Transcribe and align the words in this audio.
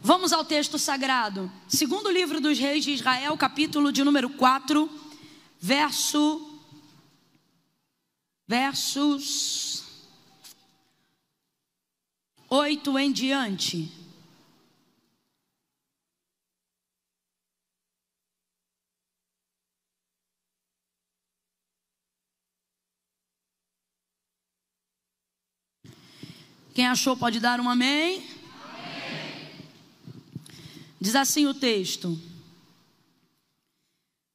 Vamos 0.00 0.32
ao 0.32 0.44
texto 0.44 0.78
sagrado. 0.78 1.50
Segundo 1.68 2.10
livro 2.10 2.40
dos 2.40 2.58
reis 2.58 2.84
de 2.84 2.92
Israel, 2.92 3.36
capítulo 3.36 3.90
de 3.90 4.04
número 4.04 4.30
4, 4.30 4.88
verso 5.60 6.44
versos 8.46 9.84
8 12.48 12.98
em 12.98 13.12
diante. 13.12 13.92
Quem 26.72 26.86
achou 26.86 27.16
pode 27.16 27.40
dar 27.40 27.60
um 27.60 27.68
amém. 27.68 28.37
Diz 31.00 31.14
assim 31.14 31.46
o 31.46 31.54
texto. 31.54 32.20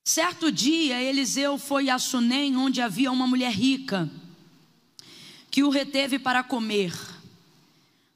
Certo 0.06 0.52
dia, 0.52 1.02
Eliseu 1.02 1.58
foi 1.58 1.90
a 1.90 1.98
Sunem, 1.98 2.56
onde 2.58 2.82
havia 2.82 3.12
uma 3.12 3.28
mulher 3.28 3.52
rica, 3.52 4.10
que 5.50 5.64
o 5.64 5.70
reteve 5.70 6.20
para 6.20 6.44
comer. 6.44 6.94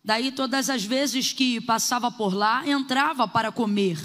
Daí, 0.03 0.31
todas 0.31 0.69
as 0.69 0.83
vezes 0.83 1.33
que 1.33 1.59
passava 1.61 2.09
por 2.09 2.33
lá, 2.33 2.67
entrava 2.67 3.27
para 3.27 3.51
comer. 3.51 3.99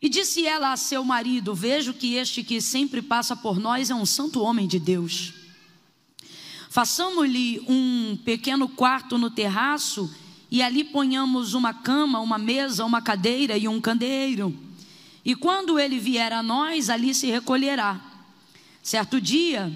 E 0.00 0.08
disse 0.08 0.46
ela 0.46 0.72
a 0.72 0.76
seu 0.76 1.04
marido: 1.04 1.54
Vejo 1.54 1.94
que 1.94 2.14
este 2.14 2.44
que 2.44 2.60
sempre 2.60 3.02
passa 3.02 3.34
por 3.34 3.58
nós 3.58 3.90
é 3.90 3.94
um 3.94 4.06
santo 4.06 4.40
homem 4.40 4.68
de 4.68 4.78
Deus. 4.78 5.34
Façamos-lhe 6.70 7.64
um 7.66 8.18
pequeno 8.24 8.68
quarto 8.68 9.16
no 9.16 9.30
terraço 9.30 10.12
e 10.56 10.62
ali 10.62 10.82
ponhamos 10.82 11.52
uma 11.52 11.74
cama, 11.74 12.18
uma 12.18 12.38
mesa, 12.38 12.82
uma 12.82 13.02
cadeira 13.02 13.58
e 13.58 13.68
um 13.68 13.78
candeeiro. 13.78 14.56
E 15.22 15.34
quando 15.34 15.78
ele 15.78 15.98
vier 15.98 16.32
a 16.32 16.42
nós, 16.42 16.88
ali 16.88 17.14
se 17.14 17.26
recolherá. 17.26 18.00
Certo 18.82 19.20
dia, 19.20 19.70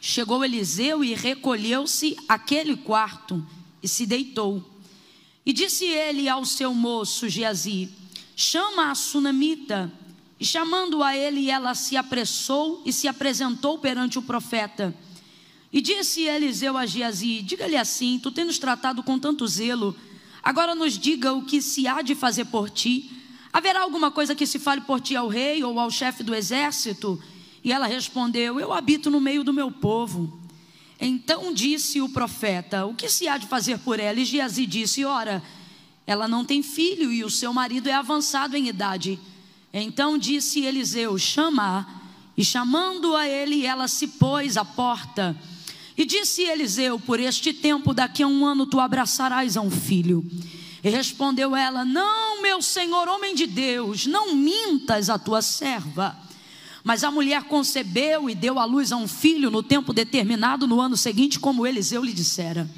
chegou 0.00 0.44
Eliseu 0.44 1.02
e 1.02 1.12
recolheu-se 1.12 2.16
àquele 2.28 2.76
quarto 2.76 3.44
e 3.82 3.88
se 3.88 4.06
deitou. 4.06 4.64
E 5.44 5.52
disse 5.52 5.86
ele 5.86 6.28
ao 6.28 6.44
seu 6.44 6.72
moço 6.72 7.28
Geazi: 7.28 7.92
Chama 8.36 8.92
a 8.92 8.94
sunamita. 8.94 9.92
E 10.38 10.46
chamando 10.46 11.02
a 11.02 11.16
ele, 11.16 11.50
ela 11.50 11.74
se 11.74 11.96
apressou 11.96 12.80
e 12.86 12.92
se 12.92 13.08
apresentou 13.08 13.76
perante 13.78 14.20
o 14.20 14.22
profeta. 14.22 14.94
E 15.72 15.80
disse 15.80 16.22
Eliseu 16.22 16.76
a 16.76 16.86
Geazi: 16.86 17.42
Diga-lhe 17.42 17.76
assim: 17.76 18.18
Tu 18.22 18.30
tens 18.30 18.58
tratado 18.58 19.02
com 19.02 19.18
tanto 19.18 19.46
zelo, 19.46 19.96
agora 20.42 20.74
nos 20.74 20.98
diga 20.98 21.32
o 21.32 21.44
que 21.44 21.60
se 21.60 21.86
há 21.86 22.02
de 22.02 22.14
fazer 22.14 22.46
por 22.46 22.70
ti. 22.70 23.10
Haverá 23.52 23.80
alguma 23.80 24.10
coisa 24.10 24.34
que 24.34 24.46
se 24.46 24.58
fale 24.58 24.82
por 24.82 25.00
ti 25.00 25.16
ao 25.16 25.28
rei 25.28 25.64
ou 25.64 25.80
ao 25.80 25.90
chefe 25.90 26.22
do 26.22 26.34
exército? 26.34 27.20
E 27.64 27.72
ela 27.72 27.86
respondeu: 27.86 28.60
Eu 28.60 28.72
habito 28.72 29.10
no 29.10 29.20
meio 29.20 29.42
do 29.42 29.52
meu 29.52 29.70
povo. 29.70 30.40
Então 31.00 31.52
disse 31.52 32.00
o 32.00 32.08
profeta: 32.08 32.86
O 32.86 32.94
que 32.94 33.08
se 33.08 33.28
há 33.28 33.36
de 33.36 33.46
fazer 33.46 33.78
por 33.78 33.98
ela? 33.98 34.20
E 34.20 34.24
Geazi 34.24 34.66
disse: 34.66 35.04
Ora, 35.04 35.42
ela 36.06 36.28
não 36.28 36.44
tem 36.44 36.62
filho 36.62 37.12
e 37.12 37.24
o 37.24 37.30
seu 37.30 37.52
marido 37.52 37.88
é 37.88 37.92
avançado 37.92 38.56
em 38.56 38.68
idade. 38.68 39.18
Então 39.72 40.16
disse 40.16 40.60
Eliseu: 40.60 41.18
Chama. 41.18 42.02
E 42.36 42.44
chamando 42.44 43.16
a 43.16 43.26
ele, 43.26 43.64
ela 43.64 43.88
se 43.88 44.06
pôs 44.08 44.58
à 44.58 44.64
porta. 44.64 45.34
E 45.96 46.04
disse 46.04 46.42
Eliseu: 46.42 46.98
Por 47.00 47.18
este 47.18 47.52
tempo, 47.52 47.94
daqui 47.94 48.22
a 48.22 48.26
um 48.26 48.44
ano, 48.44 48.66
tu 48.66 48.78
abraçarás 48.78 49.56
a 49.56 49.60
um 49.60 49.70
filho. 49.70 50.24
E 50.84 50.90
respondeu 50.90 51.56
ela: 51.56 51.84
Não, 51.84 52.42
meu 52.42 52.60
senhor, 52.60 53.08
homem 53.08 53.34
de 53.34 53.46
Deus, 53.46 54.06
não 54.06 54.34
mintas 54.34 55.08
a 55.08 55.18
tua 55.18 55.40
serva. 55.40 56.16
Mas 56.84 57.02
a 57.02 57.10
mulher 57.10 57.42
concebeu 57.44 58.30
e 58.30 58.34
deu 58.34 58.60
à 58.60 58.64
luz 58.64 58.92
a 58.92 58.96
um 58.96 59.08
filho 59.08 59.50
no 59.50 59.62
tempo 59.62 59.92
determinado, 59.92 60.68
no 60.68 60.80
ano 60.80 60.96
seguinte, 60.96 61.40
como 61.40 61.66
Eliseu 61.66 62.04
lhe 62.04 62.12
dissera. 62.12 62.70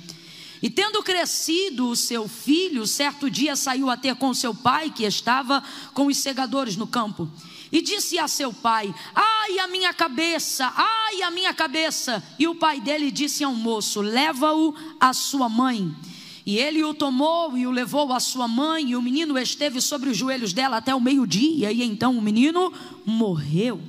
E 0.63 0.71
tendo 0.71 1.03
crescido 1.03 1.89
o 1.89 1.97
seu 1.97 2.27
filho, 2.27 2.87
certo 2.87 3.31
dia 3.31 3.55
saiu 3.55 3.91
a 3.91 3.97
ter 3.97 4.17
com 4.17 4.33
seu 4.33 4.55
pai, 4.55 4.91
que 4.91 5.05
estava 5.05 5.63
com 5.93 6.07
os 6.07 6.17
segadores 6.17 6.77
no 6.77 6.87
campo. 6.87 7.31
E 7.71 7.83
disse 7.83 8.19
a 8.19 8.27
seu 8.27 8.53
pai: 8.53 8.95
Ai, 9.15 9.59
a 9.59 9.69
minha 9.69 9.93
cabeça, 9.93 10.73
ai, 10.75 11.23
a 11.23 11.31
minha 11.31 11.53
cabeça. 11.53 12.23
E 12.39 12.47
o 12.49 12.55
pai 12.55 12.81
dele 12.81 13.11
disse 13.11 13.45
ao 13.45 13.55
moço: 13.55 14.01
Leva-o 14.01 14.75
à 14.99 15.13
sua 15.13 15.49
mãe. 15.49 15.95
E 16.47 16.57
ele 16.57 16.83
o 16.83 16.95
tomou 16.95 17.59
e 17.59 17.67
o 17.67 17.71
levou 17.71 18.11
à 18.11 18.19
sua 18.19 18.49
mãe, 18.49 18.91
e 18.91 18.97
o 18.97 19.03
menino 19.03 19.39
esteve 19.39 19.83
sobre 19.83 20.09
os 20.09 20.17
joelhos 20.17 20.55
dela 20.55 20.79
até 20.79 20.95
o 20.95 21.01
meio-dia, 21.01 21.71
e 21.71 21.83
então 21.83 22.17
o 22.17 22.23
menino 22.23 22.73
morreu. 23.05 23.83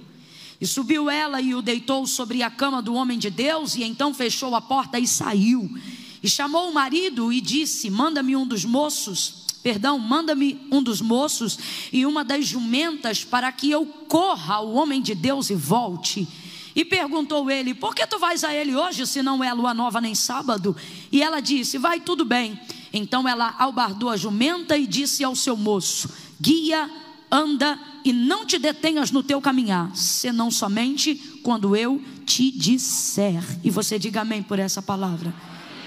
E 0.59 0.68
subiu 0.68 1.09
ela 1.09 1.39
e 1.39 1.56
o 1.56 1.62
deitou 1.62 2.06
sobre 2.06 2.44
a 2.44 2.51
cama 2.51 2.81
do 2.81 2.95
homem 2.95 3.18
de 3.18 3.29
Deus, 3.29 3.75
e 3.75 3.84
então 3.84 4.13
fechou 4.13 4.53
a 4.56 4.62
porta 4.62 5.00
e 5.00 5.07
saiu. 5.07 5.73
E 6.22 6.29
chamou 6.29 6.69
o 6.69 6.73
marido 6.73 7.31
e 7.31 7.39
disse: 7.39 7.89
Manda-me 7.89 8.35
um 8.35 8.45
dos 8.45 8.66
moços 8.66 9.38
perdão, 9.62 10.00
manda-me 10.00 10.59
um 10.72 10.81
dos 10.81 11.02
moços 11.02 11.58
e 11.92 12.06
uma 12.06 12.24
das 12.24 12.46
jumentas 12.46 13.24
para 13.24 13.52
que 13.52 13.70
eu 13.70 13.86
corra 13.86 14.56
ao 14.56 14.72
homem 14.74 15.02
de 15.02 15.14
Deus 15.14 15.50
e 15.50 15.56
volte. 15.56 16.28
E 16.75 16.86
perguntou 16.86 17.50
ele: 17.50 17.74
Por 17.74 17.94
que 17.94 18.06
tu 18.08 18.19
vais 18.19 18.44
a 18.44 18.53
ele 18.53 18.75
hoje, 18.75 19.06
se 19.06 19.22
não 19.22 19.44
é 19.44 19.53
lua 19.53 19.74
nova 19.74 20.00
nem 20.00 20.16
sábado? 20.16 20.75
E 21.12 21.22
ela 21.22 21.40
disse: 21.40 21.78
Vai 21.78 22.00
tudo 22.00 22.24
bem. 22.24 22.59
Então 22.94 23.28
ela 23.28 23.56
albardou 23.59 24.09
a 24.09 24.18
jumenta 24.18 24.78
e 24.78 24.88
disse 24.88 25.24
ao 25.24 25.36
seu 25.36 25.58
moço: 25.58 26.09
Guia, 26.40 26.90
anda 27.31 27.78
e 28.03 28.14
não 28.14 28.46
te 28.46 28.58
detenhas 28.58 29.12
no 29.12 29.22
teu 29.22 29.42
caminhar, 29.42 29.96
senão 29.96 30.50
somente 30.50 31.16
quando 31.44 31.75
eu 31.75 32.02
te 32.25 32.52
disser. 32.52 33.44
E 33.64 33.69
você 33.69 34.00
diga 34.00 34.22
amém 34.22 34.42
por 34.42 34.59
essa 34.59 34.81
palavra. 34.81 35.34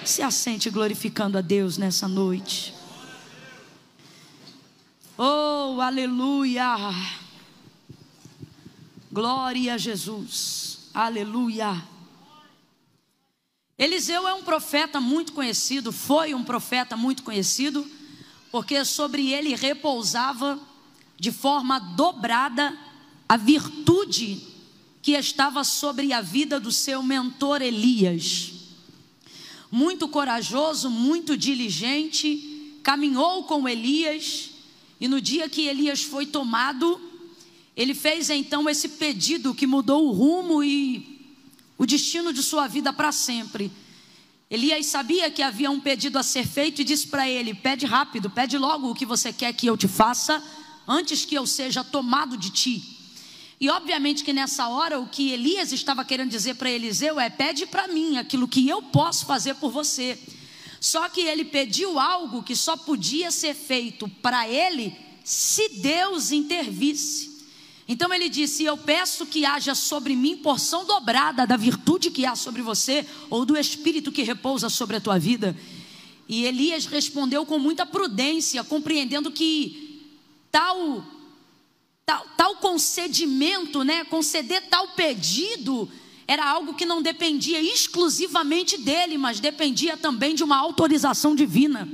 Se 0.04 0.20
assente 0.20 0.68
glorificando 0.68 1.38
a 1.38 1.40
Deus 1.40 1.78
nessa 1.78 2.08
noite. 2.08 2.81
Oh, 5.18 5.78
aleluia! 5.78 6.74
Glória 9.12 9.74
a 9.74 9.78
Jesus, 9.78 10.88
aleluia! 10.94 11.86
Eliseu 13.78 14.26
é 14.26 14.32
um 14.32 14.42
profeta 14.42 15.02
muito 15.02 15.34
conhecido, 15.34 15.92
foi 15.92 16.32
um 16.32 16.42
profeta 16.42 16.96
muito 16.96 17.22
conhecido, 17.22 17.86
porque 18.50 18.86
sobre 18.86 19.30
ele 19.30 19.54
repousava 19.54 20.58
de 21.20 21.30
forma 21.30 21.78
dobrada 21.78 22.74
a 23.28 23.36
virtude 23.36 24.42
que 25.02 25.12
estava 25.12 25.62
sobre 25.62 26.14
a 26.14 26.22
vida 26.22 26.58
do 26.58 26.72
seu 26.72 27.02
mentor 27.02 27.60
Elias. 27.60 28.50
Muito 29.70 30.08
corajoso, 30.08 30.88
muito 30.88 31.36
diligente, 31.36 32.78
caminhou 32.82 33.44
com 33.44 33.68
Elias 33.68 34.51
e 35.02 35.08
no 35.08 35.20
dia 35.20 35.48
que 35.48 35.66
Elias 35.66 36.04
foi 36.04 36.24
tomado, 36.24 37.00
ele 37.76 37.92
fez 37.92 38.30
então 38.30 38.70
esse 38.70 38.90
pedido 38.90 39.52
que 39.52 39.66
mudou 39.66 40.06
o 40.06 40.12
rumo 40.12 40.62
e 40.62 41.26
o 41.76 41.84
destino 41.84 42.32
de 42.32 42.40
sua 42.40 42.68
vida 42.68 42.92
para 42.92 43.10
sempre. 43.10 43.68
Elias 44.48 44.86
sabia 44.86 45.28
que 45.28 45.42
havia 45.42 45.68
um 45.72 45.80
pedido 45.80 46.20
a 46.20 46.22
ser 46.22 46.46
feito 46.46 46.80
e 46.80 46.84
disse 46.84 47.08
para 47.08 47.28
ele: 47.28 47.52
Pede 47.52 47.84
rápido, 47.84 48.30
pede 48.30 48.56
logo 48.56 48.92
o 48.92 48.94
que 48.94 49.04
você 49.04 49.32
quer 49.32 49.52
que 49.52 49.66
eu 49.66 49.76
te 49.76 49.88
faça, 49.88 50.40
antes 50.86 51.24
que 51.24 51.34
eu 51.34 51.48
seja 51.48 51.82
tomado 51.82 52.36
de 52.36 52.50
ti. 52.50 52.96
E 53.58 53.68
obviamente 53.68 54.22
que 54.22 54.32
nessa 54.32 54.68
hora 54.68 55.00
o 55.00 55.08
que 55.08 55.32
Elias 55.32 55.72
estava 55.72 56.04
querendo 56.04 56.30
dizer 56.30 56.54
para 56.54 56.70
Eliseu 56.70 57.18
é: 57.18 57.28
Pede 57.28 57.66
para 57.66 57.88
mim 57.88 58.18
aquilo 58.18 58.46
que 58.46 58.68
eu 58.68 58.80
posso 58.80 59.26
fazer 59.26 59.56
por 59.56 59.72
você. 59.72 60.16
Só 60.82 61.08
que 61.08 61.20
ele 61.20 61.44
pediu 61.44 61.96
algo 61.96 62.42
que 62.42 62.56
só 62.56 62.76
podia 62.76 63.30
ser 63.30 63.54
feito 63.54 64.08
para 64.20 64.48
ele 64.48 64.92
se 65.22 65.68
Deus 65.78 66.32
intervisse. 66.32 67.46
Então 67.86 68.12
ele 68.12 68.28
disse: 68.28 68.64
Eu 68.64 68.76
peço 68.76 69.24
que 69.24 69.46
haja 69.46 69.76
sobre 69.76 70.16
mim 70.16 70.38
porção 70.38 70.84
dobrada 70.84 71.46
da 71.46 71.56
virtude 71.56 72.10
que 72.10 72.26
há 72.26 72.34
sobre 72.34 72.62
você, 72.62 73.06
ou 73.30 73.44
do 73.44 73.56
espírito 73.56 74.10
que 74.10 74.24
repousa 74.24 74.68
sobre 74.68 74.96
a 74.96 75.00
tua 75.00 75.20
vida. 75.20 75.56
E 76.28 76.46
Elias 76.46 76.86
respondeu 76.86 77.46
com 77.46 77.60
muita 77.60 77.86
prudência, 77.86 78.64
compreendendo 78.64 79.30
que 79.30 80.10
tal, 80.50 81.06
tal, 82.04 82.26
tal 82.36 82.56
concedimento, 82.56 83.84
né, 83.84 84.02
conceder 84.06 84.62
tal 84.68 84.88
pedido, 84.88 85.88
era 86.26 86.48
algo 86.48 86.74
que 86.74 86.86
não 86.86 87.02
dependia 87.02 87.60
exclusivamente 87.60 88.78
dele, 88.78 89.18
mas 89.18 89.40
dependia 89.40 89.96
também 89.96 90.34
de 90.34 90.44
uma 90.44 90.56
autorização 90.56 91.34
divina. 91.34 91.88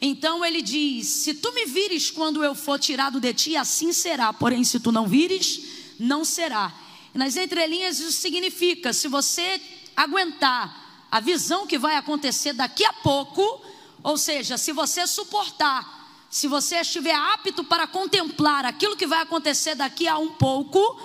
Então 0.00 0.44
ele 0.44 0.62
diz: 0.62 1.06
Se 1.06 1.34
tu 1.34 1.52
me 1.52 1.66
vires 1.66 2.10
quando 2.10 2.44
eu 2.44 2.54
for 2.54 2.78
tirado 2.78 3.20
de 3.20 3.32
ti, 3.32 3.56
assim 3.56 3.92
será. 3.92 4.32
Porém, 4.32 4.62
se 4.64 4.78
tu 4.78 4.92
não 4.92 5.06
vires, 5.06 5.60
não 5.98 6.24
será. 6.24 6.72
Nas 7.14 7.36
entrelinhas, 7.36 7.98
isso 7.98 8.12
significa: 8.12 8.92
se 8.92 9.08
você 9.08 9.60
aguentar 9.96 11.06
a 11.10 11.20
visão 11.20 11.66
que 11.66 11.78
vai 11.78 11.96
acontecer 11.96 12.52
daqui 12.52 12.84
a 12.84 12.92
pouco, 12.92 13.62
ou 14.02 14.18
seja, 14.18 14.58
se 14.58 14.72
você 14.72 15.06
suportar 15.06 15.96
se 16.28 16.48
você 16.48 16.76
estiver 16.80 17.14
apto 17.14 17.64
para 17.64 17.86
contemplar 17.86 18.64
aquilo 18.64 18.96
que 18.96 19.06
vai 19.06 19.20
acontecer 19.20 19.74
daqui 19.74 20.08
a 20.08 20.18
um 20.18 20.28
pouco, 20.28 21.00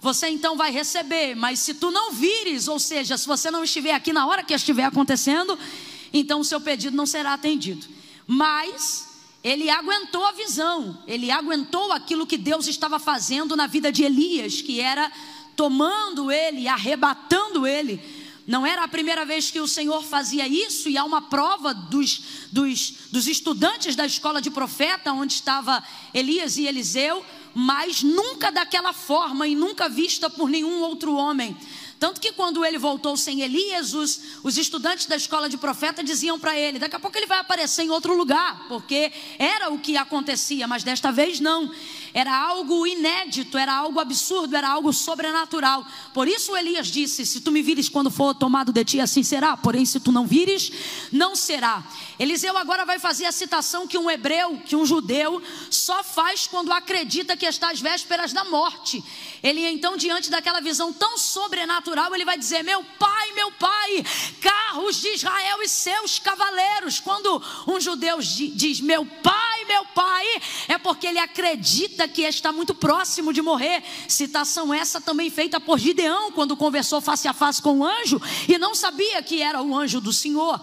você 0.00 0.28
então 0.28 0.56
vai 0.56 0.70
receber. 0.70 1.34
Mas 1.34 1.58
se 1.60 1.74
tu 1.74 1.90
não 1.90 2.12
vires, 2.12 2.68
ou 2.68 2.78
seja, 2.78 3.18
se 3.18 3.26
você 3.26 3.50
não 3.50 3.62
estiver 3.62 3.92
aqui 3.92 4.12
na 4.12 4.26
hora 4.26 4.42
que 4.42 4.54
estiver 4.54 4.84
acontecendo, 4.84 5.58
então 6.12 6.40
o 6.40 6.44
seu 6.44 6.60
pedido 6.60 6.96
não 6.96 7.06
será 7.06 7.34
atendido. 7.34 7.86
Mas 8.26 9.08
ele 9.42 9.70
aguentou 9.70 10.24
a 10.26 10.32
visão, 10.32 11.02
ele 11.06 11.30
aguentou 11.30 11.92
aquilo 11.92 12.26
que 12.26 12.36
Deus 12.36 12.66
estava 12.66 12.98
fazendo 12.98 13.56
na 13.56 13.66
vida 13.66 13.90
de 13.90 14.04
Elias, 14.04 14.60
que 14.60 14.80
era 14.80 15.10
tomando 15.56 16.30
ele, 16.30 16.68
arrebatando 16.68 17.66
ele. 17.66 18.00
Não 18.46 18.66
era 18.66 18.82
a 18.82 18.88
primeira 18.88 19.24
vez 19.24 19.50
que 19.50 19.60
o 19.60 19.68
Senhor 19.68 20.02
fazia 20.02 20.46
isso, 20.48 20.88
e 20.88 20.98
há 20.98 21.04
uma 21.04 21.22
prova 21.22 21.72
dos, 21.72 22.22
dos, 22.50 22.94
dos 23.12 23.28
estudantes 23.28 23.94
da 23.94 24.04
escola 24.04 24.42
de 24.42 24.50
profeta, 24.50 25.12
onde 25.12 25.34
estava 25.34 25.82
Elias 26.12 26.56
e 26.56 26.66
Eliseu, 26.66 27.24
mas 27.54 28.02
nunca 28.02 28.50
daquela 28.50 28.92
forma 28.92 29.46
e 29.46 29.54
nunca 29.54 29.88
vista 29.88 30.28
por 30.30 30.48
nenhum 30.48 30.80
outro 30.80 31.14
homem. 31.14 31.56
Tanto 32.00 32.18
que 32.18 32.32
quando 32.32 32.64
ele 32.64 32.78
voltou 32.78 33.14
sem 33.14 33.42
Elias, 33.42 33.92
os, 33.92 34.20
os 34.42 34.56
estudantes 34.56 35.04
da 35.04 35.16
escola 35.16 35.50
de 35.50 35.58
profeta 35.58 36.02
diziam 36.02 36.38
para 36.38 36.58
ele: 36.58 36.78
daqui 36.78 36.96
a 36.96 36.98
pouco 36.98 37.18
ele 37.18 37.26
vai 37.26 37.38
aparecer 37.38 37.82
em 37.82 37.90
outro 37.90 38.16
lugar, 38.16 38.64
porque 38.68 39.12
era 39.38 39.70
o 39.70 39.78
que 39.78 39.98
acontecia, 39.98 40.66
mas 40.66 40.82
desta 40.82 41.12
vez 41.12 41.40
não. 41.40 41.70
Era 42.14 42.34
algo 42.34 42.86
inédito, 42.86 43.58
era 43.58 43.74
algo 43.74 44.00
absurdo, 44.00 44.56
era 44.56 44.66
algo 44.66 44.94
sobrenatural. 44.94 45.86
Por 46.14 46.26
isso 46.26 46.56
Elias 46.56 46.86
disse: 46.86 47.26
Se 47.26 47.42
tu 47.42 47.52
me 47.52 47.60
vires 47.60 47.86
quando 47.86 48.10
for 48.10 48.34
tomado 48.34 48.72
de 48.72 48.82
ti, 48.82 48.98
assim 48.98 49.22
será. 49.22 49.54
Porém, 49.54 49.84
se 49.84 50.00
tu 50.00 50.10
não 50.10 50.26
vires, 50.26 50.72
não 51.12 51.36
será. 51.36 51.86
Eliseu 52.20 52.54
agora 52.58 52.84
vai 52.84 52.98
fazer 52.98 53.24
a 53.24 53.32
citação 53.32 53.86
que 53.86 53.96
um 53.96 54.10
hebreu, 54.10 54.60
que 54.66 54.76
um 54.76 54.84
judeu, 54.84 55.42
só 55.70 56.04
faz 56.04 56.46
quando 56.46 56.70
acredita 56.70 57.34
que 57.34 57.46
está 57.46 57.70
às 57.70 57.80
vésperas 57.80 58.34
da 58.34 58.44
morte. 58.44 59.02
Ele 59.42 59.66
então, 59.66 59.96
diante 59.96 60.30
daquela 60.30 60.60
visão 60.60 60.92
tão 60.92 61.16
sobrenatural, 61.16 62.14
ele 62.14 62.26
vai 62.26 62.36
dizer: 62.36 62.62
Meu 62.62 62.84
pai, 62.98 63.32
meu 63.32 63.50
pai, 63.52 64.04
carros 64.38 65.00
de 65.00 65.08
Israel 65.14 65.62
e 65.62 65.68
seus 65.68 66.18
cavaleiros. 66.18 67.00
Quando 67.00 67.42
um 67.66 67.80
judeu 67.80 68.18
diz 68.20 68.82
meu 68.82 69.06
pai, 69.06 69.64
meu 69.64 69.86
pai, 69.86 70.26
é 70.68 70.76
porque 70.76 71.06
ele 71.06 71.18
acredita 71.18 72.06
que 72.06 72.20
está 72.20 72.52
muito 72.52 72.74
próximo 72.74 73.32
de 73.32 73.40
morrer. 73.40 73.82
Citação 74.06 74.74
essa 74.74 75.00
também 75.00 75.30
feita 75.30 75.58
por 75.58 75.78
Gideão, 75.78 76.32
quando 76.32 76.54
conversou 76.54 77.00
face 77.00 77.26
a 77.26 77.32
face 77.32 77.62
com 77.62 77.78
o 77.78 77.86
anjo 77.86 78.20
e 78.46 78.58
não 78.58 78.74
sabia 78.74 79.22
que 79.22 79.40
era 79.40 79.62
o 79.62 79.74
anjo 79.74 80.02
do 80.02 80.12
Senhor. 80.12 80.60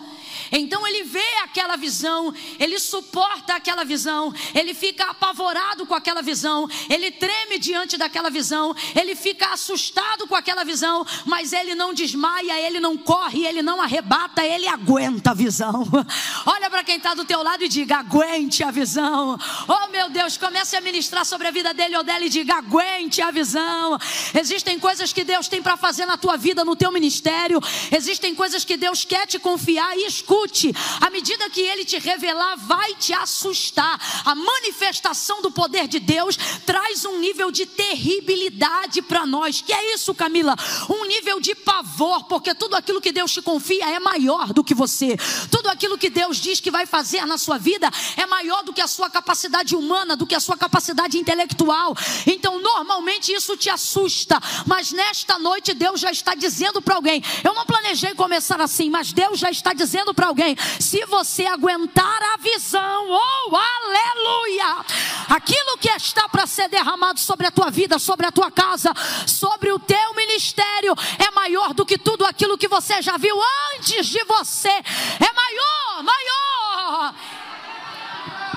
Então 0.51 0.87
ele 0.87 1.03
vê 1.03 1.23
aquela 1.43 1.75
visão, 1.75 2.33
ele 2.59 2.79
suporta 2.79 3.55
aquela 3.55 3.83
visão, 3.83 4.33
ele 4.53 4.73
fica 4.73 5.05
apavorado 5.05 5.85
com 5.85 5.93
aquela 5.93 6.21
visão, 6.21 6.67
ele 6.89 7.11
treme 7.11 7.59
diante 7.59 7.97
daquela 7.97 8.29
visão, 8.29 8.75
ele 8.95 9.15
fica 9.15 9.53
assustado 9.53 10.27
com 10.27 10.35
aquela 10.35 10.63
visão, 10.63 11.05
mas 11.25 11.53
ele 11.53 11.75
não 11.75 11.93
desmaia, 11.93 12.59
ele 12.61 12.79
não 12.79 12.97
corre, 12.97 13.45
ele 13.45 13.61
não 13.61 13.81
arrebata, 13.81 14.45
ele 14.45 14.67
aguenta 14.67 15.31
a 15.31 15.33
visão. 15.33 15.87
Olha 16.45 16.69
para 16.69 16.83
quem 16.83 16.97
está 16.97 17.13
do 17.13 17.25
teu 17.25 17.43
lado 17.43 17.63
e 17.63 17.67
diga: 17.67 17.97
aguente 17.97 18.63
a 18.63 18.71
visão. 18.71 19.37
Oh 19.67 19.91
meu 19.91 20.09
Deus, 20.09 20.37
comece 20.37 20.75
a 20.75 20.81
ministrar 20.81 21.25
sobre 21.25 21.47
a 21.47 21.51
vida 21.51 21.73
dele 21.73 21.97
ou 21.97 22.03
dela 22.03 22.23
e 22.23 22.29
diga: 22.29 22.55
aguente 22.55 23.21
a 23.21 23.31
visão. 23.31 23.97
Existem 24.33 24.79
coisas 24.79 25.11
que 25.11 25.23
Deus 25.23 25.47
tem 25.47 25.61
para 25.61 25.77
fazer 25.77 26.05
na 26.05 26.17
tua 26.17 26.37
vida, 26.37 26.63
no 26.63 26.75
teu 26.75 26.91
ministério, 26.91 27.59
existem 27.91 28.33
coisas 28.33 28.63
que 28.63 28.77
Deus 28.77 29.03
quer 29.03 29.25
te 29.25 29.39
confiar 29.39 29.97
e 29.97 30.05
escuta 30.05 30.36
escute, 30.37 30.73
à 31.01 31.09
medida 31.09 31.49
que 31.49 31.61
ele 31.61 31.83
te 31.83 31.97
revelar, 31.97 32.55
vai 32.57 32.93
te 32.95 33.13
assustar. 33.13 33.99
A 34.25 34.35
manifestação 34.35 35.41
do 35.41 35.51
poder 35.51 35.87
de 35.87 35.99
Deus 35.99 36.37
traz 36.65 37.05
um 37.05 37.19
nível 37.19 37.51
de 37.51 37.65
terribilidade 37.65 39.01
para 39.01 39.25
nós. 39.25 39.61
Que 39.61 39.73
é 39.73 39.93
isso, 39.93 40.13
Camila? 40.13 40.55
Um 40.89 41.05
nível 41.05 41.39
de 41.39 41.55
pavor, 41.55 42.25
porque 42.25 42.53
tudo 42.53 42.75
aquilo 42.75 43.01
que 43.01 43.11
Deus 43.11 43.31
te 43.31 43.41
confia 43.41 43.89
é 43.89 43.99
maior 43.99 44.53
do 44.53 44.63
que 44.63 44.73
você. 44.73 45.17
Tudo 45.49 45.69
aquilo 45.69 45.97
que 45.97 46.09
Deus 46.09 46.37
diz 46.37 46.59
que 46.59 46.71
vai 46.71 46.85
fazer 46.85 47.25
na 47.25 47.37
sua 47.37 47.57
vida 47.57 47.89
é 48.15 48.25
maior 48.25 48.63
do 48.63 48.73
que 48.73 48.81
a 48.81 48.87
sua 48.87 49.09
capacidade 49.09 49.75
humana, 49.75 50.15
do 50.15 50.27
que 50.27 50.35
a 50.35 50.39
sua 50.39 50.57
capacidade 50.57 51.17
intelectual. 51.17 51.95
Então, 52.25 52.61
normalmente 52.61 53.31
isso 53.31 53.57
te 53.57 53.69
assusta, 53.69 54.39
mas 54.65 54.91
nesta 54.91 55.39
noite 55.39 55.73
Deus 55.73 55.99
já 55.99 56.11
está 56.11 56.35
dizendo 56.35 56.81
para 56.81 56.95
alguém: 56.95 57.23
Eu 57.43 57.53
não 57.53 57.65
planejei 57.65 58.13
começar 58.13 58.59
assim, 58.61 58.89
mas 58.89 59.11
Deus 59.11 59.39
já 59.39 59.49
está 59.49 59.73
dizendo 59.73 60.13
para 60.13 60.26
alguém: 60.27 60.55
se 60.79 61.05
você 61.05 61.45
aguentar 61.45 62.21
a 62.33 62.37
visão, 62.37 63.07
oh 63.09 63.55
aleluia, 63.55 64.85
aquilo 65.29 65.77
que 65.79 65.89
está 65.89 66.27
para 66.29 66.45
ser 66.45 66.69
derramado 66.69 67.19
sobre 67.19 67.47
a 67.47 67.51
tua 67.51 67.69
vida, 67.69 67.97
sobre 67.97 68.25
a 68.25 68.31
tua 68.31 68.51
casa, 68.51 68.93
sobre 69.25 69.71
o 69.71 69.79
teu 69.79 70.13
ministério, 70.15 70.93
é 71.17 71.31
maior 71.31 71.73
do 71.73 71.85
que 71.85 71.97
tudo 71.97 72.25
aquilo 72.25 72.57
que 72.57 72.67
você 72.67 73.01
já 73.01 73.17
viu 73.17 73.35
antes 73.75 74.05
de 74.07 74.23
você, 74.25 74.69
é 74.69 75.33
maior, 75.33 76.03
maior. 76.03 77.15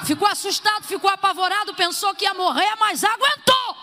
Ficou 0.05 0.27
assustado, 0.27 0.85
ficou 0.85 1.11
apavorado, 1.11 1.75
pensou 1.75 2.15
que 2.15 2.25
ia 2.25 2.35
morrer, 2.35 2.75
mas 2.79 3.05
aguentou. 3.05 3.77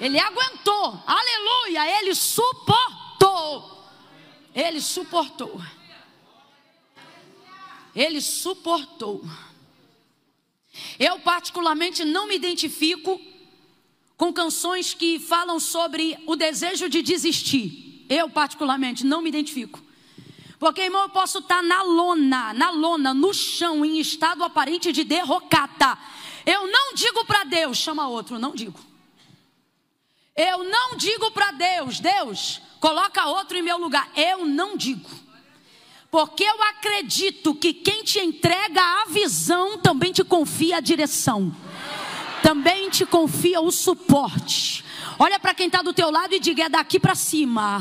Ele 0.00 0.18
aguentou, 0.18 1.02
aleluia, 1.06 1.98
ele 1.98 2.14
suportou. 2.14 3.84
Ele 4.54 4.80
suportou. 4.80 5.60
Ele 7.94 8.20
suportou. 8.20 9.24
Eu, 10.98 11.20
particularmente, 11.20 12.04
não 12.04 12.26
me 12.26 12.34
identifico 12.34 13.20
com 14.16 14.32
canções 14.32 14.94
que 14.94 15.18
falam 15.18 15.60
sobre 15.60 16.18
o 16.26 16.36
desejo 16.36 16.88
de 16.88 17.02
desistir. 17.02 18.04
Eu, 18.08 18.28
particularmente, 18.28 19.04
não 19.04 19.22
me 19.22 19.28
identifico. 19.28 19.82
Porque, 20.58 20.82
irmão, 20.82 21.02
eu 21.02 21.08
posso 21.08 21.38
estar 21.38 21.62
na 21.62 21.82
lona, 21.82 22.52
na 22.54 22.70
lona, 22.70 23.12
no 23.12 23.34
chão, 23.34 23.84
em 23.84 23.98
estado 23.98 24.42
aparente 24.42 24.92
de 24.92 25.04
derrocata. 25.04 25.98
Eu 26.46 26.66
não 26.70 26.94
digo 26.94 27.24
para 27.24 27.44
Deus, 27.44 27.78
chama 27.78 28.08
outro, 28.08 28.38
não 28.38 28.54
digo. 28.54 28.78
Eu 30.36 30.64
não 30.64 30.96
digo 30.96 31.30
para 31.30 31.52
Deus, 31.52 32.00
Deus, 32.00 32.60
coloca 32.80 33.26
outro 33.26 33.56
em 33.56 33.62
meu 33.62 33.78
lugar. 33.78 34.10
Eu 34.16 34.44
não 34.44 34.76
digo. 34.76 35.08
Porque 36.14 36.44
eu 36.44 36.62
acredito 36.62 37.56
que 37.56 37.74
quem 37.74 38.04
te 38.04 38.20
entrega 38.20 38.80
a 38.80 39.06
visão 39.08 39.76
também 39.78 40.12
te 40.12 40.22
confia 40.22 40.76
a 40.76 40.80
direção, 40.80 41.52
também 42.40 42.88
te 42.88 43.04
confia 43.04 43.60
o 43.60 43.72
suporte. 43.72 44.84
Olha 45.18 45.40
para 45.40 45.52
quem 45.52 45.66
está 45.66 45.82
do 45.82 45.92
teu 45.92 46.12
lado 46.12 46.32
e 46.32 46.38
diga: 46.38 46.66
é 46.66 46.68
daqui 46.68 47.00
para 47.00 47.16
cima 47.16 47.80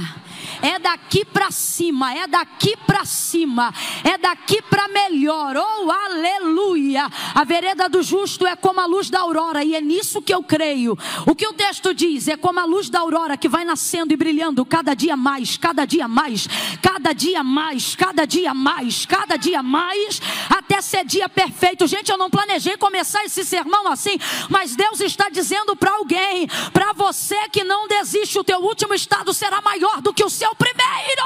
é 0.62 0.80
daqui 0.80 1.26
para 1.26 1.52
cima, 1.52 2.14
é 2.14 2.28
daqui 2.28 2.76
para 2.86 3.06
cima, 3.06 3.74
é 4.04 4.18
daqui 4.18 4.62
para 4.62 4.88
melhor. 4.88 5.56
Oh, 5.58 5.92
aleluia! 5.92 7.08
A 7.34 7.44
vereda 7.44 7.90
do 7.90 8.02
justo 8.02 8.46
é 8.46 8.56
como 8.56 8.80
a 8.80 8.86
luz 8.86 9.10
da 9.10 9.20
aurora, 9.20 9.64
e 9.64 9.76
é 9.76 9.82
nisso 9.82 10.22
que 10.22 10.34
eu 10.34 10.44
creio. 10.44 10.98
O 11.26 11.36
que 11.36 11.48
o 11.48 11.54
texto 11.54 11.94
diz 11.94 12.28
é 12.28 12.38
como 12.38 12.60
a 12.60 12.66
luz 12.66 12.90
da 12.90 13.00
aurora 13.00 13.38
que 13.38 13.50
vai 13.50 13.66
nascendo 13.66 14.14
e 14.14 14.18
brilhando 14.18 14.66
cada 14.66 14.94
dia 14.94 15.16
mais, 15.16 15.58
cada 15.58 15.86
dia 15.86 16.08
mais, 16.08 16.48
cada 16.82 17.14
dia 17.14 17.44
mais, 17.44 17.96
cada 17.96 18.26
dia 18.26 18.54
mais, 18.54 19.06
cada 19.06 19.38
dia 19.38 19.64
mais, 19.64 20.22
até 20.50 20.82
ser 20.82 21.06
dia 21.06 21.30
perfeito. 21.30 21.88
Gente, 21.88 22.10
eu 22.10 22.18
não 22.18 22.30
planejei 22.30 22.78
começar 22.78 23.24
esse 23.26 23.44
sermão 23.44 23.88
assim, 23.88 24.18
mas 24.50 24.76
Deus 24.76 25.00
está 25.00 25.30
dizendo 25.30 25.76
para 25.76 25.92
alguém, 25.92 26.48
para 26.72 26.94
você 26.94 27.38
que 27.50 27.64
não 27.64 27.88
desiste, 27.88 28.40
o 28.40 28.44
teu 28.44 28.60
último 28.60 28.94
estado 28.94 29.34
será 29.34 29.62
maior 29.62 30.02
do 30.02 30.14
que 30.14 30.24
o 30.24 30.30
seu 30.34 30.54
primeiro. 30.56 31.24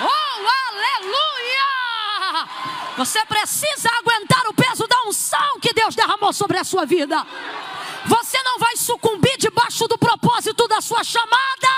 Oh, 0.00 0.46
aleluia! 0.68 1.70
Você 2.96 3.24
precisa 3.26 3.90
aguentar 3.98 4.46
o 4.46 4.54
peso 4.54 4.86
da 4.86 5.02
unção 5.02 5.58
que 5.60 5.72
Deus 5.72 5.94
derramou 5.94 6.32
sobre 6.32 6.58
a 6.58 6.64
sua 6.64 6.86
vida. 6.86 7.26
Você 8.06 8.42
não 8.42 8.58
vai 8.58 8.76
sucumbir 8.76 9.36
debaixo 9.36 9.86
do 9.88 9.98
propósito 9.98 10.66
da 10.68 10.80
sua 10.80 11.02
chamada. 11.04 11.68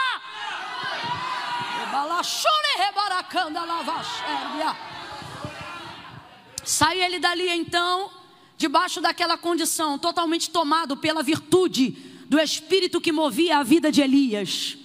Sai 6.65 7.01
ele 7.01 7.19
dali 7.19 7.49
então, 7.49 8.11
debaixo 8.57 9.01
daquela 9.01 9.37
condição, 9.37 9.99
totalmente 9.99 10.51
tomado 10.51 10.97
pela 10.97 11.23
virtude 11.23 11.91
do 12.29 12.39
espírito 12.39 13.01
que 13.01 13.11
movia 13.11 13.59
a 13.59 13.63
vida 13.63 13.91
de 13.91 14.01
Elias 14.01 14.82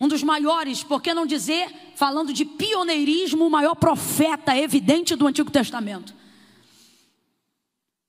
um 0.00 0.08
dos 0.08 0.22
maiores, 0.22 0.82
por 0.82 1.00
que 1.00 1.14
não 1.14 1.26
dizer, 1.26 1.92
falando 1.94 2.32
de 2.32 2.44
pioneirismo, 2.44 3.46
o 3.46 3.50
maior 3.50 3.74
profeta 3.74 4.56
evidente 4.56 5.14
do 5.14 5.26
Antigo 5.26 5.50
Testamento. 5.50 6.14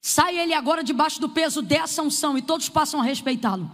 Sai 0.01 0.37
ele 0.37 0.53
agora 0.53 0.83
debaixo 0.83 1.19
do 1.19 1.29
peso 1.29 1.61
dessa 1.61 2.01
unção 2.01 2.37
e 2.37 2.41
todos 2.41 2.69
passam 2.69 2.99
a 2.99 3.03
respeitá-lo. 3.03 3.71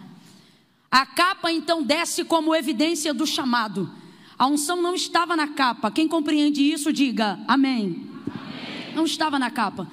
A 0.89 1.05
capa 1.05 1.51
então 1.51 1.83
desce 1.83 2.23
como 2.23 2.55
evidência 2.55 3.13
do 3.13 3.25
chamado. 3.25 3.89
A 4.37 4.47
unção 4.47 4.81
não 4.81 4.95
estava 4.95 5.35
na 5.35 5.49
capa. 5.49 5.91
Quem 5.91 6.07
compreende 6.07 6.61
isso, 6.61 6.91
diga 6.91 7.39
amém. 7.47 8.09
amém. 8.27 8.93
Não 8.95 9.05
estava 9.05 9.37
na 9.39 9.49
capa. 9.49 9.87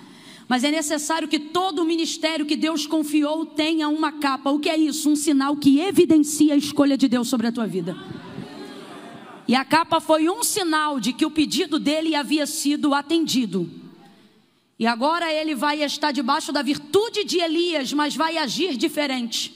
Mas 0.48 0.64
é 0.64 0.70
necessário 0.70 1.28
que 1.28 1.38
todo 1.38 1.82
o 1.82 1.84
ministério 1.84 2.46
que 2.46 2.56
Deus 2.56 2.86
confiou 2.86 3.44
tenha 3.44 3.88
uma 3.88 4.12
capa. 4.12 4.50
O 4.50 4.58
que 4.58 4.70
é 4.70 4.76
isso? 4.76 5.10
Um 5.10 5.14
sinal 5.14 5.54
que 5.56 5.78
evidencia 5.78 6.54
a 6.54 6.56
escolha 6.56 6.96
de 6.96 7.06
Deus 7.06 7.28
sobre 7.28 7.46
a 7.46 7.52
tua 7.52 7.66
vida. 7.66 7.94
E 9.46 9.54
a 9.54 9.64
capa 9.64 10.00
foi 10.00 10.28
um 10.30 10.42
sinal 10.42 10.98
de 10.98 11.12
que 11.12 11.26
o 11.26 11.30
pedido 11.30 11.78
dele 11.78 12.14
havia 12.14 12.46
sido 12.46 12.94
atendido. 12.94 13.68
E 14.78 14.86
agora 14.86 15.30
ele 15.30 15.54
vai 15.54 15.82
estar 15.82 16.12
debaixo 16.12 16.50
da 16.50 16.62
virtude 16.62 17.24
de 17.24 17.38
Elias, 17.38 17.92
mas 17.92 18.16
vai 18.16 18.38
agir 18.38 18.76
diferente. 18.76 19.54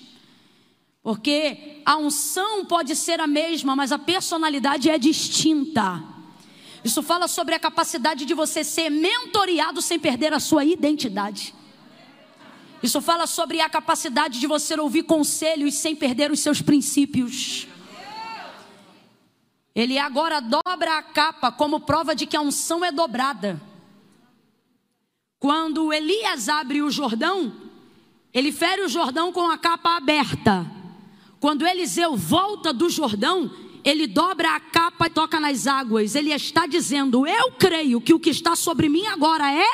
Porque 1.02 1.80
a 1.86 1.96
unção 1.96 2.66
pode 2.66 2.94
ser 2.94 3.18
a 3.18 3.26
mesma, 3.26 3.74
mas 3.74 3.92
a 3.92 3.98
personalidade 3.98 4.90
é 4.90 4.98
distinta. 4.98 6.11
Isso 6.84 7.02
fala 7.02 7.28
sobre 7.28 7.54
a 7.54 7.60
capacidade 7.60 8.24
de 8.24 8.34
você 8.34 8.64
ser 8.64 8.90
mentoreado 8.90 9.80
sem 9.80 9.98
perder 9.98 10.32
a 10.32 10.40
sua 10.40 10.64
identidade. 10.64 11.54
Isso 12.82 13.00
fala 13.00 13.26
sobre 13.28 13.60
a 13.60 13.70
capacidade 13.70 14.40
de 14.40 14.46
você 14.46 14.78
ouvir 14.78 15.04
conselhos 15.04 15.74
sem 15.74 15.94
perder 15.94 16.32
os 16.32 16.40
seus 16.40 16.60
princípios. 16.60 17.68
Ele 19.74 19.98
agora 19.98 20.40
dobra 20.40 20.98
a 20.98 21.02
capa 21.02 21.52
como 21.52 21.80
prova 21.80 22.14
de 22.14 22.26
que 22.26 22.36
a 22.36 22.40
unção 22.40 22.84
é 22.84 22.90
dobrada. 22.90 23.60
Quando 25.38 25.92
Elias 25.92 26.48
abre 26.48 26.82
o 26.82 26.90
Jordão, 26.90 27.52
ele 28.34 28.50
fere 28.50 28.82
o 28.82 28.88
Jordão 28.88 29.32
com 29.32 29.48
a 29.48 29.56
capa 29.56 29.96
aberta. 29.96 30.66
Quando 31.38 31.66
Eliseu 31.66 32.16
volta 32.16 32.72
do 32.72 32.90
Jordão, 32.90 33.50
ele 33.84 34.06
dobra 34.06 34.54
a 34.54 34.60
capa 34.60 35.06
e 35.06 35.10
toca 35.10 35.40
nas 35.40 35.66
águas. 35.66 36.14
Ele 36.14 36.32
está 36.32 36.66
dizendo: 36.66 37.26
Eu 37.26 37.52
creio 37.52 38.00
que 38.00 38.14
o 38.14 38.20
que 38.20 38.30
está 38.30 38.54
sobre 38.54 38.88
mim 38.88 39.06
agora 39.06 39.52
é 39.52 39.66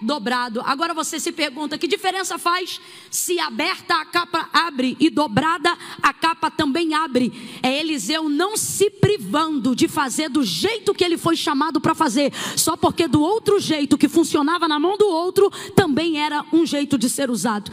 dobrado. 0.00 0.60
Agora 0.64 0.92
você 0.92 1.18
se 1.20 1.32
pergunta: 1.32 1.78
que 1.78 1.86
diferença 1.86 2.38
faz 2.38 2.80
se 3.10 3.38
aberta 3.38 3.94
a 3.94 4.04
capa 4.04 4.48
abre 4.52 4.96
e 4.98 5.08
dobrada 5.08 5.76
a 6.02 6.12
capa 6.12 6.50
também 6.50 6.94
abre? 6.94 7.32
É 7.62 7.78
Eliseu 7.80 8.28
não 8.28 8.56
se 8.56 8.90
privando 8.90 9.74
de 9.74 9.88
fazer 9.88 10.28
do 10.28 10.44
jeito 10.44 10.94
que 10.94 11.04
ele 11.04 11.16
foi 11.16 11.36
chamado 11.36 11.80
para 11.80 11.94
fazer, 11.94 12.32
só 12.56 12.76
porque 12.76 13.08
do 13.08 13.22
outro 13.22 13.58
jeito 13.60 13.98
que 13.98 14.08
funcionava 14.08 14.68
na 14.68 14.78
mão 14.78 14.96
do 14.96 15.06
outro 15.06 15.50
também 15.74 16.20
era 16.20 16.44
um 16.52 16.66
jeito 16.66 16.98
de 16.98 17.08
ser 17.08 17.30
usado. 17.30 17.70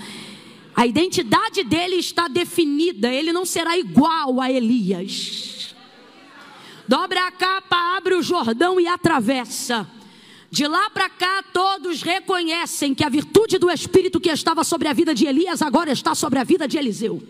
A 0.73 0.87
identidade 0.87 1.63
dele 1.63 1.97
está 1.97 2.29
definida, 2.29 3.11
ele 3.11 3.33
não 3.33 3.45
será 3.45 3.77
igual 3.77 4.39
a 4.39 4.49
Elias 4.49 5.60
dobra 6.87 7.27
a 7.27 7.31
capa, 7.31 7.97
abre 7.97 8.15
o 8.15 8.21
Jordão 8.21 8.79
e 8.79 8.87
atravessa. 8.87 9.87
De 10.49 10.67
lá 10.67 10.89
para 10.89 11.09
cá, 11.09 11.43
todos 11.53 12.01
reconhecem 12.01 12.93
que 12.93 13.05
a 13.05 13.09
virtude 13.09 13.57
do 13.57 13.71
Espírito 13.71 14.19
que 14.19 14.29
estava 14.29 14.63
sobre 14.63 14.89
a 14.89 14.93
vida 14.93 15.15
de 15.15 15.25
Elias 15.25 15.61
agora 15.61 15.91
está 15.91 16.13
sobre 16.13 16.39
a 16.39 16.43
vida 16.43 16.67
de 16.67 16.77
Eliseu. 16.77 17.23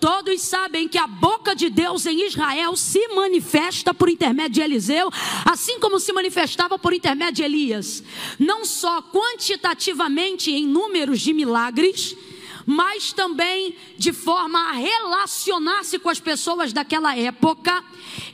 Todos 0.00 0.40
sabem 0.40 0.88
que 0.88 0.96
a 0.96 1.06
boca 1.06 1.54
de 1.54 1.68
Deus 1.68 2.06
em 2.06 2.26
Israel 2.26 2.76
se 2.76 3.06
manifesta 3.08 3.92
por 3.92 4.08
intermédio 4.08 4.54
de 4.54 4.60
Eliseu, 4.62 5.10
assim 5.44 5.78
como 5.78 5.98
se 5.98 6.12
manifestava 6.12 6.78
por 6.78 6.92
intermédio 6.92 7.34
de 7.34 7.42
Elias. 7.42 8.02
Não 8.38 8.64
só 8.64 9.02
quantitativamente 9.02 10.50
em 10.50 10.66
números 10.66 11.20
de 11.20 11.32
milagres, 11.32 12.16
mas 12.70 13.14
também 13.14 13.74
de 13.96 14.12
forma 14.12 14.58
a 14.68 14.72
relacionar-se 14.72 15.98
com 15.98 16.10
as 16.10 16.20
pessoas 16.20 16.70
daquela 16.70 17.16
época. 17.16 17.82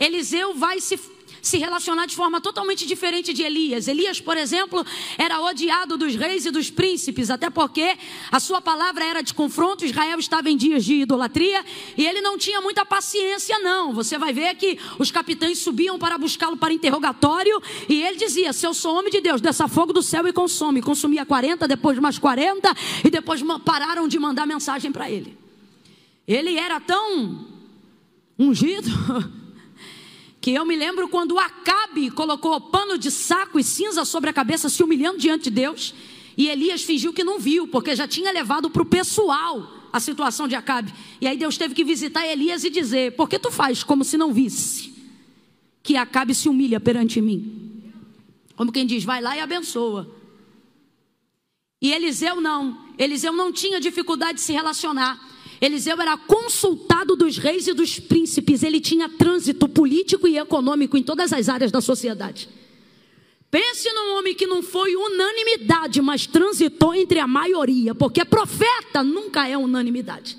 Eliseu 0.01 0.57
vai 0.57 0.81
se 0.81 0.99
se 1.45 1.59
relacionar 1.59 2.07
de 2.07 2.17
forma 2.17 2.41
totalmente 2.41 2.87
diferente 2.87 3.35
de 3.35 3.43
Elias. 3.43 3.87
Elias, 3.87 4.19
por 4.19 4.35
exemplo, 4.35 4.85
era 5.19 5.43
odiado 5.43 5.99
dos 5.99 6.17
reis 6.17 6.47
e 6.47 6.51
dos 6.51 6.71
príncipes, 6.71 7.29
até 7.29 7.51
porque 7.51 7.99
a 8.33 8.41
sua 8.41 8.63
palavra 8.63 9.05
era 9.05 9.23
de 9.23 9.35
confronto, 9.35 9.85
Israel 9.85 10.19
estava 10.19 10.49
em 10.49 10.57
dias 10.57 10.83
de 10.87 11.03
idolatria 11.03 11.63
e 11.99 12.07
ele 12.07 12.23
não 12.23 12.39
tinha 12.39 12.63
muita 12.63 12.87
paciência, 12.87 13.59
não. 13.59 13.93
Você 13.93 14.17
vai 14.17 14.33
ver 14.33 14.55
que 14.55 14.79
os 14.99 15.11
capitães 15.11 15.59
subiam 15.59 15.99
para 15.99 16.17
buscá-lo 16.17 16.57
para 16.57 16.73
interrogatório 16.73 17.63
e 17.91 18.03
ele 18.03 18.17
dizia: 18.17 18.55
Se 18.55 18.67
eu 18.67 18.73
sou 18.73 18.97
homem 18.97 19.13
de 19.13 19.21
Deus, 19.21 19.43
desça 19.43 19.69
fogo 19.69 19.93
do 19.93 20.03
céu 20.03 20.27
e 20.27 20.33
consome. 20.33 20.81
Consumia 20.81 21.27
40, 21.27 21.69
depois 21.69 21.99
mais 21.99 22.19
40 22.19 22.75
e 23.05 23.11
depois 23.11 23.43
pararam 23.67 24.09
de 24.09 24.19
mandar 24.19 24.47
mensagem 24.47 24.91
para 24.91 25.11
ele. 25.11 25.37
Ele 26.27 26.57
era 26.57 26.81
tão 26.81 27.47
ungido. 28.39 28.89
que 30.45 30.53
eu 30.53 30.67
me 30.67 30.77
lembro 30.77 31.09
quando 31.09 31.39
Acabe 31.39 32.11
colocou 32.11 32.61
pano 32.61 32.99
de 32.99 33.11
saco 33.11 33.59
e 33.59 33.65
cinza 33.65 34.05
sobre 34.05 34.29
a 34.29 34.33
cabeça, 34.33 34.69
se 34.69 34.83
humilhando 34.83 35.17
diante 35.17 35.45
de 35.45 35.51
Deus, 35.53 35.95
e 36.37 36.49
Elias 36.49 36.83
fingiu 36.83 37.15
que 37.15 37.25
não 37.25 37.39
viu, 37.39 37.67
porque 37.67 37.97
já 37.97 38.07
tinha 38.07 38.31
levado 38.31 38.69
para 38.69 38.83
o 38.83 38.85
pessoal 38.85 39.73
a 39.91 39.99
situação 39.99 40.47
de 40.47 40.55
Acabe. 40.55 40.93
E 41.19 41.27
aí 41.27 41.39
Deus 41.39 41.57
teve 41.57 41.75
que 41.75 41.83
visitar 41.83 42.27
Elias 42.27 42.63
e 42.63 42.69
dizer: 42.69 43.17
Por 43.17 43.27
que 43.27 43.39
tu 43.39 43.51
faz 43.51 43.83
como 43.83 44.05
se 44.05 44.19
não 44.19 44.35
visse 44.35 44.93
que 45.83 45.97
Acabe 45.97 46.35
se 46.35 46.47
humilha 46.47 46.79
perante 46.79 47.23
mim? 47.23 47.83
Como 48.55 48.71
quem 48.71 48.85
diz, 48.85 49.03
vai 49.03 49.23
lá 49.23 49.35
e 49.35 49.41
abençoa. 49.41 50.15
E 51.81 51.91
Eliseu 51.91 52.39
não. 52.39 52.85
Eliseu 52.99 53.33
não 53.33 53.51
tinha 53.51 53.81
dificuldade 53.81 54.35
de 54.35 54.41
se 54.43 54.53
relacionar. 54.53 55.19
Eliseu 55.65 56.01
era 56.01 56.17
consultado 56.17 57.17
dos 57.17 57.39
reis 57.39 57.67
e 57.67 57.73
dos 57.73 57.99
príncipes, 57.99 58.63
ele 58.63 58.81
tinha 58.81 59.09
trânsito 59.09 59.67
político 59.67 60.29
e 60.29 60.37
econômico 60.37 60.97
em 60.97 61.03
todas 61.03 61.33
as 61.33 61.49
áreas 61.49 61.73
da 61.73 61.81
sociedade. 61.81 62.49
Pense 63.51 63.91
num 63.93 64.19
homem 64.19 64.35
que 64.35 64.47
não 64.47 64.63
foi 64.63 64.95
unanimidade, 64.97 66.03
mas 66.03 66.27
transitou 66.27 66.95
entre 66.95 67.19
a 67.19 67.27
maioria, 67.27 67.95
porque 67.95 68.25
profeta 68.25 69.03
nunca 69.03 69.49
é 69.49 69.57
unanimidade. 69.57 70.37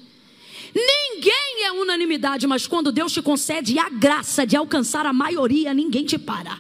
Ninguém 0.76 1.64
é 1.64 1.72
unanimidade, 1.72 2.46
mas 2.46 2.68
quando 2.68 2.92
Deus 2.92 3.14
te 3.14 3.22
concede 3.22 3.80
a 3.80 3.90
graça 3.90 4.46
de 4.46 4.58
alcançar 4.58 5.06
a 5.06 5.14
maioria, 5.14 5.74
ninguém 5.74 6.06
te 6.06 6.20
para. 6.20 6.60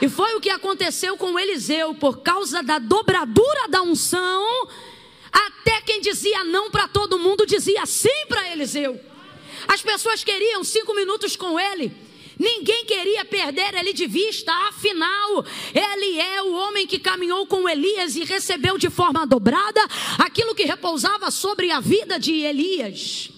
E 0.00 0.08
foi 0.08 0.34
o 0.36 0.40
que 0.40 0.48
aconteceu 0.48 1.16
com 1.16 1.38
Eliseu, 1.38 1.92
por 1.94 2.18
causa 2.20 2.62
da 2.62 2.78
dobradura 2.78 3.66
da 3.68 3.82
unção 3.82 4.47
quem 5.98 6.00
dizia 6.00 6.44
não 6.44 6.70
para 6.70 6.86
todo 6.86 7.18
mundo 7.18 7.44
dizia 7.44 7.84
sim 7.84 8.26
para 8.28 8.52
Eliseu. 8.52 9.00
As 9.66 9.82
pessoas 9.82 10.22
queriam 10.22 10.62
cinco 10.62 10.94
minutos 10.94 11.34
com 11.34 11.58
ele. 11.58 11.92
Ninguém 12.38 12.84
queria 12.84 13.24
perder 13.24 13.74
ele 13.74 13.92
de 13.92 14.06
vista, 14.06 14.52
afinal, 14.68 15.44
ele 15.74 16.20
é 16.20 16.40
o 16.40 16.52
homem 16.52 16.86
que 16.86 17.00
caminhou 17.00 17.44
com 17.48 17.68
Elias 17.68 18.14
e 18.14 18.22
recebeu 18.22 18.78
de 18.78 18.88
forma 18.88 19.26
dobrada 19.26 19.80
aquilo 20.18 20.54
que 20.54 20.62
repousava 20.62 21.32
sobre 21.32 21.72
a 21.72 21.80
vida 21.80 22.16
de 22.16 22.32
Elias. 22.34 23.30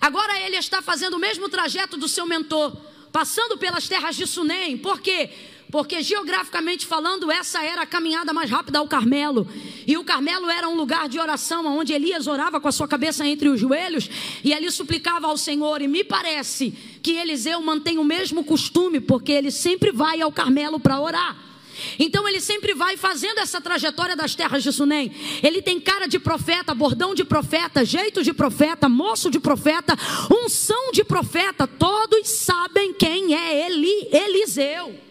Agora 0.00 0.40
ele 0.40 0.56
está 0.56 0.82
fazendo 0.82 1.14
o 1.14 1.20
mesmo 1.20 1.48
trajeto 1.48 1.96
do 1.96 2.08
seu 2.08 2.26
mentor, 2.26 2.76
passando 3.12 3.56
pelas 3.56 3.86
terras 3.86 4.16
de 4.16 4.26
Sunem, 4.26 4.76
por 4.76 5.00
quê? 5.00 5.30
Porque 5.74 6.04
geograficamente 6.04 6.86
falando, 6.86 7.32
essa 7.32 7.60
era 7.64 7.82
a 7.82 7.86
caminhada 7.86 8.32
mais 8.32 8.48
rápida 8.48 8.78
ao 8.78 8.86
Carmelo. 8.86 9.44
E 9.84 9.96
o 9.96 10.04
Carmelo 10.04 10.48
era 10.48 10.68
um 10.68 10.76
lugar 10.76 11.08
de 11.08 11.18
oração, 11.18 11.66
onde 11.66 11.92
Elias 11.92 12.28
orava 12.28 12.60
com 12.60 12.68
a 12.68 12.70
sua 12.70 12.86
cabeça 12.86 13.26
entre 13.26 13.48
os 13.48 13.58
joelhos 13.58 14.08
e 14.44 14.54
ali 14.54 14.70
suplicava 14.70 15.26
ao 15.26 15.36
Senhor. 15.36 15.82
E 15.82 15.88
me 15.88 16.04
parece 16.04 16.70
que 17.02 17.16
Eliseu 17.16 17.60
mantém 17.60 17.98
o 17.98 18.04
mesmo 18.04 18.44
costume, 18.44 19.00
porque 19.00 19.32
ele 19.32 19.50
sempre 19.50 19.90
vai 19.90 20.20
ao 20.20 20.30
Carmelo 20.30 20.78
para 20.78 21.00
orar. 21.00 21.36
Então 21.98 22.28
ele 22.28 22.40
sempre 22.40 22.72
vai 22.72 22.96
fazendo 22.96 23.40
essa 23.40 23.60
trajetória 23.60 24.14
das 24.14 24.32
terras 24.32 24.62
de 24.62 24.72
Sunem. 24.72 25.10
Ele 25.42 25.60
tem 25.60 25.80
cara 25.80 26.06
de 26.06 26.20
profeta, 26.20 26.72
bordão 26.72 27.16
de 27.16 27.24
profeta, 27.24 27.84
jeito 27.84 28.22
de 28.22 28.32
profeta, 28.32 28.88
moço 28.88 29.28
de 29.28 29.40
profeta, 29.40 29.98
unção 30.30 30.92
de 30.92 31.02
profeta. 31.02 31.66
Todos 31.66 32.28
sabem 32.28 32.94
quem 32.94 33.34
é 33.34 33.66
Eli, 33.66 34.08
Eliseu. 34.12 35.02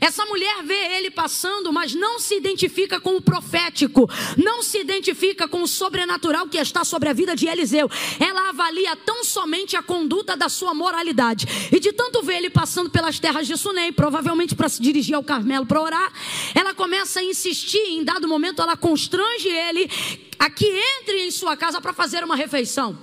Essa 0.00 0.24
mulher 0.26 0.62
vê 0.62 0.96
ele 0.96 1.10
passando, 1.10 1.72
mas 1.72 1.94
não 1.94 2.18
se 2.18 2.36
identifica 2.36 3.00
com 3.00 3.16
o 3.16 3.22
profético, 3.22 4.08
não 4.36 4.62
se 4.62 4.78
identifica 4.78 5.48
com 5.48 5.62
o 5.62 5.68
sobrenatural 5.68 6.46
que 6.46 6.58
está 6.58 6.84
sobre 6.84 7.08
a 7.08 7.12
vida 7.12 7.34
de 7.34 7.46
Eliseu. 7.46 7.88
Ela 8.18 8.50
avalia 8.50 8.94
tão 8.96 9.24
somente 9.24 9.76
a 9.76 9.82
conduta 9.82 10.36
da 10.36 10.48
sua 10.48 10.74
moralidade. 10.74 11.46
E 11.72 11.80
de 11.80 11.92
tanto 11.92 12.22
ver 12.22 12.36
ele 12.36 12.50
passando 12.50 12.90
pelas 12.90 13.18
terras 13.18 13.46
de 13.46 13.56
Sunem, 13.56 13.92
provavelmente 13.92 14.54
para 14.54 14.68
se 14.68 14.82
dirigir 14.82 15.14
ao 15.14 15.24
Carmelo 15.24 15.66
para 15.66 15.80
orar, 15.80 16.12
ela 16.54 16.74
começa 16.74 17.20
a 17.20 17.24
insistir. 17.24 17.78
Em 17.78 18.04
dado 18.04 18.28
momento, 18.28 18.62
ela 18.62 18.76
constrange 18.76 19.48
ele 19.48 19.90
a 20.38 20.48
que 20.48 20.66
entre 20.66 21.26
em 21.26 21.30
sua 21.30 21.56
casa 21.56 21.80
para 21.80 21.92
fazer 21.92 22.24
uma 22.24 22.36
refeição. 22.36 22.96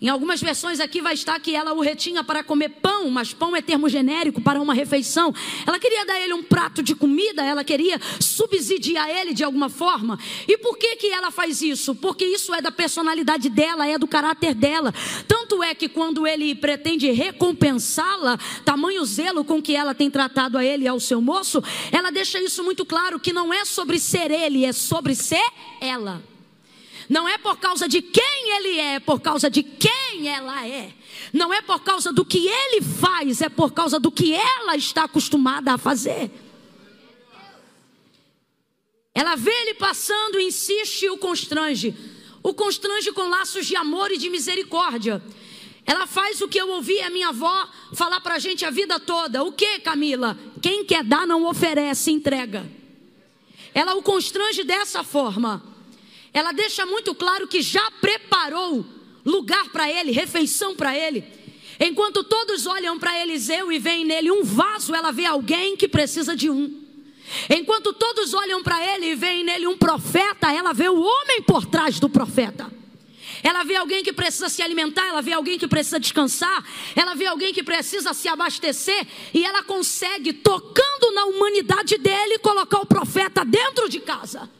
Em 0.00 0.08
algumas 0.08 0.40
versões 0.40 0.80
aqui 0.80 1.02
vai 1.02 1.12
estar 1.12 1.38
que 1.40 1.54
ela 1.54 1.74
o 1.74 1.80
retinha 1.82 2.24
para 2.24 2.42
comer 2.42 2.70
pão, 2.80 3.10
mas 3.10 3.34
pão 3.34 3.54
é 3.54 3.60
termo 3.60 3.86
genérico 3.86 4.40
para 4.40 4.58
uma 4.58 4.72
refeição. 4.72 5.34
Ela 5.66 5.78
queria 5.78 6.06
dar 6.06 6.18
ele 6.18 6.32
um 6.32 6.42
prato 6.42 6.82
de 6.82 6.94
comida, 6.94 7.44
ela 7.44 7.62
queria 7.62 8.00
subsidiar 8.18 9.10
ele 9.10 9.34
de 9.34 9.44
alguma 9.44 9.68
forma. 9.68 10.18
E 10.48 10.56
por 10.56 10.78
que 10.78 10.96
que 10.96 11.08
ela 11.08 11.30
faz 11.30 11.60
isso? 11.60 11.94
Porque 11.94 12.24
isso 12.24 12.54
é 12.54 12.62
da 12.62 12.72
personalidade 12.72 13.50
dela, 13.50 13.86
é 13.86 13.98
do 13.98 14.08
caráter 14.08 14.54
dela. 14.54 14.94
Tanto 15.28 15.62
é 15.62 15.74
que 15.74 15.86
quando 15.86 16.26
ele 16.26 16.54
pretende 16.54 17.10
recompensá-la, 17.10 18.38
tamanho 18.64 19.04
zelo 19.04 19.44
com 19.44 19.60
que 19.60 19.76
ela 19.76 19.94
tem 19.94 20.10
tratado 20.10 20.56
a 20.56 20.64
ele 20.64 20.84
e 20.84 20.88
ao 20.88 20.98
seu 20.98 21.20
moço, 21.20 21.62
ela 21.92 22.10
deixa 22.10 22.40
isso 22.40 22.64
muito 22.64 22.86
claro 22.86 23.20
que 23.20 23.34
não 23.34 23.52
é 23.52 23.66
sobre 23.66 23.98
ser 23.98 24.30
ele, 24.30 24.64
é 24.64 24.72
sobre 24.72 25.14
ser 25.14 25.46
ela. 25.78 26.29
Não 27.10 27.28
é 27.28 27.36
por 27.36 27.56
causa 27.58 27.88
de 27.88 28.00
quem 28.00 28.56
ele 28.56 28.78
é, 28.78 28.94
é 28.94 29.00
por 29.00 29.20
causa 29.20 29.50
de 29.50 29.64
quem 29.64 30.28
ela 30.28 30.64
é. 30.64 30.94
Não 31.32 31.52
é 31.52 31.60
por 31.60 31.80
causa 31.80 32.12
do 32.12 32.24
que 32.24 32.46
ele 32.46 32.80
faz, 32.80 33.42
é 33.42 33.48
por 33.48 33.72
causa 33.72 33.98
do 33.98 34.12
que 34.12 34.32
ela 34.32 34.76
está 34.76 35.02
acostumada 35.02 35.74
a 35.74 35.78
fazer. 35.78 36.30
Ela 39.12 39.34
vê 39.34 39.50
ele 39.50 39.74
passando, 39.74 40.38
insiste 40.38 41.02
e 41.02 41.10
o 41.10 41.18
constrange. 41.18 41.96
O 42.44 42.54
constrange 42.54 43.10
com 43.10 43.28
laços 43.28 43.66
de 43.66 43.74
amor 43.74 44.12
e 44.12 44.16
de 44.16 44.30
misericórdia. 44.30 45.20
Ela 45.84 46.06
faz 46.06 46.40
o 46.40 46.46
que 46.46 46.60
eu 46.60 46.70
ouvi 46.70 47.00
a 47.00 47.10
minha 47.10 47.30
avó 47.30 47.68
falar 47.92 48.20
para 48.20 48.36
a 48.36 48.38
gente 48.38 48.64
a 48.64 48.70
vida 48.70 49.00
toda. 49.00 49.42
O 49.42 49.50
que, 49.50 49.80
Camila? 49.80 50.38
Quem 50.62 50.84
quer 50.84 51.02
dar 51.02 51.26
não 51.26 51.44
oferece, 51.44 52.12
entrega. 52.12 52.70
Ela 53.74 53.96
o 53.96 54.02
constrange 54.02 54.62
dessa 54.62 55.02
forma 55.02 55.70
ela 56.32 56.52
deixa 56.52 56.86
muito 56.86 57.14
claro 57.14 57.48
que 57.48 57.60
já 57.60 57.90
preparou 58.00 58.84
lugar 59.24 59.68
para 59.70 59.90
ele, 59.90 60.12
refeição 60.12 60.74
para 60.74 60.96
ele. 60.96 61.24
Enquanto 61.78 62.22
todos 62.22 62.66
olham 62.66 62.98
para 62.98 63.18
Eliseu 63.20 63.72
e 63.72 63.78
veem 63.78 64.04
nele 64.04 64.30
um 64.30 64.44
vaso, 64.44 64.94
ela 64.94 65.10
vê 65.10 65.24
alguém 65.24 65.76
que 65.76 65.88
precisa 65.88 66.36
de 66.36 66.50
um. 66.50 66.78
Enquanto 67.48 67.92
todos 67.92 68.34
olham 68.34 68.62
para 68.62 68.84
ele 68.94 69.12
e 69.12 69.14
veem 69.14 69.44
nele 69.44 69.66
um 69.66 69.78
profeta, 69.78 70.52
ela 70.52 70.72
vê 70.72 70.88
o 70.88 71.00
homem 71.00 71.42
por 71.42 71.64
trás 71.64 71.98
do 71.98 72.08
profeta. 72.08 72.70
Ela 73.42 73.62
vê 73.62 73.76
alguém 73.76 74.02
que 74.02 74.12
precisa 74.12 74.48
se 74.48 74.62
alimentar, 74.62 75.06
ela 75.06 75.22
vê 75.22 75.32
alguém 75.32 75.58
que 75.58 75.66
precisa 75.66 75.98
descansar, 75.98 76.62
ela 76.94 77.14
vê 77.14 77.26
alguém 77.26 77.54
que 77.54 77.62
precisa 77.62 78.12
se 78.12 78.28
abastecer, 78.28 79.06
e 79.32 79.44
ela 79.44 79.62
consegue, 79.62 80.32
tocando 80.32 81.12
na 81.14 81.24
humanidade 81.26 81.96
dele, 81.96 82.38
colocar 82.38 82.80
o 82.80 82.86
profeta 82.86 83.44
dentro 83.44 83.88
de 83.88 84.00
casa. 84.00 84.50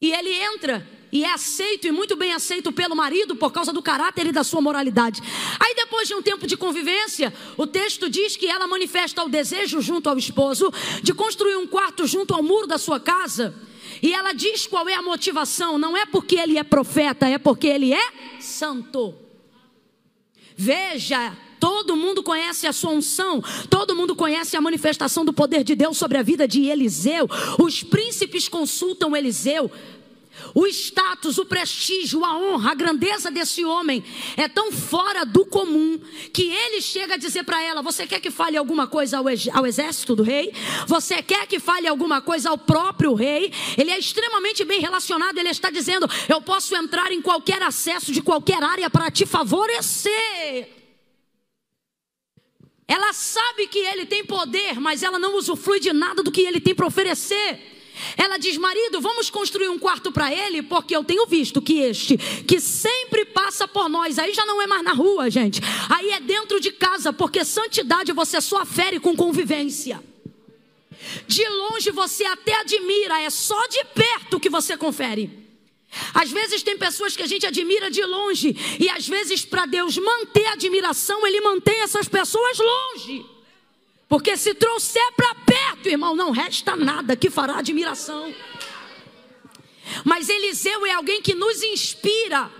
E 0.00 0.12
ele 0.12 0.32
entra 0.32 0.86
e 1.10 1.24
é 1.24 1.32
aceito 1.32 1.86
e 1.86 1.92
muito 1.92 2.14
bem 2.14 2.32
aceito 2.32 2.70
pelo 2.70 2.94
marido 2.94 3.34
por 3.34 3.50
causa 3.50 3.72
do 3.72 3.82
caráter 3.82 4.26
e 4.26 4.32
da 4.32 4.44
sua 4.44 4.60
moralidade. 4.60 5.20
Aí 5.58 5.74
depois 5.74 6.06
de 6.06 6.14
um 6.14 6.22
tempo 6.22 6.46
de 6.46 6.56
convivência, 6.56 7.32
o 7.56 7.66
texto 7.66 8.08
diz 8.08 8.36
que 8.36 8.46
ela 8.46 8.66
manifesta 8.66 9.24
o 9.24 9.28
desejo 9.28 9.80
junto 9.80 10.08
ao 10.08 10.18
esposo 10.18 10.72
de 11.02 11.12
construir 11.12 11.56
um 11.56 11.66
quarto 11.66 12.06
junto 12.06 12.34
ao 12.34 12.42
muro 12.42 12.66
da 12.66 12.78
sua 12.78 13.00
casa. 13.00 13.54
E 14.02 14.12
ela 14.12 14.32
diz 14.32 14.66
qual 14.66 14.88
é 14.88 14.94
a 14.94 15.02
motivação, 15.02 15.78
não 15.78 15.96
é 15.96 16.06
porque 16.06 16.36
ele 16.36 16.58
é 16.58 16.62
profeta, 16.62 17.26
é 17.26 17.38
porque 17.38 17.66
ele 17.66 17.92
é 17.92 18.12
santo. 18.38 19.14
Veja, 20.56 21.36
todo 21.58 21.96
mundo 21.96 22.22
conhece 22.22 22.66
a 22.66 22.72
sua 22.72 22.90
unção, 22.90 23.42
todo 23.68 23.94
mundo 23.94 24.14
conhece 24.14 24.56
a 24.56 24.60
manifestação 24.60 25.24
do 25.24 25.32
poder 25.32 25.64
de 25.64 25.74
Deus 25.74 25.96
sobre 25.96 26.18
a 26.18 26.22
vida 26.22 26.46
de 26.46 26.64
Eliseu. 26.64 27.28
Os 27.58 27.82
príncipes 27.82 28.48
consultam 28.48 29.16
Eliseu. 29.16 29.70
O 30.54 30.66
status, 30.66 31.38
o 31.38 31.44
prestígio, 31.44 32.24
a 32.24 32.36
honra, 32.36 32.72
a 32.72 32.74
grandeza 32.74 33.30
desse 33.30 33.64
homem 33.64 34.04
é 34.36 34.48
tão 34.48 34.72
fora 34.72 35.24
do 35.24 35.44
comum 35.44 36.00
que 36.32 36.44
ele 36.44 36.80
chega 36.80 37.14
a 37.14 37.16
dizer 37.18 37.44
para 37.44 37.62
ela: 37.62 37.82
Você 37.82 38.06
quer 38.06 38.20
que 38.20 38.30
fale 38.30 38.56
alguma 38.56 38.86
coisa 38.86 39.18
ao, 39.18 39.66
exército 39.66 40.14
do 40.14 40.22
rei? 40.22 40.52
Você 40.86 41.22
quer 41.22 41.46
que 41.46 41.58
fale 41.58 41.86
alguma 41.86 42.20
coisa 42.20 42.50
ao 42.50 42.58
próprio 42.58 43.14
rei? 43.14 43.52
Ele 43.76 43.90
é 43.90 43.98
extremamente 43.98 44.64
bem 44.64 44.80
relacionado. 44.80 45.38
Ele 45.38 45.50
está 45.50 45.70
dizendo: 45.70 46.08
Eu 46.28 46.40
posso 46.40 46.74
entrar 46.76 47.12
em 47.12 47.20
qualquer 47.20 47.62
acesso 47.62 48.12
de 48.12 48.22
qualquer 48.22 48.62
área 48.62 48.88
para 48.88 49.10
te 49.10 49.26
favorecer. 49.26 50.77
Ela 52.88 53.12
sabe 53.12 53.66
que 53.66 53.78
ele 53.78 54.06
tem 54.06 54.24
poder, 54.24 54.80
mas 54.80 55.02
ela 55.02 55.18
não 55.18 55.36
usufrui 55.36 55.78
de 55.78 55.92
nada 55.92 56.22
do 56.22 56.32
que 56.32 56.40
ele 56.40 56.58
tem 56.58 56.74
para 56.74 56.86
oferecer. 56.86 57.60
Ela 58.16 58.38
diz: 58.38 58.56
marido, 58.56 58.98
vamos 59.00 59.28
construir 59.28 59.68
um 59.68 59.78
quarto 59.78 60.10
para 60.10 60.32
ele, 60.32 60.62
porque 60.62 60.96
eu 60.96 61.04
tenho 61.04 61.26
visto 61.26 61.60
que 61.60 61.80
este, 61.80 62.16
que 62.16 62.58
sempre 62.58 63.26
passa 63.26 63.68
por 63.68 63.90
nós, 63.90 64.18
aí 64.18 64.32
já 64.32 64.46
não 64.46 64.62
é 64.62 64.66
mais 64.66 64.82
na 64.82 64.92
rua, 64.92 65.28
gente, 65.28 65.60
aí 65.90 66.10
é 66.12 66.20
dentro 66.20 66.58
de 66.60 66.72
casa, 66.72 67.12
porque 67.12 67.44
santidade 67.44 68.12
você 68.12 68.40
só 68.40 68.62
afere 68.62 68.98
com 68.98 69.14
convivência. 69.14 70.02
De 71.26 71.46
longe 71.46 71.90
você 71.90 72.24
até 72.24 72.60
admira, 72.60 73.20
é 73.20 73.30
só 73.30 73.66
de 73.66 73.84
perto 73.94 74.40
que 74.40 74.48
você 74.48 74.76
confere. 74.76 75.47
Às 76.14 76.30
vezes 76.30 76.62
tem 76.62 76.76
pessoas 76.76 77.16
que 77.16 77.22
a 77.22 77.26
gente 77.26 77.46
admira 77.46 77.90
de 77.90 78.04
longe, 78.04 78.56
e 78.78 78.88
às 78.88 79.06
vezes, 79.06 79.44
para 79.44 79.66
Deus 79.66 79.96
manter 79.96 80.46
a 80.46 80.52
admiração, 80.52 81.26
Ele 81.26 81.40
mantém 81.40 81.80
essas 81.80 82.08
pessoas 82.08 82.58
longe. 82.58 83.24
Porque 84.08 84.36
se 84.36 84.54
trouxer 84.54 85.12
para 85.14 85.34
perto, 85.34 85.88
irmão, 85.88 86.16
não 86.16 86.30
resta 86.30 86.74
nada 86.74 87.14
que 87.14 87.28
fará 87.28 87.58
admiração. 87.58 88.34
Mas 90.04 90.28
Eliseu 90.28 90.86
é 90.86 90.92
alguém 90.92 91.20
que 91.20 91.34
nos 91.34 91.62
inspira 91.62 92.50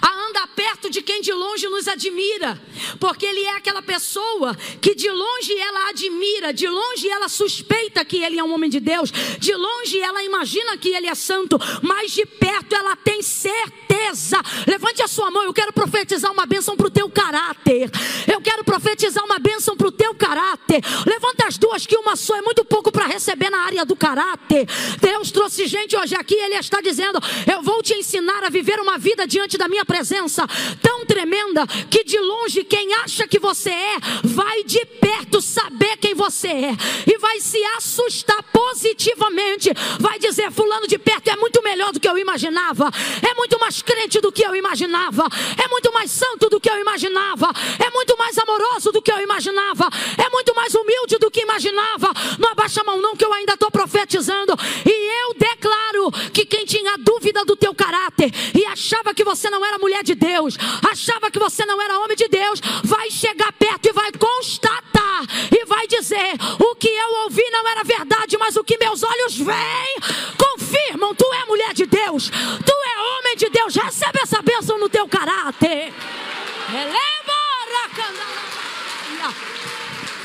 a 0.00 0.28
andar 0.28 0.48
perto 0.48 0.90
de 0.90 1.02
quem 1.02 1.20
de 1.20 1.32
longe 1.32 1.68
nos 1.68 1.88
admira, 1.88 2.60
porque 2.98 3.26
ele 3.26 3.40
é 3.40 3.56
aquela 3.56 3.82
pessoa 3.82 4.54
que 4.80 4.94
de 4.94 5.10
longe 5.10 5.52
ela 5.58 5.88
admira, 5.88 6.52
de 6.52 6.68
longe 6.68 7.08
ela 7.08 7.28
suspeita 7.28 8.04
que 8.04 8.18
ele 8.18 8.38
é 8.38 8.44
um 8.44 8.52
homem 8.52 8.70
de 8.70 8.80
Deus, 8.80 9.10
de 9.38 9.54
longe 9.54 9.98
ela 10.00 10.22
imagina 10.22 10.76
que 10.76 10.88
ele 10.88 11.06
é 11.06 11.14
santo, 11.14 11.58
mas 11.82 12.12
de 12.12 12.26
perto 12.26 12.74
ela 12.74 12.96
tem 12.96 13.22
certeza. 13.22 14.40
Levante 14.66 15.02
a 15.02 15.08
sua 15.08 15.30
mão, 15.30 15.44
eu 15.44 15.52
quero 15.52 15.72
profetizar 15.72 16.32
uma 16.32 16.46
bênção 16.46 16.76
para 16.76 16.86
o 16.86 16.90
teu 16.90 17.08
caráter. 17.10 17.90
Eu 18.30 18.40
quero 18.40 18.64
profetizar 18.64 19.24
uma 19.24 19.38
bênção 19.38 19.76
para 19.76 19.88
o 19.88 19.92
teu 19.92 20.14
caráter. 20.14 20.82
Levanta 21.06 21.46
as 21.46 21.58
duas, 21.58 21.86
que 21.86 21.96
uma 21.96 22.16
só 22.16 22.36
é 22.36 22.42
muito 22.42 22.64
pouco 22.64 22.90
para 22.90 23.06
receber 23.06 23.50
na 23.50 23.64
área 23.64 23.84
do 23.84 23.96
caráter. 23.96 24.66
Deus 25.00 25.30
trouxe 25.30 25.66
gente 25.66 25.96
hoje 25.96 26.14
aqui, 26.14 26.34
ele 26.34 26.54
está 26.54 26.80
dizendo: 26.80 27.18
Eu 27.50 27.62
vou 27.62 27.82
te 27.82 27.94
ensinar 27.94 28.44
a 28.44 28.50
viver 28.50 28.80
uma 28.80 28.98
vida 28.98 29.26
diante 29.26 29.56
da 29.56 29.67
minha 29.68 29.84
presença 29.84 30.46
tão 30.82 31.04
tremenda 31.06 31.66
que 31.90 32.04
de 32.04 32.18
longe 32.18 32.64
quem 32.64 32.92
acha 32.94 33.26
que 33.26 33.38
você 33.38 33.70
é, 33.70 33.96
vai 34.24 34.64
de 34.64 34.84
perto 34.84 35.40
saber 35.40 35.96
quem 35.96 36.14
você 36.14 36.48
é 36.48 36.76
e 37.06 37.18
vai 37.18 37.40
se 37.40 37.62
assustar 37.76 38.42
positivamente. 38.52 39.70
Vai 39.98 40.18
dizer: 40.18 40.50
Fulano 40.50 40.86
de 40.86 40.98
perto 40.98 41.28
é 41.28 41.36
muito 41.36 41.62
melhor 41.62 41.92
do 41.92 42.00
que 42.00 42.08
eu 42.08 42.18
imaginava, 42.18 42.90
é 43.22 43.34
muito 43.34 43.58
mais 43.58 43.82
crente 43.82 44.20
do 44.20 44.32
que 44.32 44.42
eu 44.42 44.54
imaginava, 44.54 45.26
é 45.62 45.68
muito 45.68 45.92
mais 45.92 46.10
santo 46.10 46.48
do 46.48 46.60
que 46.60 46.70
eu 46.70 46.78
imaginava, 46.78 47.50
é 47.84 47.90
muito 47.90 48.16
mais 48.16 48.36
amoroso 48.38 48.92
do 48.92 49.02
que 49.02 49.12
eu 49.12 49.20
imaginava, 49.20 49.88
é 50.16 50.28
muito 50.30 50.54
mais 50.54 50.74
humilde 50.74 51.18
do 51.18 51.30
que 51.30 51.40
imaginava. 51.40 52.12
Não 52.38 52.50
abaixa 52.50 52.80
a 52.80 52.84
mão, 52.84 53.00
não, 53.00 53.16
que 53.16 53.24
eu 53.24 53.32
ainda 53.32 53.54
estou 53.54 53.70
profetizando. 53.70 54.54
E 54.84 55.22
eu 55.22 55.34
declaro 55.34 56.10
que 56.32 56.44
quem 56.44 56.64
tinha 56.64 56.96
dúvida 56.98 57.44
do 57.44 57.56
teu 57.56 57.74
caráter 57.74 58.30
e 58.54 58.64
achava 58.66 59.14
que 59.14 59.24
você 59.24 59.50
não 59.50 59.57
não 59.58 59.66
era 59.66 59.78
mulher 59.78 60.04
de 60.04 60.14
Deus, 60.14 60.56
achava 60.88 61.30
que 61.30 61.38
você 61.38 61.66
não 61.66 61.80
era 61.82 61.98
homem 61.98 62.16
de 62.16 62.28
Deus, 62.28 62.60
vai 62.84 63.10
chegar 63.10 63.52
perto 63.52 63.88
e 63.88 63.92
vai 63.92 64.12
constatar 64.12 65.26
e 65.50 65.64
vai 65.64 65.86
dizer: 65.88 66.34
o 66.60 66.74
que 66.76 66.88
eu 66.88 67.22
ouvi 67.24 67.42
não 67.50 67.68
era 67.68 67.82
verdade, 67.82 68.36
mas 68.38 68.56
o 68.56 68.62
que 68.62 68.78
meus 68.78 69.02
olhos 69.02 69.36
veem 69.36 69.96
confirmam. 70.36 71.14
Tu 71.14 71.24
é 71.34 71.46
mulher 71.46 71.74
de 71.74 71.86
Deus, 71.86 72.30
tu 72.30 72.72
é 72.72 73.18
homem 73.18 73.36
de 73.36 73.48
Deus. 73.50 73.74
Recebe 73.74 74.20
essa 74.22 74.40
bênção 74.42 74.78
no 74.78 74.88
teu 74.88 75.08
caráter. 75.08 75.92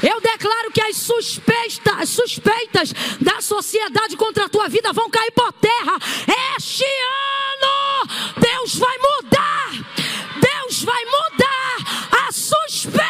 Eu 0.04 0.20
declaro 0.44 0.72
que 0.72 0.82
as 0.82 0.98
suspeitas, 0.98 1.94
as 2.00 2.10
suspeitas 2.10 2.94
da 3.22 3.40
sociedade 3.42 4.18
contra 4.18 4.46
a 4.46 4.50
tua 4.50 4.68
vida 4.68 4.92
vão 4.92 5.10
cair 5.10 5.32
por 5.32 5.54
terra. 5.54 5.98
Este 6.58 6.84
ano, 6.84 8.10
Deus 8.40 8.76
vai 8.76 8.98
mudar. 8.98 9.70
Deus 10.42 10.84
vai 10.84 11.06
mudar 11.06 12.28
a 12.28 12.32
suspeita. 12.32 13.04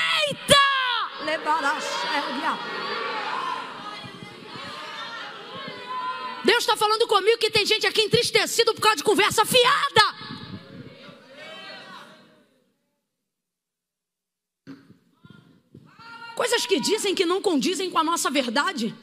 Deus 6.45 6.59
está 6.59 6.75
falando 6.75 7.07
comigo 7.07 7.37
que 7.37 7.49
tem 7.49 7.65
gente 7.65 7.87
aqui 7.87 8.01
entristecido 8.01 8.75
por 8.75 8.81
causa 8.81 8.97
de 8.97 9.03
conversa 9.03 9.43
fiada. 9.45 10.22
Coisas 16.35 16.65
que 16.65 16.79
dizem 16.79 17.13
que 17.13 17.25
não 17.25 17.41
condizem 17.41 17.89
com 17.89 17.99
a 17.99 18.03
nossa 18.03 18.29
verdade, 18.29 18.93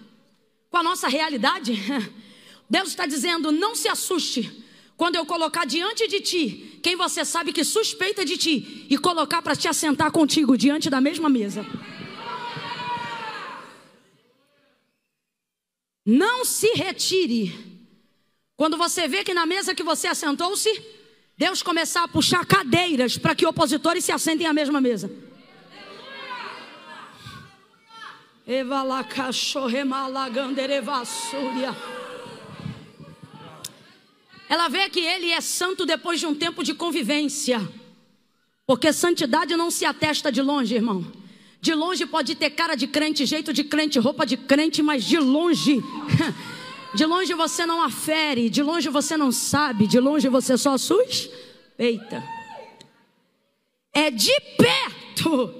com 0.69 0.77
a 0.77 0.83
nossa 0.83 1.09
realidade. 1.09 1.79
Deus 2.69 2.88
está 2.88 3.07
dizendo: 3.07 3.53
não 3.53 3.75
se 3.75 3.88
assuste 3.88 4.64
quando 4.97 5.16
eu 5.16 5.25
colocar 5.25 5.64
diante 5.64 6.07
de 6.07 6.21
ti 6.21 6.81
quem 6.83 6.97
você 6.97 7.25
sabe 7.25 7.53
que 7.53 7.64
suspeita 7.64 8.25
de 8.25 8.37
ti 8.37 8.87
e 8.90 8.99
colocar 8.99 9.43
para 9.43 9.57
te 9.57 9.69
assentar 9.69 10.11
contigo 10.11 10.57
diante 10.57 10.90
da 10.90 11.01
mesma 11.01 11.29
mesa. 11.29 11.64
Não 16.05 16.45
se 16.45 16.73
retire. 16.75 17.69
Quando 18.57 18.77
você 18.77 19.07
vê 19.07 19.23
que 19.23 19.33
na 19.33 19.47
mesa 19.47 19.75
que 19.75 19.83
você 19.83 20.07
assentou-se, 20.09 20.71
Deus 21.37 21.62
começar 21.62 22.05
a 22.05 22.09
puxar 22.09 22.45
cadeiras 22.45 23.16
para 23.16 23.35
que 23.35 23.47
opositores 23.47 24.05
se 24.05 24.12
assentem 24.12 24.47
à 24.47 24.53
mesma 24.53 24.81
mesa. 24.81 25.11
Ela 34.49 34.67
vê 34.67 34.91
que 34.91 34.99
ele 34.99 35.31
é 35.31 35.41
santo 35.41 35.87
depois 35.87 36.19
de 36.19 36.27
um 36.27 36.35
tempo 36.35 36.65
de 36.65 36.75
convivência. 36.75 37.61
Porque 38.67 38.93
santidade 38.93 39.55
não 39.55 39.71
se 39.71 39.85
atesta 39.85 40.33
de 40.33 40.43
longe, 40.43 40.75
irmão. 40.75 41.07
De 41.61 41.73
longe 41.75 42.05
pode 42.07 42.35
ter 42.35 42.51
cara 42.51 42.75
de 42.75 42.89
crente, 42.89 43.25
jeito 43.25 43.53
de 43.53 43.63
crente, 43.63 44.01
roupa 44.01 44.27
de 44.27 44.37
crente, 44.37 44.83
mas 44.83 45.05
de 45.05 45.19
longe. 45.19 45.81
De 46.93 47.07
longe 47.07 47.33
você 47.35 47.65
não 47.65 47.81
afere, 47.81 48.51
de 48.51 48.65
longe 48.65 48.89
você 48.89 49.17
não 49.17 49.31
sabe, 49.31 49.87
de 49.87 50.01
longe 50.01 50.29
você 50.29 50.59
só 50.59 50.77
suspeita. 50.77 52.21
É 53.93 54.11
de 54.11 54.33
perto 54.59 55.60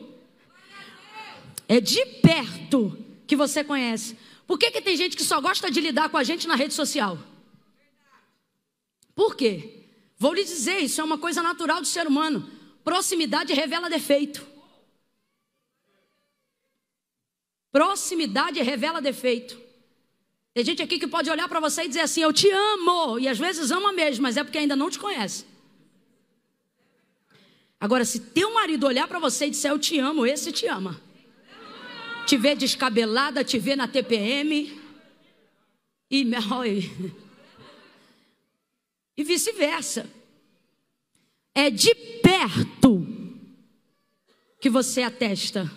é 1.71 1.81
de 1.81 2.05
perto 2.21 2.99
que 3.29 3.37
você 3.37 3.63
conhece. 3.63 4.19
Por 4.45 4.59
que, 4.59 4.73
que 4.73 4.83
tem 4.83 4.97
gente 4.97 5.17
que 5.17 5.23
só 5.23 5.41
gosta 5.41 5.71
de 5.71 5.81
lidar 5.81 6.09
com 6.09 6.17
a 6.17 6.25
gente 6.25 6.49
na 6.49 6.57
rede 6.57 6.75
social? 6.75 7.17
Por 9.15 9.37
quê? 9.37 9.87
Vou 10.19 10.35
lhe 10.35 10.43
dizer, 10.43 10.81
isso 10.81 11.01
é 11.01 11.05
uma 11.05 11.17
coisa 11.17 11.41
natural 11.45 11.81
do 11.81 11.87
ser 11.87 12.09
humano. 12.09 12.51
Proximidade 12.83 13.53
revela 13.53 13.89
defeito. 13.89 14.45
Proximidade 17.71 18.61
revela 18.61 19.01
defeito. 19.01 19.57
Tem 20.53 20.65
gente 20.65 20.83
aqui 20.83 20.99
que 20.99 21.07
pode 21.07 21.31
olhar 21.31 21.49
para 21.49 21.61
você 21.61 21.85
e 21.85 21.89
dizer 21.89 22.01
assim: 22.01 22.23
Eu 22.23 22.33
te 22.33 22.51
amo. 22.51 23.17
E 23.21 23.29
às 23.29 23.39
vezes 23.39 23.71
ama 23.71 23.93
mesmo, 23.93 24.25
mas 24.25 24.37
é 24.37 24.43
porque 24.43 24.59
ainda 24.59 24.75
não 24.75 24.91
te 24.91 24.99
conhece. 24.99 25.47
Agora, 27.79 28.05
se 28.05 28.19
teu 28.19 28.53
marido 28.53 28.89
olhar 28.89 29.07
para 29.07 29.21
você 29.21 29.47
e 29.47 29.51
disser 29.51 29.71
Eu 29.71 29.79
te 29.79 30.01
amo, 30.01 30.27
esse 30.27 30.51
te 30.51 30.67
ama 30.67 31.01
te 32.31 32.37
vê 32.37 32.55
descabelada, 32.55 33.43
te 33.43 33.59
vê 33.59 33.75
na 33.75 33.89
TPM. 33.89 34.73
E, 36.09 36.25
e 39.17 39.25
vice-versa. 39.25 40.09
É 41.53 41.71
de 41.71 41.93
perto 41.93 43.05
que 44.61 44.71
você 44.71 45.03
atesta. 45.03 45.69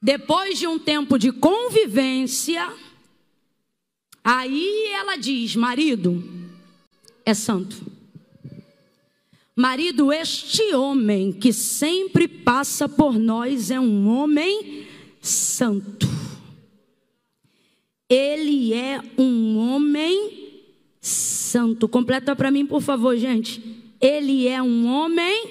Depois 0.00 0.56
de 0.56 0.68
um 0.68 0.78
tempo 0.78 1.18
de 1.18 1.32
convivência, 1.32 2.72
aí 4.22 4.86
ela 4.92 5.16
diz: 5.16 5.56
marido 5.56 6.22
é 7.26 7.34
santo. 7.34 7.84
Marido, 9.56 10.12
este 10.12 10.74
homem 10.76 11.32
que 11.32 11.52
sempre 11.52 12.28
passa 12.28 12.88
por 12.88 13.18
nós 13.18 13.72
é 13.72 13.80
um 13.80 14.06
homem 14.08 14.83
santo. 15.24 16.06
Ele 18.08 18.74
é 18.74 19.00
um 19.16 19.56
homem 19.56 20.62
santo. 21.00 21.88
Completa 21.88 22.36
para 22.36 22.50
mim, 22.50 22.66
por 22.66 22.82
favor, 22.82 23.16
gente. 23.16 23.62
Ele 24.00 24.46
é 24.46 24.62
um 24.62 24.86
homem 24.86 25.50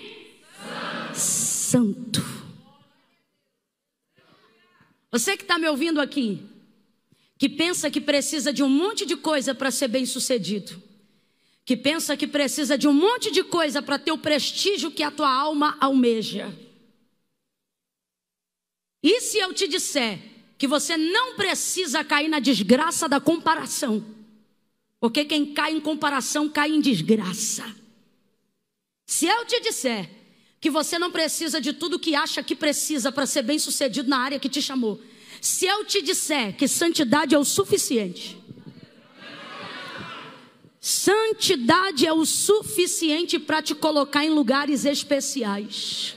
santo. 1.14 2.24
Você 5.12 5.36
que 5.36 5.44
está 5.44 5.58
me 5.58 5.68
ouvindo 5.68 6.00
aqui, 6.00 6.40
que 7.38 7.50
pensa 7.50 7.90
que 7.90 8.00
precisa 8.00 8.54
de 8.54 8.64
um 8.64 8.70
monte 8.70 9.06
de 9.06 9.16
coisa 9.16 9.56
para 9.56 9.72
ser 9.72 9.88
bem 9.88 10.06
sucedido, 10.06 10.82
que 11.66 11.76
pensa 11.76 12.16
que 12.16 12.28
precisa 12.28 12.78
de 12.78 12.88
um 12.88 12.94
monte 12.94 13.32
de 13.32 13.44
coisa 13.44 13.82
para 13.82 13.98
ter 13.98 14.12
o 14.12 14.18
prestígio 14.18 14.92
que 14.92 15.02
a 15.02 15.12
tua 15.12 15.32
alma 15.32 15.78
almeja. 15.80 16.54
E 19.04 19.20
se 19.20 19.38
eu 19.38 19.54
te 19.54 19.68
disser 19.68 20.18
que 20.58 20.66
você 20.66 20.96
não 20.96 21.36
precisa 21.36 22.06
cair 22.06 22.30
na 22.30 22.40
desgraça 22.40 23.10
da 23.10 23.20
comparação? 23.20 24.04
Porque 24.98 25.26
quem 25.26 25.54
cai 25.54 25.74
em 25.74 25.82
comparação 25.82 26.48
cai 26.48 26.72
em 26.72 26.80
desgraça. 26.80 27.66
Se 29.06 29.26
eu 29.26 29.44
te 29.46 29.60
disser 29.60 30.10
que 30.62 30.70
você 30.70 30.98
não 30.98 31.12
precisa 31.12 31.60
de 31.60 31.74
tudo 31.74 32.00
que 32.00 32.16
acha 32.16 32.42
que 32.42 32.56
precisa 32.56 33.12
para 33.12 33.26
ser 33.26 33.42
bem 33.42 33.60
sucedido 33.60 34.10
na 34.10 34.20
área 34.20 34.40
que 34.40 34.48
te 34.48 34.62
chamou, 34.62 35.02
se 35.42 35.66
eu 35.66 35.84
te 35.84 36.02
disser 36.02 36.56
que 36.56 36.70
santidade 36.70 37.36
é 37.36 37.38
o 37.38 37.44
suficiente, 37.44 38.42
santidade 40.80 42.08
é 42.08 42.14
o 42.14 42.26
suficiente 42.26 43.38
para 43.38 43.62
te 43.62 43.76
colocar 43.76 44.24
em 44.24 44.30
lugares 44.30 44.86
especiais. 44.86 46.16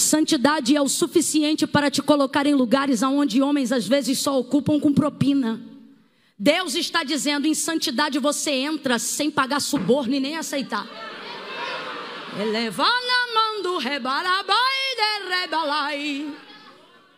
Santidade 0.00 0.74
é 0.74 0.80
o 0.80 0.88
suficiente 0.88 1.66
para 1.66 1.90
te 1.90 2.02
colocar 2.02 2.46
em 2.46 2.54
lugares 2.54 3.02
onde 3.02 3.42
homens 3.42 3.70
às 3.70 3.86
vezes 3.86 4.18
só 4.18 4.38
ocupam 4.38 4.80
com 4.80 4.92
propina. 4.92 5.60
Deus 6.38 6.74
está 6.74 7.04
dizendo: 7.04 7.46
em 7.46 7.54
santidade 7.54 8.18
você 8.18 8.50
entra 8.50 8.98
sem 8.98 9.30
pagar 9.30 9.60
suborno 9.60 10.14
e 10.14 10.20
nem 10.20 10.36
aceitar. 10.36 10.86
Elevana 12.40 12.88
mando 13.34 13.78
rebarabai 13.78 14.54
de 14.96 15.40
rebalai. 15.40 16.34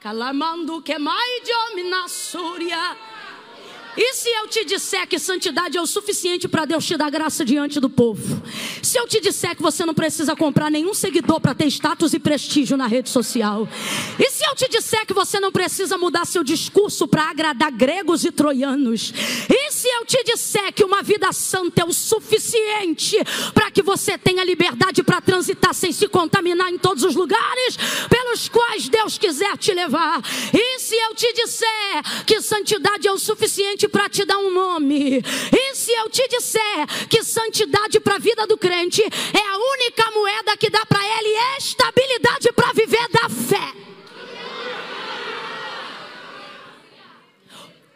Calamando 0.01 0.83
que 0.83 0.99
mais 0.99 1.43
de. 1.45 1.53
E 3.97 4.15
se 4.15 4.29
eu 4.29 4.49
te 4.49 4.65
disser 4.65 5.07
que 5.07 5.19
santidade 5.19 5.77
é 5.77 5.81
o 5.81 5.87
suficiente 5.87 6.49
para 6.49 6.65
Deus 6.65 6.85
te 6.87 6.97
dar 6.97 7.11
graça 7.11 7.45
diante 7.45 7.79
do 7.79 7.91
povo? 7.91 8.43
Se 8.83 8.99
eu 8.99 9.07
te 9.07 9.21
disser 9.21 9.55
que 9.55 9.63
você 9.63 9.85
não 9.85 9.93
precisa 9.93 10.35
comprar 10.35 10.71
nenhum 10.71 10.95
seguidor 10.95 11.41
para 11.41 11.55
ter 11.55 11.67
status 11.67 12.15
e 12.15 12.19
prestígio 12.19 12.77
na 12.77 12.87
rede 12.87 13.11
social? 13.11 13.69
E 14.19 14.31
se 14.31 14.45
eu 14.49 14.55
te 14.55 14.67
disser 14.69 15.05
que 15.07 15.13
você 15.13 15.39
não 15.39 15.53
precisa 15.53 15.99
mudar 15.99 16.25
seu 16.25 16.43
discurso 16.43 17.07
para 17.07 17.29
agradar 17.31 17.71
gregos 17.71 18.25
e 18.25 18.33
troianos? 18.33 19.13
E 19.49 19.71
se 19.73 19.89
eu 19.89 20.07
te 20.07 20.25
disser 20.25 20.73
que 20.73 20.85
uma 20.85 21.03
vida 21.03 21.31
santa 21.33 21.83
é 21.83 21.85
o 21.85 21.93
suficiente 21.93 23.19
para 23.53 23.71
que 23.71 23.83
você 23.83 24.17
tenha 24.17 24.43
liberdade 24.43 25.03
para 25.03 25.21
transitar 25.21 25.75
sem 25.75 25.93
se 25.93 26.09
contaminar 26.09 26.71
em 26.73 26.79
todos 26.79 27.05
os 27.05 27.15
lugares 27.15 27.77
pelos 28.09 28.49
quais 28.49 28.89
Deus 28.89 29.19
quiser 29.19 29.57
te 29.59 29.75
levar? 29.75 30.23
E 30.53 30.79
se 30.79 30.95
eu 30.95 31.15
te 31.15 31.31
disser 31.35 32.25
que 32.27 32.41
santidade 32.41 33.07
é 33.07 33.13
o 33.13 33.19
suficiente 33.19 33.82
para 33.89 34.09
te 34.09 34.25
dar 34.25 34.39
um 34.39 34.51
nome. 34.51 35.23
E 35.53 35.75
se 35.75 35.93
eu 35.93 36.11
te 36.11 36.27
disser 36.29 36.87
que 37.09 37.23
santidade 37.23 38.01
para 38.01 38.17
a 38.17 38.19
vida 38.19 38.47
do 38.47 38.57
crente 38.57 39.03
é 39.03 39.49
a 39.49 39.57
única 39.57 40.11
moeda 40.11 40.57
que 40.57 40.71
dá 40.71 40.85
para 40.87 41.01
ele 41.19 41.33
estabilidade 41.59 42.53
para 42.53 42.73
viver 42.73 43.09
da 43.09 43.29
fé. 43.29 43.73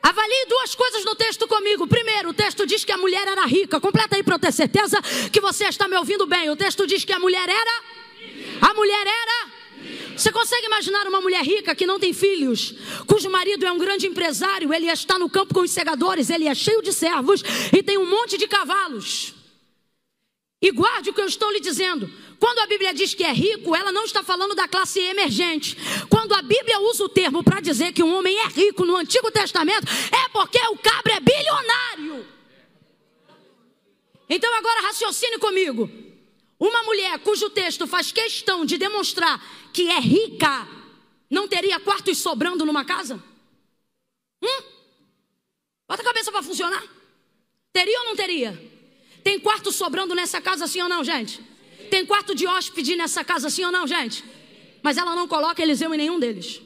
Avalie 0.03 0.47
duas 0.49 0.75
coisas 0.75 1.05
no 1.05 1.17
texto 1.17 1.49
comigo. 1.49 1.87
Primeiro, 1.89 2.29
o 2.29 2.35
texto 2.35 2.65
diz 2.65 2.85
que 2.85 2.93
a 2.93 2.97
mulher 2.97 3.27
era 3.27 3.45
rica. 3.45 3.81
Completa 3.81 4.15
aí 4.15 4.23
para 4.23 4.37
eu 4.37 4.39
ter 4.39 4.53
certeza 4.53 5.01
que 5.33 5.41
você 5.41 5.65
está 5.65 5.89
me 5.89 5.97
ouvindo 5.97 6.27
bem. 6.27 6.49
O 6.49 6.57
texto 6.57 6.87
diz 6.87 7.05
que 7.05 7.13
a 7.13 7.19
mulher 7.19 7.49
era. 7.49 7.83
A 8.61 8.73
mulher 8.73 9.05
era 9.05 9.56
você 10.17 10.33
consegue 10.33 10.67
imaginar 10.67 11.07
uma 11.07 11.21
mulher 11.21 11.45
rica 11.45 11.75
que 11.75 11.87
não 11.87 11.99
tem 11.99 12.13
filhos, 12.13 12.75
cujo 13.07 13.29
marido 13.29 13.67
é 13.67 13.73
um 13.73 13.79
grande 13.79 14.07
empresário, 14.07 14.73
ele 14.73 14.87
está 14.87 15.19
no 15.19 15.29
campo 15.29 15.55
com 15.55 15.61
os 15.61 15.71
segadores, 15.71 16.31
ele 16.31 16.49
é 16.49 16.55
cheio 16.55 16.81
de 16.81 16.93
servos 16.93 17.43
e 17.73 17.83
tem 17.83 17.99
um 17.99 18.09
monte 18.09 18.39
de 18.39 18.49
cavalos. 18.49 19.35
E 20.61 20.71
guarde 20.71 21.11
o 21.11 21.13
que 21.13 21.21
eu 21.21 21.27
estou 21.27 21.51
lhe 21.51 21.61
dizendo. 21.61 22.11
Quando 22.41 22.61
a 22.61 22.67
Bíblia 22.67 22.95
diz 22.95 23.15
que 23.15 23.23
é 23.23 23.33
rico, 23.33 23.77
ela 23.77 23.93
não 23.93 24.05
está 24.05 24.23
falando 24.23 24.55
da 24.55 24.67
classe 24.67 25.01
emergente. 25.01 25.77
Quando 26.09 26.33
a 26.35 26.43
Bíblia 26.43 26.81
usa 26.81 27.05
o 27.05 27.09
termo 27.09 27.43
para 27.43 27.61
dizer 27.61 27.93
que 27.93 28.03
um 28.03 28.15
homem 28.17 28.39
é 28.39 28.47
rico 28.49 28.85
no 28.85 28.97
Antigo 28.97 29.31
Testamento, 29.31 29.87
é 30.11 30.29
porque 30.31 30.59
o 30.69 30.77
cabra 30.79 31.15
é 31.15 31.21
bilionário. 31.21 32.27
Então 34.29 34.53
agora 34.55 34.81
raciocine 34.83 35.39
comigo. 35.39 36.06
Uma 36.59 36.83
mulher 36.85 37.19
cujo 37.19 37.51
texto 37.51 37.87
faz 37.87 38.11
questão 38.11 38.65
de 38.65 38.79
demonstrar 38.79 39.43
que 39.73 39.91
é 39.91 40.01
rica, 40.01 40.67
não 41.31 41.47
teria 41.47 41.79
quartos 41.79 42.19
sobrando 42.19 42.65
numa 42.65 42.85
casa? 42.85 43.23
Hum? 44.43 44.63
Bota 45.89 46.03
a 46.03 46.05
cabeça 46.05 46.33
para 46.33 46.43
funcionar. 46.43 46.83
Teria 47.73 48.01
ou 48.01 48.07
não 48.07 48.17
teria? 48.17 48.59
Tem 49.23 49.39
quarto 49.39 49.71
sobrando 49.71 50.15
nessa 50.15 50.41
casa, 50.41 50.67
sim 50.67 50.81
ou 50.81 50.89
não, 50.89 51.05
gente? 51.05 51.41
Tem 51.91 52.07
quarto 52.07 52.35
de 52.35 52.47
hóspede 52.47 52.97
nessa 52.97 53.23
casa, 53.23 53.51
sim 53.51 53.65
ou 53.65 53.73
não, 53.73 53.87
gente? 53.87 54.25
Mas 54.83 54.97
ela 54.97 55.15
não 55.15 55.29
coloca 55.29 55.63
Eliseu 55.63 55.93
em 55.93 55.99
nenhum 55.99 56.19
deles. 56.19 56.63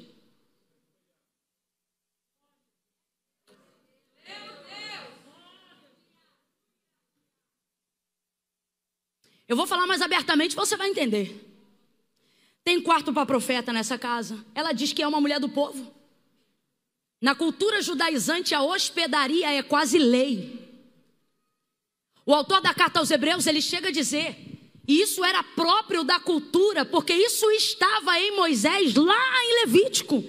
Eu 9.51 9.57
vou 9.57 9.67
falar 9.67 9.85
mais 9.85 10.01
abertamente, 10.01 10.55
você 10.55 10.77
vai 10.77 10.89
entender. 10.89 11.45
Tem 12.63 12.81
quarto 12.81 13.13
para 13.13 13.27
profeta 13.27 13.73
nessa 13.73 13.99
casa. 13.99 14.47
Ela 14.55 14.71
diz 14.71 14.93
que 14.93 15.03
é 15.03 15.09
uma 15.09 15.21
mulher 15.21 15.41
do 15.41 15.49
povo. 15.49 15.93
Na 17.21 17.35
cultura 17.35 17.83
judaizante, 17.83 18.55
a 18.55 18.63
hospedaria 18.63 19.51
é 19.53 19.61
quase 19.61 19.99
lei. 19.99 20.57
O 22.25 22.33
autor 22.33 22.61
da 22.61 22.73
carta 22.73 23.01
aos 23.01 23.11
Hebreus, 23.11 23.45
ele 23.49 23.61
chega 23.61 23.89
a 23.89 23.91
dizer, 23.91 24.37
e 24.87 25.03
isso 25.03 25.25
era 25.25 25.43
próprio 25.43 26.05
da 26.05 26.21
cultura, 26.21 26.85
porque 26.85 27.13
isso 27.13 27.51
estava 27.51 28.21
em 28.21 28.37
Moisés, 28.37 28.95
lá 28.95 29.45
em 29.47 29.65
Levítico. 29.65 30.23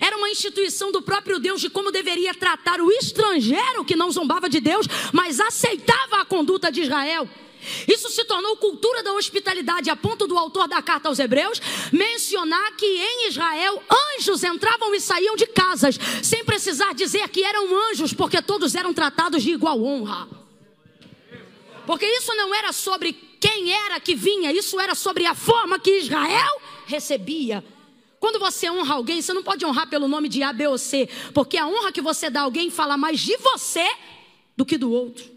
Era 0.00 0.16
uma 0.16 0.30
instituição 0.30 0.90
do 0.90 1.00
próprio 1.00 1.38
Deus 1.38 1.60
de 1.60 1.70
como 1.70 1.92
deveria 1.92 2.34
tratar 2.34 2.80
o 2.80 2.90
estrangeiro 2.90 3.84
que 3.84 3.94
não 3.94 4.10
zombava 4.10 4.48
de 4.48 4.58
Deus, 4.58 4.88
mas 5.12 5.38
aceitava 5.38 6.16
a 6.16 6.24
conduta 6.24 6.72
de 6.72 6.82
Israel. 6.82 7.28
Isso 7.88 8.08
se 8.10 8.24
tornou 8.24 8.56
cultura 8.56 9.02
da 9.02 9.12
hospitalidade, 9.12 9.90
a 9.90 9.96
ponto 9.96 10.26
do 10.26 10.38
autor 10.38 10.68
da 10.68 10.82
carta 10.82 11.08
aos 11.08 11.18
Hebreus 11.18 11.60
mencionar 11.92 12.76
que 12.76 12.86
em 12.86 13.28
Israel 13.28 13.82
anjos 14.16 14.42
entravam 14.42 14.94
e 14.94 15.00
saíam 15.00 15.36
de 15.36 15.46
casas, 15.46 15.98
sem 16.22 16.44
precisar 16.44 16.94
dizer 16.94 17.28
que 17.28 17.44
eram 17.44 17.90
anjos, 17.90 18.12
porque 18.12 18.40
todos 18.42 18.74
eram 18.74 18.92
tratados 18.92 19.42
de 19.42 19.52
igual 19.52 19.82
honra. 19.82 20.28
Porque 21.86 22.06
isso 22.06 22.34
não 22.34 22.54
era 22.54 22.72
sobre 22.72 23.12
quem 23.12 23.72
era 23.72 24.00
que 24.00 24.14
vinha, 24.14 24.50
isso 24.52 24.80
era 24.80 24.94
sobre 24.94 25.26
a 25.26 25.34
forma 25.34 25.78
que 25.78 25.98
Israel 25.98 26.60
recebia. 26.86 27.62
Quando 28.18 28.38
você 28.38 28.70
honra 28.70 28.94
alguém, 28.94 29.20
você 29.20 29.34
não 29.34 29.42
pode 29.42 29.66
honrar 29.66 29.86
pelo 29.86 30.08
nome 30.08 30.30
de 30.30 30.42
A, 30.42 30.50
B 30.50 30.66
ou 30.66 30.78
C, 30.78 31.08
porque 31.34 31.58
a 31.58 31.66
honra 31.66 31.92
que 31.92 32.00
você 32.00 32.30
dá 32.30 32.40
a 32.40 32.44
alguém 32.44 32.70
fala 32.70 32.96
mais 32.96 33.20
de 33.20 33.36
você 33.36 33.86
do 34.56 34.64
que 34.64 34.78
do 34.78 34.90
outro. 34.90 35.33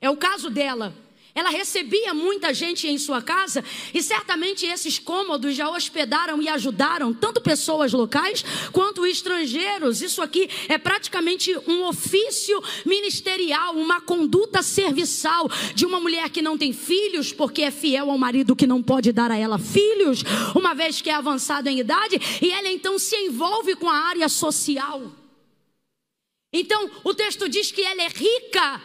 É 0.00 0.08
o 0.08 0.16
caso 0.16 0.48
dela. 0.48 0.94
Ela 1.34 1.50
recebia 1.50 2.12
muita 2.12 2.52
gente 2.52 2.88
em 2.88 2.98
sua 2.98 3.22
casa 3.22 3.64
e 3.94 4.02
certamente 4.02 4.66
esses 4.66 4.98
cômodos 4.98 5.54
já 5.54 5.68
hospedaram 5.68 6.42
e 6.42 6.48
ajudaram 6.48 7.14
tanto 7.14 7.40
pessoas 7.40 7.92
locais 7.92 8.44
quanto 8.72 9.06
estrangeiros. 9.06 10.02
Isso 10.02 10.20
aqui 10.20 10.48
é 10.68 10.76
praticamente 10.76 11.56
um 11.68 11.84
ofício 11.86 12.60
ministerial, 12.84 13.76
uma 13.76 14.00
conduta 14.00 14.62
serviçal 14.62 15.48
de 15.74 15.86
uma 15.86 16.00
mulher 16.00 16.28
que 16.30 16.42
não 16.42 16.58
tem 16.58 16.72
filhos 16.72 17.32
porque 17.32 17.62
é 17.62 17.70
fiel 17.70 18.10
ao 18.10 18.18
marido 18.18 18.56
que 18.56 18.66
não 18.66 18.82
pode 18.82 19.12
dar 19.12 19.30
a 19.30 19.36
ela 19.36 19.58
filhos, 19.58 20.24
uma 20.54 20.74
vez 20.74 21.00
que 21.00 21.10
é 21.10 21.14
avançado 21.14 21.68
em 21.68 21.78
idade, 21.78 22.20
e 22.42 22.50
ela 22.50 22.68
então 22.68 22.98
se 22.98 23.16
envolve 23.16 23.76
com 23.76 23.88
a 23.88 24.08
área 24.08 24.28
social. 24.28 25.12
Então, 26.52 26.90
o 27.04 27.14
texto 27.14 27.48
diz 27.48 27.70
que 27.70 27.82
ela 27.82 28.02
é 28.02 28.08
rica 28.08 28.82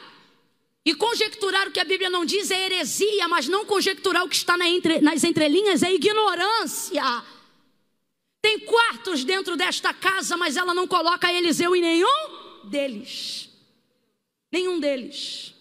e 0.86 0.94
conjecturar 0.94 1.68
o 1.68 1.72
que 1.72 1.80
a 1.80 1.84
Bíblia 1.84 2.12
não 2.12 2.24
diz 2.24 2.52
é 2.52 2.66
heresia, 2.66 3.28
mas 3.28 3.48
não 3.48 3.66
conjecturar 3.66 4.24
o 4.24 4.30
que 4.30 4.36
está 4.36 4.56
nas 4.56 5.24
entrelinhas 5.24 5.82
é 5.82 5.92
ignorância. 5.92 7.02
Tem 8.40 8.60
quartos 8.60 9.24
dentro 9.24 9.58
desta 9.58 9.92
casa, 9.92 10.38
mas 10.38 10.56
ela 10.56 10.76
não 10.76 10.88
coloca 10.88 11.34
Eliseu 11.34 11.76
em 11.76 11.82
nenhum 11.82 12.66
deles. 12.66 13.50
Nenhum 14.52 14.80
deles. 14.80 15.56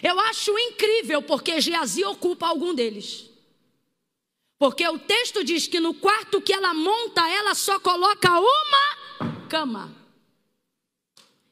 Eu 0.00 0.18
acho 0.20 0.56
incrível 0.56 1.20
porque 1.22 1.60
Geazi 1.60 2.04
ocupa 2.04 2.46
algum 2.46 2.72
deles. 2.72 3.28
Porque 4.56 4.86
o 4.86 4.98
texto 4.98 5.42
diz 5.42 5.66
que 5.66 5.80
no 5.80 5.92
quarto 5.92 6.40
que 6.40 6.52
ela 6.52 6.72
monta, 6.72 7.28
ela 7.28 7.54
só 7.56 7.80
coloca 7.80 8.30
uma 8.30 9.48
cama. 9.48 10.05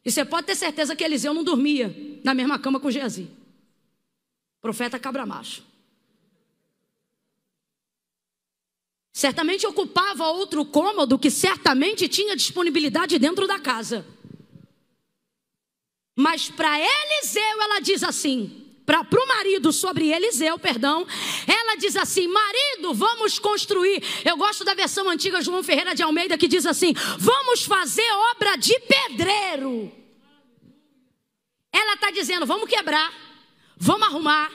E 0.05 0.11
você 0.11 0.25
pode 0.25 0.47
ter 0.47 0.55
certeza 0.55 0.95
que 0.95 1.03
Eliseu 1.03 1.33
não 1.33 1.43
dormia 1.43 2.21
na 2.23 2.35
mesma 2.35 2.59
cama 2.59 2.79
com 2.79 2.91
Geazi. 2.91 3.31
Profeta 4.61 4.99
cabra 4.99 5.25
macho. 5.25 5.65
Certamente 9.13 9.67
ocupava 9.67 10.27
outro 10.27 10.65
cômodo 10.67 11.19
que 11.19 11.31
certamente 11.31 12.09
tinha 12.09 12.37
disponibilidade 12.37 13.19
dentro 13.19 13.47
da 13.47 13.61
casa. 13.61 14.05
Mas 16.17 16.51
para 16.51 16.79
Eliseu 16.79 17.63
ela 17.63 17.81
diz 17.81 18.03
assim: 18.03 18.64
para 18.87 19.01
o 19.01 19.29
marido 19.29 19.73
sobre 19.73 20.13
Eliseu, 20.13 20.59
perdão, 20.59 21.07
ela 21.47 21.75
diz 21.77 21.97
assim: 21.97 22.29
marido, 22.29 22.93
vamos 22.93 23.39
construir. 23.39 24.03
Eu 24.25 24.37
gosto 24.37 24.63
da 24.63 24.75
versão 24.75 25.09
antiga 25.09 25.41
João 25.41 25.63
Ferreira 25.63 25.95
de 25.95 26.03
Almeida 26.03 26.37
que 26.37 26.47
diz 26.47 26.67
assim: 26.67 26.93
vamos 27.19 27.65
fazer 27.65 28.07
obra 28.35 28.57
de 28.57 28.79
pedreiro. 28.81 29.91
Ela 31.73 31.95
está 31.95 32.11
dizendo: 32.11 32.45
vamos 32.45 32.69
quebrar, 32.69 33.13
vamos 33.77 34.07
arrumar, 34.07 34.51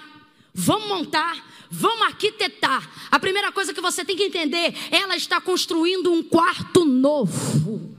vamos 0.54 0.88
montar, 0.88 1.68
vamos 1.72 2.04
arquitetar. 2.04 2.88
A 3.10 3.20
primeira 3.20 3.52
coisa 3.52 3.74
que 3.74 3.82
você 3.82 4.06
tem 4.06 4.16
que 4.16 4.26
entender: 4.26 4.76
ela 4.92 5.16
está 5.16 5.42
construindo 5.42 6.12
um 6.12 6.22
quarto 6.22 6.86
novo. 6.86 7.98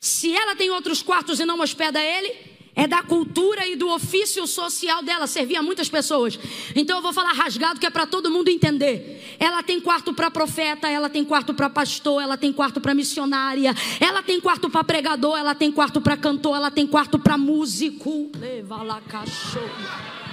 Se 0.00 0.34
ela 0.34 0.56
tem 0.56 0.70
outros 0.70 1.02
quartos 1.02 1.40
e 1.40 1.46
não 1.46 1.60
hospeda 1.60 2.02
ele, 2.02 2.53
é 2.74 2.86
da 2.86 3.02
cultura 3.02 3.66
e 3.66 3.76
do 3.76 3.88
ofício 3.88 4.46
social 4.46 5.02
dela, 5.02 5.26
servia 5.26 5.60
a 5.60 5.62
muitas 5.62 5.88
pessoas. 5.88 6.38
Então 6.74 6.98
eu 6.98 7.02
vou 7.02 7.12
falar 7.12 7.32
rasgado 7.32 7.78
que 7.78 7.86
é 7.86 7.90
para 7.90 8.06
todo 8.06 8.30
mundo 8.30 8.48
entender. 8.48 9.36
Ela 9.38 9.62
tem 9.62 9.80
quarto 9.80 10.12
para 10.12 10.30
profeta, 10.30 10.88
ela 10.88 11.08
tem 11.08 11.24
quarto 11.24 11.54
para 11.54 11.70
pastor, 11.70 12.22
ela 12.22 12.36
tem 12.36 12.52
quarto 12.52 12.80
para 12.80 12.94
missionária, 12.94 13.74
ela 14.00 14.22
tem 14.22 14.40
quarto 14.40 14.68
para 14.68 14.82
pregador, 14.82 15.38
ela 15.38 15.54
tem 15.54 15.70
quarto 15.70 16.00
para 16.00 16.16
cantor, 16.16 16.56
ela 16.56 16.70
tem 16.70 16.86
quarto 16.86 17.18
para 17.18 17.38
músico. 17.38 18.30
Leva 18.38 18.82
lá 18.82 19.00
cachorro. 19.02 20.24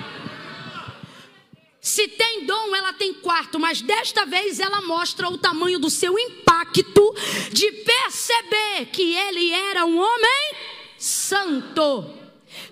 Se 1.80 2.08
tem 2.08 2.46
dom, 2.46 2.76
ela 2.76 2.94
tem 2.94 3.12
quarto, 3.12 3.60
mas 3.60 3.82
desta 3.82 4.24
vez 4.24 4.60
ela 4.60 4.82
mostra 4.82 5.28
o 5.28 5.38
tamanho 5.38 5.80
do 5.80 5.90
seu 5.90 6.18
impacto 6.18 7.16
de 7.52 7.72
perceber 7.72 8.86
que 8.92 9.16
ele 9.16 9.52
era 9.52 9.84
um 9.84 9.98
homem 9.98 10.56
santo. 10.96 12.21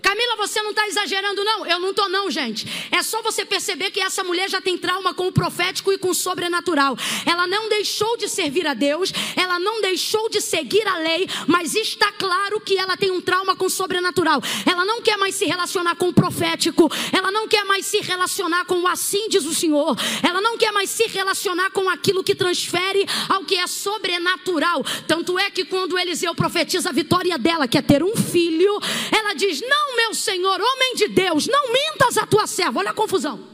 Camila, 0.01 0.35
você 0.37 0.61
não 0.61 0.71
está 0.71 0.87
exagerando, 0.87 1.43
não? 1.43 1.65
Eu 1.65 1.79
não 1.79 1.89
estou, 1.91 2.09
não, 2.09 2.29
gente. 2.29 2.67
É 2.91 3.01
só 3.01 3.21
você 3.21 3.45
perceber 3.45 3.91
que 3.91 3.99
essa 3.99 4.23
mulher 4.23 4.49
já 4.49 4.61
tem 4.61 4.77
trauma 4.77 5.13
com 5.13 5.27
o 5.27 5.31
profético 5.31 5.91
e 5.91 5.97
com 5.97 6.09
o 6.09 6.15
sobrenatural. 6.15 6.97
Ela 7.25 7.47
não 7.47 7.69
deixou 7.69 8.17
de 8.17 8.27
servir 8.27 8.67
a 8.67 8.73
Deus, 8.73 9.11
ela 9.35 9.59
não 9.59 9.81
deixou 9.81 10.29
de 10.29 10.41
seguir 10.41 10.87
a 10.87 10.97
lei, 10.97 11.27
mas 11.47 11.75
está 11.75 12.11
claro 12.11 12.59
que 12.59 12.77
ela 12.77 12.97
tem 12.97 13.11
um 13.11 13.21
trauma 13.21 13.55
com 13.55 13.65
o 13.65 13.69
sobrenatural. 13.69 14.41
Ela 14.65 14.85
não 14.85 15.01
quer 15.01 15.17
mais 15.17 15.35
se 15.35 15.45
relacionar 15.45 15.95
com 15.95 16.09
o 16.09 16.13
profético, 16.13 16.89
ela 17.11 17.31
não 17.31 17.47
quer 17.47 17.63
mais 17.63 17.85
se 17.85 17.99
relacionar 17.99 18.65
com 18.65 18.81
o 18.81 18.87
assim 18.87 19.29
diz 19.29 19.45
o 19.45 19.53
Senhor, 19.53 19.95
ela 20.23 20.41
não 20.41 20.57
quer 20.57 20.71
mais 20.71 20.89
se 20.89 21.03
relacionar 21.07 21.71
com 21.71 21.89
aquilo 21.89 22.23
que 22.23 22.35
transfere 22.35 23.05
ao 23.27 23.43
que 23.43 23.55
é 23.55 23.67
sobrenatural. 23.67 24.83
Tanto 25.07 25.37
é 25.37 25.49
que 25.49 25.65
quando 25.65 25.97
Eliseu 25.97 26.33
profetiza 26.35 26.89
a 26.89 26.91
vitória 26.91 27.37
dela, 27.37 27.67
que 27.67 27.77
é 27.77 27.81
ter 27.81 28.03
um 28.03 28.15
filho, 28.15 28.79
ela 29.11 29.33
diz: 29.33 29.61
Não 29.69 29.95
meu 29.95 30.13
senhor, 30.13 30.59
homem 30.59 30.95
de 30.95 31.07
Deus, 31.07 31.47
não 31.47 31.71
mintas 31.71 32.17
a 32.17 32.25
tua 32.25 32.47
serva. 32.47 32.79
Olha 32.79 32.91
a 32.91 32.93
confusão. 32.93 33.47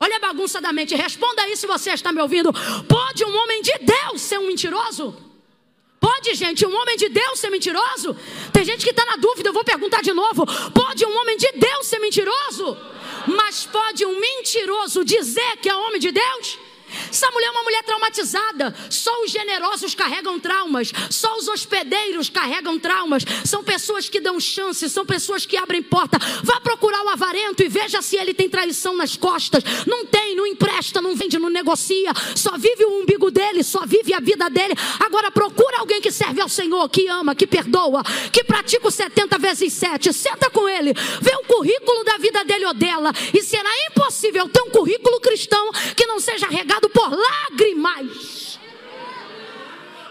Olha 0.00 0.16
a 0.16 0.20
bagunça 0.20 0.60
da 0.60 0.72
mente. 0.72 0.94
Responda 0.94 1.42
aí 1.42 1.56
se 1.56 1.66
você 1.66 1.90
está 1.92 2.12
me 2.12 2.20
ouvindo. 2.20 2.52
Pode 2.88 3.24
um 3.24 3.36
homem 3.36 3.62
de 3.62 3.72
Deus 3.78 4.22
ser 4.22 4.38
um 4.38 4.46
mentiroso? 4.46 5.16
Pode, 6.00 6.34
gente, 6.34 6.66
um 6.66 6.76
homem 6.80 6.96
de 6.98 7.08
Deus 7.08 7.38
ser 7.38 7.48
mentiroso? 7.48 8.14
Tem 8.52 8.64
gente 8.64 8.84
que 8.84 8.90
está 8.90 9.06
na 9.06 9.16
dúvida, 9.16 9.48
eu 9.48 9.54
vou 9.54 9.64
perguntar 9.64 10.02
de 10.02 10.12
novo. 10.12 10.44
Pode 10.72 11.04
um 11.06 11.16
homem 11.18 11.36
de 11.38 11.50
Deus 11.52 11.86
ser 11.86 11.98
mentiroso? 11.98 12.76
Mas 13.26 13.64
pode 13.64 14.04
um 14.04 14.20
mentiroso 14.20 15.02
dizer 15.04 15.56
que 15.62 15.68
é 15.68 15.74
homem 15.74 15.98
de 15.98 16.12
Deus? 16.12 16.58
Essa 17.10 17.30
mulher 17.30 17.48
é 17.48 17.50
uma 17.50 17.62
mulher 17.62 17.82
traumatizada. 17.82 18.74
Só 18.90 19.10
os 19.22 19.30
generosos 19.30 19.94
carregam 19.94 20.38
traumas. 20.38 20.92
Só 21.10 21.36
os 21.36 21.48
hospedeiros 21.48 22.28
carregam 22.28 22.78
traumas. 22.78 23.24
São 23.44 23.62
pessoas 23.62 24.08
que 24.08 24.20
dão 24.20 24.38
chance, 24.40 24.88
são 24.88 25.04
pessoas 25.04 25.46
que 25.46 25.56
abrem 25.56 25.82
porta. 25.82 26.18
Vá 26.42 26.60
procurar 26.60 27.02
o 27.04 27.08
avarento 27.08 27.62
e 27.62 27.68
veja 27.68 28.02
se 28.02 28.16
ele 28.16 28.34
tem 28.34 28.48
traição 28.48 28.96
nas 28.96 29.16
costas. 29.16 29.62
Não 29.86 30.06
tem, 30.06 30.34
não 30.34 30.46
empresta, 30.46 31.00
não 31.00 31.14
vende, 31.14 31.38
não 31.38 31.50
negocia. 31.50 32.12
Só 32.34 32.56
vive 32.56 32.84
o 32.84 33.00
umbigo 33.00 33.30
dele, 33.30 33.62
só 33.62 33.86
vive 33.86 34.14
a 34.14 34.20
vida 34.20 34.48
dele. 34.48 34.74
Agora 35.00 35.30
procura 35.30 35.78
alguém 35.78 36.00
que 36.00 36.10
serve 36.10 36.40
ao 36.40 36.48
Senhor, 36.48 36.88
que 36.88 37.08
ama, 37.08 37.34
que 37.34 37.46
perdoa, 37.46 38.02
que 38.32 38.44
pratica 38.44 38.86
o 38.86 38.90
70 38.90 39.38
vezes 39.38 39.72
7. 39.72 40.12
Senta 40.12 40.50
com 40.50 40.68
ele, 40.68 40.92
vê 41.20 41.34
o 41.36 41.46
currículo 41.46 42.04
da 42.04 42.16
vida 42.18 42.44
dele 42.44 42.66
ou 42.66 42.74
dela. 42.74 43.12
E 43.32 43.42
será 43.42 43.70
impossível 43.90 44.48
ter 44.48 44.62
um 44.62 44.70
currículo 44.70 45.20
cristão 45.20 45.70
que 45.96 46.06
não 46.06 46.20
seja 46.20 46.46
regado 46.46 46.83
por 46.88 47.10
lágrimas. 47.10 48.58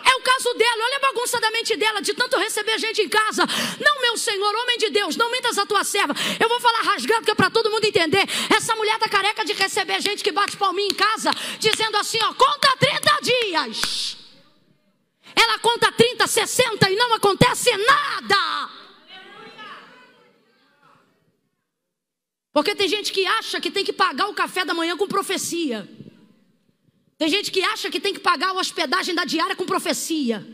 É 0.05 0.15
o 0.15 0.21
caso 0.21 0.53
dela, 0.53 0.83
olha 0.83 0.97
a 0.97 0.99
bagunça 0.99 1.39
da 1.39 1.49
mente 1.51 1.75
dela, 1.77 2.01
de 2.01 2.13
tanto 2.13 2.37
receber 2.37 2.77
gente 2.77 3.01
em 3.01 3.09
casa. 3.09 3.45
Não, 3.79 4.01
meu 4.01 4.17
Senhor, 4.17 4.53
homem 4.53 4.77
de 4.77 4.89
Deus, 4.89 5.15
não 5.15 5.31
mintas 5.31 5.57
a 5.57 5.65
tua 5.65 5.83
serva. 5.83 6.13
Eu 6.39 6.49
vou 6.49 6.59
falar 6.59 6.81
rasgando 6.81 7.23
que 7.23 7.31
é 7.31 7.35
para 7.35 7.49
todo 7.49 7.71
mundo 7.71 7.85
entender. 7.85 8.27
Essa 8.53 8.75
mulher 8.75 8.99
tá 8.99 9.07
careca 9.07 9.45
de 9.45 9.53
receber 9.53 10.01
gente 10.01 10.23
que 10.23 10.31
bate 10.31 10.57
palminha 10.57 10.89
em 10.89 10.93
casa, 10.93 11.31
dizendo 11.57 11.95
assim: 11.97 12.19
ó, 12.21 12.33
conta 12.33 12.75
30 12.77 13.19
dias. 13.21 14.17
Ela 15.35 15.57
conta 15.59 15.91
30, 15.91 16.27
60 16.27 16.91
e 16.91 16.95
não 16.95 17.13
acontece 17.13 17.75
nada. 17.77 18.69
Porque 22.51 22.75
tem 22.75 22.87
gente 22.87 23.11
que 23.11 23.25
acha 23.25 23.59
que 23.59 23.71
tem 23.71 23.83
que 23.83 23.91
pagar 23.91 24.27
o 24.27 24.33
café 24.35 24.63
da 24.63 24.75
manhã 24.75 24.95
com 24.95 25.07
profecia. 25.07 25.89
Tem 27.17 27.29
gente 27.29 27.51
que 27.51 27.61
acha 27.61 27.89
que 27.89 27.99
tem 27.99 28.13
que 28.13 28.19
pagar 28.19 28.49
a 28.49 28.53
hospedagem 28.53 29.13
da 29.13 29.25
diária 29.25 29.55
com 29.55 29.65
profecia. 29.65 30.45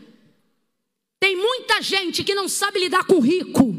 Tem 1.18 1.36
muita 1.36 1.82
gente 1.82 2.24
que 2.24 2.34
não 2.34 2.48
sabe 2.48 2.80
lidar 2.80 3.04
com 3.04 3.18
rico. 3.20 3.74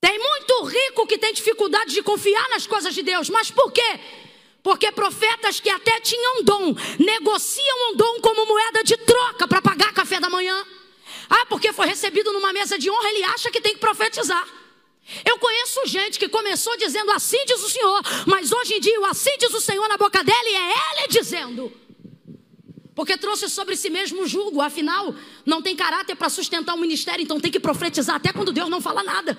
Tem 0.00 0.18
muito 0.18 0.64
rico 0.64 1.06
que 1.06 1.18
tem 1.18 1.32
dificuldade 1.32 1.92
de 1.92 2.02
confiar 2.02 2.48
nas 2.48 2.66
coisas 2.66 2.94
de 2.94 3.02
Deus. 3.02 3.28
Mas 3.28 3.50
por 3.50 3.72
quê? 3.72 4.00
Porque 4.62 4.90
profetas 4.92 5.60
que 5.60 5.70
até 5.70 6.00
tinham 6.00 6.42
dom, 6.42 6.74
negociam 6.98 7.90
um 7.90 7.96
dom 7.96 8.20
como 8.20 8.46
moeda 8.46 8.84
de 8.84 8.96
troca 8.98 9.48
para 9.48 9.62
pagar 9.62 9.92
café 9.92 10.20
da 10.20 10.28
manhã. 10.28 10.64
Ah, 11.28 11.46
porque 11.46 11.72
foi 11.72 11.86
recebido 11.86 12.32
numa 12.32 12.52
mesa 12.52 12.78
de 12.78 12.90
honra, 12.90 13.10
ele 13.10 13.24
acha 13.24 13.50
que 13.50 13.60
tem 13.60 13.74
que 13.74 13.80
profetizar. 13.80 14.59
Eu 15.24 15.38
conheço 15.38 15.86
gente 15.86 16.18
que 16.18 16.28
começou 16.28 16.76
dizendo 16.76 17.10
assim 17.12 17.44
diz 17.46 17.62
o 17.62 17.68
Senhor, 17.68 18.00
mas 18.26 18.52
hoje 18.52 18.74
em 18.74 18.80
dia 18.80 19.00
o 19.00 19.04
assim 19.04 19.36
diz 19.38 19.52
o 19.52 19.60
Senhor 19.60 19.88
na 19.88 19.96
boca 19.96 20.22
dela 20.22 20.48
e 20.48 20.54
é 20.54 20.70
ele 20.70 21.08
dizendo. 21.08 21.72
Porque 22.94 23.16
trouxe 23.16 23.48
sobre 23.48 23.76
si 23.76 23.88
mesmo 23.88 24.22
o 24.22 24.26
jugo, 24.26 24.60
afinal, 24.60 25.14
não 25.46 25.62
tem 25.62 25.74
caráter 25.74 26.14
para 26.14 26.28
sustentar 26.28 26.74
o 26.74 26.78
ministério, 26.78 27.22
então 27.22 27.40
tem 27.40 27.50
que 27.50 27.60
profetizar 27.60 28.16
até 28.16 28.32
quando 28.32 28.52
Deus 28.52 28.68
não 28.68 28.80
fala 28.80 29.02
nada. 29.02 29.38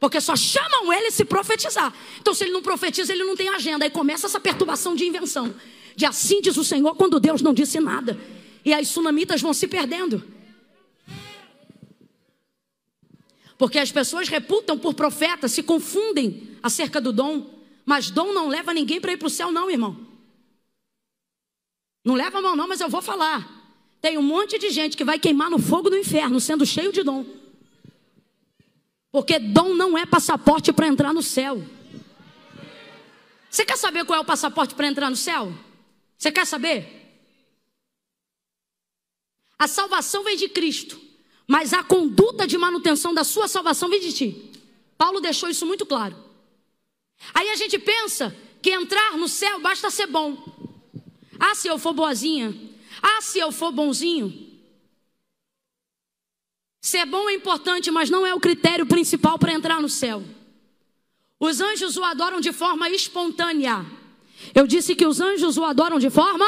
Porque 0.00 0.20
só 0.20 0.36
chamam 0.36 0.92
ele 0.92 1.10
se 1.10 1.24
profetizar. 1.24 1.92
Então, 2.20 2.32
se 2.32 2.44
ele 2.44 2.52
não 2.52 2.62
profetiza, 2.62 3.12
ele 3.12 3.24
não 3.24 3.34
tem 3.34 3.48
agenda. 3.48 3.84
Aí 3.84 3.90
começa 3.90 4.26
essa 4.26 4.38
perturbação 4.38 4.94
de 4.94 5.04
invenção. 5.04 5.54
De 5.96 6.06
assim 6.06 6.40
diz 6.40 6.56
o 6.56 6.62
Senhor 6.62 6.94
quando 6.94 7.18
Deus 7.18 7.42
não 7.42 7.52
disse 7.52 7.80
nada. 7.80 8.18
E 8.64 8.72
as 8.72 8.88
sunamitas 8.88 9.40
vão 9.40 9.52
se 9.52 9.66
perdendo. 9.66 10.22
Porque 13.58 13.80
as 13.80 13.90
pessoas 13.90 14.28
reputam 14.28 14.78
por 14.78 14.94
profeta, 14.94 15.48
se 15.48 15.64
confundem 15.64 16.56
acerca 16.62 17.00
do 17.00 17.12
dom. 17.12 17.58
Mas 17.84 18.08
dom 18.08 18.32
não 18.32 18.46
leva 18.46 18.72
ninguém 18.72 19.00
para 19.00 19.12
ir 19.12 19.16
para 19.16 19.26
o 19.26 19.30
céu, 19.30 19.50
não, 19.50 19.68
irmão. 19.68 20.06
Não 22.04 22.14
leva 22.14 22.38
a 22.38 22.42
mão, 22.42 22.54
não, 22.54 22.68
mas 22.68 22.80
eu 22.80 22.88
vou 22.88 23.02
falar. 23.02 23.56
Tem 24.00 24.16
um 24.16 24.22
monte 24.22 24.58
de 24.60 24.70
gente 24.70 24.96
que 24.96 25.02
vai 25.02 25.18
queimar 25.18 25.50
no 25.50 25.58
fogo 25.58 25.90
do 25.90 25.96
inferno, 25.96 26.40
sendo 26.40 26.64
cheio 26.64 26.92
de 26.92 27.02
dom. 27.02 27.26
Porque 29.10 29.40
dom 29.40 29.74
não 29.74 29.98
é 29.98 30.06
passaporte 30.06 30.72
para 30.72 30.86
entrar 30.86 31.12
no 31.12 31.22
céu. 31.22 31.60
Você 33.50 33.64
quer 33.64 33.76
saber 33.76 34.04
qual 34.04 34.20
é 34.20 34.22
o 34.22 34.26
passaporte 34.26 34.74
para 34.74 34.86
entrar 34.86 35.10
no 35.10 35.16
céu? 35.16 35.52
Você 36.16 36.30
quer 36.30 36.46
saber? 36.46 36.86
A 39.58 39.66
salvação 39.66 40.22
vem 40.22 40.36
de 40.36 40.48
Cristo 40.48 41.07
mas 41.48 41.72
a 41.72 41.82
conduta 41.82 42.46
de 42.46 42.58
manutenção 42.58 43.14
da 43.14 43.24
sua 43.24 43.48
salvação 43.48 43.88
vem 43.88 44.00
de 44.00 44.12
ti. 44.12 44.52
Paulo 44.98 45.18
deixou 45.18 45.48
isso 45.48 45.64
muito 45.64 45.86
claro. 45.86 46.14
Aí 47.32 47.48
a 47.48 47.56
gente 47.56 47.78
pensa 47.78 48.36
que 48.60 48.70
entrar 48.70 49.16
no 49.16 49.26
céu 49.26 49.58
basta 49.58 49.90
ser 49.90 50.06
bom. 50.06 50.36
Ah, 51.40 51.54
se 51.54 51.66
eu 51.66 51.78
for 51.78 51.94
boazinha. 51.94 52.54
Ah, 53.02 53.22
se 53.22 53.38
eu 53.38 53.50
for 53.50 53.72
bonzinho. 53.72 54.46
Ser 56.82 57.06
bom 57.06 57.30
é 57.30 57.34
importante, 57.34 57.90
mas 57.90 58.10
não 58.10 58.26
é 58.26 58.34
o 58.34 58.40
critério 58.40 58.84
principal 58.84 59.38
para 59.38 59.52
entrar 59.52 59.80
no 59.80 59.88
céu. 59.88 60.22
Os 61.40 61.60
anjos 61.60 61.96
o 61.96 62.04
adoram 62.04 62.40
de 62.40 62.52
forma 62.52 62.90
espontânea. 62.90 63.86
Eu 64.54 64.66
disse 64.66 64.94
que 64.94 65.06
os 65.06 65.20
anjos 65.20 65.56
o 65.56 65.64
adoram 65.64 65.98
de 65.98 66.10
forma 66.10 66.44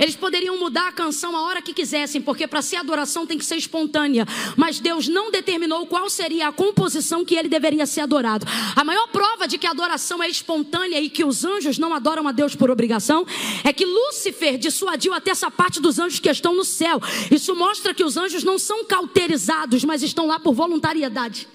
eles 0.00 0.16
poderiam 0.16 0.58
mudar 0.58 0.88
a 0.88 0.92
canção 0.92 1.36
a 1.36 1.42
hora 1.42 1.60
que 1.60 1.74
quisessem, 1.74 2.22
porque 2.22 2.46
para 2.46 2.62
ser 2.62 2.76
adoração 2.76 3.26
tem 3.26 3.36
que 3.36 3.44
ser 3.44 3.56
espontânea. 3.56 4.26
Mas 4.56 4.80
Deus 4.80 5.06
não 5.06 5.30
determinou 5.30 5.86
qual 5.86 6.08
seria 6.08 6.48
a 6.48 6.52
composição 6.52 7.24
que 7.24 7.34
ele 7.34 7.48
deveria 7.48 7.84
ser 7.84 8.00
adorado. 8.00 8.46
A 8.74 8.82
maior 8.82 9.06
prova 9.08 9.46
de 9.46 9.58
que 9.58 9.66
a 9.66 9.70
adoração 9.70 10.22
é 10.22 10.28
espontânea 10.28 11.00
e 11.00 11.10
que 11.10 11.22
os 11.22 11.44
anjos 11.44 11.78
não 11.78 11.92
adoram 11.92 12.26
a 12.26 12.32
Deus 12.32 12.54
por 12.54 12.70
obrigação 12.70 13.26
é 13.62 13.72
que 13.72 13.84
Lúcifer 13.84 14.56
dissuadiu 14.56 15.12
até 15.12 15.30
essa 15.30 15.50
parte 15.50 15.80
dos 15.80 15.98
anjos 15.98 16.18
que 16.18 16.30
estão 16.30 16.54
no 16.54 16.64
céu. 16.64 17.00
Isso 17.30 17.54
mostra 17.54 17.92
que 17.92 18.02
os 18.02 18.16
anjos 18.16 18.42
não 18.42 18.58
são 18.58 18.84
cauterizados, 18.84 19.84
mas 19.84 20.02
estão 20.02 20.26
lá 20.26 20.40
por 20.40 20.54
voluntariedade. 20.54 21.46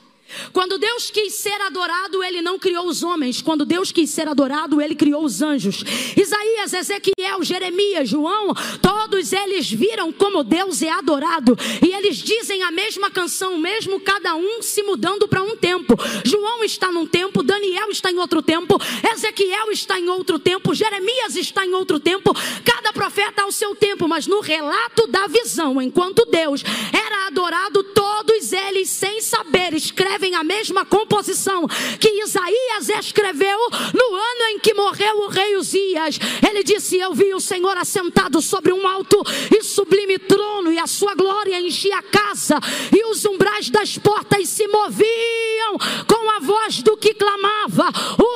Quando 0.51 0.77
Deus 0.77 1.09
quis 1.11 1.35
ser 1.35 1.59
adorado, 1.61 2.23
Ele 2.23 2.41
não 2.41 2.57
criou 2.57 2.87
os 2.87 3.03
homens. 3.03 3.41
Quando 3.41 3.65
Deus 3.65 3.91
quis 3.91 4.09
ser 4.09 4.27
adorado, 4.27 4.81
Ele 4.81 4.95
criou 4.95 5.23
os 5.23 5.41
anjos. 5.41 5.83
Isaías, 6.17 6.73
Ezequiel, 6.73 7.43
Jeremias, 7.43 8.09
João, 8.09 8.53
todos 8.81 9.31
eles 9.31 9.69
viram 9.69 10.11
como 10.11 10.43
Deus 10.43 10.81
é 10.81 10.89
adorado. 10.89 11.57
E 11.81 11.93
eles 11.93 12.17
dizem 12.17 12.63
a 12.63 12.71
mesma 12.71 13.09
canção, 13.11 13.57
mesmo 13.57 13.99
cada 13.99 14.35
um 14.35 14.61
se 14.61 14.81
mudando 14.83 15.27
para 15.27 15.43
um 15.43 15.55
tempo. 15.55 15.95
João 16.25 16.63
está 16.63 16.91
num 16.91 17.05
tempo, 17.05 17.43
Daniel 17.43 17.89
está 17.89 18.11
em 18.11 18.17
outro 18.17 18.41
tempo, 18.41 18.79
Ezequiel 19.13 19.71
está 19.71 19.99
em 19.99 20.09
outro 20.09 20.39
tempo, 20.39 20.73
Jeremias 20.73 21.35
está 21.35 21.65
em 21.65 21.73
outro 21.73 21.99
tempo. 21.99 22.33
Cada 22.63 22.91
profeta 22.91 23.43
ao 23.43 23.51
seu 23.51 23.75
tempo, 23.75 24.07
mas 24.07 24.27
no 24.27 24.39
relato 24.39 25.07
da 25.07 25.27
visão, 25.27 25.81
enquanto 25.81 26.25
Deus 26.25 26.63
era 26.91 27.27
adorado, 27.27 27.83
todos 27.83 28.51
eles, 28.51 28.89
sem 28.89 29.21
saber, 29.21 29.73
escrevem 29.73 30.14
escrevem 30.15 30.35
a 30.35 30.43
mesma 30.43 30.85
composição 30.85 31.67
que 31.99 32.09
Isaías 32.23 32.89
escreveu 32.99 33.57
no 33.93 34.15
ano 34.15 34.45
em 34.51 34.59
que 34.59 34.73
morreu 34.73 35.19
o 35.19 35.27
rei 35.27 35.57
Uzias. 35.57 36.17
Ele 36.47 36.63
disse: 36.63 36.97
Eu 36.97 37.13
vi 37.13 37.33
o 37.33 37.39
Senhor 37.39 37.77
assentado 37.77 38.41
sobre 38.41 38.71
um 38.71 38.87
alto 38.87 39.21
e 39.51 39.61
sublime 39.61 40.17
trono, 40.17 40.71
e 40.71 40.79
a 40.79 40.87
sua 40.87 41.13
glória 41.15 41.59
enchia 41.59 41.97
a 41.97 42.03
casa, 42.03 42.59
e 42.95 43.03
os 43.11 43.25
umbrais 43.25 43.69
das 43.69 43.97
portas 43.97 44.47
se 44.47 44.67
moviam 44.67 45.77
com 46.07 46.31
a 46.31 46.39
voz 46.39 46.81
do 46.81 46.95
que 46.95 47.13
clamava, 47.13 47.89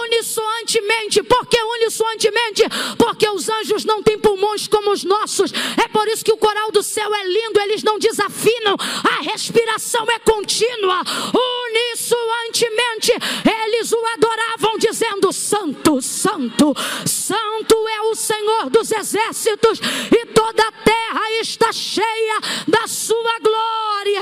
unissoantemente. 0.03 1.23
Por 1.23 1.45
que 1.45 1.61
unissoantemente? 1.61 2.63
Porque 2.97 3.29
os 3.29 3.47
anjos 3.47 3.85
não 3.85 4.03
têm 4.03 4.19
pulmões 4.19 4.67
como 4.67 4.91
os 4.91 5.03
nossos. 5.05 5.51
É 5.81 5.87
por 5.87 6.07
isso 6.09 6.25
que 6.25 6.31
o 6.31 6.37
coral 6.37 6.71
do 6.71 6.83
céu 6.83 7.13
é 7.15 7.23
lindo, 7.25 7.61
eles 7.61 7.83
não 7.83 7.97
desafinam, 7.97 8.75
a 9.03 9.21
respiração 9.31 10.05
é 10.11 10.19
contínua 10.19 11.03
eles 13.79 13.91
o 13.91 14.05
adoravam, 14.13 14.77
dizendo: 14.77 15.31
Santo, 15.31 16.01
Santo, 16.01 16.73
Santo 17.05 17.87
é 17.87 18.01
o 18.01 18.15
Senhor 18.15 18.69
dos 18.69 18.91
exércitos, 18.91 19.79
e 20.11 20.25
toda 20.27 20.67
a 20.67 20.71
terra 20.71 21.31
está 21.39 21.71
cheia 21.71 22.39
da 22.67 22.87
sua 22.87 23.39
glória. 23.39 24.21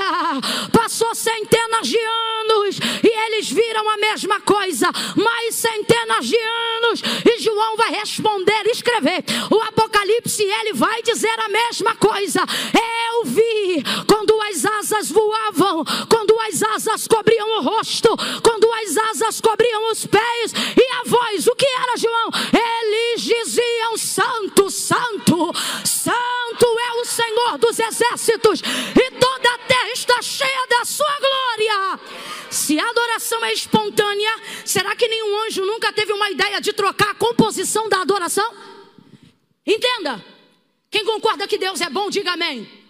Passou 0.72 1.14
centenas 1.14 1.86
de 1.86 1.98
anos 1.98 2.78
e 3.02 3.08
eles 3.26 3.50
viram 3.50 3.88
a 3.88 3.96
mesma 3.96 4.40
coisa, 4.40 4.90
mais 5.16 5.54
centenas 5.54 6.26
de 6.26 6.36
anos, 6.36 7.02
e 7.24 7.40
João 7.40 7.76
vai 7.76 7.92
responder, 7.92 8.66
escrever 8.66 9.24
o 9.50 9.60
Apocalipse, 9.62 10.42
ele 10.42 10.72
vai 10.72 11.02
dizer 11.02 11.38
a 11.40 11.48
mesma 11.48 11.94
coisa. 11.96 12.40
Eu 13.10 13.24
vi 13.24 13.82
quando 14.06 14.40
as 14.42 14.64
asas 14.64 15.10
voavam, 15.10 15.84
quando 16.08 16.38
as 16.40 16.62
asas 16.62 17.06
cobriam 17.06 17.37
o 17.46 17.60
rosto, 17.60 18.08
quando 18.42 18.72
as 18.72 18.96
asas 18.96 19.40
cobriam 19.40 19.90
os 19.90 20.06
pés 20.06 20.52
e 20.76 20.94
a 20.96 21.02
voz, 21.04 21.46
o 21.46 21.54
que 21.54 21.66
era, 21.66 21.96
João? 21.96 22.30
Eles 22.52 23.22
diziam: 23.22 23.96
Santo, 23.96 24.70
Santo, 24.70 25.52
Santo 25.84 26.66
é 26.66 27.00
o 27.00 27.04
Senhor 27.04 27.58
dos 27.58 27.78
exércitos, 27.78 28.60
e 28.60 29.10
toda 29.12 29.54
a 29.54 29.58
terra 29.58 29.92
está 29.92 30.22
cheia 30.22 30.66
da 30.68 30.84
sua 30.84 31.18
glória. 31.18 32.00
Se 32.50 32.78
a 32.78 32.88
adoração 32.88 33.44
é 33.44 33.52
espontânea, 33.52 34.40
será 34.64 34.96
que 34.96 35.08
nenhum 35.08 35.46
anjo 35.46 35.64
nunca 35.64 35.92
teve 35.92 36.12
uma 36.12 36.30
ideia 36.30 36.60
de 36.60 36.72
trocar 36.72 37.10
a 37.10 37.14
composição 37.14 37.88
da 37.88 38.00
adoração? 38.00 38.50
Entenda. 39.66 40.24
Quem 40.90 41.04
concorda 41.04 41.46
que 41.46 41.58
Deus 41.58 41.80
é 41.80 41.90
bom, 41.90 42.08
diga 42.08 42.32
amém. 42.32 42.87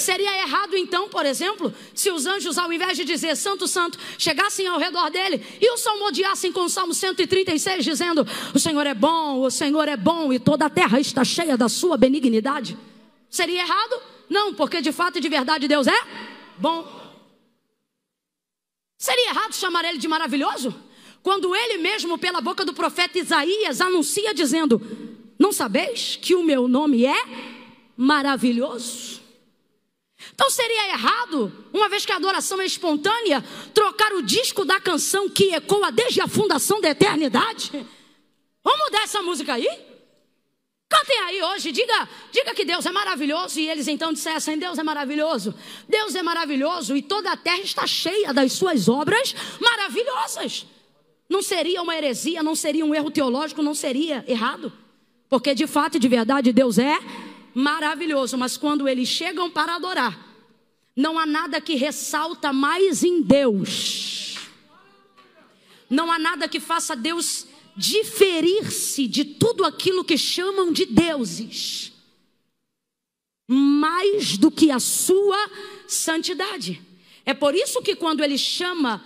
Seria 0.00 0.42
errado 0.42 0.76
então, 0.76 1.08
por 1.08 1.26
exemplo, 1.26 1.72
se 1.94 2.10
os 2.10 2.26
anjos, 2.26 2.58
ao 2.58 2.72
invés 2.72 2.96
de 2.96 3.04
dizer 3.04 3.36
Santo, 3.36 3.68
Santo, 3.68 3.98
chegassem 4.18 4.66
ao 4.66 4.78
redor 4.78 5.10
dele 5.10 5.44
e 5.60 5.70
o 5.70 5.76
salmodiassem 5.76 6.50
com 6.50 6.62
o 6.62 6.68
Salmo 6.68 6.94
136, 6.94 7.84
dizendo: 7.84 8.26
O 8.54 8.58
Senhor 8.58 8.86
é 8.86 8.94
bom, 8.94 9.40
o 9.40 9.50
Senhor 9.50 9.86
é 9.86 9.96
bom 9.96 10.32
e 10.32 10.38
toda 10.38 10.66
a 10.66 10.70
terra 10.70 10.98
está 10.98 11.22
cheia 11.24 11.56
da 11.56 11.68
sua 11.68 11.96
benignidade? 11.96 12.76
Seria 13.28 13.60
errado? 13.60 14.00
Não, 14.28 14.54
porque 14.54 14.80
de 14.80 14.90
fato 14.90 15.18
e 15.18 15.20
de 15.20 15.28
verdade 15.28 15.68
Deus 15.68 15.86
é 15.86 16.00
bom. 16.56 17.00
Seria 18.96 19.30
errado 19.30 19.54
chamar 19.54 19.84
ele 19.84 19.98
de 19.98 20.08
maravilhoso? 20.08 20.74
Quando 21.22 21.54
ele 21.54 21.78
mesmo, 21.78 22.16
pela 22.16 22.40
boca 22.40 22.64
do 22.64 22.72
profeta 22.72 23.18
Isaías, 23.18 23.80
anuncia 23.80 24.32
dizendo: 24.32 24.80
Não 25.38 25.52
sabeis 25.52 26.18
que 26.20 26.34
o 26.34 26.42
meu 26.42 26.66
nome 26.66 27.04
é 27.04 27.22
maravilhoso? 27.96 29.19
Então 30.40 30.48
seria 30.48 30.88
errado, 30.88 31.52
uma 31.70 31.86
vez 31.90 32.06
que 32.06 32.12
a 32.12 32.16
adoração 32.16 32.58
é 32.62 32.64
espontânea, 32.64 33.44
trocar 33.74 34.14
o 34.14 34.22
disco 34.22 34.64
da 34.64 34.80
canção 34.80 35.28
que 35.28 35.54
ecoa 35.54 35.92
desde 35.92 36.22
a 36.22 36.26
fundação 36.26 36.80
da 36.80 36.88
eternidade? 36.88 37.86
Vamos 38.64 38.80
mudar 38.86 39.02
essa 39.02 39.20
música 39.20 39.52
aí? 39.52 39.68
Cantem 40.88 41.18
aí 41.26 41.42
hoje, 41.42 41.70
diga, 41.70 42.08
diga 42.32 42.54
que 42.54 42.64
Deus 42.64 42.86
é 42.86 42.90
maravilhoso. 42.90 43.60
E 43.60 43.68
eles 43.68 43.86
então 43.86 44.14
dissessem: 44.14 44.58
Deus 44.58 44.78
é 44.78 44.82
maravilhoso, 44.82 45.54
Deus 45.86 46.14
é 46.14 46.22
maravilhoso, 46.22 46.96
e 46.96 47.02
toda 47.02 47.30
a 47.30 47.36
terra 47.36 47.60
está 47.60 47.86
cheia 47.86 48.32
das 48.32 48.54
suas 48.54 48.88
obras 48.88 49.34
maravilhosas. 49.60 50.64
Não 51.28 51.42
seria 51.42 51.82
uma 51.82 51.94
heresia, 51.94 52.42
não 52.42 52.54
seria 52.54 52.86
um 52.86 52.94
erro 52.94 53.10
teológico, 53.10 53.62
não 53.62 53.74
seria 53.74 54.24
errado. 54.26 54.72
Porque 55.28 55.54
de 55.54 55.66
fato 55.66 55.98
e 55.98 56.00
de 56.00 56.08
verdade 56.08 56.50
Deus 56.50 56.78
é 56.78 56.98
maravilhoso, 57.54 58.38
mas 58.38 58.56
quando 58.56 58.88
eles 58.88 59.06
chegam 59.06 59.50
para 59.50 59.74
adorar, 59.74 60.29
não 61.00 61.18
há 61.18 61.24
nada 61.24 61.60
que 61.60 61.74
ressalta 61.74 62.52
mais 62.52 63.02
em 63.02 63.22
Deus. 63.22 64.36
Não 65.88 66.12
há 66.12 66.18
nada 66.18 66.46
que 66.46 66.60
faça 66.60 66.94
Deus 66.94 67.46
diferir-se 67.74 69.08
de 69.08 69.24
tudo 69.24 69.64
aquilo 69.64 70.04
que 70.04 70.18
chamam 70.18 70.70
de 70.70 70.84
deuses. 70.84 71.92
Mais 73.48 74.36
do 74.36 74.50
que 74.50 74.70
a 74.70 74.78
sua 74.78 75.50
santidade. 75.88 76.82
É 77.24 77.32
por 77.32 77.54
isso 77.54 77.80
que 77.80 77.96
quando 77.96 78.22
ele 78.22 78.36
chama 78.36 79.02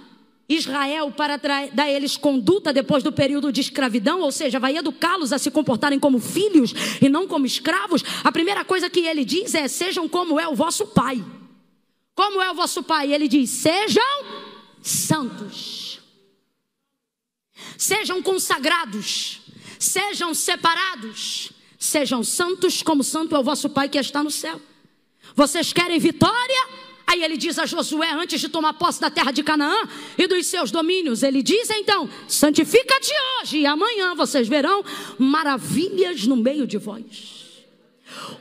Israel 0.48 1.12
para 1.12 1.36
dar 1.36 1.84
a 1.84 1.90
eles 1.90 2.16
conduta 2.16 2.72
depois 2.72 3.04
do 3.04 3.12
período 3.12 3.52
de 3.52 3.60
escravidão, 3.60 4.20
ou 4.20 4.32
seja, 4.32 4.58
vai 4.58 4.76
educá-los 4.76 5.32
a 5.32 5.38
se 5.38 5.50
comportarem 5.50 6.00
como 6.00 6.18
filhos 6.18 6.74
e 7.00 7.08
não 7.08 7.28
como 7.28 7.46
escravos, 7.46 8.02
a 8.24 8.32
primeira 8.32 8.64
coisa 8.64 8.90
que 8.90 9.06
ele 9.06 9.24
diz 9.24 9.54
é: 9.54 9.68
sejam 9.68 10.08
como 10.08 10.40
é 10.40 10.48
o 10.48 10.56
vosso 10.56 10.88
pai. 10.88 11.24
Como 12.14 12.40
é 12.40 12.50
o 12.50 12.54
vosso 12.54 12.82
pai? 12.82 13.12
Ele 13.12 13.26
diz: 13.26 13.50
sejam 13.50 14.24
santos, 14.80 16.00
sejam 17.76 18.22
consagrados, 18.22 19.40
sejam 19.78 20.32
separados, 20.32 21.50
sejam 21.78 22.22
santos, 22.22 22.82
como 22.82 23.02
santo 23.02 23.34
é 23.34 23.38
o 23.38 23.42
vosso 23.42 23.68
pai 23.68 23.88
que 23.88 23.98
está 23.98 24.22
no 24.22 24.30
céu. 24.30 24.60
Vocês 25.34 25.72
querem 25.72 25.98
vitória? 25.98 26.84
Aí 27.06 27.22
ele 27.22 27.36
diz 27.36 27.58
a 27.58 27.66
Josué, 27.66 28.10
antes 28.12 28.40
de 28.40 28.48
tomar 28.48 28.74
posse 28.74 29.00
da 29.00 29.10
terra 29.10 29.30
de 29.30 29.42
Canaã 29.42 29.76
e 30.16 30.26
dos 30.26 30.46
seus 30.46 30.70
domínios, 30.70 31.22
ele 31.22 31.42
diz 31.42 31.68
então: 31.70 32.08
santifica-te 32.28 33.12
hoje, 33.40 33.58
e 33.58 33.66
amanhã 33.66 34.14
vocês 34.14 34.48
verão 34.48 34.84
maravilhas 35.18 36.26
no 36.26 36.36
meio 36.36 36.66
de 36.66 36.78
vós. 36.78 37.64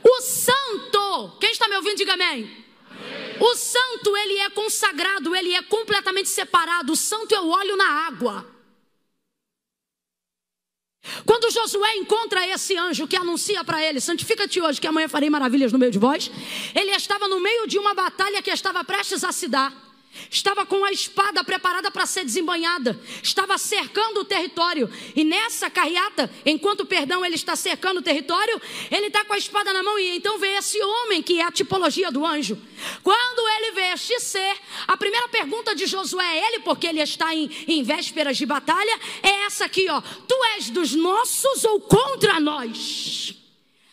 O 0.02 0.20
santo, 0.20 1.36
quem 1.40 1.50
está 1.50 1.68
me 1.68 1.76
ouvindo, 1.76 1.96
diga 1.96 2.14
amém. 2.14 2.50
amém. 2.90 3.23
O 3.40 3.54
santo, 3.56 4.16
ele 4.16 4.38
é 4.38 4.50
consagrado, 4.50 5.34
ele 5.34 5.52
é 5.54 5.62
completamente 5.62 6.28
separado. 6.28 6.92
O 6.92 6.96
santo 6.96 7.34
é 7.34 7.40
o 7.40 7.48
óleo 7.48 7.76
na 7.76 8.06
água. 8.06 8.50
Quando 11.26 11.50
Josué 11.50 11.96
encontra 11.96 12.46
esse 12.48 12.76
anjo 12.76 13.06
que 13.06 13.16
anuncia 13.16 13.62
para 13.62 13.82
ele: 13.82 14.00
Santifica-te 14.00 14.60
hoje, 14.60 14.80
que 14.80 14.86
amanhã 14.86 15.08
farei 15.08 15.28
maravilhas 15.28 15.72
no 15.72 15.78
meio 15.78 15.92
de 15.92 15.98
vós. 15.98 16.30
Ele 16.74 16.90
estava 16.92 17.28
no 17.28 17.40
meio 17.40 17.66
de 17.66 17.78
uma 17.78 17.94
batalha 17.94 18.42
que 18.42 18.50
estava 18.50 18.82
prestes 18.84 19.22
a 19.22 19.32
se 19.32 19.48
dar 19.48 19.84
estava 20.30 20.64
com 20.66 20.84
a 20.84 20.92
espada 20.92 21.42
preparada 21.44 21.90
para 21.90 22.06
ser 22.06 22.24
desembanhada, 22.24 22.98
estava 23.22 23.56
cercando 23.58 24.20
o 24.20 24.24
território. 24.24 24.90
E 25.14 25.24
nessa 25.24 25.70
carreata, 25.70 26.30
enquanto 26.44 26.86
perdão 26.86 27.24
ele 27.24 27.34
está 27.34 27.56
cercando 27.56 27.98
o 27.98 28.02
território, 28.02 28.60
ele 28.90 29.06
está 29.06 29.24
com 29.24 29.32
a 29.32 29.38
espada 29.38 29.72
na 29.72 29.82
mão 29.82 29.98
e 29.98 30.16
então 30.16 30.38
vê 30.38 30.48
esse 30.54 30.80
homem 30.82 31.22
que 31.22 31.40
é 31.40 31.44
a 31.44 31.52
tipologia 31.52 32.10
do 32.10 32.24
anjo. 32.24 32.58
Quando 33.02 33.48
ele 33.56 33.72
vê 33.72 33.92
este 33.92 34.18
ser, 34.20 34.56
a 34.86 34.96
primeira 34.96 35.28
pergunta 35.28 35.74
de 35.74 35.86
Josué 35.86 36.24
é 36.24 36.48
ele, 36.48 36.60
porque 36.60 36.86
ele 36.86 37.00
está 37.00 37.34
em, 37.34 37.50
em 37.68 37.82
vésperas 37.82 38.36
de 38.36 38.46
batalha, 38.46 38.98
é 39.22 39.44
essa 39.46 39.64
aqui, 39.64 39.86
ó: 39.88 40.00
Tu 40.00 40.44
és 40.56 40.70
dos 40.70 40.94
nossos 40.94 41.64
ou 41.64 41.80
contra 41.80 42.40
nós? 42.40 43.34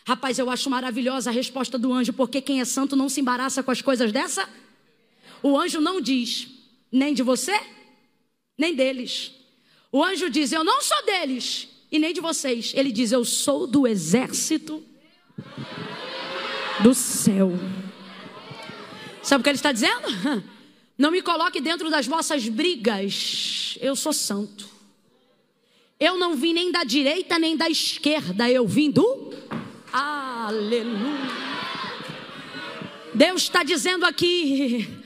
Rapaz, 0.04 0.38
eu 0.38 0.50
acho 0.50 0.68
maravilhosa 0.68 1.30
a 1.30 1.32
resposta 1.32 1.78
do 1.78 1.92
anjo, 1.92 2.12
porque 2.12 2.40
quem 2.40 2.60
é 2.60 2.64
santo 2.64 2.96
não 2.96 3.08
se 3.08 3.20
embaraça 3.20 3.62
com 3.62 3.70
as 3.70 3.80
coisas 3.80 4.10
dessa 4.10 4.48
o 5.42 5.58
anjo 5.58 5.80
não 5.80 6.00
diz 6.00 6.48
nem 6.90 7.14
de 7.14 7.22
você, 7.22 7.58
nem 8.56 8.74
deles. 8.74 9.32
O 9.90 10.02
anjo 10.02 10.30
diz: 10.30 10.52
Eu 10.52 10.62
não 10.62 10.80
sou 10.80 11.04
deles 11.04 11.68
e 11.90 11.98
nem 11.98 12.12
de 12.12 12.20
vocês. 12.20 12.72
Ele 12.74 12.92
diz: 12.92 13.12
Eu 13.12 13.24
sou 13.24 13.66
do 13.66 13.86
exército 13.86 14.82
do 16.82 16.94
céu. 16.94 17.52
Sabe 19.22 19.40
o 19.40 19.44
que 19.44 19.50
ele 19.50 19.56
está 19.56 19.72
dizendo? 19.72 20.08
Não 20.98 21.10
me 21.10 21.22
coloque 21.22 21.60
dentro 21.60 21.90
das 21.90 22.06
vossas 22.06 22.48
brigas. 22.48 23.76
Eu 23.80 23.96
sou 23.96 24.12
santo. 24.12 24.68
Eu 25.98 26.18
não 26.18 26.36
vim 26.36 26.52
nem 26.52 26.70
da 26.70 26.84
direita 26.84 27.38
nem 27.38 27.56
da 27.56 27.68
esquerda. 27.68 28.48
Eu 28.48 28.66
vim 28.68 28.90
do. 28.90 29.32
Aleluia. 29.92 30.92
Deus 33.14 33.42
está 33.42 33.62
dizendo 33.62 34.04
aqui 34.04 35.01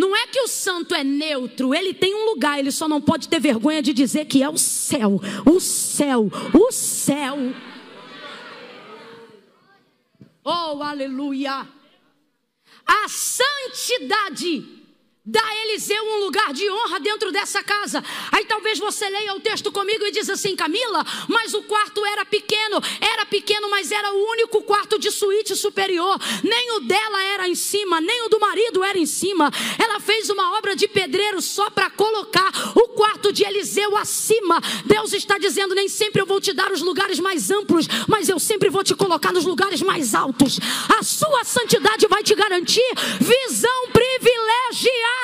não 0.00 0.16
é 0.16 0.26
que 0.26 0.40
o 0.40 0.48
santo 0.48 0.94
é 0.94 1.04
neutro, 1.04 1.74
ele 1.74 1.92
tem 1.92 2.14
um 2.14 2.24
lugar, 2.30 2.58
ele 2.58 2.72
só 2.72 2.88
não 2.88 3.02
pode 3.02 3.28
ter 3.28 3.38
vergonha 3.38 3.82
de 3.82 3.92
dizer 3.92 4.24
que 4.24 4.42
é 4.42 4.48
o 4.48 4.56
céu, 4.56 5.20
o 5.44 5.60
céu, 5.60 6.30
o 6.54 6.72
céu. 6.72 7.36
Oh, 10.42 10.82
aleluia! 10.82 11.68
A 12.86 13.08
santidade 13.08 14.79
Dá 15.30 15.40
a 15.40 15.64
Eliseu 15.64 16.02
um 16.02 16.24
lugar 16.24 16.52
de 16.52 16.68
honra 16.68 16.98
dentro 16.98 17.30
dessa 17.30 17.62
casa. 17.62 18.02
Aí 18.32 18.44
talvez 18.46 18.80
você 18.80 19.08
leia 19.08 19.32
o 19.32 19.38
texto 19.38 19.70
comigo 19.70 20.04
e 20.04 20.10
diz 20.10 20.28
assim, 20.28 20.56
Camila, 20.56 21.06
mas 21.28 21.54
o 21.54 21.62
quarto 21.62 22.04
era 22.04 22.24
pequeno. 22.24 22.80
Era 23.00 23.24
pequeno, 23.24 23.70
mas 23.70 23.92
era 23.92 24.12
o 24.12 24.28
único 24.32 24.60
quarto 24.62 24.98
de 24.98 25.08
suíte 25.12 25.54
superior. 25.54 26.18
Nem 26.42 26.72
o 26.78 26.80
dela 26.80 27.22
era 27.22 27.48
em 27.48 27.54
cima, 27.54 28.00
nem 28.00 28.26
o 28.26 28.28
do 28.28 28.40
marido 28.40 28.82
era 28.82 28.98
em 28.98 29.06
cima. 29.06 29.52
Ela 29.78 30.00
fez 30.00 30.28
uma 30.30 30.58
obra 30.58 30.74
de 30.74 30.88
pedreiro 30.88 31.40
só 31.40 31.70
para 31.70 31.88
colocar 31.90 32.50
o 32.74 32.88
quarto 32.88 33.32
de 33.32 33.44
Eliseu 33.44 33.96
acima. 33.96 34.60
Deus 34.84 35.12
está 35.12 35.38
dizendo: 35.38 35.76
nem 35.76 35.88
sempre 35.88 36.20
eu 36.20 36.26
vou 36.26 36.40
te 36.40 36.52
dar 36.52 36.72
os 36.72 36.82
lugares 36.82 37.20
mais 37.20 37.52
amplos, 37.52 37.86
mas 38.08 38.28
eu 38.28 38.40
sempre 38.40 38.68
vou 38.68 38.82
te 38.82 38.96
colocar 38.96 39.32
nos 39.32 39.44
lugares 39.44 39.80
mais 39.80 40.12
altos. 40.12 40.58
A 40.98 41.04
sua 41.04 41.44
santidade 41.44 42.08
vai 42.08 42.24
te 42.24 42.34
garantir 42.34 42.82
visão 43.20 43.86
privilegiada 43.92 45.19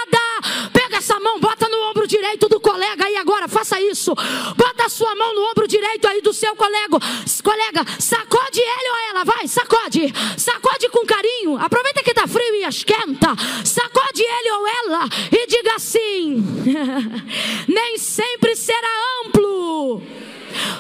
Pega 0.73 0.99
essa 0.99 1.19
mão, 1.19 1.41
bota 1.41 1.69
no 1.69 1.91
ombro 1.91 2.07
direito 2.07 2.49
do 2.49 2.61
colega 2.61 3.05
aí 3.05 3.17
agora, 3.17 3.49
faça 3.49 3.81
isso. 3.81 4.15
Bota 4.57 4.87
a 4.87 4.89
sua 4.89 5.15
mão 5.15 5.35
no 5.35 5.51
ombro 5.51 5.67
direito 5.67 6.07
aí 6.07 6.21
do 6.21 6.33
seu 6.33 6.55
colega. 6.55 6.99
Colega, 7.43 7.85
sacode 7.99 8.61
ele 8.61 8.91
ou 8.91 9.11
ela, 9.11 9.25
vai, 9.25 9.47
sacode. 9.49 10.13
Sacode 10.37 10.89
com 10.91 11.07
carinho. 11.07 11.57
Aproveita 11.59 12.03
que 12.03 12.13
tá 12.13 12.27
frio 12.27 12.55
e 12.57 12.65
esquenta. 12.65 13.35
Sacode 13.65 14.23
ele 14.23 14.51
ou 14.51 14.67
ela 14.67 15.09
e 15.33 15.47
diga 15.47 15.75
assim: 15.75 16.45
nem 17.69 17.99
sempre 17.99 18.57
será 18.57 18.89
amplo. 19.25 20.03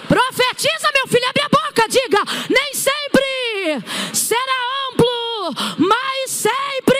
Profetiza, 0.09 0.91
meu 0.95 1.07
filho, 1.09 1.29
abre 1.29 1.43
a 1.43 1.49
boca, 1.49 1.89
diga: 1.89 2.23
nem 2.49 2.75
sempre 2.75 3.85
será 4.13 4.59
amplo, 4.91 5.55
mas 5.79 6.31
sempre 6.31 6.99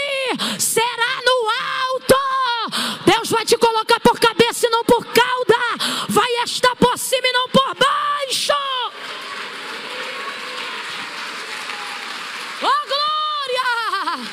será 0.59 1.23
no 1.25 1.49
ar 1.49 1.77
vai 3.31 3.45
te 3.45 3.57
colocar 3.57 4.01
por 4.01 4.19
cabeça 4.19 4.67
e 4.67 4.71
não 4.71 4.85
por 4.85 5.05
cauda. 5.07 5.57
Vai 6.09 6.31
estar 6.45 6.75
por 6.77 6.99
cima 6.99 7.27
e 7.27 7.33
não 7.33 7.49
por 7.49 7.75
baixo. 7.75 8.53
Oh 12.63 12.87
glória! 12.87 14.29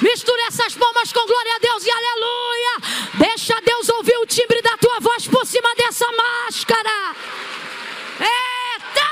Misture 0.00 0.40
essas 0.48 0.74
palmas 0.74 1.12
com 1.12 1.26
glória 1.26 1.54
a 1.56 1.58
Deus 1.58 1.84
e 1.84 1.90
aleluia. 1.90 2.80
Deixa 3.14 3.60
Deus 3.60 3.88
ouvir 3.88 4.16
o 4.18 4.26
timbre 4.26 4.62
da 4.62 4.76
tua 4.76 5.00
voz 5.00 5.26
por 5.26 5.46
cima 5.46 5.74
dessa 5.74 6.06
máscara. 6.12 7.14
Eita! 8.20 9.10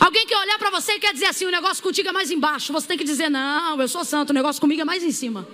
Alguém 0.00 0.26
que 0.26 0.34
olhar 0.34 0.58
para 0.58 0.70
você 0.70 0.92
e 0.92 1.00
quer 1.00 1.12
dizer 1.12 1.26
assim: 1.26 1.46
o 1.46 1.50
negócio 1.50 1.82
contigo 1.82 2.08
é 2.08 2.12
mais 2.12 2.30
embaixo. 2.30 2.72
Você 2.72 2.86
tem 2.86 2.98
que 2.98 3.04
dizer: 3.04 3.28
não, 3.28 3.80
eu 3.80 3.88
sou 3.88 4.04
santo, 4.04 4.30
o 4.30 4.34
negócio 4.34 4.60
comigo 4.60 4.82
é 4.82 4.84
mais 4.84 5.02
em 5.02 5.12
cima. 5.12 5.46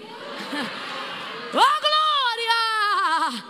Oh, 1.54 1.80
glória! 1.80 3.44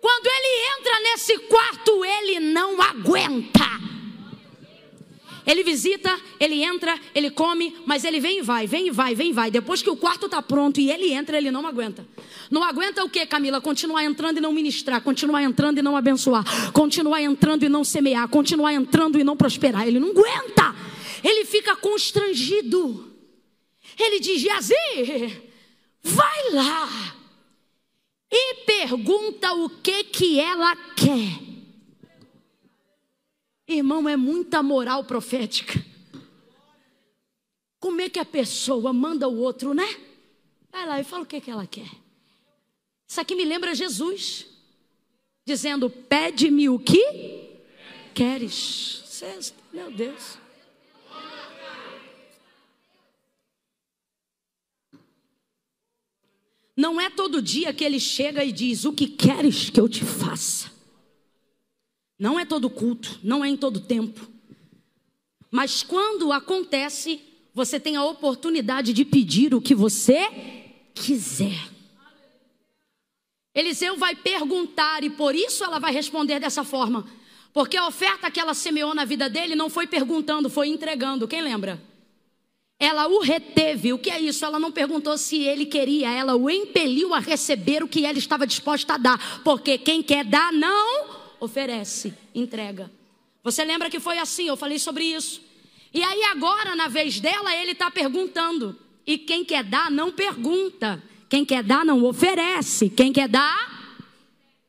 Quando 0.00 0.26
ele 0.26 0.78
entra 0.78 1.00
nesse 1.00 1.38
quarto, 1.40 2.04
ele 2.04 2.40
não 2.40 2.80
aguenta. 2.80 3.68
Ele 5.48 5.64
visita, 5.64 6.14
ele 6.38 6.62
entra, 6.62 7.00
ele 7.14 7.30
come, 7.30 7.74
mas 7.86 8.04
ele 8.04 8.20
vem 8.20 8.40
e 8.40 8.42
vai, 8.42 8.66
vem 8.66 8.88
e 8.88 8.90
vai, 8.90 9.14
vem 9.14 9.30
e 9.30 9.32
vai. 9.32 9.50
Depois 9.50 9.80
que 9.80 9.88
o 9.88 9.96
quarto 9.96 10.26
está 10.26 10.42
pronto 10.42 10.78
e 10.78 10.90
ele 10.90 11.10
entra, 11.10 11.38
ele 11.38 11.50
não 11.50 11.66
aguenta. 11.66 12.06
Não 12.50 12.62
aguenta 12.62 13.02
o 13.02 13.08
que, 13.08 13.24
Camila? 13.24 13.58
Continuar 13.58 14.04
entrando 14.04 14.36
e 14.36 14.40
não 14.42 14.52
ministrar, 14.52 15.00
continuar 15.00 15.42
entrando 15.42 15.78
e 15.78 15.82
não 15.82 15.96
abençoar, 15.96 16.44
continuar 16.72 17.22
entrando 17.22 17.64
e 17.64 17.68
não 17.68 17.82
semear, 17.82 18.28
continuar 18.28 18.74
entrando 18.74 19.18
e 19.18 19.24
não 19.24 19.38
prosperar. 19.38 19.88
Ele 19.88 19.98
não 19.98 20.10
aguenta. 20.10 20.76
Ele 21.24 21.46
fica 21.46 21.74
constrangido. 21.76 23.10
Ele 23.98 24.20
diz: 24.20 24.42
Yazir, 24.42 25.47
Vai 26.02 26.50
lá 26.52 27.16
e 28.30 28.54
pergunta 28.64 29.52
o 29.54 29.68
que 29.68 30.04
que 30.04 30.38
ela 30.38 30.74
quer. 30.94 31.48
Irmão, 33.66 34.08
é 34.08 34.16
muita 34.16 34.62
moral 34.62 35.04
profética. 35.04 35.84
Como 37.78 38.00
é 38.00 38.08
que 38.08 38.18
a 38.18 38.24
pessoa 38.24 38.92
manda 38.92 39.28
o 39.28 39.38
outro, 39.38 39.74
né? 39.74 39.86
Vai 40.70 40.86
lá 40.86 41.00
e 41.00 41.04
fala 41.04 41.22
o 41.22 41.26
que 41.26 41.40
que 41.40 41.50
ela 41.50 41.66
quer. 41.66 41.90
Isso 43.06 43.20
aqui 43.20 43.34
me 43.34 43.44
lembra 43.44 43.74
Jesus. 43.74 44.46
dizendo: 45.46 45.88
Pede-me 45.88 46.68
o 46.68 46.78
que 46.78 47.58
queres. 48.14 49.22
Meu 49.72 49.90
Deus. 49.90 50.38
Não 56.78 57.00
é 57.00 57.10
todo 57.10 57.42
dia 57.42 57.74
que 57.74 57.82
ele 57.82 57.98
chega 57.98 58.44
e 58.44 58.52
diz: 58.52 58.84
O 58.84 58.92
que 58.92 59.08
queres 59.08 59.68
que 59.68 59.80
eu 59.80 59.88
te 59.88 60.04
faça? 60.04 60.70
Não 62.16 62.38
é 62.38 62.44
todo 62.44 62.70
culto, 62.70 63.18
não 63.20 63.44
é 63.44 63.48
em 63.48 63.56
todo 63.56 63.80
tempo. 63.80 64.30
Mas 65.50 65.82
quando 65.82 66.30
acontece, 66.30 67.20
você 67.52 67.80
tem 67.80 67.96
a 67.96 68.04
oportunidade 68.04 68.92
de 68.92 69.04
pedir 69.04 69.56
o 69.56 69.60
que 69.60 69.74
você 69.74 70.28
quiser. 70.94 71.68
Eliseu 73.52 73.96
vai 73.96 74.14
perguntar 74.14 75.02
e 75.02 75.10
por 75.10 75.34
isso 75.34 75.64
ela 75.64 75.80
vai 75.80 75.92
responder 75.92 76.38
dessa 76.38 76.62
forma. 76.62 77.04
Porque 77.52 77.76
a 77.76 77.88
oferta 77.88 78.30
que 78.30 78.38
ela 78.38 78.54
semeou 78.54 78.94
na 78.94 79.04
vida 79.04 79.28
dele 79.28 79.56
não 79.56 79.68
foi 79.68 79.88
perguntando, 79.88 80.48
foi 80.48 80.68
entregando. 80.68 81.26
Quem 81.26 81.42
lembra? 81.42 81.87
Ela 82.78 83.08
o 83.08 83.20
reteve. 83.20 83.92
O 83.92 83.98
que 83.98 84.10
é 84.10 84.20
isso? 84.20 84.44
Ela 84.44 84.58
não 84.58 84.70
perguntou 84.70 85.18
se 85.18 85.42
ele 85.42 85.66
queria, 85.66 86.10
ela 86.10 86.36
o 86.36 86.48
impeliu 86.48 87.12
a 87.12 87.18
receber 87.18 87.82
o 87.82 87.88
que 87.88 88.04
ela 88.06 88.18
estava 88.18 88.46
disposta 88.46 88.94
a 88.94 88.98
dar. 88.98 89.40
Porque 89.42 89.78
quem 89.78 90.02
quer 90.02 90.24
dar, 90.24 90.52
não 90.52 91.08
oferece, 91.40 92.14
entrega. 92.34 92.90
Você 93.42 93.64
lembra 93.64 93.90
que 93.90 93.98
foi 93.98 94.18
assim? 94.18 94.46
Eu 94.46 94.56
falei 94.56 94.78
sobre 94.78 95.04
isso. 95.04 95.40
E 95.92 96.02
aí, 96.02 96.22
agora, 96.24 96.76
na 96.76 96.86
vez 96.86 97.18
dela, 97.18 97.54
ele 97.54 97.72
está 97.72 97.90
perguntando. 97.90 98.78
E 99.06 99.16
quem 99.16 99.44
quer 99.44 99.64
dar, 99.64 99.90
não 99.90 100.12
pergunta. 100.12 101.02
Quem 101.28 101.44
quer 101.44 101.62
dar, 101.62 101.84
não 101.84 102.04
oferece. 102.04 102.90
Quem 102.90 103.12
quer 103.12 103.28
dar, 103.28 103.96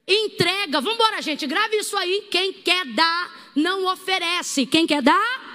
entrega. 0.07 0.82
Vamos 0.82 0.95
embora, 0.95 1.22
gente. 1.22 1.45
Grave 1.45 1.78
isso 1.78 1.95
aí. 1.97 2.28
Quem 2.32 2.53
quer 2.53 2.86
dar, 2.86 3.51
não 3.55 3.86
oferece. 3.91 4.66
Quem 4.66 4.88
quer 4.88 5.01
dar, 5.01 5.49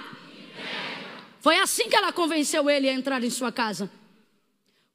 foi 1.45 1.59
assim 1.59 1.87
que 1.87 1.95
ela 1.95 2.11
convenceu 2.11 2.67
ele 2.67 2.89
a 2.89 2.93
entrar 2.93 3.23
em 3.23 3.29
sua 3.29 3.51
casa. 3.51 3.87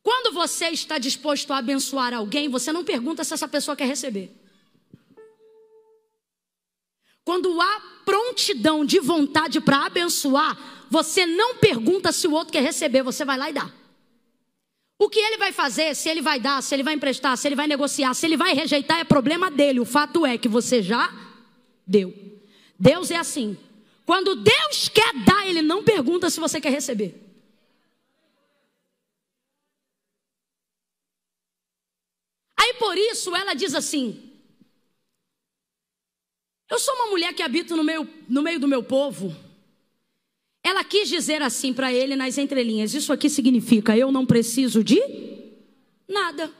Quando 0.02 0.34
você 0.34 0.70
está 0.70 0.98
disposto 0.98 1.52
a 1.52 1.58
abençoar 1.58 2.12
alguém, 2.12 2.48
você 2.48 2.72
não 2.72 2.82
pergunta 2.82 3.22
se 3.22 3.32
essa 3.32 3.46
pessoa 3.46 3.76
quer 3.76 3.86
receber. 3.86 4.34
Quando 7.22 7.60
há 7.60 7.80
prontidão 8.04 8.84
de 8.84 8.98
vontade 8.98 9.60
para 9.60 9.86
abençoar, 9.86 10.58
você 10.90 11.24
não 11.24 11.54
pergunta 11.54 12.10
se 12.10 12.26
o 12.26 12.32
outro 12.32 12.52
quer 12.52 12.64
receber, 12.64 13.04
você 13.04 13.24
vai 13.24 13.38
lá 13.38 13.48
e 13.48 13.52
dá. 13.52 13.70
O 14.98 15.08
que 15.08 15.20
ele 15.20 15.36
vai 15.36 15.52
fazer, 15.52 15.94
se 15.94 16.08
ele 16.08 16.20
vai 16.20 16.40
dar, 16.40 16.60
se 16.64 16.74
ele 16.74 16.82
vai 16.82 16.94
emprestar, 16.94 17.38
se 17.38 17.46
ele 17.46 17.54
vai 17.54 17.68
negociar, 17.68 18.12
se 18.12 18.26
ele 18.26 18.36
vai 18.36 18.54
rejeitar, 18.54 18.98
é 18.98 19.04
problema 19.04 19.52
dele. 19.52 19.78
O 19.78 19.84
fato 19.84 20.26
é 20.26 20.36
que 20.36 20.48
você 20.48 20.82
já 20.82 21.14
deu. 21.86 22.12
Deus 22.76 23.12
é 23.12 23.16
assim. 23.18 23.56
Quando 24.10 24.34
Deus 24.34 24.88
quer 24.88 25.14
dar, 25.24 25.46
Ele 25.46 25.62
não 25.62 25.84
pergunta 25.84 26.28
se 26.28 26.40
você 26.40 26.60
quer 26.60 26.70
receber. 26.70 27.14
Aí 32.58 32.74
por 32.74 32.98
isso 32.98 33.36
ela 33.36 33.54
diz 33.54 33.72
assim: 33.72 34.32
Eu 36.68 36.80
sou 36.80 36.92
uma 36.96 37.06
mulher 37.06 37.32
que 37.34 37.40
habito 37.40 37.76
no 37.76 37.84
meio, 37.84 38.08
no 38.28 38.42
meio 38.42 38.58
do 38.58 38.66
meu 38.66 38.82
povo. 38.82 39.32
Ela 40.60 40.82
quis 40.82 41.08
dizer 41.08 41.40
assim 41.40 41.72
para 41.72 41.92
ele 41.92 42.16
nas 42.16 42.36
entrelinhas: 42.36 42.92
Isso 42.94 43.12
aqui 43.12 43.30
significa 43.30 43.96
eu 43.96 44.10
não 44.10 44.26
preciso 44.26 44.82
de 44.82 45.00
nada. 46.08 46.52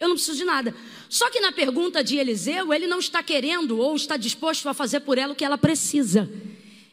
Eu 0.00 0.08
não 0.08 0.16
preciso 0.16 0.38
de 0.38 0.44
nada. 0.44 0.74
Só 1.08 1.30
que 1.30 1.38
na 1.38 1.52
pergunta 1.52 2.02
de 2.02 2.16
Eliseu, 2.16 2.74
ele 2.74 2.88
não 2.88 2.98
está 2.98 3.22
querendo 3.22 3.78
ou 3.78 3.94
está 3.94 4.16
disposto 4.16 4.68
a 4.68 4.74
fazer 4.74 4.98
por 5.00 5.18
ela 5.18 5.34
o 5.34 5.36
que 5.36 5.44
ela 5.44 5.56
precisa. 5.56 6.28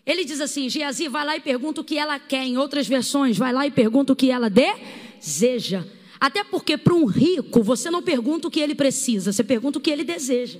Ele 0.08 0.24
diz 0.24 0.39
assim: 0.39 0.70
Geazi, 0.70 1.10
vai 1.10 1.26
lá 1.26 1.36
e 1.36 1.41
pergunta 1.41 1.82
o 1.82 1.84
que 1.84 1.97
ela 1.97 2.18
quer. 2.18 2.45
Em 2.45 2.58
outras 2.58 2.88
versões, 2.88 3.38
vai 3.38 3.51
lá 3.51 3.68
e 3.68 3.72
pergunta 3.72 4.14
o 4.14 4.16
que 4.16 4.32
ela 4.32 4.49
deseja. 4.49 5.86
Até 6.18 6.45
porque 6.45 6.78
para 6.78 6.93
um 6.93 7.05
rico, 7.05 7.62
você 7.62 7.91
não 7.91 8.01
pergunta 8.01 8.47
o 8.47 8.51
que 8.51 8.62
ele 8.62 8.74
precisa, 8.74 9.34
você 9.34 9.43
pergunta 9.43 9.78
o 9.78 9.82
que 9.82 9.91
ele 9.91 10.05
deseja. 10.05 10.60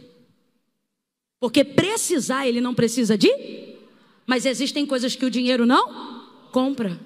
Porque 1.39 1.64
precisar, 1.64 2.45
ele 2.45 2.60
não 2.60 2.76
precisa 2.76 3.18
de, 3.18 3.32
mas 4.26 4.45
existem 4.45 4.86
coisas 4.86 5.16
que 5.16 5.26
o 5.26 5.32
dinheiro 5.32 5.66
não 5.66 6.28
compra. 6.52 7.00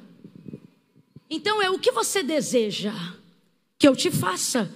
Então 1.29 1.61
é 1.61 1.69
o 1.69 1.79
que 1.79 1.91
você 1.91 2.23
deseja 2.23 2.93
que 3.77 3.87
eu 3.87 3.95
te 3.95 4.09
faça. 4.09 4.73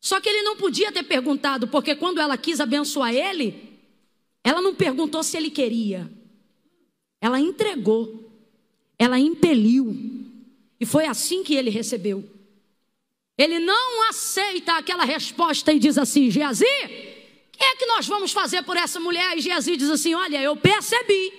Só 0.00 0.20
que 0.20 0.28
ele 0.28 0.42
não 0.42 0.56
podia 0.56 0.90
ter 0.90 1.02
perguntado, 1.02 1.68
porque 1.68 1.94
quando 1.94 2.18
ela 2.18 2.36
quis 2.36 2.60
abençoar 2.60 3.14
ele, 3.14 3.78
ela 4.42 4.60
não 4.60 4.74
perguntou 4.74 5.22
se 5.22 5.36
ele 5.36 5.50
queria. 5.50 6.10
Ela 7.22 7.38
entregou, 7.38 8.28
ela 8.98 9.16
impeliu, 9.16 9.96
e 10.80 10.84
foi 10.84 11.06
assim 11.06 11.44
que 11.44 11.54
ele 11.54 11.70
recebeu. 11.70 12.28
Ele 13.38 13.60
não 13.60 14.08
aceita 14.08 14.72
aquela 14.72 15.04
resposta 15.04 15.72
e 15.72 15.78
diz 15.78 15.96
assim: 15.96 16.28
Geazi, 16.28 16.64
o 16.64 17.50
que 17.52 17.62
é 17.62 17.76
que 17.76 17.86
nós 17.86 18.08
vamos 18.08 18.32
fazer 18.32 18.64
por 18.64 18.76
essa 18.76 18.98
mulher? 18.98 19.38
E 19.38 19.40
Geazi 19.40 19.76
diz 19.76 19.88
assim: 19.88 20.14
Olha, 20.14 20.42
eu 20.42 20.56
percebi 20.56 21.32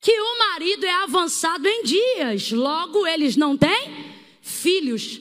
que 0.00 0.20
o 0.20 0.38
marido 0.38 0.84
é 0.84 1.04
avançado 1.04 1.68
em 1.68 1.84
dias, 1.84 2.50
logo 2.50 3.06
eles 3.06 3.36
não 3.36 3.56
têm 3.56 4.12
filhos. 4.42 5.20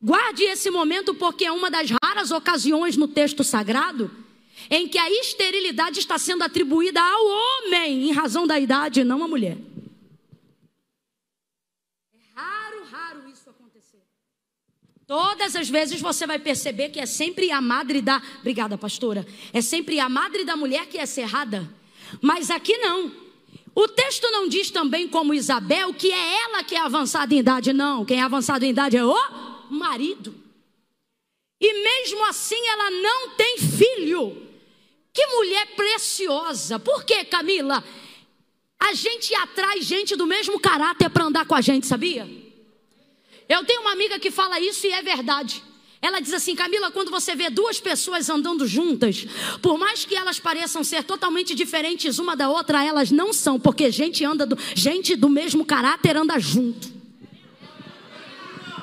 Guarde 0.00 0.44
esse 0.44 0.70
momento 0.70 1.14
porque 1.14 1.46
é 1.46 1.52
uma 1.52 1.70
das 1.70 1.88
raras 2.04 2.30
ocasiões 2.30 2.98
no 2.98 3.08
texto 3.08 3.42
sagrado 3.42 4.25
em 4.70 4.88
que 4.88 4.98
a 4.98 5.10
esterilidade 5.10 5.98
está 5.98 6.18
sendo 6.18 6.42
atribuída 6.42 7.00
ao 7.00 7.26
homem 7.26 8.08
em 8.08 8.12
razão 8.12 8.46
da 8.46 8.58
idade, 8.58 9.04
não 9.04 9.22
à 9.22 9.28
mulher. 9.28 9.56
É 12.14 12.40
raro, 12.40 12.84
raro 12.90 13.28
isso 13.28 13.50
acontecer. 13.50 14.02
Todas 15.06 15.54
as 15.54 15.68
vezes 15.68 16.00
você 16.00 16.26
vai 16.26 16.38
perceber 16.38 16.88
que 16.88 17.00
é 17.00 17.06
sempre 17.06 17.50
a 17.52 17.60
madre 17.60 18.00
da. 18.00 18.20
Obrigada, 18.40 18.76
pastora. 18.76 19.26
É 19.52 19.60
sempre 19.60 20.00
a 20.00 20.08
madre 20.08 20.44
da 20.44 20.56
mulher 20.56 20.86
que 20.86 20.98
é 20.98 21.06
cerrada. 21.06 21.68
Mas 22.20 22.50
aqui 22.50 22.76
não. 22.78 23.26
O 23.74 23.86
texto 23.86 24.30
não 24.30 24.48
diz 24.48 24.70
também, 24.70 25.06
como 25.06 25.34
Isabel, 25.34 25.92
que 25.92 26.10
é 26.10 26.42
ela 26.44 26.64
que 26.64 26.74
é 26.74 26.80
avançada 26.80 27.34
em 27.34 27.38
idade, 27.38 27.74
não. 27.74 28.06
Quem 28.06 28.18
é 28.18 28.22
avançado 28.22 28.64
em 28.64 28.70
idade 28.70 28.96
é 28.96 29.04
o 29.04 29.14
marido. 29.70 30.34
E 31.60 31.72
mesmo 31.72 32.24
assim 32.24 32.66
ela 32.68 32.90
não 32.90 33.30
tem 33.36 33.58
filho. 33.58 34.45
Que 35.16 35.26
mulher 35.28 35.68
preciosa. 35.74 36.78
Por 36.78 37.02
quê, 37.02 37.24
Camila? 37.24 37.82
A 38.78 38.92
gente 38.92 39.34
atrai 39.34 39.80
gente 39.80 40.14
do 40.14 40.26
mesmo 40.26 40.60
caráter 40.60 41.08
para 41.08 41.24
andar 41.24 41.46
com 41.46 41.54
a 41.54 41.62
gente, 41.62 41.86
sabia? 41.86 42.28
Eu 43.48 43.64
tenho 43.64 43.80
uma 43.80 43.92
amiga 43.92 44.18
que 44.18 44.30
fala 44.30 44.60
isso 44.60 44.86
e 44.86 44.92
é 44.92 45.00
verdade. 45.00 45.62
Ela 46.02 46.20
diz 46.20 46.34
assim: 46.34 46.54
Camila, 46.54 46.90
quando 46.90 47.10
você 47.10 47.34
vê 47.34 47.48
duas 47.48 47.80
pessoas 47.80 48.28
andando 48.28 48.66
juntas, 48.66 49.26
por 49.62 49.78
mais 49.78 50.04
que 50.04 50.14
elas 50.14 50.38
pareçam 50.38 50.84
ser 50.84 51.02
totalmente 51.02 51.54
diferentes 51.54 52.18
uma 52.18 52.36
da 52.36 52.50
outra, 52.50 52.84
elas 52.84 53.10
não 53.10 53.32
são, 53.32 53.58
porque 53.58 53.90
gente 53.90 54.22
anda 54.22 54.44
do, 54.44 54.58
gente 54.74 55.16
do 55.16 55.30
mesmo 55.30 55.64
caráter 55.64 56.14
anda 56.14 56.38
junto. 56.38 56.94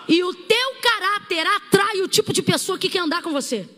E 0.08 0.24
o 0.24 0.34
teu 0.34 0.74
caráter 0.82 1.46
atrai 1.46 2.02
o 2.02 2.08
tipo 2.08 2.34
de 2.34 2.42
pessoa 2.42 2.80
que 2.80 2.90
quer 2.90 3.02
andar 3.02 3.22
com 3.22 3.32
você. 3.32 3.70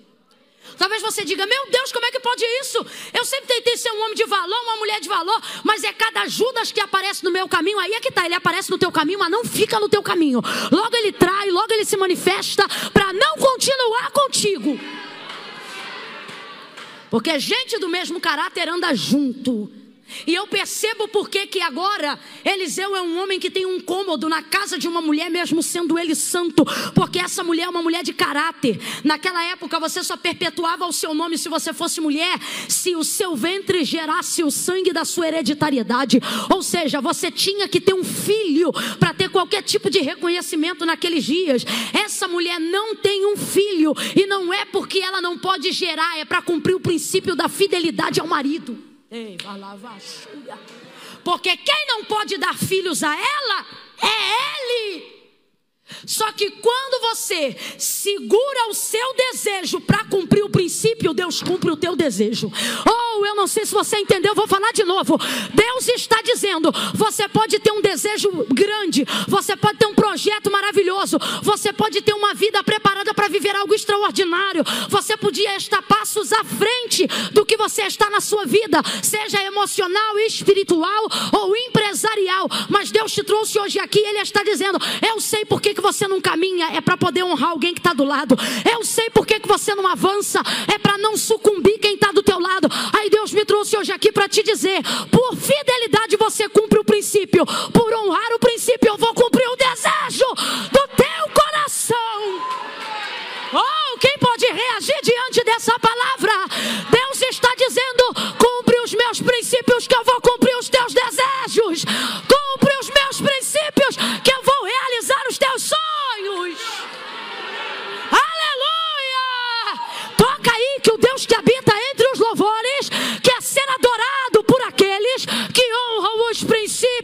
Talvez 0.77 1.01
você 1.01 1.23
diga: 1.23 1.45
Meu 1.45 1.69
Deus, 1.69 1.91
como 1.91 2.05
é 2.05 2.11
que 2.11 2.19
pode 2.19 2.43
isso? 2.61 2.85
Eu 3.13 3.25
sempre 3.25 3.47
tentei 3.47 3.77
ser 3.77 3.91
um 3.91 4.01
homem 4.03 4.15
de 4.15 4.25
valor, 4.25 4.61
uma 4.63 4.77
mulher 4.77 4.99
de 4.99 5.07
valor, 5.07 5.41
mas 5.63 5.83
é 5.83 5.93
cada 5.93 6.27
Judas 6.27 6.71
que 6.71 6.79
aparece 6.79 7.23
no 7.23 7.31
meu 7.31 7.47
caminho. 7.47 7.79
Aí 7.79 7.93
é 7.93 7.99
que 7.99 8.11
tá, 8.11 8.25
ele 8.25 8.35
aparece 8.35 8.69
no 8.69 8.77
teu 8.77 8.91
caminho, 8.91 9.19
mas 9.19 9.31
não 9.31 9.43
fica 9.43 9.79
no 9.79 9.89
teu 9.89 10.03
caminho. 10.03 10.41
Logo 10.71 10.95
ele 10.95 11.11
trai, 11.11 11.49
logo 11.49 11.71
ele 11.73 11.85
se 11.85 11.97
manifesta 11.97 12.67
para 12.91 13.13
não 13.13 13.35
continuar 13.37 14.11
contigo. 14.11 14.79
Porque 17.09 17.39
gente 17.39 17.77
do 17.79 17.87
mesmo 17.87 18.19
caráter 18.19 18.67
anda 18.67 18.93
junto. 18.93 19.71
E 20.25 20.33
eu 20.33 20.47
percebo 20.47 21.07
porque 21.07 21.47
que 21.47 21.61
agora 21.61 22.19
Eliseu 22.43 22.95
é 22.95 23.01
um 23.01 23.21
homem 23.21 23.39
que 23.39 23.49
tem 23.49 23.65
um 23.65 23.79
cômodo 23.79 24.29
na 24.29 24.41
casa 24.41 24.77
de 24.77 24.87
uma 24.87 25.01
mulher, 25.01 25.29
mesmo 25.29 25.61
sendo 25.61 25.97
ele 25.97 26.15
santo, 26.15 26.65
porque 26.93 27.19
essa 27.19 27.43
mulher 27.43 27.63
é 27.63 27.69
uma 27.69 27.81
mulher 27.81 28.03
de 28.03 28.13
caráter. 28.13 28.79
Naquela 29.03 29.43
época 29.45 29.79
você 29.79 30.03
só 30.03 30.17
perpetuava 30.17 30.85
o 30.85 30.93
seu 30.93 31.13
nome 31.13 31.37
se 31.37 31.49
você 31.49 31.73
fosse 31.73 32.01
mulher, 32.01 32.39
se 32.67 32.95
o 32.95 33.03
seu 33.03 33.35
ventre 33.35 33.83
gerasse 33.83 34.43
o 34.43 34.51
sangue 34.51 34.91
da 34.91 35.05
sua 35.05 35.27
hereditariedade. 35.27 36.19
Ou 36.49 36.61
seja, 36.61 37.01
você 37.01 37.31
tinha 37.31 37.67
que 37.67 37.81
ter 37.81 37.93
um 37.93 38.03
filho 38.03 38.71
para 38.99 39.13
ter 39.13 39.29
qualquer 39.29 39.61
tipo 39.63 39.89
de 39.89 39.99
reconhecimento 39.99 40.85
naqueles 40.85 41.23
dias. 41.23 41.65
Essa 41.93 42.27
mulher 42.27 42.59
não 42.59 42.95
tem 42.95 43.25
um 43.25 43.37
filho, 43.37 43.93
e 44.15 44.25
não 44.25 44.53
é 44.53 44.65
porque 44.65 44.99
ela 44.99 45.21
não 45.21 45.37
pode 45.37 45.71
gerar, 45.71 46.17
é 46.17 46.25
para 46.25 46.41
cumprir 46.41 46.75
o 46.75 46.79
princípio 46.79 47.35
da 47.35 47.47
fidelidade 47.49 48.19
ao 48.19 48.27
marido. 48.27 48.94
Porque 51.23 51.55
quem 51.57 51.87
não 51.87 52.05
pode 52.05 52.37
dar 52.37 52.57
filhos 52.57 53.03
a 53.03 53.15
ela 53.15 53.65
é 54.01 54.93
ele. 54.93 55.14
Só 56.05 56.31
que 56.31 56.49
quando 56.49 57.01
você 57.09 57.55
segura 57.77 58.69
o 58.69 58.73
seu 58.73 59.13
desejo 59.13 59.79
para 59.81 60.03
cumprir 60.05 60.43
o 60.43 60.49
princípio, 60.49 61.13
Deus 61.13 61.43
cumpre 61.43 61.69
o 61.69 61.77
teu 61.77 61.95
desejo. 61.95 62.51
Ou 62.87 63.21
oh, 63.21 63.25
eu 63.25 63.35
não 63.35 63.45
sei 63.45 63.65
se 63.65 63.73
você 63.73 63.97
entendeu, 63.97 64.33
vou 64.33 64.47
falar 64.47 64.71
de 64.71 64.83
novo. 64.83 65.17
Deus 65.53 65.87
está 65.89 66.21
dizendo: 66.23 66.71
você 66.93 67.27
pode 67.27 67.59
ter 67.59 67.71
um 67.71 67.81
desejo 67.81 68.29
grande, 68.51 69.05
você 69.27 69.55
pode 69.55 69.77
ter 69.77 69.85
um 69.85 69.93
projeto 69.93 70.51
maravilhoso, 70.51 71.17
você 71.43 71.71
pode 71.71 72.01
ter 72.01 72.13
uma 72.13 72.33
vida 72.33 72.63
preparada 72.63 73.13
para 73.13 73.27
viver 73.27 73.55
algo 73.55 73.73
extraordinário. 73.73 74.63
Você 74.89 75.15
podia 75.15 75.55
estar 75.55 75.83
passos 75.83 76.33
à 76.33 76.43
frente 76.43 77.07
do 77.31 77.45
que 77.45 77.57
você 77.57 77.83
está 77.83 78.09
na 78.09 78.21
sua 78.21 78.45
vida, 78.45 78.81
seja 79.03 79.41
emocional, 79.43 80.17
espiritual 80.19 81.07
ou 81.31 81.55
empresarial. 81.55 82.47
Mas 82.69 82.89
Deus 82.89 83.11
te 83.11 83.23
trouxe 83.23 83.59
hoje 83.59 83.79
aqui, 83.79 83.99
Ele 83.99 84.19
está 84.19 84.43
dizendo: 84.43 84.79
eu 85.07 85.21
sei 85.21 85.45
porque 85.45 85.74
que 85.75 85.81
você 85.81 86.07
não 86.07 86.19
caminha 86.21 86.71
é 86.73 86.81
para 86.81 86.97
poder 86.97 87.23
honrar 87.23 87.51
alguém 87.51 87.73
que 87.73 87.79
está 87.79 87.93
do 87.93 88.03
lado. 88.03 88.35
Eu 88.71 88.83
sei 88.83 89.09
por 89.09 89.27
que, 89.27 89.39
que 89.39 89.47
você 89.47 89.75
não 89.75 89.85
avança, 89.87 90.41
é 90.73 90.79
para 90.79 90.97
não 90.97 91.15
sucumbir 91.17 91.77
quem 91.79 91.95
está 91.95 92.11
do 92.11 92.23
teu 92.23 92.39
lado. 92.39 92.67
Aí 92.97 93.09
Deus 93.09 93.31
me 93.33 93.45
trouxe 93.45 93.77
hoje 93.77 93.91
aqui 93.91 94.11
para 94.11 94.27
te 94.27 94.41
dizer: 94.41 94.81
por 95.11 95.35
fidelidade 95.35 96.17
você 96.17 96.49
cumpre 96.49 96.79
o 96.79 96.83
princípio, 96.83 97.45
por 97.73 97.93
honrar 97.93 98.33
o 98.33 98.34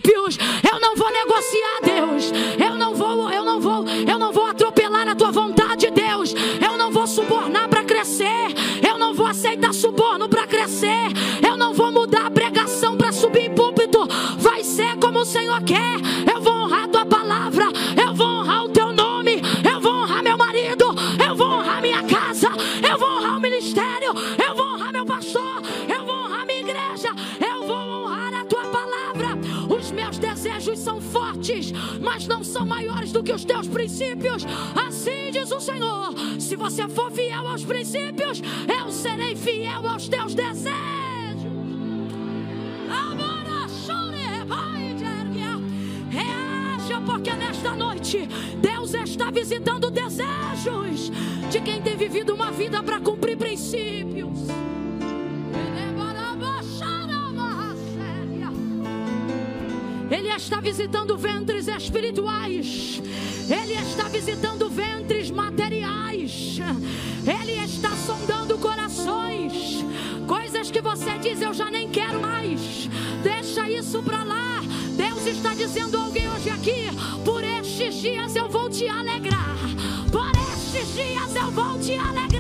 princípios. 0.02 0.38
Eu 0.70 0.80
não 0.80 0.96
vou 0.96 1.12
negociar, 1.12 1.80
Deus. 1.84 2.32
Eu 2.60 2.76
não 2.78 2.94
vou, 2.96 3.30
eu 3.30 3.46
não 3.46 3.60
vou, 3.60 3.86
eu 3.88 4.20
não 4.20 4.32
vou 4.32 4.46
atropelar 4.46 5.08
a 5.08 5.16
tua 5.16 5.32
vontade, 5.32 5.90
Deus. 5.92 6.34
Eu 6.62 6.78
não 6.78 6.92
vou 6.92 7.08
subornar 7.08 7.70
para 7.70 7.84
crescer. 7.84 8.28
Eu 8.88 8.98
não 8.98 9.14
vou 9.14 9.28
aceitar 9.28 9.74
suborno 9.74 10.28
para 10.28 10.48
crescer. 10.48 11.08
Eu 11.48 11.56
não 11.56 11.74
vou 11.74 11.92
mudar 11.92 12.28
a 12.28 12.32
pregação 12.32 12.98
para 12.98 13.12
subir 13.12 13.46
em 13.46 13.56
púlpito. 13.56 14.08
Vai 14.38 14.64
ser 14.64 14.98
como 14.98 15.20
o 15.20 15.26
Senhor 15.26 15.62
quer. 15.64 16.01
São 32.52 32.66
maiores 32.66 33.12
do 33.12 33.24
que 33.24 33.32
os 33.32 33.46
teus 33.46 33.68
princípios. 33.68 34.46
Assim 34.76 35.32
diz 35.32 35.52
o 35.52 35.60
Senhor: 35.60 36.14
se 36.40 36.56
você 36.56 36.88
for 36.88 37.12
fiel 37.12 37.48
aos 37.48 37.64
princípios, 37.64 38.42
eu 38.68 38.92
serei 38.92 39.36
fiel 39.36 39.88
aos 39.88 40.08
teus 40.08 40.36
desejos. 40.36 40.92
Reaja, 46.10 47.02
porque 47.06 47.32
nesta 47.32 47.74
noite 47.74 48.28
Deus 48.62 48.94
está 48.94 49.32
visitando 49.32 49.90
desejos 49.90 51.10
de 51.50 51.62
quem 51.62 51.82
tem 51.82 51.96
vivido 51.96 52.34
uma 52.34 52.52
vida 52.52 52.84
para 52.84 53.00
cumprir 53.00 53.38
princípios. 53.38 54.40
Ele 60.12 60.28
está 60.28 60.60
visitando 60.60 61.18
ventres 61.18 61.70
espirituais. 61.70 63.02
Ele 63.50 63.74
está 63.74 64.10
visitando 64.10 64.70
ventres 64.70 65.32
materiais. 65.32 66.60
Ele 67.26 67.64
está 67.64 67.92
sondando 67.92 68.58
corações. 68.58 69.86
Coisas 70.28 70.70
que 70.70 70.82
você 70.82 71.18
diz 71.20 71.42
eu 71.42 71.54
já 71.54 71.72
nem 71.72 71.90
quero 71.90 72.20
mais. 72.20 72.90
Deixa 73.24 73.70
isso 73.70 74.04
para 74.04 74.24
lá. 74.26 74.62
Deus 74.98 75.26
está 75.26 75.54
dizendo 75.54 75.98
a 75.98 76.04
alguém 76.04 76.30
hoje 76.30 76.50
aqui: 76.50 76.88
por 77.24 77.42
estes 77.44 77.96
dias 77.96 78.36
eu 78.36 78.50
vou 78.50 78.70
te 78.70 78.88
alegrar. 78.90 79.58
Por 80.12 80.30
estes 80.54 80.94
dias 80.94 81.36
eu 81.36 81.52
vou 81.52 81.80
te 81.80 81.94
alegrar. 81.96 82.31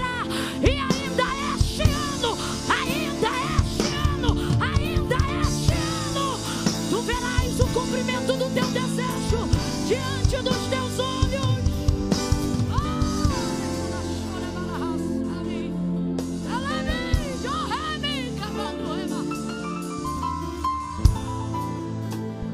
Diante 10.31 10.45
dos 10.45 10.67
teus 10.67 10.99
olhos. 10.99 11.61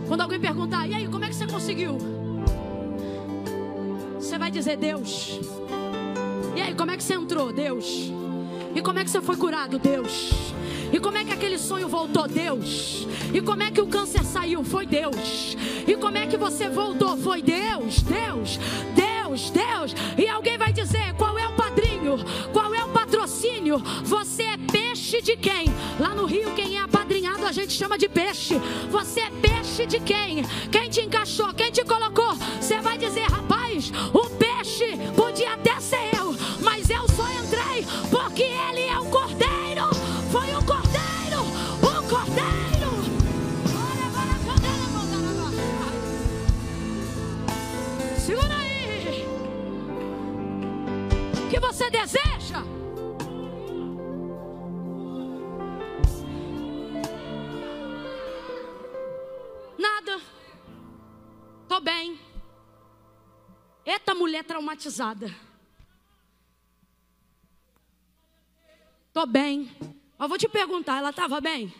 Quando 0.07 0.21
alguém 0.21 0.39
perguntar, 0.39 0.87
e 0.87 0.95
aí, 0.95 1.07
como 1.07 1.23
é 1.23 1.27
que 1.27 1.35
você 1.35 1.45
conseguiu? 1.45 1.99
Você 4.15 4.39
vai 4.39 4.49
dizer, 4.49 4.77
Deus. 4.77 5.39
E 6.55 6.61
aí, 6.61 6.73
como 6.73 6.89
é 6.89 6.97
que 6.97 7.03
você 7.03 7.13
entrou? 7.13 7.53
Deus. 7.53 8.16
E 8.77 8.81
como 8.83 8.99
é 8.99 9.03
que 9.03 9.09
você 9.09 9.19
foi 9.19 9.35
curado? 9.35 9.79
Deus. 9.79 10.53
E 10.93 10.99
como 10.99 11.17
é 11.17 11.25
que 11.25 11.33
aquele 11.33 11.57
sonho 11.57 11.87
voltou? 11.87 12.27
Deus. 12.27 13.07
E 13.33 13.41
como 13.41 13.63
é 13.63 13.71
que 13.71 13.81
o 13.81 13.87
câncer 13.87 14.23
saiu? 14.23 14.63
Foi 14.63 14.85
Deus. 14.85 15.57
E 15.87 15.95
como 15.95 16.15
é 16.15 16.27
que 16.27 16.37
você 16.37 16.69
voltou? 16.69 17.17
Foi 17.17 17.41
Deus, 17.41 18.03
Deus, 18.03 18.59
Deus, 18.93 19.49
Deus. 19.49 19.95
E 20.15 20.27
alguém 20.27 20.59
vai 20.59 20.71
dizer: 20.71 21.11
qual 21.17 21.39
é 21.39 21.47
o 21.47 21.53
padrinho? 21.53 22.17
Qual 22.53 22.71
é 22.75 22.83
o 22.83 22.89
patrocínio? 22.89 23.79
Você 24.03 24.43
é 24.43 24.57
peixe 24.57 25.23
de 25.23 25.35
quem? 25.35 25.73
Lá 25.99 26.13
no 26.13 26.25
Rio, 26.25 26.53
quem 26.53 26.77
é 26.77 26.79
apadrinhado 26.79 27.47
a 27.47 27.51
gente 27.51 27.73
chama 27.73 27.97
de 27.97 28.07
peixe. 28.07 28.61
Você 28.91 29.21
é 29.21 29.31
peixe 29.31 29.87
de 29.87 29.99
quem? 29.99 30.43
Quem 30.71 30.87
te 30.87 31.01
encaixou? 31.01 31.51
Quem 31.51 31.71
te 31.71 31.83
colocou? 31.83 31.96
Você 51.77 51.91
deseja? 51.91 52.63
Nada. 59.77 60.19
Tô 61.67 61.79
bem. 61.79 62.19
Eita 63.85 64.15
mulher 64.15 64.43
traumatizada. 64.43 65.33
Tô 69.13 69.27
bem. 69.27 69.71
Mas 70.17 70.29
vou 70.29 70.37
te 70.39 70.49
perguntar, 70.49 70.97
ela 70.97 71.11
estava 71.11 71.39
bem? 71.39 71.71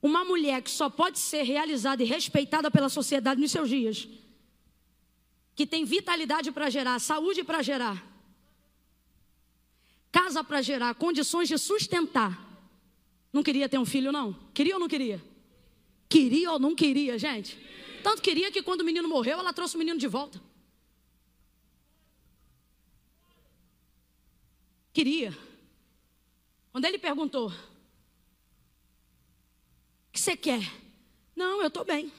Uma 0.00 0.24
mulher 0.24 0.62
que 0.62 0.70
só 0.70 0.88
pode 0.88 1.18
ser 1.18 1.42
realizada 1.42 2.00
e 2.00 2.06
respeitada 2.06 2.70
pela 2.70 2.88
sociedade 2.88 3.40
nos 3.40 3.50
seus 3.50 3.68
dias, 3.68 4.06
que 5.56 5.66
tem 5.66 5.84
vitalidade 5.84 6.52
para 6.52 6.70
gerar, 6.70 7.00
saúde 7.00 7.42
para 7.42 7.62
gerar, 7.62 8.13
casa 10.14 10.44
para 10.44 10.62
gerar, 10.62 10.94
condições 10.94 11.48
de 11.48 11.58
sustentar. 11.58 12.40
Não 13.32 13.42
queria 13.42 13.68
ter 13.68 13.78
um 13.78 13.84
filho, 13.84 14.12
não? 14.12 14.32
Queria 14.54 14.74
ou 14.74 14.80
não 14.80 14.86
queria? 14.86 15.20
Queria 16.08 16.52
ou 16.52 16.58
não 16.60 16.72
queria, 16.72 17.18
gente? 17.18 17.58
Tanto 18.00 18.22
queria 18.22 18.52
que 18.52 18.62
quando 18.62 18.82
o 18.82 18.84
menino 18.84 19.08
morreu, 19.08 19.40
ela 19.40 19.52
trouxe 19.52 19.74
o 19.74 19.78
menino 19.78 19.98
de 19.98 20.06
volta. 20.06 20.40
Queria. 24.92 25.36
Quando 26.70 26.84
ele 26.84 26.98
perguntou: 26.98 27.48
O 27.48 27.52
que 30.12 30.20
você 30.20 30.36
quer? 30.36 30.62
Não, 31.34 31.60
eu 31.60 31.66
estou 31.66 31.84
bem. 31.84 32.12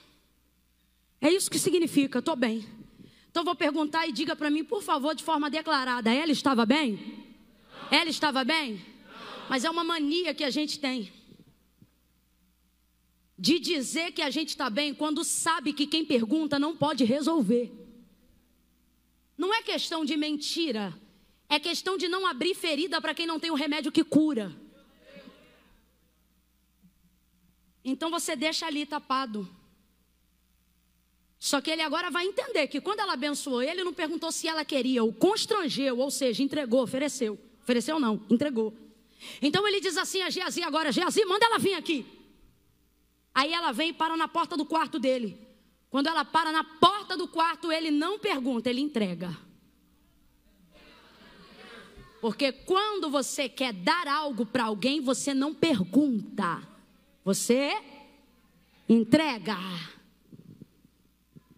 É 1.22 1.32
isso 1.32 1.50
que 1.50 1.58
significa, 1.58 2.20
estou 2.20 2.36
bem. 2.36 2.68
Então 3.32 3.46
vou 3.46 3.56
perguntar 3.56 4.06
e 4.06 4.12
diga 4.12 4.36
para 4.36 4.50
mim, 4.50 4.66
por 4.66 4.84
favor, 4.84 5.16
de 5.16 5.24
forma 5.24 5.50
declarada: 5.50 6.14
ela 6.14 6.34
estava 6.34 6.66
bem? 6.66 7.25
Ela 7.92 8.10
estava 8.10 8.44
bem? 8.44 8.84
Mas 9.50 9.64
é 9.64 9.70
uma 9.70 9.84
mania 9.84 10.34
que 10.34 10.44
a 10.44 10.50
gente 10.50 10.80
tem 10.80 11.12
de 13.38 13.60
dizer 13.60 14.12
que 14.12 14.22
a 14.22 14.30
gente 14.30 14.50
está 14.50 14.70
bem 14.70 14.94
quando 14.94 15.24
sabe 15.24 15.74
que 15.74 15.86
quem 15.86 16.06
pergunta 16.06 16.58
não 16.58 16.76
pode 16.76 17.04
resolver. 17.04 17.72
não 19.38 19.54
é 19.54 19.62
questão 19.62 20.06
de 20.06 20.16
mentira, 20.16 20.98
é 21.50 21.60
questão 21.60 21.98
de 21.98 22.08
não 22.08 22.26
abrir 22.26 22.56
ferida 22.56 23.02
para 23.02 23.14
quem 23.14 23.28
não 23.28 23.40
tem 23.40 23.52
o 23.52 23.56
remédio 23.56 23.92
que 23.92 24.04
cura. 24.04 24.56
Então 27.84 28.10
você 28.10 28.36
deixa 28.36 28.66
ali 28.66 28.86
tapado. 28.86 29.48
Só 31.38 31.62
que 31.62 31.70
ele 31.70 31.84
agora 31.84 32.10
vai 32.10 32.26
entender 32.26 32.68
que 32.68 32.82
quando 32.82 33.02
ela 33.02 33.14
abençoou 33.14 33.62
ele, 33.62 33.84
não 33.84 33.94
perguntou 33.94 34.32
se 34.32 34.48
ela 34.48 34.66
queria, 34.66 35.04
o 35.04 35.14
constrangeu, 35.14 36.00
ou 36.00 36.10
seja, 36.10 36.42
entregou, 36.42 36.82
ofereceu. 36.82 37.38
Ofereceu 37.66 38.00
não, 38.00 38.22
entregou. 38.30 38.78
Então 39.42 39.68
ele 39.68 39.82
diz 39.82 39.98
assim 39.98 40.22
a 40.22 40.30
Geazi 40.30 40.62
agora, 40.62 40.92
Geazi, 40.92 41.26
manda 41.26 41.48
ela 41.48 41.58
vir 41.58 41.74
aqui. 41.74 42.06
Aí 43.34 43.52
ela 43.52 43.72
vem 43.72 43.90
e 43.90 43.94
para 43.94 44.16
na 44.16 44.28
porta 44.28 44.56
do 44.56 44.68
quarto 44.68 45.00
dele. 45.00 45.36
Quando 45.90 46.06
ela 46.06 46.24
para 46.24 46.52
na 46.52 46.64
porta 46.64 47.18
do 47.18 47.28
quarto, 47.28 47.72
ele 47.72 47.90
não 47.90 48.20
pergunta, 48.20 48.70
ele 48.70 48.82
entrega. 48.82 49.36
Porque 52.22 52.52
quando 52.52 53.10
você 53.10 53.50
quer 53.50 53.74
dar 53.74 54.08
algo 54.08 54.46
para 54.46 54.66
alguém, 54.66 55.02
você 55.02 55.34
não 55.34 55.52
pergunta, 55.52 56.62
você 57.24 57.82
entrega. 58.88 59.58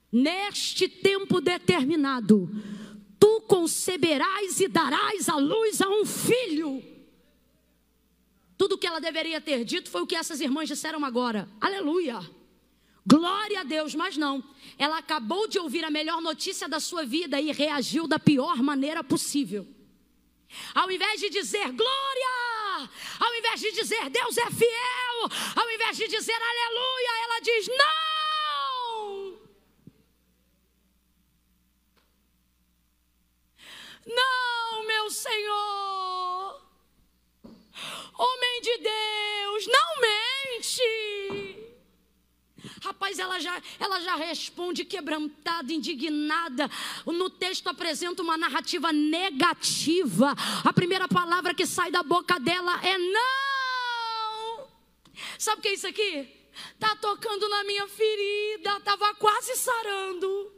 Neste 0.10 0.88
tempo 0.88 1.42
determinado, 1.42 2.50
tu 3.20 3.42
conceberás 3.42 4.60
e 4.60 4.68
darás 4.68 5.30
à 5.30 5.38
luz 5.38 5.82
a 5.82 5.90
um 5.90 6.06
filho. 6.06 6.84
Tudo 8.58 8.78
que 8.78 8.88
ela 8.88 9.00
deveria 9.00 9.40
ter 9.40 9.64
dito 9.64 9.90
foi 9.90 10.02
o 10.02 10.08
que 10.08 10.16
essas 10.16 10.42
irmãs 10.42 10.68
disseram 10.68 11.06
agora. 11.06 11.48
Aleluia. 11.62 12.20
Glória 13.06 13.62
a 13.62 13.64
Deus, 13.64 13.96
mas 13.96 14.18
não. 14.18 14.44
Ela 14.78 14.98
acabou 14.98 15.48
de 15.48 15.60
ouvir 15.60 15.86
a 15.86 15.90
melhor 15.90 16.22
notícia 16.22 16.68
da 16.68 16.80
sua 16.80 17.06
vida 17.06 17.40
e 17.40 17.52
reagiu 17.52 18.08
da 18.08 18.20
pior 18.20 18.58
maneira 18.58 19.04
possível. 19.04 19.66
Ao 20.74 20.90
invés 20.92 21.20
de 21.20 21.30
dizer 21.30 21.72
glória, 21.72 22.90
ao 23.20 23.36
invés 23.36 23.62
de 23.62 23.72
dizer 23.72 24.10
Deus 24.10 24.38
é 24.38 24.50
fiel, 24.52 25.40
ao 25.56 25.72
invés 25.72 25.98
de 25.98 26.08
dizer 26.08 26.34
aleluia, 26.36 27.24
ela 27.24 27.40
diz 27.40 27.68
não. 27.68 27.97
Não, 34.08 34.88
meu 34.88 35.10
Senhor. 35.12 36.62
Homem 38.18 38.62
de 38.62 38.78
Deus, 38.78 39.68
não 39.68 40.02
mente. 40.02 41.58
Rapaz, 42.82 43.20
ela 43.20 43.40
já, 43.40 43.62
ela 43.80 44.00
já 44.00 44.16
responde 44.16 44.86
quebrantada, 44.86 45.72
indignada. 45.74 46.70
No 47.06 47.30
texto 47.30 47.68
apresenta 47.68 48.24
uma 48.24 48.38
narrativa 48.38 48.92
negativa. 48.92 50.34
A 50.64 50.74
primeira 50.74 51.08
palavra 51.08 51.54
que 51.54 51.66
sai 51.66 51.92
da 51.92 52.02
boca 52.02 52.40
dela 52.40 52.80
é 52.84 52.98
não. 52.98 54.68
Sabe 55.38 55.60
o 55.60 55.62
que 55.62 55.68
é 55.68 55.74
isso 55.74 55.88
aqui? 55.88 56.28
Tá 56.80 56.96
tocando 56.96 57.48
na 57.50 57.64
minha 57.66 57.88
ferida, 57.88 58.80
tava 58.80 59.14
quase 59.16 59.56
sarando. 59.56 60.54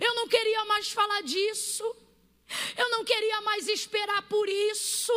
Eu 0.00 0.14
não 0.14 0.28
queria 0.28 0.64
mais 0.66 0.90
falar 0.90 1.22
disso. 1.22 1.84
Eu 2.76 2.90
não 2.90 3.04
queria 3.04 3.40
mais 3.42 3.68
esperar 3.68 4.22
por 4.22 4.48
isso. 4.48 5.12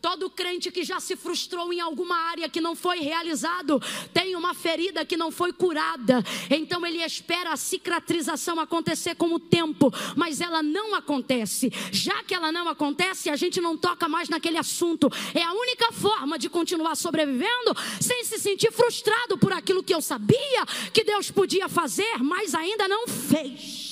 Todo 0.00 0.30
crente 0.30 0.70
que 0.70 0.84
já 0.84 1.00
se 1.00 1.16
frustrou 1.16 1.72
em 1.72 1.80
alguma 1.80 2.16
área 2.16 2.48
que 2.48 2.60
não 2.60 2.74
foi 2.74 3.00
realizado, 3.00 3.80
tem 4.12 4.34
uma 4.36 4.54
ferida 4.54 5.04
que 5.04 5.16
não 5.16 5.30
foi 5.30 5.52
curada. 5.52 6.24
Então 6.50 6.86
ele 6.86 7.02
espera 7.02 7.52
a 7.52 7.56
cicatrização 7.56 8.58
acontecer 8.58 9.14
com 9.16 9.34
o 9.34 9.38
tempo, 9.38 9.92
mas 10.16 10.40
ela 10.40 10.62
não 10.62 10.94
acontece. 10.94 11.70
Já 11.90 12.22
que 12.24 12.34
ela 12.34 12.50
não 12.50 12.68
acontece, 12.68 13.28
a 13.28 13.36
gente 13.36 13.60
não 13.60 13.76
toca 13.76 14.08
mais 14.08 14.28
naquele 14.28 14.58
assunto. 14.58 15.10
É 15.34 15.42
a 15.42 15.52
única 15.52 15.92
forma 15.92 16.38
de 16.38 16.48
continuar 16.48 16.94
sobrevivendo 16.94 17.76
sem 18.00 18.24
se 18.24 18.38
sentir 18.38 18.72
frustrado 18.72 19.36
por 19.36 19.52
aquilo 19.52 19.82
que 19.82 19.94
eu 19.94 20.00
sabia 20.00 20.66
que 20.92 21.04
Deus 21.04 21.30
podia 21.30 21.68
fazer, 21.68 22.18
mas 22.22 22.54
ainda 22.54 22.88
não 22.88 23.06
fez. 23.06 23.91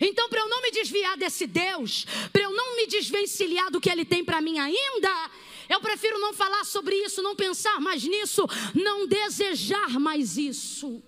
Então, 0.00 0.28
para 0.28 0.40
eu 0.40 0.48
não 0.48 0.62
me 0.62 0.70
desviar 0.70 1.16
desse 1.16 1.46
Deus, 1.46 2.06
para 2.32 2.42
eu 2.42 2.50
não 2.50 2.76
me 2.76 2.86
desvencilhar 2.86 3.70
do 3.70 3.80
que 3.80 3.90
Ele 3.90 4.04
tem 4.04 4.24
para 4.24 4.40
mim 4.40 4.58
ainda, 4.58 5.30
eu 5.68 5.80
prefiro 5.80 6.18
não 6.18 6.32
falar 6.34 6.64
sobre 6.64 6.94
isso, 6.96 7.22
não 7.22 7.34
pensar 7.34 7.80
mais 7.80 8.04
nisso, 8.04 8.46
não 8.74 9.06
desejar 9.06 9.98
mais 9.98 10.36
isso. 10.36 11.02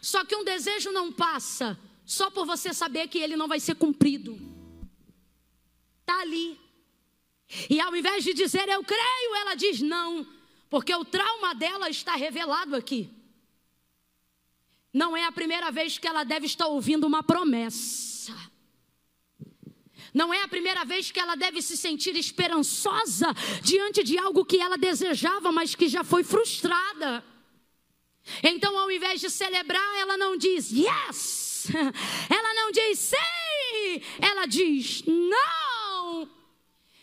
Só 0.00 0.24
que 0.24 0.36
um 0.36 0.44
desejo 0.44 0.92
não 0.92 1.10
passa 1.10 1.78
só 2.04 2.30
por 2.30 2.44
você 2.44 2.74
saber 2.74 3.08
que 3.08 3.18
ele 3.18 3.36
não 3.36 3.48
vai 3.48 3.60
ser 3.60 3.76
cumprido. 3.76 4.38
Está 6.00 6.20
ali. 6.20 6.58
E 7.68 7.80
ao 7.80 7.94
invés 7.94 8.24
de 8.24 8.34
dizer 8.34 8.68
eu 8.68 8.82
creio, 8.84 9.34
ela 9.36 9.54
diz 9.54 9.80
não, 9.80 10.26
porque 10.68 10.94
o 10.94 11.04
trauma 11.04 11.54
dela 11.54 11.88
está 11.88 12.14
revelado 12.14 12.76
aqui. 12.76 13.10
Não 14.92 15.16
é 15.16 15.24
a 15.24 15.32
primeira 15.32 15.70
vez 15.70 15.98
que 15.98 16.06
ela 16.06 16.24
deve 16.24 16.46
estar 16.46 16.66
ouvindo 16.66 17.06
uma 17.06 17.22
promessa. 17.22 18.34
Não 20.12 20.34
é 20.34 20.42
a 20.42 20.48
primeira 20.48 20.84
vez 20.84 21.10
que 21.10 21.20
ela 21.20 21.36
deve 21.36 21.62
se 21.62 21.76
sentir 21.76 22.16
esperançosa 22.16 23.28
diante 23.62 24.02
de 24.02 24.18
algo 24.18 24.44
que 24.44 24.60
ela 24.60 24.76
desejava, 24.76 25.52
mas 25.52 25.74
que 25.74 25.88
já 25.88 26.02
foi 26.02 26.24
frustrada. 26.24 27.24
Então, 28.42 28.76
ao 28.76 28.90
invés 28.90 29.20
de 29.20 29.30
celebrar, 29.30 29.96
ela 29.98 30.16
não 30.16 30.36
diz 30.36 30.70
yes, 30.72 31.68
ela 32.28 32.54
não 32.54 32.72
diz 32.72 32.98
sim, 32.98 34.02
ela 34.20 34.46
diz 34.46 35.04
não. 35.06 35.69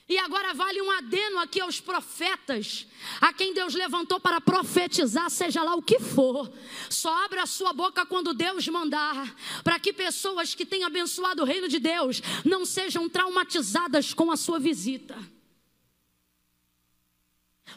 E 0.10 0.18
agora 0.18 0.54
vale 0.54 0.82
um 0.82 0.90
adeno 0.90 1.38
aqui 1.40 1.60
aos 1.60 1.82
profetas, 1.82 2.88
a 3.20 3.34
quem 3.34 3.54
Deus 3.54 3.74
levantou 3.74 4.22
para 4.22 4.40
profetizar, 4.40 5.30
seja 5.30 5.62
lá 5.62 5.76
o 5.76 5.82
que 5.82 6.00
for. 6.00 6.50
Só 6.90 7.26
abra 7.26 7.44
a 7.44 7.46
sua 7.46 7.74
boca 7.74 8.06
quando 8.06 8.34
Deus 8.34 8.66
mandar, 8.70 9.36
para 9.66 9.78
que 9.80 9.92
pessoas 9.92 10.56
que 10.56 10.66
têm 10.66 10.86
abençoado 10.86 11.42
o 11.42 11.46
reino 11.46 11.68
de 11.68 11.78
Deus 11.78 12.22
não 12.46 12.66
sejam 12.66 13.10
traumatizadas 13.10 14.14
com 14.14 14.32
a 14.32 14.38
sua 14.38 14.60
visita. 14.60 15.18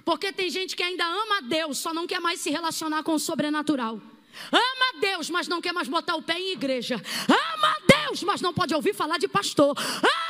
Porque 0.04 0.32
tem 0.32 0.48
gente 0.50 0.76
que 0.76 0.84
ainda 0.84 1.04
ama 1.04 1.38
a 1.38 1.40
Deus, 1.40 1.78
só 1.78 1.92
não 1.92 2.06
quer 2.06 2.20
mais 2.20 2.40
se 2.40 2.48
relacionar 2.48 3.02
com 3.02 3.14
o 3.14 3.18
sobrenatural. 3.18 4.00
Ama 4.52 4.84
a 4.94 5.00
Deus, 5.00 5.28
mas 5.28 5.48
não 5.48 5.60
quer 5.60 5.72
mais 5.72 5.88
botar 5.88 6.14
o 6.14 6.22
pé 6.22 6.38
em 6.38 6.52
igreja. 6.52 7.02
Ama 7.28 7.68
a 7.68 8.06
Deus, 8.06 8.22
mas 8.22 8.40
não 8.40 8.54
pode 8.54 8.72
ouvir 8.72 8.94
falar 8.94 9.18
de 9.18 9.26
pastor. 9.26 9.76
Ama 9.76 10.29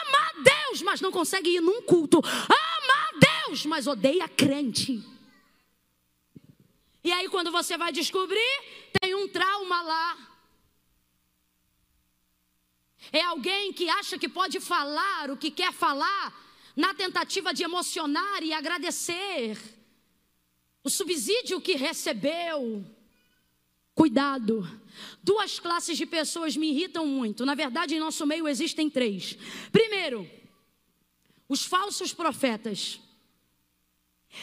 Deus, 0.80 0.82
mas 0.82 1.00
não 1.00 1.12
consegue 1.12 1.50
ir 1.50 1.60
num 1.60 1.82
culto. 1.82 2.18
Ama 2.18 2.94
a 3.08 3.46
Deus, 3.46 3.66
mas 3.66 3.86
odeia 3.86 4.28
crente. 4.28 5.02
E 7.02 7.12
aí, 7.12 7.28
quando 7.28 7.50
você 7.50 7.78
vai 7.78 7.92
descobrir, 7.92 8.90
tem 9.00 9.14
um 9.14 9.28
trauma 9.28 9.82
lá. 9.82 10.18
É 13.12 13.22
alguém 13.22 13.72
que 13.72 13.88
acha 13.88 14.18
que 14.18 14.28
pode 14.28 14.60
falar 14.60 15.30
o 15.30 15.36
que 15.36 15.50
quer 15.50 15.72
falar, 15.72 16.38
na 16.76 16.94
tentativa 16.94 17.52
de 17.52 17.62
emocionar 17.62 18.42
e 18.42 18.52
agradecer 18.52 19.58
o 20.84 20.90
subsídio 20.90 21.60
que 21.60 21.74
recebeu. 21.74 22.84
Cuidado. 23.94 24.66
Duas 25.22 25.58
classes 25.58 25.96
de 25.96 26.06
pessoas 26.06 26.56
me 26.56 26.70
irritam 26.70 27.06
muito. 27.06 27.44
Na 27.44 27.54
verdade, 27.54 27.94
em 27.94 27.98
nosso 27.98 28.26
meio 28.26 28.46
existem 28.46 28.88
três. 28.88 29.36
Primeiro, 29.72 30.28
os 31.50 31.64
falsos 31.64 32.14
profetas. 32.14 33.00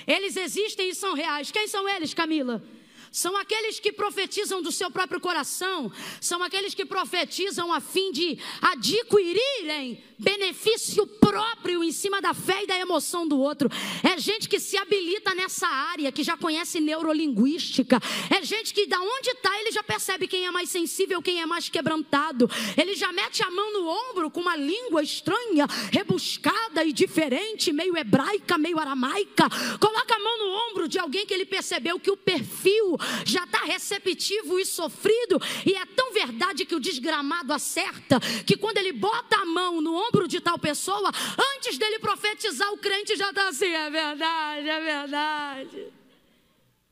Eles 0.06 0.36
existem 0.36 0.90
e 0.90 0.94
são 0.94 1.14
reais. 1.14 1.50
Quem 1.50 1.66
são 1.66 1.88
eles, 1.88 2.14
Camila? 2.14 2.62
São 3.10 3.38
aqueles 3.38 3.80
que 3.80 3.94
profetizam 3.94 4.62
do 4.62 4.74
seu 4.74 4.92
próprio 4.92 5.22
coração, 5.22 5.90
são 6.20 6.44
aqueles 6.44 6.74
que 6.74 6.86
profetizam 6.86 7.72
a 7.72 7.80
fim 7.80 8.12
de 8.12 8.38
adquirirem 8.62 10.04
benefício 10.18 11.06
próprio 11.06 11.84
em 11.84 11.92
cima 11.92 12.20
da 12.20 12.34
fé 12.34 12.64
e 12.64 12.68
da 12.68 12.78
emoção 12.78 13.28
do 13.28 13.40
outro. 13.40 13.70
É 14.04 14.18
gente 14.18 14.50
que 14.50 14.60
se 14.60 14.78
habilita 14.78 15.34
nessa 15.36 15.68
área, 15.68 16.12
que 16.12 16.24
já 16.24 16.36
conhece 16.36 16.80
neurolinguística. 16.80 18.00
É 18.30 18.42
gente 18.44 18.74
que 18.74 18.88
da 18.88 19.00
onde 19.00 19.30
está 19.30 19.60
ele 19.60 19.72
já 19.72 19.84
percebe 19.84 20.28
quem 20.28 20.46
é 20.46 20.52
mais 20.52 20.70
sensível, 20.70 21.22
quem 21.22 21.42
é 21.42 21.46
mais 21.46 21.70
quebrantado. 21.70 22.50
Ele 22.76 22.96
já 22.96 23.12
mete 23.12 23.44
a 23.44 23.52
mão 23.52 23.74
no 23.74 23.88
ombro 23.88 24.32
com 24.32 24.42
uma 24.42 24.56
língua 24.56 25.04
estranha, 25.04 25.68
rebuscada 25.92 26.84
e 26.84 26.92
diferente, 26.92 27.72
meio 27.72 27.96
hebraica, 27.96 28.58
meio 28.58 28.80
aramaica. 28.80 29.48
Coloca 29.80 30.16
a 30.16 30.20
mão 30.20 30.38
no 30.40 30.70
ombro 30.70 30.88
de 30.88 30.98
alguém 30.98 31.26
que 31.26 31.34
ele 31.34 31.46
percebeu 31.46 32.00
que 32.00 32.12
o 32.12 32.18
perfil 32.18 32.98
já 33.24 33.44
está 33.44 33.60
receptivo 33.60 34.60
e 34.60 34.66
sofrido. 34.66 35.40
E 35.66 35.74
é 35.74 35.86
tão 35.86 36.12
verdade 36.12 36.66
que 36.66 36.76
o 36.76 36.80
desgramado 36.80 37.54
acerta 37.54 38.20
que 38.46 38.58
quando 38.58 38.78
ele 38.78 38.94
bota 38.94 39.38
a 39.38 39.46
mão 39.46 39.82
no 39.82 39.94
ombro 39.94 40.07
de 40.28 40.42
tal 40.42 40.60
pessoa, 40.60 41.12
antes 41.56 41.78
dele 41.78 42.00
profetizar, 42.00 42.72
o 42.74 42.78
crente 42.78 43.16
já 43.16 43.30
está 43.30 43.50
assim: 43.50 43.74
é 43.74 43.90
verdade, 43.90 44.70
é 44.70 44.80
verdade. 44.80 45.97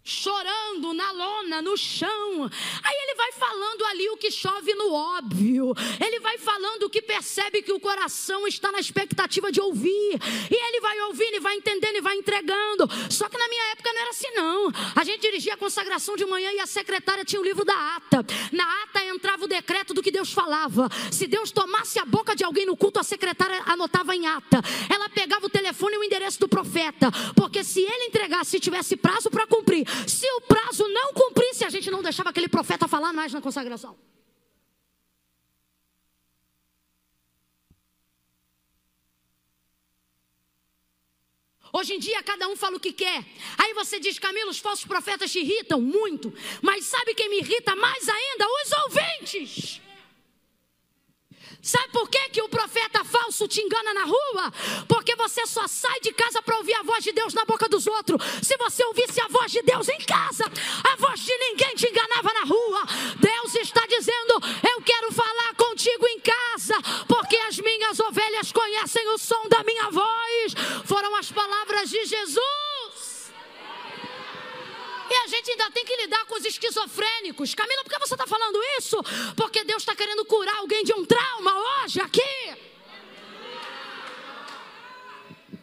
Chorando 0.05 0.93
na 0.93 1.11
lona, 1.11 1.63
no 1.63 1.75
chão. 1.75 2.49
Aí 2.83 2.95
ele 3.03 3.15
vai 3.15 3.31
falando 3.31 3.85
ali 3.85 4.07
o 4.09 4.17
que 4.17 4.29
chove 4.29 4.75
no 4.75 4.93
óbvio. 4.93 5.73
Ele 5.99 6.19
vai 6.19 6.37
falando 6.37 6.83
o 6.83 6.89
que 6.89 7.01
percebe 7.01 7.63
que 7.63 7.73
o 7.73 7.79
coração 7.79 8.47
está 8.47 8.71
na 8.71 8.79
expectativa 8.79 9.51
de 9.51 9.59
ouvir. 9.59 10.19
E 10.51 10.67
ele 10.67 10.79
vai 10.79 11.01
ouvindo 11.01 11.37
e 11.37 11.39
vai 11.39 11.55
entendendo 11.55 11.95
e 11.95 12.01
vai 12.01 12.15
entregando. 12.15 12.87
Só 13.09 13.27
que 13.27 13.37
na 13.37 13.47
minha 13.47 13.71
época 13.71 13.91
não 13.91 14.01
era 14.01 14.09
assim 14.11 14.31
não. 14.35 14.71
A 14.95 15.03
gente 15.03 15.21
dirigia 15.21 15.55
a 15.55 15.57
consagração 15.57 16.15
de 16.15 16.25
manhã 16.25 16.51
e 16.51 16.59
a 16.59 16.67
secretária 16.67 17.25
tinha 17.25 17.41
o 17.41 17.43
livro 17.43 17.65
da 17.65 17.95
ata. 17.95 18.23
Na 18.51 18.83
ata 18.83 19.03
entrava 19.05 19.45
o 19.45 19.47
decreto 19.47 19.91
do 19.91 20.03
que 20.03 20.11
Deus 20.11 20.31
falava. 20.31 20.87
Se 21.11 21.25
Deus 21.25 21.51
tomasse 21.51 21.97
a 21.97 22.05
boca 22.05 22.35
de 22.35 22.43
alguém 22.43 22.67
no 22.67 22.77
culto, 22.77 22.99
a 22.99 23.03
secretária 23.03 23.59
anotava 23.65 24.15
em 24.15 24.27
ata. 24.27 24.61
Ela 24.87 25.09
pegava 25.09 25.47
o 25.47 25.49
telefone 25.49 25.95
e 25.95 25.97
o 25.97 26.03
endereço 26.03 26.39
do 26.39 26.47
profeta, 26.47 27.11
porque 27.35 27.63
se 27.63 27.81
ele 27.81 28.05
entregasse, 28.05 28.51
se 28.51 28.59
tivesse 28.59 28.95
prazo 28.95 29.31
para 29.31 29.47
cumprir, 29.47 29.87
se 30.07 30.29
o 30.33 30.41
prazo 30.41 30.87
não 30.87 31.13
cumprisse, 31.13 31.63
a 31.65 31.69
gente 31.69 31.89
não 31.89 32.01
deixava 32.01 32.29
aquele 32.29 32.47
profeta 32.47 32.87
falar 32.87 33.13
mais 33.13 33.31
na 33.33 33.41
consagração. 33.41 33.97
Hoje 41.73 41.93
em 41.93 41.99
dia 41.99 42.23
cada 42.23 42.47
um 42.47 42.55
fala 42.55 42.77
o 42.77 42.79
que 42.79 42.93
quer. 42.93 43.25
Aí 43.57 43.73
você 43.73 43.99
diz, 43.99 44.17
Camilo, 44.17 44.49
os 44.49 44.59
falsos 44.59 44.85
profetas 44.85 45.29
te 45.29 45.39
irritam 45.39 45.81
muito. 45.81 46.33
Mas 46.61 46.85
sabe 46.85 47.13
quem 47.13 47.29
me 47.29 47.39
irrita 47.39 47.75
mais 47.75 48.07
ainda? 48.07 48.45
Os 48.47 48.71
ouvintes. 48.83 49.81
Sabe 51.65 51.89
por 51.89 52.07
que, 52.07 52.29
que 52.29 52.41
o 52.43 52.47
profeta 52.47 53.03
falso 53.03 53.47
te 53.47 53.59
engana 53.59 53.91
na 53.91 54.03
rua? 54.03 54.53
Porque 54.87 55.15
você 55.15 55.47
só 55.47 55.67
sai 55.67 55.99
de 55.99 56.13
casa 56.13 56.39
para 56.43 56.57
ouvir 56.57 56.75
a 56.75 56.83
voz 56.83 57.03
de 57.03 57.11
Deus 57.11 57.33
na 57.33 57.43
boca 57.43 57.67
dos 57.67 57.87
outros. 57.87 58.21
Se 58.43 58.55
você 58.55 58.85
ouvisse 58.85 59.19
a 59.19 59.27
voz 59.27 59.51
de 59.51 59.63
Deus 59.63 59.89
em 59.89 59.97
casa, 59.97 60.45
a 60.45 60.95
voz 60.97 61.19
de 61.21 61.35
ninguém 61.35 61.73
te 61.73 61.89
enganava 61.89 62.31
na 62.33 62.43
rua. 62.43 62.83
Deus 63.19 63.55
está 63.55 63.83
dizendo: 63.87 64.33
Eu 64.71 64.79
quero 64.83 65.11
falar 65.11 65.55
contigo 65.55 66.05
em 66.05 66.19
casa, 66.19 66.75
porque 67.07 67.35
as 67.35 67.57
minhas 67.57 67.99
ovelhas 67.99 68.51
conhecem 68.51 69.09
o 69.09 69.17
som 69.17 69.47
da 69.49 69.63
minha 69.63 69.89
voz. 69.89 70.53
Foram 70.85 71.15
as 71.15 71.31
palavras 71.31 71.89
de 71.89 72.05
Jesus. 72.05 72.74
E 75.15 75.17
a 75.17 75.27
gente 75.27 75.49
ainda 75.51 75.71
tem 75.71 75.85
que 75.85 75.95
lidar 75.95 76.25
com 76.25 76.35
os 76.35 76.43
esquizofrênicos. 76.43 77.55
Camila, 77.55 77.83
por 77.85 77.93
que 77.93 77.99
você 77.99 78.15
está 78.15 78.27
falando 78.27 78.59
isso? 78.77 78.97
Porque 79.37 79.63
Deus 79.63 79.81
está 79.81 79.95
querendo 79.95 80.25
curar 80.25 80.57
alguém 80.57 80.83
de 80.83 80.93
um 80.93 81.05
trauma 81.05 81.53
hoje, 81.55 82.01
aqui. 82.01 82.21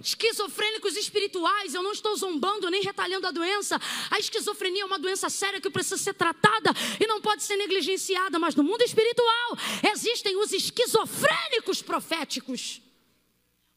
Esquizofrênicos 0.00 0.96
espirituais, 0.96 1.74
eu 1.74 1.82
não 1.82 1.92
estou 1.92 2.16
zombando 2.16 2.70
nem 2.70 2.82
retalhando 2.82 3.26
a 3.26 3.30
doença. 3.30 3.78
A 4.10 4.18
esquizofrenia 4.18 4.84
é 4.84 4.86
uma 4.86 4.98
doença 4.98 5.28
séria 5.28 5.60
que 5.60 5.68
precisa 5.68 5.98
ser 5.98 6.14
tratada 6.14 6.70
e 6.98 7.06
não 7.06 7.20
pode 7.20 7.42
ser 7.42 7.56
negligenciada. 7.56 8.38
Mas 8.38 8.54
no 8.54 8.64
mundo 8.64 8.80
espiritual 8.80 9.58
existem 9.92 10.34
os 10.38 10.50
esquizofrênicos 10.50 11.82
proféticos. 11.82 12.80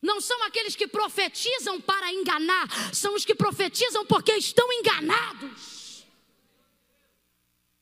Não 0.05 0.21
são 0.21 0.43
aqueles 0.43 0.75
que 0.75 0.87
profetizam 0.87 1.81
para 1.81 2.13
enganar, 2.13 2.67
são 2.93 3.15
os 3.15 3.25
que 3.25 3.33
profetizam 3.33 4.05
porque 4.05 4.33
estão 4.33 4.71
enganados. 4.71 6.05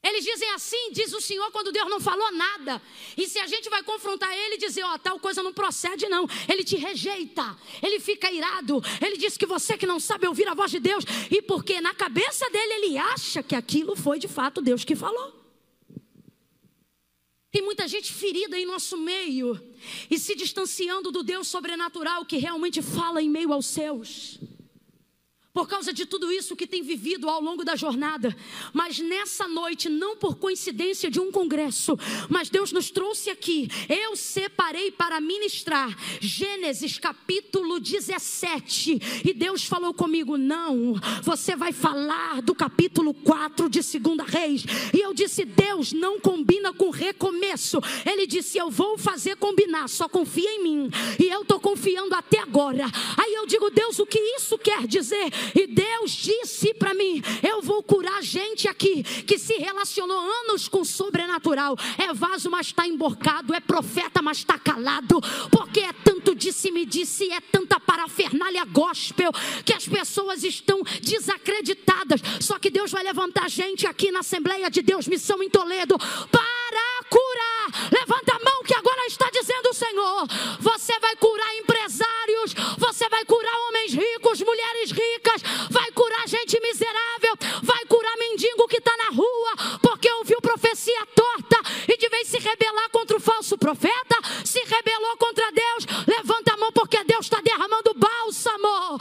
Eles 0.02 0.24
dizem 0.24 0.50
assim, 0.52 0.92
diz 0.92 1.14
o 1.14 1.20
Senhor, 1.20 1.52
quando 1.52 1.72
Deus 1.72 1.90
não 1.90 2.00
falou 2.00 2.32
nada. 2.32 2.82
E 3.18 3.28
se 3.28 3.40
a 3.40 3.48
gente 3.48 3.70
vai 3.70 3.84
confrontar 3.84 4.32
ele 4.34 4.56
e 4.56 4.58
dizer, 4.58 4.84
ó, 4.84 4.94
oh, 4.94 5.00
tal 5.00 5.20
coisa 5.20 5.44
não 5.44 5.54
procede, 5.54 6.08
não. 6.08 6.26
Ele 6.48 6.64
te 6.64 6.78
rejeita, 6.78 7.58
ele 7.82 8.00
fica 8.00 8.32
irado. 8.32 8.82
Ele 9.02 9.18
diz 9.18 9.38
que 9.38 9.46
você 9.46 9.78
que 9.78 9.86
não 9.86 10.00
sabe 10.00 10.26
ouvir 10.26 10.48
a 10.48 10.54
voz 10.54 10.72
de 10.72 10.80
Deus, 10.80 11.04
e 11.30 11.42
porque 11.42 11.82
na 11.82 11.94
cabeça 11.94 12.50
dele 12.50 12.74
ele 12.74 12.98
acha 12.98 13.44
que 13.44 13.56
aquilo 13.56 13.98
foi 13.98 14.18
de 14.18 14.30
fato 14.30 14.62
Deus 14.62 14.86
que 14.86 14.96
falou. 14.96 15.43
Tem 17.54 17.62
muita 17.62 17.88
gente 17.88 18.12
ferida 18.12 18.58
em 18.58 18.66
nosso 18.66 18.97
meio 18.97 19.62
e 20.10 20.18
se 20.18 20.34
distanciando 20.34 21.12
do 21.12 21.22
Deus 21.22 21.47
sobrenatural 21.47 22.26
que 22.26 22.38
realmente 22.38 22.82
fala 22.82 23.22
em 23.22 23.30
meio 23.30 23.54
aos 23.54 23.68
céus 23.68 24.39
por 25.54 25.68
causa 25.68 25.93
de 25.93 26.06
tudo 26.08 26.32
isso 26.32 26.56
que 26.56 26.66
tem 26.66 26.82
vivido 26.82 27.30
ao 27.30 27.39
longo 27.39 27.64
da 27.64 27.76
jornada. 27.76 28.36
Mas 28.74 28.97
nessa 28.97 29.47
noite, 29.47 29.88
não 29.88 30.18
por 30.18 30.36
coincidência 30.36 31.12
de 31.12 31.20
um 31.20 31.32
congresso, 31.32 31.95
mas 32.28 32.49
Deus 32.49 32.72
nos 32.72 32.89
trouxe 32.89 33.30
aqui. 33.30 33.70
Eu 33.88 34.16
separei 34.16 34.89
para 34.91 35.22
ministrar 35.22 35.95
Gênesis 36.20 36.97
capítulo 36.97 37.80
17. 37.80 38.99
E 39.24 39.32
Deus 39.32 39.64
falou 39.64 39.93
comigo: 39.93 40.38
não, 40.38 40.95
você 41.22 41.56
vai 41.56 41.72
falar 41.72 42.41
do 42.41 42.56
capítulo 42.56 43.14
4 43.14 43.70
de 43.70 43.84
Segunda 43.84 44.24
Reis. 44.24 44.66
E 44.91 44.99
eu 44.99 45.14
disse: 45.14 45.45
Deus 45.45 45.93
não 45.93 46.20
combina 46.20 46.74
com 46.74 46.89
recomeço. 46.89 47.80
Ele 48.04 48.26
disse: 48.26 48.58
Eu 48.58 48.72
vou 48.72 48.97
fazer 48.97 49.36
combinar, 49.36 49.88
só 49.88 50.10
confia 50.10 50.49
em 50.49 50.64
mim. 50.64 50.89
E 51.20 51.28
eu 51.28 51.43
estou 51.43 51.60
confiando 51.60 52.16
até 52.16 52.39
agora. 52.39 52.86
Aí 53.18 53.36
eu 53.36 53.45
digo: 53.45 53.70
Deus, 53.70 53.99
o 53.99 54.06
que 54.08 54.20
isso 54.20 54.58
quer 54.58 54.88
dizer? 54.88 55.43
E 55.56 55.68
Deus 55.68 56.12
disse 56.12 56.74
para 56.74 56.94
mim: 56.94 57.22
Eu 57.41 57.62
vou 57.62 57.82
curar 57.84 58.22
gente 58.22 58.68
aqui 58.68 59.04
que 59.04 59.38
se 59.38 59.54
relacionou 59.54 60.20
anos 60.20 60.68
com 60.68 60.82
o 60.82 60.86
sobrenatural. 60.86 61.78
É 61.98 62.14
vaso, 62.14 62.50
mas 62.50 62.68
está 62.68 62.88
emborcado. 62.88 63.54
É 63.54 63.60
profeta, 63.60 64.22
mas 64.22 64.38
está 64.38 64.58
calado. 64.58 65.20
Porque 65.52 65.80
é 65.80 65.94
tanto 65.94 66.34
disse-me 66.36 66.86
disse, 66.86 67.32
é 67.32 67.39
tanta 67.39 67.80
parafernália 67.80 68.66
gospel 68.66 69.32
que 69.66 69.74
as 69.74 69.88
pessoas 69.88 70.44
estão 70.44 70.82
desacreditadas. 71.02 72.22
Só 72.39 72.60
que 72.60 72.70
Deus 72.70 72.91
vai 72.91 73.04
levantar 73.04 73.50
gente 73.50 73.88
aqui 73.88 74.12
na 74.12 74.20
Assembleia 74.20 74.70
de 74.70 74.82
Deus, 74.82 75.08
Missão 75.08 75.41
em 75.41 75.50
Toledo, 75.50 75.98
para 75.98 77.04
curar. 77.10 77.91
Levanta 77.91 78.33
está 79.08 79.30
dizendo 79.30 79.70
o 79.70 79.74
Senhor: 79.74 80.28
Você 80.60 80.99
vai 80.99 81.16
curar 81.16 81.56
empresários, 81.58 82.54
você 82.78 83.08
vai 83.10 83.26
curar 83.26 83.56
homens 83.68 83.93
ricos, 83.93 84.41
mulheres 84.41 84.91
ricas, 84.91 85.41
vai 85.70 85.91
curar 85.91 86.28
gente 86.28 86.60
miserável, 86.60 87.36
vai 87.62 87.86
curar 87.86 88.18
mendigo 88.18 88.68
que 88.68 88.78
está 88.78 88.95
na 88.97 89.10
rua, 89.10 89.80
porque 89.82 90.12
ouviu 90.14 90.41
profecia 90.41 91.06
torta 91.16 91.58
e 91.88 91.97
de 91.97 92.10
vez 92.10 92.28
se 92.28 92.39
rebelar 92.39 92.89
contra 92.91 93.18
o 93.18 93.20
falso 93.20 93.58
profeta, 93.58 94.16
se 94.43 94.60
rebelou 94.60 95.18
contra 95.18 95.51
Deus, 95.51 95.86
levanta 96.08 96.54
a 96.54 96.58
mão 96.58 96.72
porque 96.72 97.04
Deus 97.04 97.26
está 97.26 97.41
derramando 97.41 97.93
bálsamo. 97.95 98.99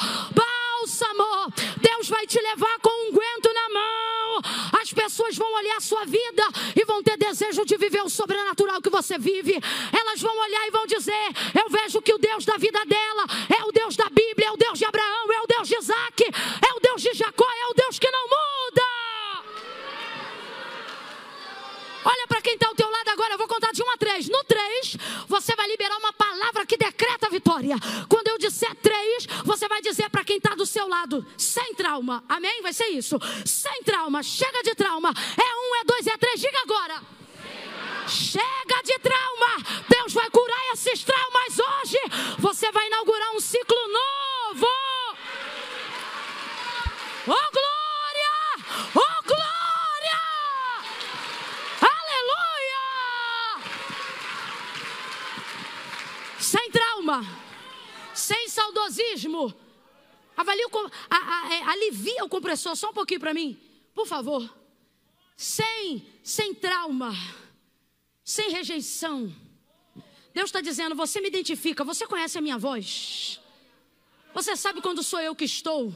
Deus 2.02 2.08
vai 2.08 2.26
te 2.26 2.40
levar 2.40 2.80
com 2.80 2.90
um 2.90 3.12
guento 3.12 3.54
na 3.54 3.68
mão. 3.68 4.40
As 4.80 4.92
pessoas 4.92 5.36
vão 5.36 5.54
olhar 5.54 5.76
a 5.76 5.80
sua 5.80 6.04
vida 6.04 6.42
e 6.74 6.84
vão 6.84 7.00
ter 7.00 7.16
desejo 7.16 7.64
de 7.64 7.76
viver 7.76 8.02
o 8.02 8.08
sobrenatural 8.08 8.82
que 8.82 8.90
você 8.90 9.16
vive. 9.18 9.54
Elas 9.92 10.20
vão 10.20 10.36
olhar 10.36 10.66
e 10.66 10.70
vão 10.72 10.84
dizer: 10.84 11.28
Eu 11.54 11.68
vejo 11.70 12.02
que 12.02 12.12
o 12.12 12.18
Deus 12.18 12.44
da 12.44 12.56
vida 12.56 12.84
dela 12.86 13.24
é 13.56 13.64
o 13.64 13.70
Deus 13.70 13.94
da 13.94 14.08
Bíblia, 14.08 14.48
é 14.48 14.50
o 14.50 14.56
Deus 14.56 14.80
de 14.80 14.84
Abraão, 14.84 15.32
é 15.32 15.40
o 15.42 15.46
Deus 15.46 15.68
de 15.68 15.78
Isaac, 15.78 16.24
é 16.24 16.74
o 16.74 16.80
Deus 16.80 17.02
de 17.02 17.14
Jacó, 17.14 17.46
é 17.48 17.70
o 17.70 17.74
Deus 17.74 18.00
que 18.00 18.10
não 18.10 18.24
muda. 18.24 18.91
Olha 22.04 22.26
para 22.26 22.42
quem 22.42 22.54
está 22.54 22.66
ao 22.68 22.74
teu 22.74 22.90
lado 22.90 23.08
agora, 23.08 23.34
eu 23.34 23.38
vou 23.38 23.48
contar 23.48 23.72
de 23.72 23.82
1 23.82 23.90
a 23.90 23.96
3. 23.96 24.28
No 24.28 24.44
3, 24.44 24.96
você 25.28 25.54
vai 25.54 25.68
liberar 25.68 25.96
uma 25.98 26.12
palavra 26.12 26.66
que 26.66 26.76
decreta 26.76 27.26
a 27.26 27.30
vitória. 27.30 27.76
Quando 28.08 28.28
eu 28.28 28.38
disser 28.38 28.74
3, 28.76 29.26
você 29.44 29.68
vai 29.68 29.80
dizer 29.80 30.10
para 30.10 30.24
quem 30.24 30.36
está 30.36 30.54
do 30.54 30.66
seu 30.66 30.88
lado, 30.88 31.24
sem 31.36 31.74
trauma. 31.74 32.24
Amém? 32.28 32.62
Vai 32.62 32.72
ser 32.72 32.88
isso. 32.88 33.18
Sem 33.44 33.82
trauma, 33.82 34.22
chega 34.22 34.62
de 34.62 34.74
trauma. 34.74 35.10
É 35.10 35.76
1, 35.76 35.80
é 35.80 35.84
2, 35.84 36.06
é 36.06 36.16
3. 36.16 36.40
Diga 36.40 36.60
agora. 36.62 37.02
Chega 38.08 38.82
de 38.84 38.98
trauma. 38.98 39.82
Deus 39.88 40.12
vai 40.12 40.28
curar 40.30 40.72
esses 40.72 41.04
traumas 41.04 41.58
hoje. 41.58 41.98
Você 42.38 42.70
vai 42.72 42.86
inaugurar 42.86 43.30
um 43.34 43.40
ciclo 43.40 43.76
novo. 43.88 44.66
Oh, 47.24 47.50
glória! 47.52 48.34
Oh, 48.96 49.22
glória! 49.24 50.20
Aleluia! 51.80 52.84
Sem 56.40 56.70
trauma, 56.70 57.24
sem 58.12 58.48
saudosismo. 58.82 59.54
Avalie 60.36 60.64
o, 60.64 60.90
a, 61.10 61.16
a, 61.16 61.54
é, 61.54 61.62
alivia 61.62 62.24
o 62.24 62.28
compressor 62.28 62.74
só 62.74 62.90
um 62.90 62.94
pouquinho 62.94 63.20
para 63.20 63.34
mim, 63.34 63.58
por 63.94 64.06
favor. 64.06 64.52
Sem, 65.36 66.06
sem 66.22 66.54
trauma, 66.54 67.12
sem 68.24 68.50
rejeição. 68.50 69.34
Deus 70.32 70.46
está 70.46 70.60
dizendo: 70.60 70.94
você 70.94 71.20
me 71.20 71.28
identifica, 71.28 71.84
você 71.84 72.06
conhece 72.06 72.38
a 72.38 72.40
minha 72.40 72.58
voz. 72.58 73.40
Você 74.34 74.56
sabe 74.56 74.80
quando 74.80 75.02
sou 75.02 75.20
eu 75.20 75.34
que 75.34 75.44
estou. 75.44 75.94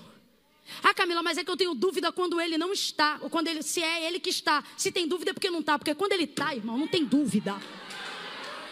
Ah, 0.82 0.92
Camila, 0.92 1.22
mas 1.22 1.38
é 1.38 1.44
que 1.44 1.50
eu 1.50 1.56
tenho 1.56 1.74
dúvida 1.74 2.10
quando 2.12 2.40
ele 2.40 2.58
não 2.58 2.72
está, 2.72 3.18
ou 3.22 3.30
quando 3.30 3.46
ele, 3.46 3.62
se 3.62 3.82
é 3.82 4.06
ele 4.06 4.18
que 4.18 4.30
está. 4.30 4.62
Se 4.76 4.90
tem 4.90 5.06
dúvida 5.06 5.30
é 5.30 5.34
porque 5.34 5.48
não 5.48 5.60
está, 5.60 5.78
porque 5.78 5.94
quando 5.94 6.12
ele 6.12 6.24
está, 6.24 6.54
irmão, 6.54 6.76
não 6.76 6.88
tem 6.88 7.04
dúvida. 7.04 7.56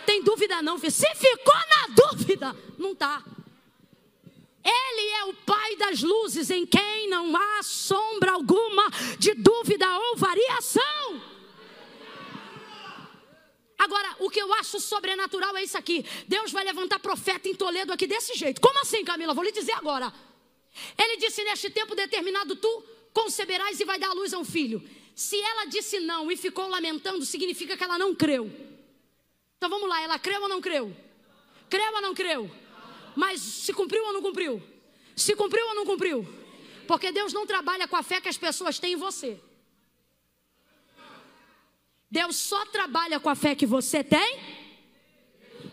Tem 0.04 0.22
dúvida 0.22 0.60
não, 0.60 0.78
filho. 0.78 0.92
Se 0.92 1.06
ficou 1.14 1.54
na 1.54 1.94
dúvida, 1.94 2.56
não 2.76 2.92
está. 2.92 3.24
Ele 4.64 5.10
é 5.10 5.24
o 5.24 5.34
Pai 5.34 5.76
das 5.76 6.02
luzes, 6.02 6.50
em 6.50 6.64
quem 6.64 7.08
não 7.08 7.36
há 7.36 7.62
sombra 7.62 8.32
alguma 8.32 8.88
de 9.18 9.34
dúvida 9.34 9.86
ou 9.98 10.16
variação. 10.16 11.22
Agora, 13.78 14.16
o 14.20 14.30
que 14.30 14.40
eu 14.40 14.52
acho 14.54 14.80
sobrenatural 14.80 15.54
é 15.58 15.62
isso 15.62 15.76
aqui. 15.76 16.06
Deus 16.26 16.50
vai 16.50 16.64
levantar 16.64 16.98
profeta 16.98 17.48
em 17.48 17.54
Toledo 17.54 17.92
aqui 17.92 18.06
desse 18.06 18.34
jeito. 18.34 18.60
Como 18.60 18.80
assim, 18.80 19.04
Camila? 19.04 19.34
Vou 19.34 19.44
lhe 19.44 19.52
dizer 19.52 19.72
agora. 19.72 20.10
Ele 20.96 21.18
disse: 21.18 21.44
Neste 21.44 21.68
tempo 21.68 21.94
determinado, 21.94 22.56
tu 22.56 22.84
conceberás 23.12 23.78
e 23.78 23.84
vai 23.84 23.98
dar 23.98 24.08
à 24.08 24.12
luz 24.14 24.32
a 24.32 24.38
um 24.38 24.44
filho. 24.44 24.82
Se 25.14 25.38
ela 25.38 25.66
disse 25.66 26.00
não 26.00 26.30
e 26.30 26.36
ficou 26.36 26.68
lamentando, 26.68 27.24
significa 27.26 27.76
que 27.76 27.84
ela 27.84 27.98
não 27.98 28.14
creu. 28.14 28.50
Então 29.56 29.68
vamos 29.68 29.88
lá, 29.88 30.00
ela 30.00 30.18
creu 30.18 30.42
ou 30.42 30.48
não 30.48 30.60
creu? 30.60 30.94
Creu 31.68 31.92
ou 31.94 32.00
não 32.00 32.14
creu? 32.14 32.50
Mas 33.14 33.40
se 33.40 33.72
cumpriu 33.72 34.04
ou 34.04 34.12
não 34.12 34.22
cumpriu? 34.22 34.62
Se 35.14 35.34
cumpriu 35.36 35.66
ou 35.68 35.74
não 35.74 35.86
cumpriu? 35.86 36.26
Porque 36.86 37.12
Deus 37.12 37.32
não 37.32 37.46
trabalha 37.46 37.88
com 37.88 37.96
a 37.96 38.02
fé 38.02 38.20
que 38.20 38.28
as 38.28 38.36
pessoas 38.36 38.78
têm 38.78 38.92
em 38.92 38.96
você. 38.96 39.40
Deus 42.10 42.36
só 42.36 42.64
trabalha 42.66 43.18
com 43.18 43.28
a 43.28 43.34
fé 43.34 43.54
que 43.54 43.66
você 43.66 44.04
tem. 44.04 44.38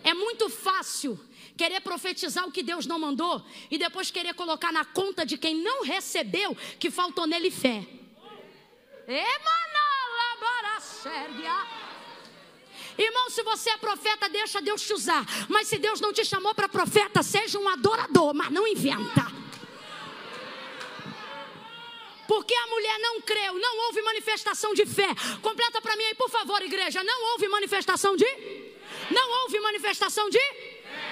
É 0.03 0.13
muito 0.13 0.49
fácil 0.49 1.19
querer 1.57 1.81
profetizar 1.81 2.47
o 2.47 2.51
que 2.51 2.63
Deus 2.63 2.85
não 2.87 2.97
mandou 2.97 3.45
e 3.69 3.77
depois 3.77 4.09
querer 4.09 4.33
colocar 4.33 4.71
na 4.71 4.83
conta 4.83 5.25
de 5.25 5.37
quem 5.37 5.55
não 5.55 5.83
recebeu 5.83 6.55
que 6.79 6.89
faltou 6.89 7.27
nele 7.27 7.51
fé. 7.51 7.85
Irmão, 12.97 13.29
se 13.29 13.41
você 13.43 13.69
é 13.69 13.77
profeta, 13.77 14.29
deixa 14.29 14.61
Deus 14.61 14.81
te 14.81 14.93
usar. 14.93 15.25
Mas 15.49 15.67
se 15.67 15.77
Deus 15.77 15.99
não 15.99 16.13
te 16.13 16.23
chamou 16.25 16.53
para 16.53 16.69
profeta, 16.69 17.23
seja 17.23 17.57
um 17.59 17.67
adorador, 17.67 18.33
mas 18.33 18.51
não 18.51 18.67
inventa. 18.67 19.31
Porque 22.27 22.53
a 22.53 22.67
mulher 22.67 22.99
não 22.99 23.21
creu, 23.21 23.53
não 23.55 23.87
houve 23.87 24.01
manifestação 24.01 24.73
de 24.73 24.85
fé. 24.85 25.09
Completa 25.41 25.81
para 25.81 25.95
mim 25.97 26.03
aí, 26.03 26.15
por 26.15 26.29
favor, 26.29 26.61
igreja. 26.61 27.03
Não 27.03 27.31
houve 27.31 27.47
manifestação 27.47 28.15
de? 28.15 28.25
Não 29.09 29.41
houve 29.41 29.59
manifestação 29.59 30.29
de? 30.29 30.39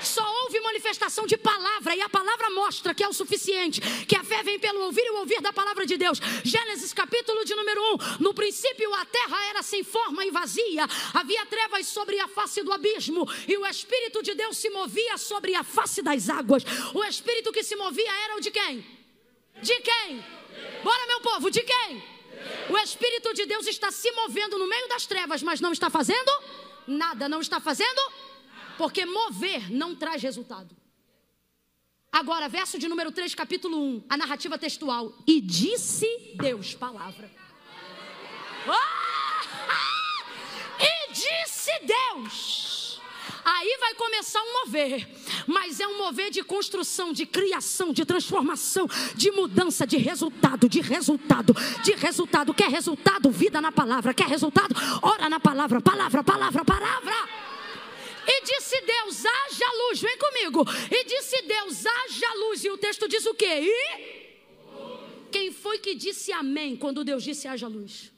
Só 0.02 0.26
houve 0.44 0.60
manifestação 0.62 1.26
de 1.26 1.38
palavra, 1.38 1.96
e 1.96 2.02
a 2.02 2.10
palavra 2.10 2.50
mostra 2.50 2.94
que 2.94 3.04
é 3.04 3.08
o 3.08 3.14
suficiente, 3.14 3.82
que 4.06 4.16
a 4.16 4.24
fé 4.24 4.44
vem 4.44 4.60
pelo 4.60 4.82
ouvir 4.82 5.06
e 5.06 5.12
o 5.12 5.18
ouvir 5.18 5.42
da 5.42 5.54
palavra 5.54 5.86
de 5.86 5.98
Deus. 5.98 6.20
Gênesis 6.44 6.94
capítulo 6.94 7.44
de 7.46 7.56
número 7.56 7.82
1. 7.94 7.98
No 8.20 8.34
princípio 8.34 8.94
a 8.96 9.06
terra 9.06 9.46
era 9.50 9.62
sem 9.62 9.84
forma 9.84 10.26
e 10.26 10.32
vazia, 10.32 10.86
havia 11.14 11.46
trevas 11.46 11.88
sobre 11.88 12.20
a 12.20 12.28
face 12.28 12.64
do 12.64 12.72
abismo, 12.72 13.28
e 13.48 13.58
o 13.58 13.66
Espírito 13.66 14.24
de 14.24 14.34
Deus 14.34 14.58
se 14.58 14.70
movia 14.70 15.18
sobre 15.18 15.56
a 15.56 15.64
face 15.64 16.02
das 16.02 16.30
águas. 16.30 16.64
O 16.94 17.04
Espírito 17.04 17.52
que 17.52 17.64
se 17.64 17.76
movia 17.76 18.12
era 18.26 18.36
o 18.36 18.42
de 18.42 18.52
quem? 18.52 18.86
De 19.62 19.76
quem? 19.82 20.26
Bora, 20.84 21.08
meu 21.08 21.22
povo, 21.22 21.50
de 21.50 21.62
quem? 21.62 22.04
O 22.70 22.78
Espírito 22.78 23.34
de 23.34 23.46
Deus 23.46 23.68
está 23.68 23.92
se 23.92 24.10
movendo 24.12 24.58
no 24.58 24.68
meio 24.68 24.88
das 24.88 25.06
trevas, 25.06 25.44
mas 25.44 25.60
não 25.60 25.74
está 25.74 25.90
fazendo 25.90 26.32
nada, 26.88 27.30
não 27.30 27.42
está 27.42 27.60
fazendo 27.60 28.02
porque 28.80 29.06
mover 29.06 29.70
não 29.70 29.94
traz 29.94 30.24
resultado. 30.24 30.74
Agora, 32.10 32.48
verso 32.48 32.80
de 32.80 32.88
número 32.88 33.12
3, 33.12 33.36
capítulo 33.36 33.78
1, 33.78 34.06
a 34.10 34.16
narrativa 34.16 34.58
textual. 34.58 35.14
E 35.28 35.42
disse 35.42 36.08
Deus, 36.38 36.76
palavra. 36.76 37.30
Ah! 38.70 39.10
E 40.80 41.12
disse 41.12 41.72
Deus. 41.86 43.02
Aí 43.44 43.78
vai 43.82 43.96
começar 43.96 44.42
um 44.42 44.66
mover, 44.66 45.10
mas 45.46 45.82
é 45.82 45.88
um 45.88 45.98
mover 45.98 46.32
de 46.32 46.42
construção, 46.42 47.12
de 47.12 47.26
criação, 47.26 47.92
de 47.92 48.06
transformação, 48.06 48.88
de 49.14 49.30
mudança, 49.32 49.86
de 49.86 49.98
resultado, 49.98 50.70
de 50.70 50.80
resultado, 50.80 51.54
de 51.84 51.96
resultado. 51.96 52.54
Quer 52.54 52.70
resultado? 52.70 53.30
Vida 53.30 53.60
na 53.60 53.74
palavra. 53.74 54.14
Quer 54.14 54.28
resultado? 54.28 54.74
Ora 55.02 55.28
na 55.28 55.40
palavra, 55.40 55.82
palavra, 55.82 56.24
palavra, 56.24 56.64
palavra. 56.64 57.49
Disse 58.52 58.82
Deus: 58.82 59.26
haja 59.26 59.70
luz, 59.82 60.02
vem 60.02 60.18
comigo. 60.18 60.66
E 60.92 61.04
disse 61.06 61.42
Deus: 61.44 61.86
haja 61.86 62.34
luz. 62.36 62.64
E 62.64 62.70
o 62.70 62.78
texto 62.78 63.08
diz 63.08 63.26
o 63.26 63.34
quê? 63.34 63.54
E 63.62 65.30
quem 65.32 65.52
foi 65.52 65.78
que 65.78 65.94
disse 65.94 66.32
amém 66.32 66.76
quando 66.76 67.04
Deus 67.04 67.24
disse 67.24 67.48
haja 67.48 67.68
luz? 67.68 68.12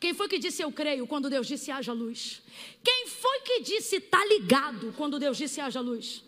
Quem 0.00 0.14
foi 0.14 0.28
que 0.28 0.38
disse 0.38 0.62
eu 0.62 0.72
creio 0.72 1.06
quando 1.06 1.28
Deus 1.28 1.46
disse 1.46 1.70
haja 1.70 1.92
luz? 1.92 2.42
Quem 2.82 3.06
foi 3.06 3.40
que 3.40 3.60
disse 3.60 4.00
tá 4.00 4.24
ligado 4.24 4.94
quando 4.96 5.18
Deus 5.18 5.36
disse 5.36 5.60
haja 5.60 5.80
luz? 5.80 6.24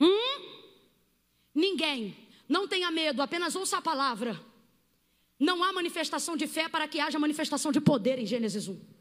Hum? 0.00 0.56
Ninguém. 1.54 2.16
Não 2.48 2.68
tenha 2.68 2.90
medo, 2.90 3.20
apenas 3.20 3.56
ouça 3.56 3.78
a 3.78 3.82
palavra. 3.82 4.40
Não 5.38 5.62
há 5.62 5.72
manifestação 5.72 6.36
de 6.36 6.46
fé 6.46 6.68
para 6.68 6.86
que 6.86 7.00
haja 7.00 7.18
manifestação 7.18 7.72
de 7.72 7.80
poder 7.80 8.18
em 8.18 8.26
Gênesis 8.26 8.68
1. 8.68 8.95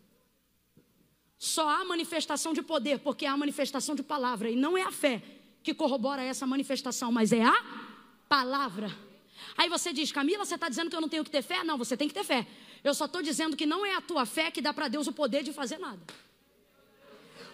Só 1.46 1.70
há 1.70 1.86
manifestação 1.86 2.54
de 2.54 2.64
poder 2.64 2.98
porque 2.98 3.24
há 3.24 3.38
manifestação 3.38 3.94
de 3.94 4.02
palavra. 4.02 4.50
E 4.50 4.56
não 4.56 4.76
é 4.76 4.82
a 4.82 4.92
fé 4.92 5.22
que 5.62 5.76
corrobora 5.76 6.24
essa 6.24 6.48
manifestação, 6.48 7.12
mas 7.12 7.32
é 7.32 7.44
a 7.44 7.64
palavra. 8.28 8.92
Aí 9.56 9.70
você 9.70 9.94
diz, 9.94 10.12
Camila, 10.12 10.44
você 10.44 10.56
está 10.56 10.68
dizendo 10.68 10.90
que 10.90 10.96
eu 10.96 11.02
não 11.02 11.08
tenho 11.08 11.24
que 11.24 11.30
ter 11.30 11.44
fé? 11.44 11.64
Não, 11.64 11.78
você 11.78 11.96
tem 11.96 12.08
que 12.08 12.16
ter 12.16 12.24
fé. 12.24 12.48
Eu 12.84 12.96
só 12.96 13.06
estou 13.06 13.22
dizendo 13.22 13.56
que 13.56 13.68
não 13.68 13.86
é 13.86 13.94
a 13.94 14.02
tua 14.02 14.26
fé 14.26 14.50
que 14.50 14.60
dá 14.60 14.74
para 14.74 14.88
Deus 14.88 15.06
o 15.06 15.14
poder 15.14 15.44
de 15.44 15.54
fazer 15.54 15.78
nada. 15.78 16.02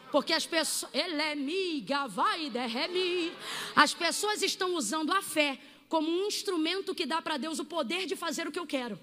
Porque 0.10 0.32
as 0.32 0.46
pessoas. 0.46 0.90
Ele 0.94 1.22
é 1.22 1.36
miga, 1.36 2.08
vai, 2.08 2.50
derreme. 2.50 3.34
As 3.76 3.94
pessoas 3.94 4.42
estão 4.42 4.74
usando 4.74 5.12
a 5.12 5.22
fé 5.22 5.60
como 5.90 6.10
um 6.10 6.28
instrumento 6.28 6.96
que 6.96 7.06
dá 7.06 7.22
para 7.22 7.36
Deus 7.36 7.60
o 7.60 7.66
poder 7.66 8.06
de 8.06 8.16
fazer 8.16 8.48
o 8.48 8.54
que 8.54 8.60
eu 8.60 8.66
quero. 8.66 8.98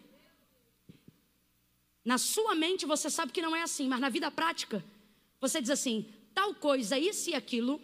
Na 2.09 2.17
sua 2.17 2.55
mente 2.55 2.87
você 2.87 3.11
sabe 3.11 3.33
que 3.33 3.43
não 3.43 3.55
é 3.55 3.61
assim, 3.61 3.87
mas 3.87 4.01
na 4.01 4.09
vida 4.09 4.31
prática, 4.31 4.83
você 5.39 5.61
diz 5.61 5.69
assim: 5.69 6.07
tal 6.33 6.55
coisa, 6.55 6.99
isso 6.99 7.29
e 7.29 7.35
aquilo, 7.35 7.79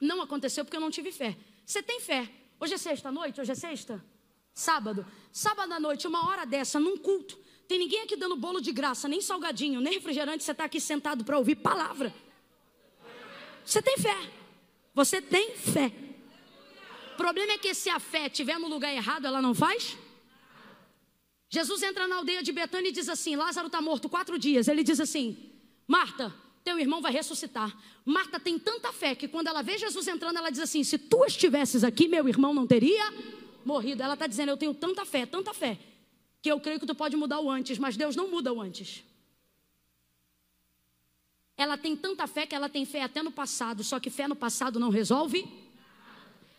não 0.00 0.20
aconteceu 0.20 0.64
porque 0.64 0.76
eu 0.76 0.80
não 0.80 0.90
tive 0.90 1.12
fé. 1.12 1.36
Você 1.64 1.80
tem 1.80 2.00
fé. 2.00 2.28
Hoje 2.58 2.74
é 2.74 2.76
sexta-noite? 2.76 3.40
Hoje 3.40 3.52
é 3.52 3.54
sexta? 3.54 4.04
Sábado. 4.52 5.06
Sábado 5.30 5.72
à 5.72 5.78
noite, 5.78 6.04
uma 6.08 6.28
hora 6.28 6.44
dessa, 6.44 6.80
num 6.80 6.96
culto. 6.96 7.38
Tem 7.68 7.78
ninguém 7.78 8.00
aqui 8.00 8.16
dando 8.16 8.34
bolo 8.34 8.60
de 8.60 8.72
graça, 8.72 9.06
nem 9.06 9.20
salgadinho, 9.20 9.80
nem 9.80 9.92
refrigerante. 9.92 10.42
Você 10.42 10.50
está 10.50 10.64
aqui 10.64 10.80
sentado 10.80 11.24
para 11.24 11.38
ouvir 11.38 11.54
palavra. 11.54 12.12
Você 13.64 13.80
tem 13.80 13.96
fé. 13.98 14.16
Você 14.92 15.22
tem 15.22 15.54
fé. 15.54 15.92
O 17.12 17.16
problema 17.16 17.52
é 17.52 17.58
que 17.58 17.72
se 17.72 17.88
a 17.88 18.00
fé 18.00 18.26
estiver 18.26 18.58
no 18.58 18.66
lugar 18.66 18.92
errado, 18.92 19.28
ela 19.28 19.40
não 19.40 19.54
faz? 19.54 19.96
Jesus 21.54 21.84
entra 21.84 22.08
na 22.08 22.16
aldeia 22.16 22.42
de 22.42 22.50
Betânia 22.50 22.88
e 22.88 22.92
diz 22.92 23.08
assim: 23.08 23.36
Lázaro 23.36 23.68
está 23.68 23.80
morto 23.80 24.08
quatro 24.08 24.36
dias. 24.36 24.66
Ele 24.66 24.82
diz 24.82 24.98
assim: 24.98 25.52
Marta, 25.86 26.34
teu 26.64 26.76
irmão 26.80 27.00
vai 27.00 27.12
ressuscitar. 27.12 27.72
Marta 28.04 28.40
tem 28.40 28.58
tanta 28.58 28.92
fé 28.92 29.14
que 29.14 29.28
quando 29.28 29.46
ela 29.46 29.62
vê 29.62 29.78
Jesus 29.78 30.08
entrando, 30.08 30.36
ela 30.36 30.50
diz 30.50 30.58
assim: 30.58 30.82
Se 30.82 30.98
tu 30.98 31.24
estivesses 31.24 31.84
aqui, 31.84 32.08
meu 32.08 32.28
irmão 32.28 32.52
não 32.52 32.66
teria 32.66 33.04
morrido. 33.64 34.02
Ela 34.02 34.14
está 34.14 34.26
dizendo: 34.26 34.48
Eu 34.48 34.56
tenho 34.56 34.74
tanta 34.74 35.04
fé, 35.04 35.26
tanta 35.26 35.54
fé, 35.54 35.78
que 36.42 36.50
eu 36.50 36.58
creio 36.58 36.80
que 36.80 36.86
tu 36.86 36.94
pode 36.94 37.16
mudar 37.16 37.38
o 37.38 37.48
antes, 37.48 37.78
mas 37.78 37.96
Deus 37.96 38.16
não 38.16 38.28
muda 38.28 38.52
o 38.52 38.60
antes. 38.60 39.04
Ela 41.56 41.78
tem 41.78 41.94
tanta 41.96 42.26
fé 42.26 42.46
que 42.46 42.54
ela 42.56 42.68
tem 42.68 42.84
fé 42.84 43.02
até 43.02 43.22
no 43.22 43.30
passado, 43.30 43.84
só 43.84 44.00
que 44.00 44.10
fé 44.10 44.26
no 44.26 44.34
passado 44.34 44.80
não 44.80 44.90
resolve 44.90 45.48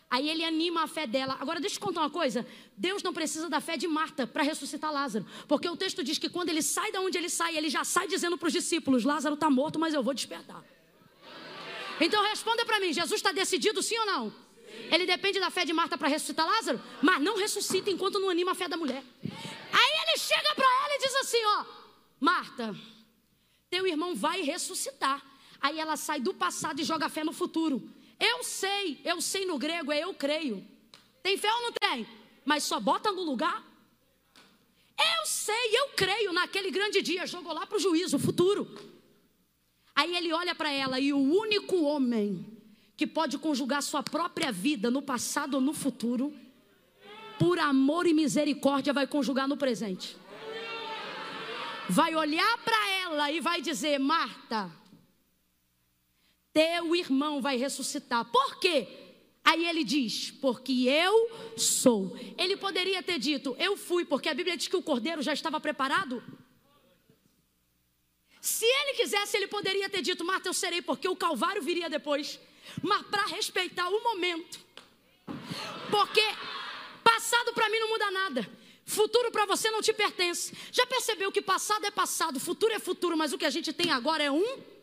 Aí 0.08 0.28
ele 0.28 0.44
anima 0.44 0.84
a 0.84 0.86
fé 0.86 1.06
dela. 1.06 1.36
Agora, 1.40 1.58
deixa 1.60 1.74
eu 1.76 1.80
te 1.80 1.84
contar 1.84 2.00
uma 2.00 2.10
coisa: 2.10 2.46
Deus 2.76 3.02
não 3.02 3.12
precisa 3.12 3.48
da 3.48 3.60
fé 3.60 3.76
de 3.76 3.88
Marta 3.88 4.26
para 4.26 4.42
ressuscitar 4.42 4.92
Lázaro. 4.92 5.26
Porque 5.48 5.68
o 5.68 5.76
texto 5.76 6.02
diz 6.04 6.16
que 6.16 6.28
quando 6.28 6.48
ele 6.48 6.62
sai 6.62 6.92
da 6.92 7.00
onde 7.00 7.18
ele 7.18 7.28
sai, 7.28 7.56
ele 7.56 7.68
já 7.68 7.82
sai 7.82 8.06
dizendo 8.06 8.38
para 8.38 8.46
os 8.46 8.52
discípulos: 8.52 9.04
Lázaro 9.04 9.34
está 9.34 9.50
morto, 9.50 9.78
mas 9.78 9.94
eu 9.94 10.02
vou 10.02 10.14
despertar. 10.14 10.64
Então 12.00 12.22
responda 12.28 12.64
para 12.64 12.78
mim: 12.78 12.92
Jesus 12.92 13.18
está 13.18 13.32
decidido 13.32 13.82
sim 13.82 13.98
ou 13.98 14.06
não? 14.06 14.34
Ele 14.92 15.06
depende 15.06 15.40
da 15.40 15.50
fé 15.50 15.64
de 15.64 15.72
Marta 15.72 15.98
para 15.98 16.08
ressuscitar 16.08 16.46
Lázaro, 16.46 16.80
mas 17.02 17.20
não 17.20 17.36
ressuscita 17.36 17.90
enquanto 17.90 18.20
não 18.20 18.30
anima 18.30 18.52
a 18.52 18.54
fé 18.54 18.68
da 18.68 18.76
mulher. 18.76 19.02
Aí 19.22 20.08
ele 20.08 20.18
chega 20.18 20.54
para 20.54 20.64
ela 20.84 20.94
e 20.94 20.98
diz 20.98 21.14
assim: 21.16 21.44
Ó, 21.44 21.64
Marta, 22.20 22.76
teu 23.68 23.86
irmão 23.86 24.14
vai 24.14 24.42
ressuscitar. 24.42 25.20
Aí 25.60 25.80
ela 25.80 25.96
sai 25.96 26.20
do 26.20 26.32
passado 26.32 26.80
e 26.80 26.84
joga 26.84 27.06
a 27.06 27.08
fé 27.08 27.24
no 27.24 27.32
futuro. 27.32 27.82
Eu 28.18 28.42
sei, 28.42 29.00
eu 29.04 29.20
sei 29.20 29.44
no 29.44 29.58
grego 29.58 29.92
é 29.92 30.00
eu 30.00 30.14
creio. 30.14 30.66
Tem 31.22 31.36
fé 31.36 31.52
ou 31.52 31.62
não 31.62 31.72
tem? 31.72 32.06
Mas 32.44 32.64
só 32.64 32.80
bota 32.80 33.12
no 33.12 33.22
lugar. 33.22 33.64
Eu 34.98 35.26
sei, 35.26 35.70
eu 35.72 35.88
creio 35.96 36.32
naquele 36.32 36.70
grande 36.70 37.02
dia. 37.02 37.26
Jogou 37.26 37.52
lá 37.52 37.66
para 37.66 37.76
o 37.76 37.80
juízo, 37.80 38.18
futuro. 38.18 38.66
Aí 39.94 40.14
ele 40.14 40.32
olha 40.32 40.54
para 40.54 40.70
ela 40.70 41.00
e 41.00 41.12
o 41.12 41.18
único 41.18 41.82
homem 41.82 42.56
que 42.96 43.06
pode 43.06 43.36
conjugar 43.38 43.82
sua 43.82 44.02
própria 44.02 44.50
vida 44.50 44.90
no 44.90 45.02
passado 45.02 45.54
ou 45.54 45.60
no 45.60 45.74
futuro, 45.74 46.34
por 47.38 47.58
amor 47.58 48.06
e 48.06 48.14
misericórdia, 48.14 48.92
vai 48.92 49.06
conjugar 49.06 49.46
no 49.46 49.56
presente. 49.56 50.16
Vai 51.88 52.14
olhar 52.14 52.58
para 52.58 52.90
ela 52.90 53.30
e 53.30 53.40
vai 53.40 53.60
dizer: 53.60 53.98
Marta, 53.98 54.70
teu 56.56 56.96
irmão 56.96 57.42
vai 57.42 57.58
ressuscitar. 57.58 58.24
Por 58.24 58.58
quê? 58.58 58.88
Aí 59.44 59.68
ele 59.68 59.84
diz: 59.84 60.30
Porque 60.30 60.88
eu 60.88 61.30
sou. 61.54 62.16
Ele 62.38 62.56
poderia 62.56 63.02
ter 63.02 63.18
dito: 63.18 63.54
Eu 63.58 63.76
fui, 63.76 64.06
porque 64.06 64.30
a 64.30 64.34
Bíblia 64.34 64.56
diz 64.56 64.66
que 64.66 64.76
o 64.76 64.82
cordeiro 64.82 65.20
já 65.20 65.34
estava 65.34 65.60
preparado. 65.60 66.24
Se 68.40 68.64
ele 68.64 68.94
quisesse, 68.94 69.36
ele 69.36 69.48
poderia 69.48 69.90
ter 69.90 70.00
dito: 70.00 70.24
Marta, 70.24 70.48
eu 70.48 70.54
serei, 70.54 70.80
porque 70.80 71.06
o 71.06 71.14
Calvário 71.14 71.60
viria 71.60 71.90
depois. 71.90 72.40
Mas 72.82 73.02
para 73.06 73.26
respeitar 73.26 73.90
o 73.90 74.02
momento. 74.02 74.58
Porque 75.90 76.24
passado 77.04 77.52
para 77.52 77.68
mim 77.68 77.80
não 77.80 77.90
muda 77.90 78.10
nada. 78.10 78.50
Futuro 78.86 79.30
para 79.30 79.44
você 79.44 79.70
não 79.70 79.82
te 79.82 79.92
pertence. 79.92 80.56
Já 80.72 80.86
percebeu 80.86 81.30
que 81.30 81.42
passado 81.42 81.84
é 81.84 81.90
passado, 81.90 82.40
futuro 82.40 82.72
é 82.72 82.78
futuro, 82.78 83.14
mas 83.14 83.32
o 83.34 83.38
que 83.38 83.44
a 83.44 83.50
gente 83.50 83.74
tem 83.74 83.90
agora 83.90 84.22
é 84.24 84.30
um? 84.30 84.76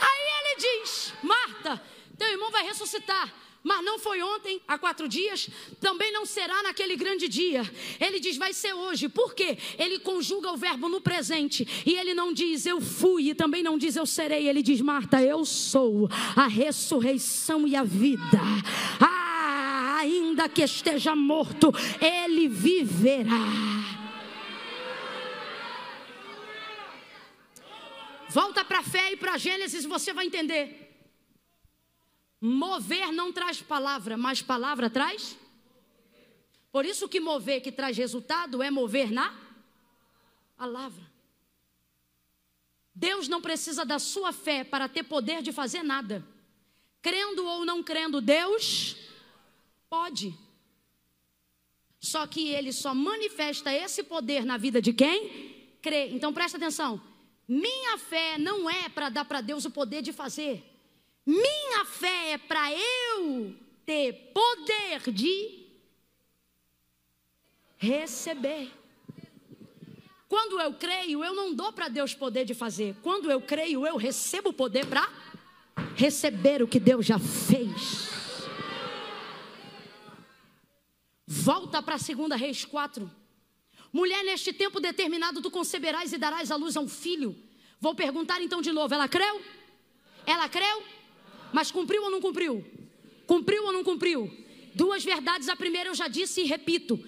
Aí 0.00 0.24
ele 0.38 0.49
diz: 0.60 1.12
Marta, 1.22 1.82
teu 2.18 2.28
irmão 2.28 2.50
vai 2.50 2.64
ressuscitar 2.64 3.32
mas 3.62 3.84
não 3.84 3.98
foi 3.98 4.22
ontem, 4.22 4.60
há 4.66 4.78
quatro 4.78 5.06
dias, 5.06 5.48
também 5.80 6.10
não 6.12 6.24
será 6.24 6.62
naquele 6.62 6.96
grande 6.96 7.28
dia. 7.28 7.70
Ele 8.00 8.18
diz, 8.18 8.36
vai 8.36 8.52
ser 8.54 8.72
hoje. 8.72 9.08
Por 9.08 9.34
quê? 9.34 9.58
Ele 9.78 9.98
conjuga 9.98 10.50
o 10.50 10.56
verbo 10.56 10.88
no 10.88 11.00
presente. 11.00 11.66
E 11.84 11.94
ele 11.94 12.14
não 12.14 12.32
diz, 12.32 12.64
eu 12.64 12.80
fui, 12.80 13.30
e 13.30 13.34
também 13.34 13.62
não 13.62 13.76
diz, 13.76 13.96
eu 13.96 14.06
serei. 14.06 14.48
Ele 14.48 14.62
diz, 14.62 14.80
Marta, 14.80 15.22
eu 15.22 15.44
sou 15.44 16.08
a 16.34 16.46
ressurreição 16.46 17.68
e 17.68 17.76
a 17.76 17.84
vida. 17.84 18.40
Ah, 18.98 19.98
ainda 19.98 20.48
que 20.48 20.62
esteja 20.62 21.14
morto, 21.14 21.70
ele 22.00 22.48
viverá. 22.48 23.89
Volta 28.30 28.64
para 28.64 28.78
a 28.78 28.82
fé 28.82 29.12
e 29.12 29.16
para 29.16 29.36
Gênesis, 29.36 29.84
você 29.84 30.12
vai 30.12 30.26
entender. 30.26 30.88
Mover 32.40 33.12
não 33.12 33.32
traz 33.32 33.60
palavra, 33.60 34.16
mas 34.16 34.40
palavra 34.40 34.88
traz? 34.88 35.36
Por 36.70 36.84
isso 36.86 37.08
que 37.08 37.18
mover 37.18 37.60
que 37.60 37.72
traz 37.72 37.96
resultado 37.96 38.62
é 38.62 38.70
mover 38.70 39.10
na 39.10 39.36
palavra. 40.56 41.10
Deus 42.94 43.26
não 43.26 43.40
precisa 43.40 43.84
da 43.84 43.98
sua 43.98 44.32
fé 44.32 44.62
para 44.62 44.88
ter 44.88 45.02
poder 45.02 45.42
de 45.42 45.50
fazer 45.50 45.82
nada. 45.82 46.24
Crendo 47.02 47.44
ou 47.44 47.64
não 47.64 47.82
crendo, 47.82 48.20
Deus 48.20 48.96
pode. 49.88 50.32
Só 51.98 52.26
que 52.26 52.48
ele 52.48 52.72
só 52.72 52.94
manifesta 52.94 53.72
esse 53.72 54.04
poder 54.04 54.44
na 54.44 54.56
vida 54.56 54.80
de 54.80 54.92
quem 54.92 55.76
crê. 55.82 56.10
Então 56.10 56.32
presta 56.32 56.56
atenção. 56.56 57.09
Minha 57.50 57.98
fé 57.98 58.38
não 58.38 58.70
é 58.70 58.88
para 58.88 59.08
dar 59.08 59.24
para 59.24 59.40
Deus 59.40 59.64
o 59.64 59.72
poder 59.72 60.02
de 60.02 60.12
fazer. 60.12 60.64
Minha 61.26 61.84
fé 61.84 62.34
é 62.34 62.38
para 62.38 62.72
eu 62.72 63.56
ter 63.84 64.30
poder 64.32 65.10
de 65.10 65.66
receber. 67.76 68.70
Quando 70.28 70.60
eu 70.60 70.74
creio, 70.74 71.24
eu 71.24 71.34
não 71.34 71.52
dou 71.52 71.72
para 71.72 71.88
Deus 71.88 72.14
poder 72.14 72.44
de 72.44 72.54
fazer. 72.54 72.94
Quando 73.02 73.28
eu 73.28 73.40
creio, 73.40 73.84
eu 73.84 73.96
recebo 73.96 74.50
o 74.50 74.52
poder 74.52 74.86
para 74.86 75.08
receber 75.96 76.62
o 76.62 76.68
que 76.68 76.78
Deus 76.78 77.04
já 77.04 77.18
fez. 77.18 78.10
Volta 81.26 81.82
para 81.82 81.96
a 81.96 81.98
segunda 81.98 82.36
Reis 82.36 82.64
4. 82.64 83.10
Mulher, 83.92 84.22
neste 84.24 84.52
tempo 84.52 84.80
determinado, 84.80 85.42
tu 85.42 85.50
conceberás 85.50 86.12
e 86.12 86.18
darás 86.18 86.50
à 86.50 86.56
luz 86.56 86.76
a 86.76 86.80
um 86.80 86.88
filho. 86.88 87.36
Vou 87.80 87.94
perguntar 87.94 88.40
então 88.40 88.62
de 88.62 88.72
novo: 88.72 88.94
ela 88.94 89.08
creu? 89.08 89.40
Ela 90.26 90.48
creu? 90.48 90.82
Mas 91.52 91.70
cumpriu 91.70 92.04
ou 92.04 92.10
não 92.10 92.20
cumpriu? 92.20 92.64
Cumpriu 93.26 93.64
ou 93.64 93.72
não 93.72 93.82
cumpriu? 93.82 94.30
Duas 94.74 95.04
verdades. 95.04 95.48
A 95.48 95.56
primeira 95.56 95.90
eu 95.90 95.94
já 95.94 96.06
disse 96.06 96.42
e 96.42 96.44
repito. 96.44 97.02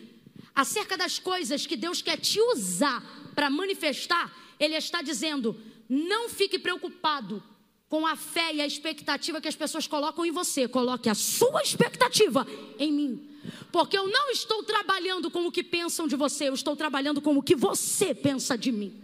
Acerca 0.54 0.96
das 0.96 1.18
coisas 1.18 1.66
que 1.66 1.76
Deus 1.76 2.02
quer 2.02 2.18
te 2.18 2.40
usar 2.40 3.02
para 3.34 3.48
manifestar, 3.48 4.34
Ele 4.58 4.74
está 4.74 5.02
dizendo: 5.02 5.56
não 5.88 6.28
fique 6.28 6.58
preocupado 6.58 7.42
com 7.88 8.06
a 8.06 8.16
fé 8.16 8.54
e 8.54 8.60
a 8.60 8.66
expectativa 8.66 9.40
que 9.40 9.48
as 9.48 9.54
pessoas 9.54 9.86
colocam 9.86 10.24
em 10.24 10.30
você. 10.30 10.66
Coloque 10.66 11.08
a 11.08 11.14
sua 11.14 11.62
expectativa 11.62 12.46
em 12.78 12.92
mim. 12.92 13.31
Porque 13.70 13.96
eu 13.96 14.08
não 14.08 14.30
estou 14.30 14.62
trabalhando 14.62 15.30
com 15.30 15.46
o 15.46 15.52
que 15.52 15.62
pensam 15.62 16.06
de 16.06 16.16
você, 16.16 16.48
eu 16.48 16.54
estou 16.54 16.76
trabalhando 16.76 17.20
com 17.20 17.36
o 17.36 17.42
que 17.42 17.54
você 17.54 18.14
pensa 18.14 18.56
de 18.56 18.70
mim. 18.70 19.02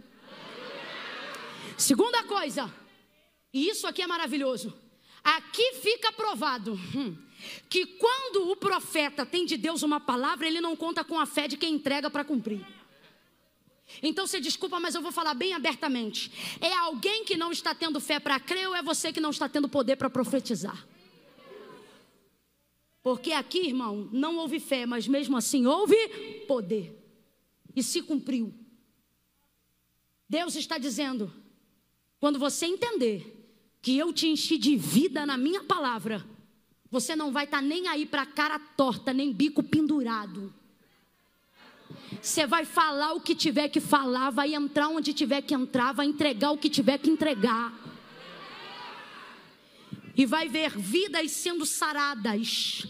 Segunda 1.77 2.23
coisa, 2.23 2.73
e 3.53 3.69
isso 3.69 3.87
aqui 3.87 4.01
é 4.01 4.07
maravilhoso. 4.07 4.73
Aqui 5.23 5.75
fica 5.81 6.11
provado 6.11 6.73
hum, 6.73 7.15
que 7.69 7.85
quando 7.85 8.49
o 8.49 8.55
profeta 8.55 9.25
tem 9.25 9.45
de 9.45 9.57
Deus 9.57 9.83
uma 9.83 9.99
palavra, 9.99 10.47
ele 10.47 10.61
não 10.61 10.75
conta 10.75 11.03
com 11.03 11.19
a 11.19 11.25
fé 11.25 11.47
de 11.47 11.57
quem 11.57 11.75
entrega 11.75 12.09
para 12.09 12.23
cumprir. 12.23 12.65
Então 14.03 14.27
você 14.27 14.39
desculpa, 14.39 14.79
mas 14.79 14.93
eu 14.93 15.01
vou 15.01 15.11
falar 15.11 15.33
bem 15.33 15.53
abertamente. 15.53 16.31
É 16.61 16.73
alguém 16.73 17.25
que 17.25 17.35
não 17.35 17.51
está 17.51 17.73
tendo 17.73 17.99
fé 17.99 18.19
para 18.19 18.39
crer 18.39 18.67
ou 18.67 18.75
é 18.75 18.83
você 18.83 19.11
que 19.11 19.19
não 19.19 19.31
está 19.31 19.49
tendo 19.49 19.67
poder 19.67 19.95
para 19.95 20.09
profetizar? 20.09 20.85
Porque 23.01 23.31
aqui, 23.31 23.67
irmão, 23.67 24.09
não 24.11 24.37
houve 24.37 24.59
fé, 24.59 24.85
mas 24.85 25.07
mesmo 25.07 25.37
assim 25.37 25.65
houve 25.65 25.95
poder. 26.47 26.95
E 27.75 27.81
se 27.81 28.01
cumpriu. 28.01 28.53
Deus 30.27 30.55
está 30.55 30.77
dizendo: 30.77 31.31
quando 32.19 32.37
você 32.37 32.65
entender 32.65 33.35
que 33.81 33.97
eu 33.97 34.11
te 34.11 34.27
enchi 34.27 34.57
de 34.57 34.75
vida 34.75 35.25
na 35.25 35.37
minha 35.37 35.63
palavra, 35.63 36.25
você 36.91 37.15
não 37.15 37.31
vai 37.31 37.45
estar 37.45 37.59
tá 37.59 37.63
nem 37.63 37.87
aí 37.87 38.05
para 38.05 38.25
cara 38.25 38.59
torta, 38.59 39.13
nem 39.13 39.31
bico 39.31 39.63
pendurado. 39.63 40.53
Você 42.21 42.45
vai 42.45 42.65
falar 42.65 43.13
o 43.13 43.21
que 43.21 43.33
tiver 43.33 43.69
que 43.69 43.79
falar, 43.79 44.29
vai 44.29 44.53
entrar 44.53 44.89
onde 44.89 45.13
tiver 45.13 45.41
que 45.41 45.53
entrar, 45.53 45.93
vai 45.93 46.05
entregar 46.05 46.51
o 46.51 46.57
que 46.57 46.69
tiver 46.69 46.97
que 46.97 47.09
entregar. 47.09 47.78
E 50.15 50.25
vai 50.25 50.47
ver 50.49 50.77
vidas 50.77 51.31
sendo 51.31 51.65
saradas. 51.65 52.85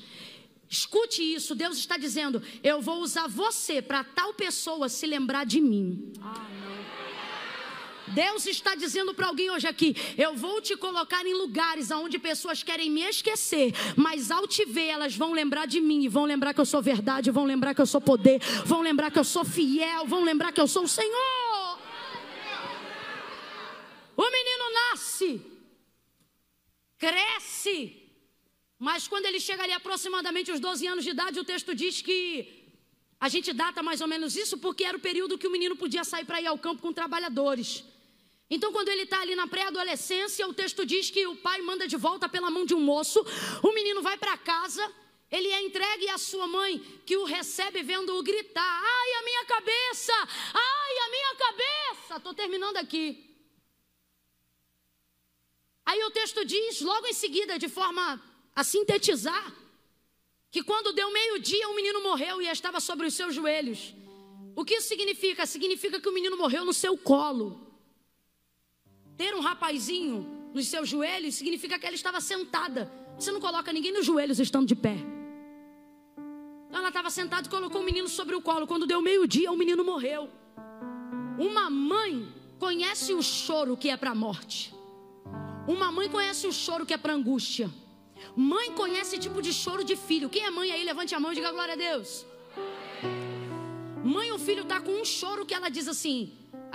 Escute 0.69 1.23
isso, 1.23 1.55
Deus 1.55 1.77
está 1.77 1.97
dizendo: 1.97 2.41
eu 2.63 2.79
vou 2.81 3.01
usar 3.01 3.27
você 3.27 3.81
para 3.81 4.03
tal 4.03 4.33
pessoa 4.33 4.87
se 4.87 5.07
lembrar 5.07 5.45
de 5.45 5.59
mim. 5.59 6.13
Deus 8.09 8.45
está 8.45 8.75
dizendo 8.75 9.13
para 9.13 9.27
alguém 9.27 9.49
hoje 9.49 9.67
aqui: 9.67 9.95
eu 10.17 10.35
vou 10.35 10.61
te 10.61 10.75
colocar 10.75 11.25
em 11.25 11.33
lugares 11.33 11.91
onde 11.91 12.19
pessoas 12.19 12.61
querem 12.61 12.89
me 12.89 13.01
esquecer, 13.01 13.73
mas 13.95 14.31
ao 14.31 14.47
te 14.47 14.65
ver, 14.65 14.87
elas 14.87 15.15
vão 15.15 15.33
lembrar 15.33 15.65
de 15.65 15.81
mim, 15.81 16.07
vão 16.07 16.25
lembrar 16.25 16.53
que 16.53 16.61
eu 16.61 16.65
sou 16.65 16.81
verdade, 16.81 17.31
vão 17.31 17.45
lembrar 17.45 17.73
que 17.73 17.81
eu 17.81 17.85
sou 17.85 18.01
poder, 18.01 18.39
vão 18.65 18.81
lembrar 18.81 19.11
que 19.11 19.19
eu 19.19 19.23
sou 19.23 19.43
fiel, 19.43 20.05
vão 20.05 20.23
lembrar 20.23 20.51
que 20.51 20.61
eu 20.61 20.67
sou 20.67 20.83
o 20.83 20.87
Senhor. 20.87 21.79
O 24.15 24.31
menino 24.31 24.63
nasce, 24.91 25.41
cresce, 26.99 27.77
mas 28.77 29.07
quando 29.07 29.25
ele 29.25 29.39
chega 29.39 29.63
ali 29.63 29.73
aproximadamente 29.73 30.51
os 30.51 30.59
12 30.59 30.85
anos 30.85 31.03
de 31.03 31.11
idade, 31.11 31.39
o 31.39 31.43
texto 31.43 31.73
diz 31.73 32.01
que 32.01 32.17
a 33.19 33.27
gente 33.27 33.51
data 33.51 33.81
mais 33.83 34.01
ou 34.01 34.07
menos 34.07 34.35
isso 34.35 34.57
porque 34.57 34.83
era 34.83 34.97
o 34.97 35.01
período 35.01 35.37
que 35.37 35.47
o 35.47 35.51
menino 35.51 35.75
podia 35.75 36.03
sair 36.03 36.25
para 36.25 36.41
ir 36.41 36.47
ao 36.47 36.57
campo 36.57 36.81
com 36.81 36.93
trabalhadores. 36.93 37.83
Então, 38.49 38.71
quando 38.71 38.89
ele 38.89 39.03
está 39.03 39.21
ali 39.21 39.35
na 39.35 39.47
pré-adolescência, 39.47 40.47
o 40.47 40.53
texto 40.53 40.85
diz 40.85 41.09
que 41.11 41.27
o 41.27 41.35
pai 41.35 41.61
manda 41.61 41.87
de 41.87 41.95
volta 41.95 42.27
pela 42.27 42.49
mão 42.49 42.65
de 42.65 42.73
um 42.73 42.79
moço, 42.79 43.23
o 43.61 43.71
menino 43.73 44.01
vai 44.01 44.17
para 44.17 44.37
casa, 44.37 44.83
ele 45.29 45.49
é 45.49 45.61
entregue 45.61 46.09
à 46.09 46.17
sua 46.17 46.47
mãe, 46.47 46.79
que 47.05 47.15
o 47.15 47.25
recebe 47.25 47.83
vendo-o 47.83 48.23
gritar: 48.23 48.81
Ai, 48.83 49.13
a 49.19 49.23
minha 49.23 49.45
cabeça! 49.45 50.13
Ai, 50.53 50.97
a 51.05 51.09
minha 51.11 51.35
cabeça! 51.35 52.15
Estou 52.17 52.33
terminando 52.33 52.77
aqui. 52.77 53.28
Aí 55.89 56.03
o 56.03 56.11
texto 56.11 56.45
diz, 56.45 56.81
logo 56.81 57.07
em 57.07 57.13
seguida, 57.13 57.57
de 57.57 57.67
forma 57.67 58.21
a 58.55 58.63
sintetizar, 58.63 59.51
que 60.51 60.61
quando 60.61 60.93
deu 60.93 61.11
meio-dia, 61.11 61.67
o 61.67 61.75
menino 61.75 62.03
morreu 62.03 62.39
e 62.39 62.47
estava 62.47 62.79
sobre 62.79 63.07
os 63.07 63.15
seus 63.15 63.33
joelhos. 63.33 63.95
O 64.55 64.63
que 64.63 64.75
isso 64.75 64.87
significa? 64.87 65.47
Significa 65.47 65.99
que 65.99 66.07
o 66.07 66.13
menino 66.13 66.37
morreu 66.37 66.63
no 66.63 66.73
seu 66.73 66.95
colo. 66.95 67.59
Ter 69.17 69.33
um 69.33 69.39
rapazinho 69.39 70.51
nos 70.53 70.67
seus 70.67 70.87
joelhos 70.87 71.33
significa 71.33 71.79
que 71.79 71.87
ela 71.87 71.95
estava 71.95 72.21
sentada. 72.21 72.81
Você 73.17 73.31
não 73.31 73.41
coloca 73.41 73.73
ninguém 73.73 73.91
nos 73.91 74.05
joelhos 74.05 74.39
estando 74.39 74.67
de 74.67 74.75
pé. 74.75 74.97
Então 76.67 76.81
ela 76.81 76.89
estava 76.89 77.09
sentada 77.09 77.47
e 77.47 77.49
colocou 77.49 77.81
o 77.81 77.83
menino 77.83 78.07
sobre 78.07 78.35
o 78.35 78.41
colo. 78.43 78.67
Quando 78.67 78.85
deu 78.85 79.01
meio-dia, 79.01 79.51
o 79.51 79.57
menino 79.57 79.83
morreu. 79.83 80.29
Uma 81.39 81.67
mãe 81.67 82.31
conhece 82.59 83.11
o 83.11 83.23
choro 83.23 83.75
que 83.75 83.89
é 83.89 83.97
para 83.97 84.11
a 84.11 84.15
morte. 84.15 84.77
Uma 85.75 85.89
mãe 85.97 86.07
conhece 86.15 86.43
o 86.51 86.53
choro 86.63 86.85
que 86.87 86.95
é 86.97 86.99
para 87.03 87.13
angústia. 87.19 87.67
Mãe 88.53 88.67
conhece 88.81 89.23
tipo 89.25 89.39
de 89.47 89.53
choro 89.61 89.83
de 89.91 89.95
filho. 90.07 90.31
Quem 90.33 90.43
é 90.49 90.51
mãe 90.59 90.69
aí? 90.75 90.83
Levante 90.91 91.13
a 91.15 91.19
mão 91.23 91.31
e 91.31 91.35
diga 91.39 91.51
glória 91.57 91.75
a 91.77 91.81
Deus. 91.87 92.25
Mãe, 94.15 94.27
o 94.37 94.39
filho 94.47 94.63
está 94.63 94.79
com 94.85 94.93
um 95.01 95.05
choro 95.19 95.45
que 95.47 95.55
ela 95.59 95.69
diz 95.77 95.87
assim: 95.93 96.17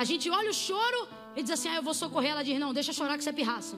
a 0.02 0.04
gente 0.10 0.28
olha 0.38 0.50
o 0.54 0.58
choro 0.66 1.00
ele 1.34 1.42
diz 1.42 1.52
assim: 1.56 1.68
ah, 1.68 1.76
eu 1.76 1.82
vou 1.82 1.94
socorrer. 1.94 2.30
Ela 2.30 2.42
diz: 2.42 2.58
não, 2.58 2.72
deixa 2.72 2.92
chorar 2.92 3.16
que 3.18 3.24
você 3.24 3.30
é 3.30 3.32
pirraça. 3.32 3.76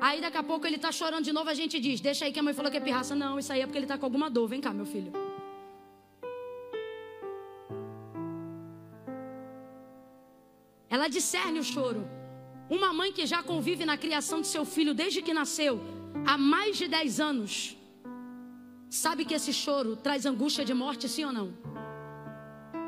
Aí 0.00 0.20
daqui 0.20 0.38
a 0.38 0.42
pouco 0.42 0.66
ele 0.66 0.76
está 0.76 0.92
chorando 0.92 1.24
de 1.24 1.32
novo. 1.32 1.50
A 1.50 1.54
gente 1.54 1.78
diz: 1.80 2.00
deixa 2.00 2.24
aí 2.24 2.32
que 2.32 2.38
a 2.38 2.42
mãe 2.42 2.54
falou 2.54 2.70
que 2.70 2.76
é 2.76 2.80
pirraça. 2.80 3.14
Não, 3.14 3.38
isso 3.38 3.52
aí 3.52 3.60
é 3.60 3.66
porque 3.66 3.78
ele 3.78 3.86
está 3.86 3.98
com 3.98 4.06
alguma 4.06 4.30
dor. 4.30 4.46
Vem 4.48 4.60
cá, 4.60 4.72
meu 4.72 4.86
filho. 4.86 5.12
Ela 10.88 11.08
discerne 11.08 11.58
o 11.58 11.64
choro. 11.64 12.19
Uma 12.70 12.92
mãe 12.92 13.12
que 13.12 13.26
já 13.26 13.42
convive 13.42 13.84
na 13.84 13.96
criação 13.98 14.40
de 14.40 14.46
seu 14.46 14.64
filho 14.64 14.94
desde 14.94 15.20
que 15.20 15.34
nasceu, 15.34 15.80
há 16.24 16.38
mais 16.38 16.76
de 16.78 16.86
10 16.86 17.18
anos, 17.18 17.76
sabe 18.88 19.24
que 19.24 19.34
esse 19.34 19.52
choro 19.52 19.96
traz 19.96 20.24
angústia 20.24 20.64
de 20.64 20.72
morte, 20.72 21.08
sim 21.08 21.24
ou 21.24 21.32
não? 21.32 21.52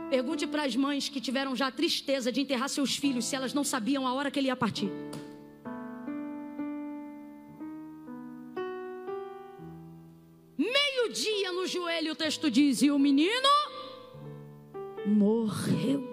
Pergunte 0.09 0.47
para 0.47 0.63
as 0.63 0.77
mães 0.77 1.09
que 1.09 1.21
tiveram 1.21 1.57
já 1.57 1.67
a 1.67 1.73
tristeza 1.73 2.31
de 2.31 2.41
enterrar 2.41 2.69
seus 2.69 2.97
filhos 2.97 3.25
se 3.25 3.35
elas 3.35 3.53
não 3.53 3.65
sabiam 3.65 4.07
a 4.07 4.15
hora 4.15 4.31
que 4.31 4.39
ele 4.39 4.47
ia 4.47 4.55
partir. 4.55 4.89
Meio-dia 10.57 11.51
no 11.53 11.67
joelho, 11.67 12.13
o 12.13 12.15
texto 12.15 12.49
diz: 12.49 12.83
e 12.83 12.91
o 12.93 12.99
menino 13.01 13.49
morreu. 15.07 16.07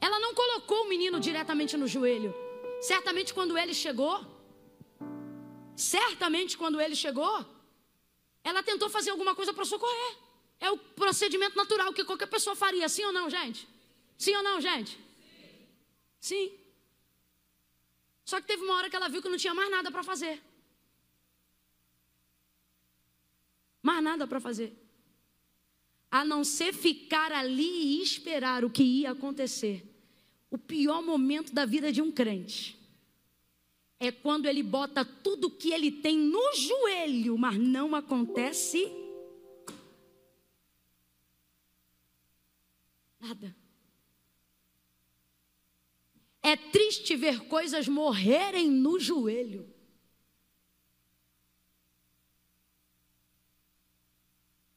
Ela 0.00 0.18
não 0.18 0.32
colocou 0.32 0.84
o 0.84 0.88
menino 0.88 1.20
diretamente 1.20 1.76
no 1.76 1.86
joelho. 1.86 2.45
Certamente 2.86 3.34
quando 3.34 3.58
ele 3.58 3.74
chegou, 3.74 4.16
certamente 5.74 6.56
quando 6.56 6.80
ele 6.80 6.94
chegou, 6.94 7.44
ela 8.44 8.62
tentou 8.62 8.88
fazer 8.88 9.10
alguma 9.10 9.34
coisa 9.34 9.52
para 9.52 9.64
socorrer. 9.64 10.16
É 10.60 10.70
o 10.70 10.78
procedimento 10.78 11.56
natural 11.56 11.92
que 11.92 12.04
qualquer 12.04 12.28
pessoa 12.28 12.54
faria, 12.54 12.88
sim 12.88 13.02
ou 13.02 13.12
não, 13.12 13.28
gente? 13.28 13.66
Sim 14.16 14.36
ou 14.36 14.42
não, 14.44 14.60
gente? 14.60 14.96
Sim. 16.20 16.52
Só 18.24 18.40
que 18.40 18.46
teve 18.46 18.62
uma 18.62 18.76
hora 18.76 18.88
que 18.88 18.94
ela 18.94 19.08
viu 19.08 19.20
que 19.20 19.28
não 19.28 19.36
tinha 19.36 19.52
mais 19.52 19.68
nada 19.68 19.90
para 19.90 20.04
fazer. 20.04 20.40
Mais 23.82 24.00
nada 24.00 24.28
para 24.28 24.38
fazer. 24.38 24.72
A 26.08 26.24
não 26.24 26.44
ser 26.44 26.72
ficar 26.72 27.32
ali 27.32 27.98
e 27.98 28.00
esperar 28.00 28.64
o 28.64 28.70
que 28.70 28.84
ia 28.84 29.10
acontecer. 29.10 29.84
O 30.48 30.56
pior 30.56 31.02
momento 31.02 31.52
da 31.52 31.66
vida 31.66 31.90
de 31.90 32.00
um 32.00 32.12
crente 32.12 32.75
é 33.98 34.12
quando 34.12 34.46
ele 34.46 34.62
bota 34.62 35.04
tudo 35.04 35.50
que 35.50 35.72
ele 35.72 35.90
tem 35.90 36.18
no 36.18 36.54
joelho, 36.54 37.38
mas 37.38 37.56
não 37.56 37.94
acontece 37.94 38.92
nada. 43.18 43.56
É 46.42 46.56
triste 46.56 47.16
ver 47.16 47.48
coisas 47.48 47.88
morrerem 47.88 48.70
no 48.70 49.00
joelho. 49.00 49.74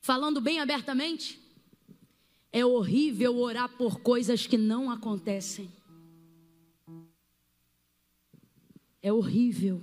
Falando 0.01 0.41
bem 0.41 0.59
abertamente, 0.59 1.39
é 2.51 2.65
horrível 2.65 3.37
orar 3.37 3.77
por 3.77 3.99
coisas 3.99 4.47
que 4.47 4.57
não 4.57 4.89
acontecem. 4.89 5.71
É 9.01 9.11
horrível. 9.11 9.81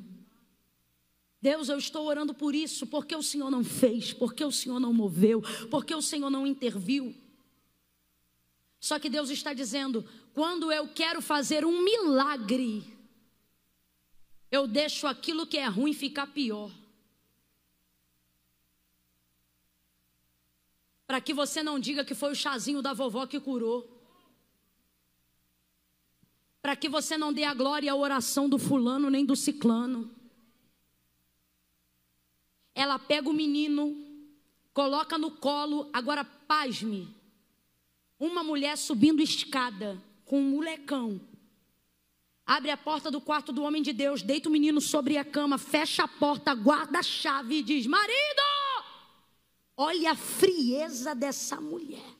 Deus, 1.41 1.69
eu 1.69 1.79
estou 1.79 2.07
orando 2.07 2.35
por 2.35 2.55
isso, 2.55 2.87
porque 2.87 3.15
o 3.15 3.23
Senhor 3.23 3.51
não 3.51 3.63
fez, 3.63 4.13
porque 4.13 4.45
o 4.45 4.51
Senhor 4.51 4.81
não 4.81 4.93
moveu, 4.93 5.43
porque 5.71 5.95
o 5.95 6.03
Senhor 6.03 6.31
não 6.31 6.47
interviu. 6.47 7.15
Só 8.81 8.99
que 8.99 9.09
Deus 9.09 9.31
está 9.31 9.53
dizendo: 9.53 10.05
quando 10.35 10.73
eu 10.73 10.89
quero 10.89 11.23
fazer 11.23 11.65
um 11.65 11.83
milagre, 11.83 12.85
eu 14.51 14.67
deixo 14.67 15.07
aquilo 15.07 15.47
que 15.47 15.59
é 15.59 15.67
ruim 15.67 15.93
ficar 15.93 16.27
pior. 16.27 16.71
Para 21.07 21.21
que 21.21 21.33
você 21.33 21.63
não 21.63 21.79
diga 21.79 22.05
que 22.05 22.15
foi 22.15 22.33
o 22.33 22.37
chazinho 22.37 22.83
da 22.83 22.93
vovó 22.93 23.27
que 23.27 23.39
curou. 23.39 23.96
Para 26.67 26.75
que 26.75 26.89
você 26.89 27.17
não 27.17 27.33
dê 27.33 27.45
a 27.45 27.55
glória 27.55 27.93
à 27.93 27.95
oração 27.95 28.49
do 28.49 28.59
fulano 28.59 29.09
nem 29.09 29.25
do 29.25 29.37
ciclano. 29.37 30.11
Ela 32.75 32.99
pega 32.99 33.31
o 33.31 33.33
menino, 33.33 33.97
coloca 34.75 35.17
no 35.17 35.31
colo, 35.31 35.89
agora 35.93 36.25
pasme. 36.25 37.07
Uma 38.19 38.43
mulher 38.43 38.77
subindo 38.77 39.23
escada 39.23 40.03
com 40.25 40.41
um 40.41 40.51
molecão. 40.57 41.21
Abre 42.45 42.73
a 42.73 42.77
porta 42.77 43.13
do 43.13 43.21
quarto 43.21 43.53
do 43.53 43.63
homem 43.63 43.81
de 43.81 43.93
Deus, 43.93 44.21
deita 44.21 44.49
o 44.49 44.53
menino 44.53 44.81
sobre 44.81 45.17
a 45.17 45.25
cama, 45.25 45.59
fecha 45.59 46.03
a 46.03 46.09
porta, 46.09 46.53
guarda 46.53 46.99
a 46.99 47.03
chave 47.05 47.59
e 47.59 47.63
diz: 47.63 47.87
Marido! 47.87 48.43
Olha 49.77 50.11
a 50.11 50.17
frieza 50.17 51.15
dessa 51.15 51.61
mulher. 51.61 52.16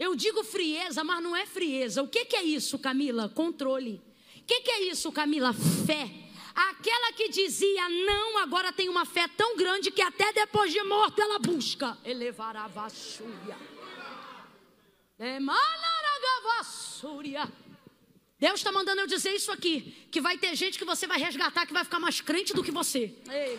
Eu 0.00 0.16
digo 0.16 0.42
frieza, 0.42 1.04
mas 1.04 1.22
não 1.22 1.36
é 1.36 1.44
frieza. 1.44 2.02
O 2.02 2.08
que, 2.08 2.24
que 2.24 2.34
é 2.34 2.42
isso, 2.42 2.78
Camila? 2.78 3.28
Controle. 3.28 4.00
O 4.38 4.44
que, 4.46 4.62
que 4.62 4.70
é 4.70 4.84
isso, 4.84 5.12
Camila? 5.12 5.52
Fé. 5.52 6.10
Aquela 6.54 7.12
que 7.12 7.28
dizia 7.28 7.86
não, 7.86 8.38
agora 8.38 8.72
tem 8.72 8.88
uma 8.88 9.04
fé 9.04 9.28
tão 9.28 9.54
grande 9.58 9.90
que 9.90 10.00
até 10.00 10.32
depois 10.32 10.72
de 10.72 10.82
morto 10.84 11.20
ela 11.20 11.38
busca 11.38 11.98
elevar 12.02 12.56
a 12.56 12.66
vassúria. 12.66 13.56
Deus 18.38 18.54
está 18.54 18.72
mandando 18.72 19.02
eu 19.02 19.06
dizer 19.06 19.34
isso 19.34 19.52
aqui: 19.52 20.08
que 20.10 20.18
vai 20.18 20.38
ter 20.38 20.56
gente 20.56 20.78
que 20.78 20.84
você 20.84 21.06
vai 21.06 21.18
resgatar 21.18 21.66
que 21.66 21.74
vai 21.74 21.84
ficar 21.84 22.00
mais 22.00 22.22
crente 22.22 22.54
do 22.54 22.64
que 22.64 22.70
você. 22.70 23.14
Ei, 23.30 23.58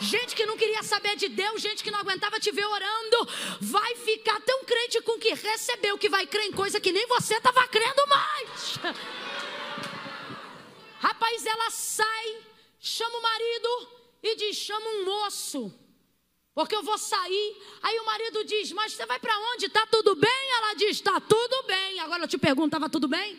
Gente 0.00 0.36
que 0.36 0.46
não 0.46 0.56
queria 0.56 0.82
saber 0.82 1.16
de 1.16 1.28
Deus, 1.28 1.60
gente 1.60 1.82
que 1.82 1.90
não 1.90 1.98
aguentava 1.98 2.38
te 2.38 2.52
ver 2.52 2.64
orando, 2.64 3.28
vai 3.60 3.96
ficar 3.96 4.40
tão 4.42 4.64
crente 4.64 5.00
com 5.02 5.18
que 5.18 5.34
recebeu 5.34 5.98
que 5.98 6.08
vai 6.08 6.26
crer 6.26 6.46
em 6.46 6.52
coisa 6.52 6.80
que 6.80 6.92
nem 6.92 7.06
você 7.06 7.34
estava 7.34 7.66
crendo 7.68 8.06
mais. 8.06 8.78
Rapaz, 11.00 11.46
ela 11.46 11.70
sai, 11.70 12.36
chama 12.80 13.18
o 13.18 13.22
marido 13.22 13.88
e 14.22 14.36
diz: 14.36 14.56
chama 14.56 14.86
um 14.86 15.04
moço, 15.04 15.72
porque 16.54 16.74
eu 16.74 16.82
vou 16.82 16.98
sair. 16.98 17.56
Aí 17.82 17.98
o 17.98 18.06
marido 18.06 18.44
diz: 18.44 18.72
Mas 18.72 18.92
você 18.92 19.06
vai 19.06 19.18
para 19.18 19.36
onde? 19.52 19.68
Tá 19.68 19.86
tudo 19.86 20.14
bem? 20.14 20.50
Ela 20.56 20.74
diz: 20.74 21.00
Tá 21.00 21.20
tudo 21.20 21.64
bem. 21.66 22.00
Agora 22.00 22.24
eu 22.24 22.28
te 22.28 22.38
pergunto: 22.38 22.68
estava 22.68 22.88
tudo 22.88 23.08
bem? 23.08 23.38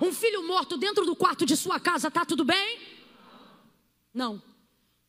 Um 0.00 0.12
filho 0.12 0.42
morto 0.42 0.76
dentro 0.76 1.04
do 1.04 1.14
quarto 1.14 1.46
de 1.46 1.56
sua 1.56 1.78
casa, 1.78 2.10
tá 2.10 2.24
tudo 2.24 2.44
bem? 2.44 2.80
Não. 4.12 4.42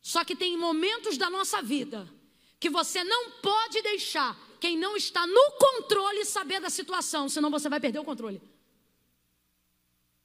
Só 0.04 0.22
que 0.22 0.36
tem 0.36 0.54
momentos 0.58 1.16
da 1.16 1.30
nossa 1.30 1.62
vida 1.62 2.06
que 2.60 2.68
você 2.68 3.02
não 3.02 3.30
pode 3.40 3.80
deixar 3.80 4.38
quem 4.60 4.76
não 4.76 4.98
está 4.98 5.26
no 5.26 5.52
controle 5.52 6.26
saber 6.26 6.60
da 6.60 6.68
situação, 6.68 7.26
senão 7.26 7.50
você 7.50 7.70
vai 7.70 7.80
perder 7.80 8.00
o 8.00 8.04
controle. 8.04 8.38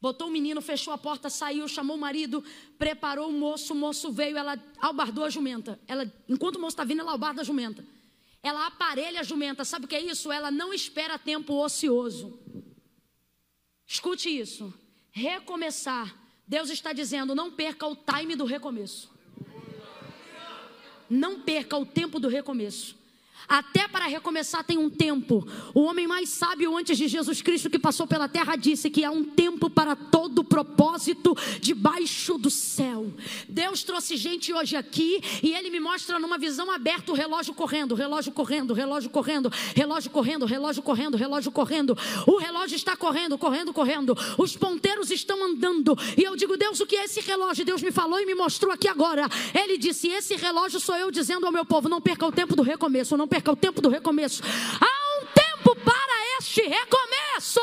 Botou 0.01 0.27
o 0.27 0.31
menino, 0.31 0.61
fechou 0.61 0.91
a 0.91 0.97
porta, 0.97 1.30
saiu, 1.30 1.65
chamou 1.69 1.95
o 1.95 1.99
marido, 1.99 2.43
preparou 2.77 3.30
o 3.30 3.31
moço, 3.31 3.72
o 3.72 3.76
moço 3.76 4.11
veio, 4.11 4.38
ela 4.38 4.61
albardou 4.80 5.23
a 5.23 5.30
jumenta. 5.30 5.80
Ela, 5.88 6.11
enquanto 6.27 6.57
o 6.57 6.60
moço 6.60 6.73
está 6.73 6.84
vindo, 6.84 6.99
ela 6.99 7.14
albarda 7.14 7.39
a 7.39 7.45
jumenta. 7.45 7.85
Ela 8.43 8.68
aparelha 8.68 9.22
a 9.22 9.23
jumenta. 9.23 9.64
Sabe 9.64 9.85
o 9.85 9.88
que 9.88 9.95
é 9.95 10.01
isso? 10.01 10.30
Ela 10.30 10.51
não 10.51 10.73
espera 10.73 11.18
tempo 11.18 11.53
ocioso. 11.53 12.38
Escute 13.88 14.30
isso. 14.30 14.73
Recomeçar. 15.10 16.14
Deus 16.45 16.69
está 16.69 16.91
dizendo: 16.91 17.34
não 17.34 17.49
perca 17.49 17.88
o 17.88 17.95
time 17.95 18.35
do 18.35 18.43
recomeço. 18.43 19.18
Não 21.10 21.40
perca 21.40 21.77
o 21.77 21.86
tempo 21.86 22.19
do 22.19 22.27
recomeço. 22.27 22.98
Até 23.49 23.88
para 23.88 24.05
recomeçar 24.05 24.63
tem 24.63 24.77
um 24.77 24.91
tempo. 24.91 25.45
O 25.73 25.81
homem 25.81 26.05
mais 26.05 26.30
sábio 26.30 26.77
antes 26.77 26.95
de 26.95 27.07
Jesus 27.07 27.41
Cristo 27.41 27.67
que 27.67 27.80
passou 27.80 28.05
pela 28.05 28.30
terra 28.30 28.55
disse 28.55 28.91
que 28.91 29.03
há 29.03 29.09
um 29.09 29.23
tempo 29.23 29.71
para 29.71 29.95
todo 29.95 30.43
propósito 30.43 31.35
debaixo 31.59 32.38
do 32.38 32.51
céu. 32.51 33.11
Deus 33.47 33.81
trouxe 33.81 34.15
gente 34.17 34.53
hoje 34.53 34.76
aqui 34.76 35.19
e 35.41 35.51
ele 35.51 35.71
me 35.71 35.80
mostra 35.80 36.19
numa 36.19 36.38
visão 36.38 36.71
aberta 36.71 37.11
o 37.11 37.15
relógio 37.15 37.55
correndo, 37.55 37.95
relógio 37.95 38.31
correndo, 38.31 38.73
relógio 38.73 39.09
correndo, 39.09 39.51
relógio 39.76 40.11
correndo, 40.11 40.45
relógio 40.45 40.84
correndo, 40.84 41.17
relógio 41.17 41.51
correndo. 41.51 41.97
O 42.27 42.38
relógio 42.38 42.76
está 42.76 42.95
correndo, 42.95 43.35
correndo, 43.35 43.73
correndo. 43.73 44.15
Os 44.38 44.55
ponteiros 44.55 45.09
estão 45.09 45.43
andando. 45.43 45.97
E 46.15 46.23
eu 46.23 46.35
digo, 46.35 46.55
Deus, 46.55 46.80
o 46.80 46.85
que 46.85 46.95
é 46.95 47.05
esse 47.05 47.19
relógio? 47.21 47.65
Deus 47.65 47.81
me 47.81 47.91
falou 47.91 48.19
e 48.19 48.27
me 48.27 48.35
mostrou 48.35 48.71
aqui 48.71 48.88
agora. 48.88 49.27
Ele 49.55 49.76
disse: 49.76 50.07
Esse 50.07 50.35
relógio 50.35 50.80
sou 50.80 50.95
eu 50.95 51.09
dizendo 51.09 51.47
ao 51.47 51.51
meu 51.51 51.65
povo: 51.65 51.89
não 51.89 51.99
perca 51.99 52.27
o 52.27 52.31
tempo 52.31 52.55
do 52.55 52.61
recomeço, 52.61 53.17
não 53.17 53.27
perca 53.27 53.38
perca 53.39 53.51
o 53.51 53.55
tempo 53.55 53.81
do 53.81 53.89
recomeço. 53.89 54.43
Há 54.43 55.21
um 55.21 55.25
tempo 55.27 55.75
para 55.77 56.37
este 56.37 56.61
recomeço. 56.61 57.61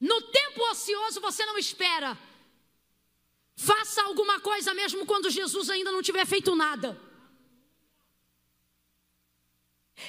No 0.00 0.22
tempo 0.22 0.62
ocioso 0.70 1.20
você 1.20 1.44
não 1.44 1.58
espera. 1.58 2.16
Faça 3.56 4.02
alguma 4.02 4.40
coisa 4.40 4.72
mesmo 4.72 5.04
quando 5.04 5.28
Jesus 5.30 5.68
ainda 5.68 5.92
não 5.92 6.00
tiver 6.00 6.24
feito 6.26 6.54
nada. 6.54 6.98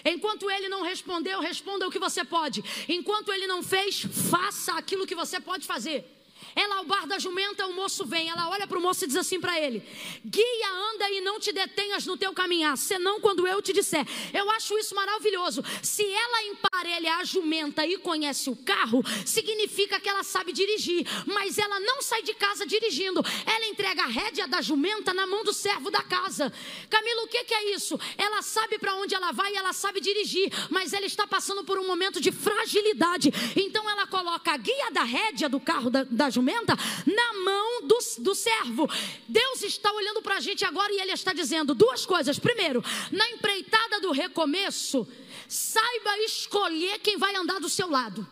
Enquanto 0.06 0.50
ele 0.50 0.70
não 0.70 0.84
respondeu, 0.84 1.42
responda 1.42 1.86
o 1.86 1.92
que 1.92 2.00
você 2.00 2.24
pode. 2.24 2.64
Enquanto 2.88 3.34
ele 3.34 3.46
não 3.46 3.62
fez, 3.62 4.04
faça 4.30 4.74
aquilo 4.74 5.06
que 5.06 5.16
você 5.16 5.38
pode 5.40 5.68
fazer. 5.68 6.21
Ela 6.56 6.78
ao 6.78 6.86
bar 6.86 7.08
da 7.08 7.18
jumenta, 7.18 7.66
o 7.66 7.74
moço 7.74 8.06
vem, 8.06 8.30
ela 8.30 8.50
olha 8.50 8.68
para 8.68 8.78
o 8.78 8.82
moço 8.82 9.04
e 9.04 9.08
diz 9.08 9.16
assim 9.16 9.40
para 9.40 9.60
ele: 9.60 9.84
Guia, 10.26 10.70
anda 10.94 11.10
e 11.10 11.22
não 11.22 11.40
te 11.40 11.52
detenhas 11.52 12.06
no 12.06 12.18
teu 12.18 12.34
caminhar, 12.34 12.78
senão 12.78 13.20
quando 13.20 13.48
eu 13.48 13.62
te 13.62 13.74
disser. 13.74 14.06
Eu 14.34 14.50
acho 14.52 14.78
isso 14.78 14.94
maravilhoso. 14.94 15.64
Se 15.82 16.04
ela 16.04 16.44
emparelha 16.44 17.18
a 17.18 17.24
jumenta 17.24 17.86
e 17.86 17.98
conhece 17.98 18.50
o 18.50 18.56
carro, 18.56 19.04
significa 19.26 20.00
que 20.00 20.10
ela 20.10 20.24
sabe 20.24 20.52
dirigir, 20.52 21.06
mas 21.26 21.58
ela 21.58 21.80
não 21.80 22.02
sai 22.02 22.22
de 22.24 22.34
casa 22.34 22.66
dirigindo. 22.66 23.24
Ela 23.46 23.68
entrega 23.68 24.04
a 24.04 24.08
rédea 24.08 24.48
da 24.48 24.62
jumenta 24.62 25.14
na 25.14 25.26
mão 25.26 25.44
do 25.44 25.54
servo 25.54 25.90
da 25.90 26.02
casa. 26.02 26.52
Camilo, 26.90 27.24
o 27.24 27.28
que, 27.28 27.44
que 27.46 27.54
é 27.54 27.74
isso? 27.74 28.00
Ela 28.18 28.42
sabe 28.42 28.78
para 28.78 28.96
onde 28.96 29.16
ela 29.16 29.32
vai, 29.32 29.56
ela 29.56 29.74
sabe 29.74 30.02
dirigir, 30.02 30.52
mas 30.70 30.94
ela 30.94 31.06
está 31.06 31.26
passando 31.26 31.64
por 31.64 31.80
um 31.80 31.88
momento 31.88 32.20
de 32.20 32.32
fragilidade. 32.32 33.32
Então 33.56 33.90
ela 33.90 34.06
coloca 34.08 34.52
a 34.52 34.58
guia 34.58 34.92
da 34.92 35.04
rédea 35.04 35.48
do 35.48 35.60
carro 35.60 35.90
da, 35.90 36.04
da 36.04 36.30
jumenta 36.30 36.41
jumenta 36.42 36.76
na 37.06 37.34
mão 37.44 37.88
do, 37.88 37.98
do 38.20 38.36
servo. 38.36 38.90
Deus 39.28 39.62
está 39.62 39.94
olhando 39.94 40.22
para 40.22 40.36
a 40.38 40.40
gente 40.40 40.66
agora 40.66 40.92
e 40.92 41.00
Ele 41.00 41.12
está 41.12 41.32
dizendo 41.32 41.76
duas 41.76 42.06
coisas. 42.06 42.40
Primeiro, 42.40 42.84
na 43.12 43.30
empreitada 43.30 44.02
do 44.02 44.12
recomeço, 44.12 45.08
saiba 45.48 46.18
escolher 46.20 47.00
quem 47.00 47.18
vai 47.18 47.36
andar 47.36 47.60
do 47.60 47.70
seu 47.70 47.90
lado. 47.90 48.28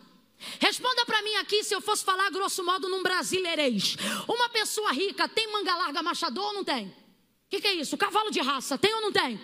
Responda 0.58 1.04
para 1.04 1.22
mim 1.22 1.34
aqui 1.36 1.62
se 1.62 1.74
eu 1.74 1.80
fosse 1.80 2.04
falar 2.04 2.30
grosso 2.30 2.64
modo 2.64 2.88
num 2.88 3.02
brasileirês. 3.02 3.96
Uma 4.26 4.48
pessoa 4.48 4.90
rica 4.90 5.28
tem 5.28 5.52
manga 5.52 5.74
larga 5.76 6.02
machador 6.02 6.46
ou 6.46 6.54
não 6.54 6.64
tem? 6.64 6.88
O 6.88 7.50
que, 7.50 7.60
que, 7.60 7.68
é 7.68 7.74
isso? 7.74 7.96
Cavalo 7.96 8.30
de 8.30 8.40
raça, 8.40 8.78
tem 8.78 8.92
ou 8.94 9.00
não 9.00 9.12
tem? 9.12 9.40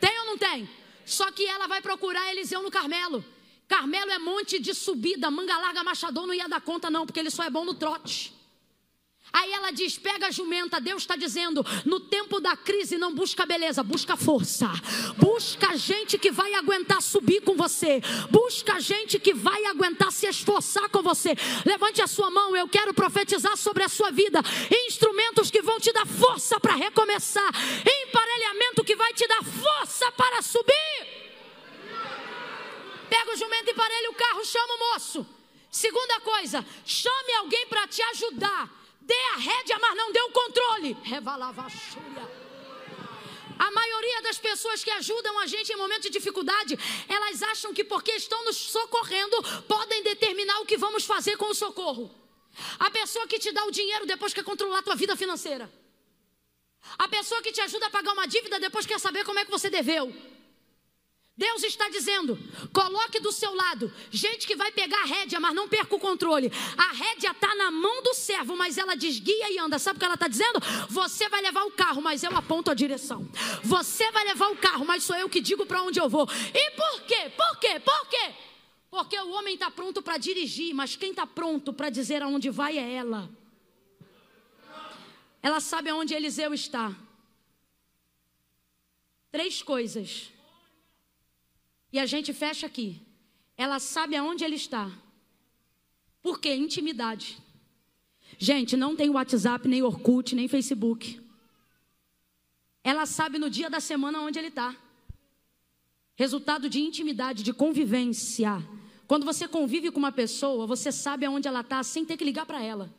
Tem 0.00 0.18
ou 0.20 0.26
não 0.26 0.38
tem? 0.38 0.68
Só 1.04 1.30
que 1.30 1.46
ela 1.46 1.66
vai 1.66 1.80
procurar 1.80 2.30
Eliseu 2.30 2.62
no 2.62 2.70
Carmelo. 2.70 3.24
Carmelo 3.70 4.10
é 4.10 4.18
monte 4.18 4.58
de 4.58 4.74
subida, 4.74 5.30
manga 5.30 5.56
larga, 5.56 5.84
machador 5.84 6.26
não 6.26 6.34
ia 6.34 6.48
dar 6.48 6.60
conta, 6.60 6.90
não, 6.90 7.06
porque 7.06 7.20
ele 7.20 7.30
só 7.30 7.44
é 7.44 7.50
bom 7.50 7.64
no 7.64 7.72
trote. 7.72 8.34
Aí 9.32 9.52
ela 9.52 9.70
diz: 9.70 9.96
pega 9.96 10.26
a 10.26 10.30
jumenta. 10.32 10.80
Deus 10.80 11.02
está 11.02 11.14
dizendo: 11.14 11.64
no 11.84 12.00
tempo 12.00 12.40
da 12.40 12.56
crise, 12.56 12.98
não 12.98 13.14
busca 13.14 13.46
beleza, 13.46 13.84
busca 13.84 14.16
força. 14.16 14.68
Busca 15.16 15.76
gente 15.76 16.18
que 16.18 16.32
vai 16.32 16.52
aguentar 16.54 17.00
subir 17.00 17.42
com 17.42 17.54
você. 17.54 18.02
Busca 18.28 18.80
gente 18.80 19.20
que 19.20 19.32
vai 19.32 19.64
aguentar 19.66 20.10
se 20.10 20.26
esforçar 20.26 20.88
com 20.88 21.00
você. 21.00 21.36
Levante 21.64 22.02
a 22.02 22.08
sua 22.08 22.28
mão, 22.28 22.56
eu 22.56 22.66
quero 22.66 22.92
profetizar 22.92 23.56
sobre 23.56 23.84
a 23.84 23.88
sua 23.88 24.10
vida. 24.10 24.40
Instrumentos 24.88 25.48
que 25.48 25.62
vão 25.62 25.78
te 25.78 25.92
dar 25.92 26.06
força 26.06 26.58
para 26.58 26.74
recomeçar. 26.74 27.52
Emparelhamento 28.04 28.82
que 28.82 28.96
vai 28.96 29.12
te 29.14 29.28
dar 29.28 29.44
força 29.44 30.10
para 30.10 30.42
subir. 30.42 31.09
Pega 33.10 33.32
o 33.32 33.36
jumento 33.36 33.70
e 33.70 33.74
parelha 33.74 34.10
o 34.10 34.14
carro, 34.14 34.44
chama 34.44 34.74
o 34.74 34.78
moço. 34.92 35.26
Segunda 35.70 36.20
coisa, 36.20 36.64
chame 36.86 37.32
alguém 37.38 37.66
para 37.66 37.86
te 37.88 38.00
ajudar. 38.02 38.70
Dê 39.00 39.20
a 39.34 39.36
rédea, 39.36 39.78
mas 39.80 39.96
não 39.96 40.12
dê 40.12 40.20
o 40.20 40.30
controle. 40.30 40.96
A 43.58 43.70
maioria 43.72 44.22
das 44.22 44.38
pessoas 44.38 44.82
que 44.82 44.90
ajudam 44.90 45.38
a 45.40 45.46
gente 45.46 45.72
em 45.72 45.76
momentos 45.76 46.04
de 46.04 46.10
dificuldade, 46.10 46.78
elas 47.08 47.42
acham 47.42 47.74
que 47.74 47.84
porque 47.84 48.12
estão 48.12 48.42
nos 48.44 48.56
socorrendo, 48.56 49.36
podem 49.64 50.02
determinar 50.02 50.60
o 50.60 50.66
que 50.66 50.78
vamos 50.78 51.04
fazer 51.04 51.36
com 51.36 51.46
o 51.46 51.54
socorro. 51.54 52.10
A 52.78 52.90
pessoa 52.90 53.26
que 53.26 53.38
te 53.38 53.52
dá 53.52 53.64
o 53.64 53.70
dinheiro 53.70 54.06
depois 54.06 54.32
quer 54.32 54.44
controlar 54.44 54.78
a 54.78 54.82
tua 54.82 54.94
vida 54.94 55.16
financeira. 55.16 55.70
A 56.98 57.08
pessoa 57.08 57.42
que 57.42 57.52
te 57.52 57.60
ajuda 57.60 57.86
a 57.86 57.90
pagar 57.90 58.12
uma 58.12 58.26
dívida 58.26 58.58
depois 58.58 58.86
quer 58.86 58.98
saber 58.98 59.24
como 59.24 59.38
é 59.38 59.44
que 59.44 59.50
você 59.50 59.68
deveu. 59.68 60.12
Deus 61.36 61.62
está 61.62 61.88
dizendo: 61.88 62.38
coloque 62.72 63.18
do 63.18 63.32
seu 63.32 63.54
lado 63.54 63.92
gente 64.10 64.46
que 64.46 64.54
vai 64.54 64.70
pegar 64.72 65.00
a 65.02 65.06
rédea, 65.06 65.40
mas 65.40 65.54
não 65.54 65.68
perca 65.68 65.94
o 65.94 65.98
controle. 65.98 66.52
A 66.76 66.92
rédea 66.92 67.30
está 67.30 67.54
na 67.54 67.70
mão 67.70 68.02
do 68.02 68.12
servo, 68.12 68.56
mas 68.56 68.76
ela 68.76 68.94
desguia 68.94 69.50
e 69.50 69.58
anda. 69.58 69.78
Sabe 69.78 69.96
o 69.96 70.00
que 70.00 70.04
ela 70.04 70.14
está 70.14 70.28
dizendo? 70.28 70.60
Você 70.88 71.28
vai 71.28 71.40
levar 71.40 71.64
o 71.64 71.70
carro, 71.70 72.02
mas 72.02 72.22
eu 72.22 72.36
aponto 72.36 72.70
a 72.70 72.74
direção. 72.74 73.26
Você 73.62 74.10
vai 74.10 74.24
levar 74.24 74.50
o 74.50 74.56
carro, 74.56 74.84
mas 74.84 75.02
sou 75.02 75.16
eu 75.16 75.28
que 75.28 75.40
digo 75.40 75.64
para 75.64 75.82
onde 75.82 75.98
eu 75.98 76.08
vou. 76.08 76.28
E 76.52 76.70
por 76.72 77.02
quê? 77.02 77.32
Por 77.34 77.58
quê? 77.58 77.80
Por 77.80 78.08
quê? 78.08 78.34
Porque 78.90 79.18
o 79.18 79.30
homem 79.30 79.54
está 79.54 79.70
pronto 79.70 80.02
para 80.02 80.18
dirigir, 80.18 80.74
mas 80.74 80.96
quem 80.96 81.10
está 81.10 81.26
pronto 81.26 81.72
para 81.72 81.88
dizer 81.88 82.22
aonde 82.22 82.50
vai 82.50 82.76
é 82.76 82.92
ela. 82.92 83.30
Ela 85.42 85.60
sabe 85.60 85.88
aonde 85.88 86.12
Eliseu 86.12 86.52
está. 86.52 86.94
Três 89.30 89.62
coisas 89.62 90.32
e 91.92 91.98
a 91.98 92.06
gente 92.06 92.32
fecha 92.32 92.66
aqui. 92.66 93.00
Ela 93.56 93.78
sabe 93.78 94.16
aonde 94.16 94.44
ele 94.44 94.56
está. 94.56 94.90
Por 96.22 96.40
quê? 96.40 96.54
Intimidade. 96.54 97.38
Gente, 98.38 98.76
não 98.76 98.94
tem 98.94 99.10
WhatsApp, 99.10 99.66
nem 99.66 99.82
Orkut, 99.82 100.34
nem 100.34 100.48
Facebook. 100.48 101.20
Ela 102.82 103.04
sabe 103.06 103.38
no 103.38 103.50
dia 103.50 103.68
da 103.68 103.80
semana 103.80 104.20
onde 104.20 104.38
ele 104.38 104.48
está. 104.48 104.74
Resultado 106.14 106.68
de 106.68 106.80
intimidade, 106.80 107.42
de 107.42 107.52
convivência. 107.52 108.66
Quando 109.06 109.24
você 109.24 109.48
convive 109.48 109.90
com 109.90 109.98
uma 109.98 110.12
pessoa, 110.12 110.66
você 110.66 110.92
sabe 110.92 111.26
aonde 111.26 111.48
ela 111.48 111.60
está 111.60 111.82
sem 111.82 112.04
ter 112.04 112.16
que 112.16 112.24
ligar 112.24 112.46
para 112.46 112.62
ela. 112.62 112.94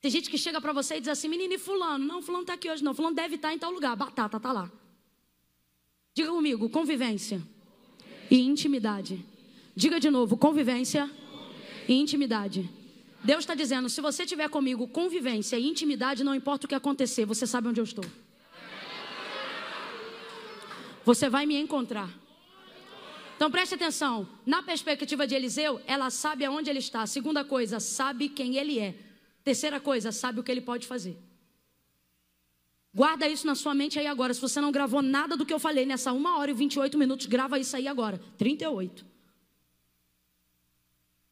Tem 0.00 0.10
gente 0.10 0.30
que 0.30 0.38
chega 0.38 0.60
para 0.60 0.72
você 0.72 0.96
e 0.96 1.00
diz 1.00 1.08
assim: 1.08 1.28
menino, 1.28 1.54
e 1.54 1.58
fulano? 1.58 2.04
Não, 2.04 2.22
fulano 2.22 2.42
está 2.42 2.54
aqui 2.54 2.70
hoje, 2.70 2.82
não. 2.82 2.94
Fulano 2.94 3.14
deve 3.14 3.36
estar 3.36 3.48
tá 3.48 3.54
em 3.54 3.58
tal 3.58 3.70
lugar. 3.70 3.94
Batata 3.94 4.38
está 4.38 4.52
lá. 4.52 4.70
Diga 6.14 6.30
comigo: 6.30 6.68
convivência 6.70 7.42
e 8.30 8.40
intimidade. 8.40 9.24
Diga 9.74 9.98
de 9.98 10.10
novo: 10.10 10.36
convivência 10.36 11.10
e 11.88 11.94
intimidade. 11.94 12.70
Deus 13.24 13.40
está 13.40 13.54
dizendo: 13.54 13.88
se 13.88 14.00
você 14.00 14.24
tiver 14.24 14.48
comigo 14.48 14.86
convivência 14.88 15.58
e 15.58 15.66
intimidade, 15.66 16.24
não 16.24 16.34
importa 16.34 16.66
o 16.66 16.68
que 16.68 16.74
acontecer, 16.74 17.24
você 17.24 17.46
sabe 17.46 17.68
onde 17.68 17.80
eu 17.80 17.84
estou. 17.84 18.04
Você 21.04 21.28
vai 21.28 21.46
me 21.46 21.56
encontrar. 21.56 22.08
Então 23.36 23.50
preste 23.50 23.74
atenção. 23.74 24.28
Na 24.44 24.62
perspectiva 24.62 25.26
de 25.26 25.34
Eliseu, 25.34 25.80
ela 25.86 26.10
sabe 26.10 26.44
aonde 26.44 26.68
ele 26.68 26.78
está. 26.78 27.06
Segunda 27.06 27.42
coisa, 27.42 27.80
sabe 27.80 28.28
quem 28.28 28.56
ele 28.56 28.78
é. 28.78 28.94
Terceira 29.42 29.80
coisa, 29.80 30.12
sabe 30.12 30.40
o 30.40 30.42
que 30.42 30.52
ele 30.52 30.60
pode 30.60 30.86
fazer. 30.86 31.18
Guarda 32.92 33.28
isso 33.28 33.46
na 33.46 33.54
sua 33.54 33.72
mente 33.72 33.98
aí 33.98 34.06
agora. 34.06 34.34
Se 34.34 34.40
você 34.40 34.60
não 34.60 34.72
gravou 34.72 35.00
nada 35.00 35.36
do 35.36 35.46
que 35.46 35.54
eu 35.54 35.60
falei 35.60 35.86
nessa 35.86 36.12
uma 36.12 36.38
hora 36.38 36.50
e 36.50 36.54
28 36.54 36.98
minutos, 36.98 37.26
grava 37.26 37.58
isso 37.58 37.76
aí 37.76 37.86
agora. 37.86 38.20
38. 38.36 39.06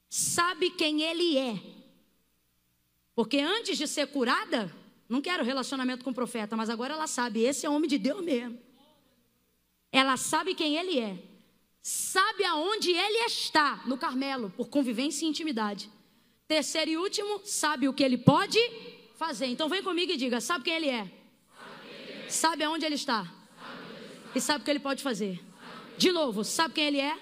Sabe 0.08 0.70
quem 0.70 1.02
ele 1.02 1.36
é. 1.36 1.60
Porque 3.14 3.38
antes 3.40 3.76
de 3.76 3.88
ser 3.88 4.06
curada, 4.06 4.72
não 5.08 5.20
quero 5.20 5.42
relacionamento 5.42 6.04
com 6.04 6.10
o 6.10 6.14
profeta, 6.14 6.56
mas 6.56 6.70
agora 6.70 6.94
ela 6.94 7.08
sabe, 7.08 7.42
esse 7.42 7.66
é 7.66 7.70
homem 7.70 7.88
de 7.88 7.98
Deus 7.98 8.22
mesmo. 8.22 8.58
Ela 9.90 10.16
sabe 10.16 10.54
quem 10.54 10.76
ele 10.76 11.00
é. 11.00 11.18
Sabe 11.82 12.44
aonde 12.44 12.92
ele 12.92 13.18
está, 13.24 13.82
no 13.86 13.98
Carmelo, 13.98 14.50
por 14.50 14.68
convivência 14.68 15.24
e 15.24 15.28
intimidade. 15.28 15.90
Terceiro 16.46 16.90
e 16.90 16.96
último, 16.96 17.40
sabe 17.44 17.88
o 17.88 17.92
que 17.92 18.04
ele 18.04 18.18
pode 18.18 18.58
fazer. 19.16 19.46
Então 19.46 19.68
vem 19.68 19.82
comigo 19.82 20.12
e 20.12 20.16
diga: 20.16 20.40
sabe 20.40 20.64
quem 20.64 20.74
ele 20.74 20.88
é? 20.88 21.17
Sabe 22.28 22.64
aonde 22.64 22.84
ele 22.84 22.94
está? 22.94 23.26
E 24.34 24.40
sabe 24.40 24.60
o 24.60 24.64
que 24.64 24.70
ele 24.70 24.80
pode 24.80 25.02
fazer? 25.02 25.42
De 25.96 26.12
novo, 26.12 26.44
sabe 26.44 26.74
quem 26.74 26.86
ele 26.86 27.00
é? 27.00 27.16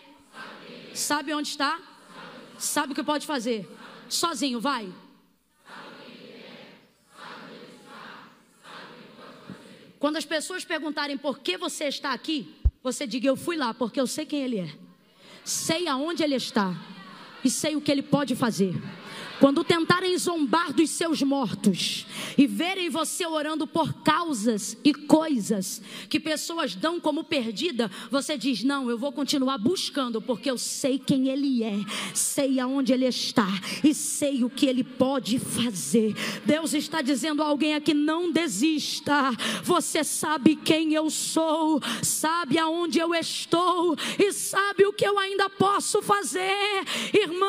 Sabe 0.93 1.33
onde 1.33 1.49
está? 1.49 1.81
Sabe 2.59 2.93
o 2.93 2.95
que 2.95 3.03
pode 3.03 3.27
fazer? 3.27 3.69
Sozinho, 4.09 4.61
vai. 4.61 4.93
Quando 9.99 10.17
as 10.17 10.25
pessoas 10.25 10.65
perguntarem 10.65 11.17
por 11.17 11.39
que 11.39 11.57
você 11.57 11.85
está 11.85 12.13
aqui, 12.13 12.55
você 12.83 13.07
diga: 13.07 13.29
Eu 13.29 13.37
fui 13.37 13.57
lá 13.57 13.73
porque 13.73 14.01
eu 14.01 14.07
sei 14.07 14.27
quem 14.27 14.43
ele 14.43 14.59
é, 14.59 14.79
sei 15.45 15.89
aonde 15.89 16.23
ele 16.23 16.35
está 16.35 16.75
e 17.43 17.51
sei 17.51 17.77
o 17.77 17.81
que 17.81 17.91
ele 17.91 18.03
pode 18.03 18.37
fazer. 18.37 18.75
Quando 19.39 19.63
tentarem 19.63 20.17
zombar 20.17 20.73
dos 20.73 20.91
seus 20.91 21.23
mortos 21.23 22.07
e 22.39 22.47
verem 22.47 22.89
você 22.89 23.27
orando 23.27 23.67
por 23.67 23.93
causas 24.03 24.77
e 24.83 24.95
coisas 24.95 25.83
que 26.09 26.19
pessoas 26.19 26.75
dão 26.75 26.99
como 26.99 27.23
perdida, 27.23 27.91
você 28.11 28.39
diz: 28.39 28.65
Não, 28.65 28.89
eu 28.89 28.97
vou 28.97 29.13
continuar 29.13 29.59
buscando, 29.59 30.23
porque 30.23 30.51
eu 30.51 30.57
sei 30.57 30.99
quem 30.99 31.29
Ele 31.29 31.63
é, 31.63 31.79
sei 32.15 32.59
aonde 32.59 32.93
Ele 32.93 33.05
está 33.05 33.49
e 33.85 33.95
sei 33.95 34.43
o 34.43 34.49
que 34.49 34.67
Ele 34.67 34.83
pode 34.83 35.39
fazer. 35.39 36.15
Deus 36.45 36.73
está 36.73 37.03
dizendo 37.03 37.43
a 37.43 37.47
alguém 37.47 37.75
aqui: 37.75 37.93
Não 37.93 38.33
desista, 38.33 39.33
você 39.63 40.03
sabe 40.03 40.57
quem 40.57 40.95
eu 40.95 41.11
sou, 41.11 41.81
sabe 42.03 42.59
aonde 42.59 42.99
eu 42.99 43.15
estou 43.15 43.97
e 44.19 44.33
sabe 44.33 44.87
o 44.87 44.93
que 44.93 45.07
eu 45.07 45.19
ainda 45.19 45.51
posso 45.51 46.01
fazer, 46.01 46.85
irmã, 47.13 47.47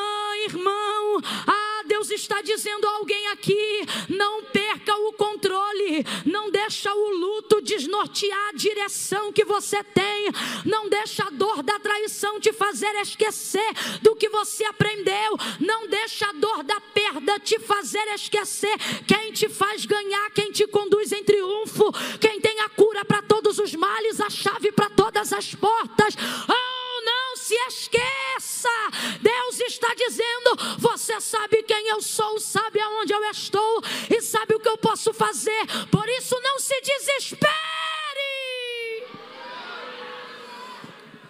irmão. 0.49 1.21
Ah, 1.47 1.76
Deus 1.83 2.09
está 2.11 2.41
dizendo 2.41 2.87
a 2.87 2.91
alguém 2.91 3.27
aqui: 3.27 3.85
não 4.09 4.43
perca 4.43 4.95
o 4.95 5.13
controle, 5.13 6.05
não 6.25 6.49
deixa 6.49 6.93
o 6.93 7.09
luto 7.11 7.61
desnortear 7.61 8.49
a 8.49 8.53
direção 8.53 9.31
que 9.31 9.45
você 9.45 9.83
tem, 9.83 10.29
não 10.65 10.89
deixa 10.89 11.23
a 11.25 11.29
dor 11.29 11.63
da 11.63 11.79
traição 11.79 12.39
te 12.39 12.53
fazer 12.53 12.93
esquecer 12.95 13.67
do 14.01 14.15
que 14.15 14.29
você 14.29 14.63
aprendeu, 14.65 15.37
não 15.59 15.87
deixa 15.87 16.27
a 16.27 16.33
dor 16.33 16.63
da 16.63 16.79
perda 16.81 17.39
te 17.39 17.59
fazer 17.59 18.05
esquecer 18.13 18.75
quem 19.07 19.31
te 19.31 19.49
faz 19.49 19.85
ganhar, 19.85 20.31
quem 20.31 20.51
te 20.51 20.67
conduz 20.67 21.11
em 21.11 21.23
triunfo, 21.23 21.91
quem 22.19 22.39
tem 22.39 22.59
a 22.61 22.69
cura 22.69 23.05
para 23.05 23.21
todos 23.21 23.59
os 23.59 23.73
males, 23.75 24.19
a 24.19 24.29
chave 24.29 24.71
para 24.71 24.89
todas 24.89 25.31
as 25.33 25.53
portas. 25.55 26.15
Oh, 26.49 26.86
não 27.07 27.37
se 27.37 27.55
esqueça! 27.69 28.75
Deus 29.21 29.59
está 29.61 29.93
dizendo: 29.93 30.49
você 30.77 31.19
sabe 31.21 31.63
quem 31.63 31.87
eu 31.87 32.01
sou, 32.01 32.39
sabe 32.39 32.79
aonde 32.81 33.13
eu 33.13 33.23
estou 33.31 33.81
e 34.15 34.21
sabe 34.21 34.55
o 34.55 34.59
que 34.59 34.69
eu 34.69 34.77
posso 34.77 35.13
fazer. 35.13 35.63
Por 35.89 36.07
isso, 36.09 36.39
não 36.41 36.59
se 36.59 36.79
desespere. 36.81 37.53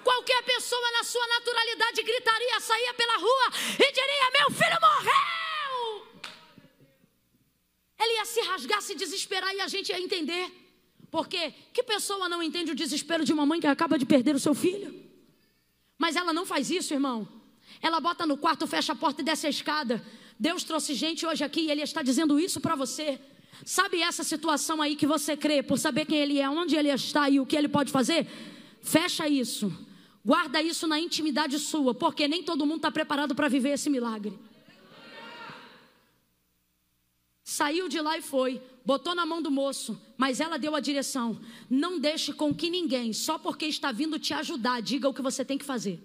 Qualquer 0.03 0.41
pessoa 0.43 0.91
na 0.97 1.03
sua 1.03 1.27
naturalidade 1.27 2.01
gritaria, 2.01 2.59
saía 2.59 2.93
pela 2.93 3.17
rua 3.17 3.47
e 3.73 3.91
diria: 3.91 4.31
Meu 4.39 4.49
filho 4.51 4.79
morreu. 4.81 6.07
Ele 7.99 8.13
ia 8.13 8.25
se 8.25 8.41
rasgar, 8.41 8.81
se 8.81 8.95
desesperar 8.95 9.53
e 9.55 9.61
a 9.61 9.67
gente 9.67 9.89
ia 9.89 9.99
entender. 9.99 10.51
Porque 11.09 11.53
que 11.73 11.83
pessoa 11.83 12.27
não 12.27 12.43
entende 12.43 12.71
o 12.71 12.75
desespero 12.75 13.23
de 13.23 13.33
uma 13.33 13.45
mãe 13.45 13.59
que 13.59 13.67
acaba 13.67 13.97
de 13.97 14.05
perder 14.05 14.35
o 14.35 14.39
seu 14.39 14.53
filho? 14.53 15.06
Mas 15.97 16.15
ela 16.15 16.31
não 16.31 16.45
faz 16.45 16.69
isso, 16.69 16.93
irmão. 16.93 17.27
Ela 17.81 17.99
bota 17.99 18.25
no 18.25 18.37
quarto, 18.37 18.67
fecha 18.67 18.93
a 18.93 18.95
porta 18.95 19.21
e 19.21 19.25
desce 19.25 19.47
a 19.47 19.49
escada. 19.49 20.03
Deus 20.39 20.63
trouxe 20.63 20.93
gente 20.93 21.25
hoje 21.25 21.43
aqui 21.43 21.61
e 21.61 21.71
Ele 21.71 21.81
está 21.81 22.01
dizendo 22.01 22.39
isso 22.39 22.61
para 22.61 22.75
você. 22.75 23.19
Sabe 23.65 24.01
essa 24.01 24.23
situação 24.23 24.81
aí 24.81 24.95
que 24.95 25.07
você 25.07 25.35
crê, 25.35 25.63
por 25.63 25.77
saber 25.79 26.05
quem 26.05 26.19
Ele 26.19 26.39
é, 26.39 26.49
onde 26.49 26.75
Ele 26.75 26.89
está 26.89 27.29
e 27.29 27.39
o 27.39 27.45
que 27.45 27.55
Ele 27.55 27.67
pode 27.67 27.91
fazer? 27.91 28.27
Fecha 28.81 29.27
isso. 29.27 29.73
Guarda 30.23 30.61
isso 30.61 30.87
na 30.87 30.99
intimidade 30.99 31.57
sua, 31.57 31.93
porque 31.95 32.27
nem 32.27 32.43
todo 32.43 32.65
mundo 32.65 32.77
está 32.77 32.91
preparado 32.91 33.33
para 33.33 33.47
viver 33.47 33.69
esse 33.69 33.89
milagre. 33.89 34.37
Saiu 37.49 37.87
de 37.87 38.01
lá 38.01 38.17
e 38.17 38.21
foi, 38.21 38.61
botou 38.83 39.15
na 39.15 39.25
mão 39.25 39.41
do 39.41 39.49
moço, 39.49 39.97
mas 40.17 40.41
ela 40.41 40.59
deu 40.59 40.75
a 40.75 40.81
direção. 40.81 41.39
Não 41.69 41.97
deixe 41.97 42.33
com 42.33 42.53
que 42.53 42.69
ninguém, 42.69 43.13
só 43.13 43.39
porque 43.39 43.65
está 43.65 43.89
vindo 43.89 44.19
te 44.19 44.33
ajudar, 44.33 44.81
diga 44.81 45.07
o 45.07 45.13
que 45.13 45.21
você 45.21 45.45
tem 45.45 45.57
que 45.57 45.63
fazer. 45.63 45.97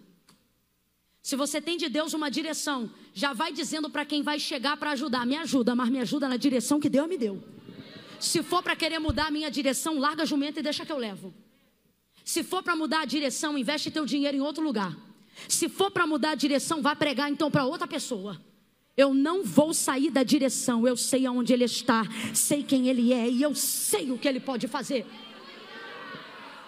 Se 1.20 1.35
você 1.35 1.60
tem 1.60 1.77
de 1.77 1.89
Deus 1.89 2.14
uma 2.14 2.31
direção, 2.31 2.89
já 3.12 3.32
vai 3.32 3.52
dizendo 3.52 3.90
para 3.90 4.05
quem 4.05 4.23
vai 4.23 4.39
chegar 4.39 4.77
para 4.77 4.93
ajudar: 4.93 5.27
me 5.27 5.36
ajuda, 5.36 5.74
mas 5.74 5.89
me 5.89 5.98
ajuda 5.98 6.28
na 6.28 6.36
direção 6.36 6.78
que 6.78 6.89
Deus 6.89 7.09
me 7.09 7.19
deu. 7.19 7.43
Se 8.20 8.40
for 8.40 8.62
para 8.62 8.77
querer 8.77 9.01
mudar 9.01 9.27
a 9.27 9.31
minha 9.32 9.51
direção, 9.51 9.98
larga 9.98 10.23
a 10.23 10.27
jumenta 10.27 10.60
e 10.60 10.62
deixa 10.62 10.86
que 10.86 10.93
eu 10.93 10.97
levo. 10.97 11.35
Se 12.24 12.44
for 12.44 12.62
para 12.62 12.77
mudar 12.77 13.01
a 13.01 13.05
direção, 13.05 13.59
investe 13.59 13.90
teu 13.90 14.06
dinheiro 14.06 14.36
em 14.36 14.40
outro 14.40 14.62
lugar. 14.62 14.97
Se 15.48 15.69
for 15.69 15.90
para 15.90 16.06
mudar 16.06 16.31
a 16.31 16.36
direção, 16.36 16.81
vá 16.81 16.94
pregar 16.94 17.28
então 17.28 17.51
para 17.51 17.64
outra 17.64 17.89
pessoa. 17.89 18.40
Eu 18.97 19.14
não 19.14 19.43
vou 19.43 19.73
sair 19.73 20.10
da 20.10 20.23
direção, 20.23 20.86
eu 20.86 20.97
sei 20.97 21.24
aonde 21.24 21.52
ele 21.52 21.64
está, 21.64 22.02
sei 22.35 22.62
quem 22.62 22.89
ele 22.89 23.12
é 23.12 23.28
e 23.28 23.43
eu 23.43 23.55
sei 23.55 24.10
o 24.10 24.19
que 24.19 24.28
ele 24.28 24.40
pode 24.40 24.69
fazer. 24.69 25.06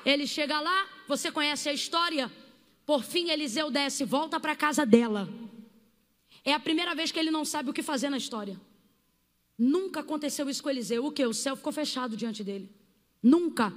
Ele 0.04 0.26
chega 0.26 0.60
lá, 0.60 0.86
você 1.06 1.30
conhece 1.30 1.68
a 1.68 1.72
história. 1.72 2.32
Por 2.86 3.02
fim, 3.02 3.30
Eliseu 3.30 3.70
desce, 3.70 4.04
volta 4.04 4.38
para 4.40 4.52
a 4.52 4.56
casa 4.56 4.84
dela. 4.86 5.28
É 6.44 6.52
a 6.52 6.60
primeira 6.60 6.94
vez 6.94 7.10
que 7.10 7.18
ele 7.18 7.30
não 7.30 7.44
sabe 7.44 7.70
o 7.70 7.72
que 7.72 7.82
fazer 7.82 8.10
na 8.10 8.18
história. 8.18 8.60
Nunca 9.56 10.00
aconteceu 10.00 10.48
isso 10.48 10.62
com 10.62 10.68
Eliseu. 10.68 11.04
O 11.04 11.12
que? 11.12 11.24
O 11.24 11.32
céu 11.32 11.56
ficou 11.56 11.72
fechado 11.72 12.16
diante 12.16 12.42
dele. 12.42 12.70
Nunca. 13.22 13.72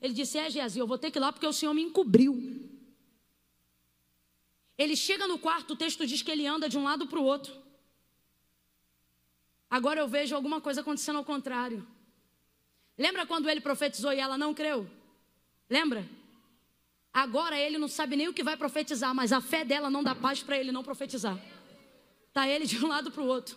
Ele 0.00 0.14
disse: 0.14 0.38
É, 0.38 0.50
Geazi, 0.50 0.78
eu 0.78 0.86
vou 0.86 0.98
ter 0.98 1.10
que 1.10 1.18
ir 1.18 1.20
lá 1.20 1.32
porque 1.32 1.46
o 1.46 1.52
Senhor 1.52 1.74
me 1.74 1.82
encobriu. 1.82 2.68
Ele 4.76 4.96
chega 4.96 5.26
no 5.26 5.38
quarto, 5.38 5.72
o 5.72 5.76
texto 5.76 6.06
diz 6.06 6.22
que 6.22 6.30
ele 6.30 6.46
anda 6.46 6.68
de 6.68 6.78
um 6.78 6.84
lado 6.84 7.06
para 7.06 7.18
o 7.18 7.24
outro. 7.24 7.52
Agora 9.70 10.00
eu 10.00 10.08
vejo 10.08 10.34
alguma 10.34 10.60
coisa 10.60 10.80
acontecendo 10.80 11.16
ao 11.16 11.24
contrário. 11.24 11.86
Lembra 12.96 13.26
quando 13.26 13.48
ele 13.48 13.60
profetizou 13.60 14.12
e 14.12 14.18
ela 14.18 14.38
não 14.38 14.54
creu? 14.54 14.88
Lembra? 15.68 16.08
Agora 17.12 17.58
ele 17.58 17.78
não 17.78 17.88
sabe 17.88 18.16
nem 18.16 18.28
o 18.28 18.32
que 18.32 18.42
vai 18.42 18.56
profetizar, 18.56 19.14
mas 19.14 19.32
a 19.32 19.40
fé 19.40 19.64
dela 19.64 19.90
não 19.90 20.02
dá 20.02 20.14
paz 20.14 20.42
para 20.42 20.56
ele 20.58 20.72
não 20.72 20.82
profetizar. 20.82 21.38
Tá 22.32 22.48
ele 22.48 22.66
de 22.66 22.82
um 22.82 22.88
lado 22.88 23.10
para 23.10 23.22
o 23.22 23.26
outro. 23.26 23.56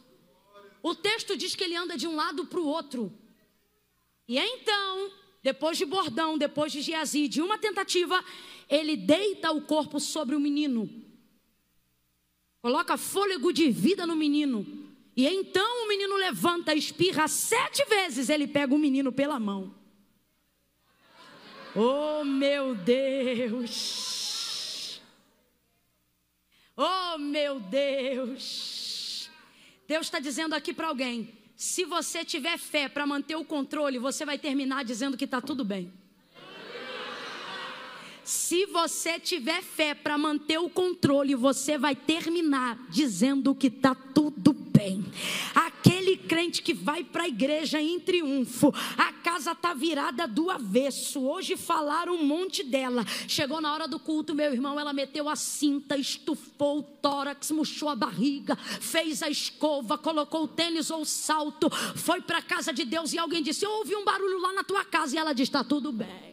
O 0.83 0.95
texto 0.95 1.37
diz 1.37 1.55
que 1.55 1.63
ele 1.63 1.75
anda 1.75 1.95
de 1.95 2.07
um 2.07 2.15
lado 2.15 2.45
para 2.45 2.59
o 2.59 2.65
outro. 2.65 3.13
E 4.27 4.37
então, 4.37 5.11
depois 5.43 5.77
de 5.77 5.85
bordão, 5.85 6.37
depois 6.37 6.71
de 6.71 6.81
Geazi, 6.81 7.27
de 7.27 7.41
uma 7.41 7.57
tentativa, 7.57 8.23
ele 8.67 8.97
deita 8.97 9.51
o 9.51 9.61
corpo 9.61 9.99
sobre 9.99 10.35
o 10.35 10.39
menino. 10.39 10.89
Coloca 12.61 12.97
fôlego 12.97 13.51
de 13.51 13.69
vida 13.69 14.05
no 14.05 14.15
menino. 14.15 14.80
E 15.15 15.27
então 15.27 15.83
o 15.83 15.87
menino 15.87 16.15
levanta, 16.15 16.73
espirra 16.73 17.27
sete 17.27 17.83
vezes, 17.85 18.29
ele 18.29 18.47
pega 18.47 18.73
o 18.73 18.79
menino 18.79 19.11
pela 19.11 19.39
mão. 19.39 19.75
Oh 21.75 22.23
meu 22.23 22.75
Deus! 22.75 24.11
Oh 26.77 27.17
meu 27.17 27.59
Deus! 27.59 29.29
Deus 29.87 30.07
está 30.07 30.19
dizendo 30.19 30.55
aqui 30.55 30.73
para 30.73 30.87
alguém: 30.87 31.33
se 31.55 31.83
você 31.85 32.23
tiver 32.25 32.57
fé 32.57 32.87
para 32.87 33.05
manter 33.05 33.35
o 33.35 33.43
controle, 33.45 33.99
você 33.99 34.25
vai 34.25 34.37
terminar 34.39 34.83
dizendo 34.85 35.17
que 35.17 35.25
está 35.25 35.41
tudo 35.41 35.65
bem. 35.65 35.91
Se 38.23 38.65
você 38.67 39.19
tiver 39.19 39.61
fé 39.61 39.93
para 39.93 40.17
manter 40.17 40.57
o 40.57 40.69
controle, 40.69 41.35
você 41.35 41.77
vai 41.77 41.95
terminar 41.95 42.77
dizendo 42.89 43.53
que 43.53 43.67
está 43.67 43.93
tudo 43.93 44.53
bem. 44.53 44.70
Aquele 45.53 46.17
crente 46.17 46.61
que 46.61 46.73
vai 46.73 47.03
para 47.03 47.23
a 47.23 47.27
igreja 47.27 47.81
em 47.81 47.99
triunfo, 47.99 48.73
a 48.97 49.13
casa 49.13 49.51
está 49.51 49.73
virada 49.73 50.27
do 50.27 50.49
avesso. 50.49 51.21
Hoje 51.21 51.55
falaram 51.55 52.15
um 52.15 52.25
monte 52.25 52.63
dela. 52.63 53.05
Chegou 53.27 53.61
na 53.61 53.73
hora 53.73 53.87
do 53.87 53.99
culto, 53.99 54.33
meu 54.33 54.51
irmão, 54.53 54.79
ela 54.79 54.93
meteu 54.93 55.27
a 55.29 55.35
cinta, 55.35 55.97
estufou 55.97 56.79
o 56.79 56.83
tórax, 56.83 57.51
murchou 57.51 57.89
a 57.89 57.95
barriga, 57.95 58.55
fez 58.55 59.21
a 59.21 59.29
escova, 59.29 59.97
colocou 59.97 60.43
o 60.43 60.47
tênis 60.47 60.89
ou 60.89 61.01
o 61.01 61.05
salto, 61.05 61.69
foi 61.95 62.21
para 62.21 62.39
a 62.39 62.41
casa 62.41 62.73
de 62.73 62.85
Deus 62.85 63.13
e 63.13 63.17
alguém 63.17 63.43
disse: 63.43 63.65
Ouvi 63.65 63.95
um 63.95 64.05
barulho 64.05 64.39
lá 64.39 64.53
na 64.53 64.63
tua 64.63 64.85
casa. 64.85 65.15
E 65.15 65.19
ela 65.19 65.33
disse: 65.33 65.49
Está 65.49 65.63
tudo 65.63 65.91
bem 65.91 66.30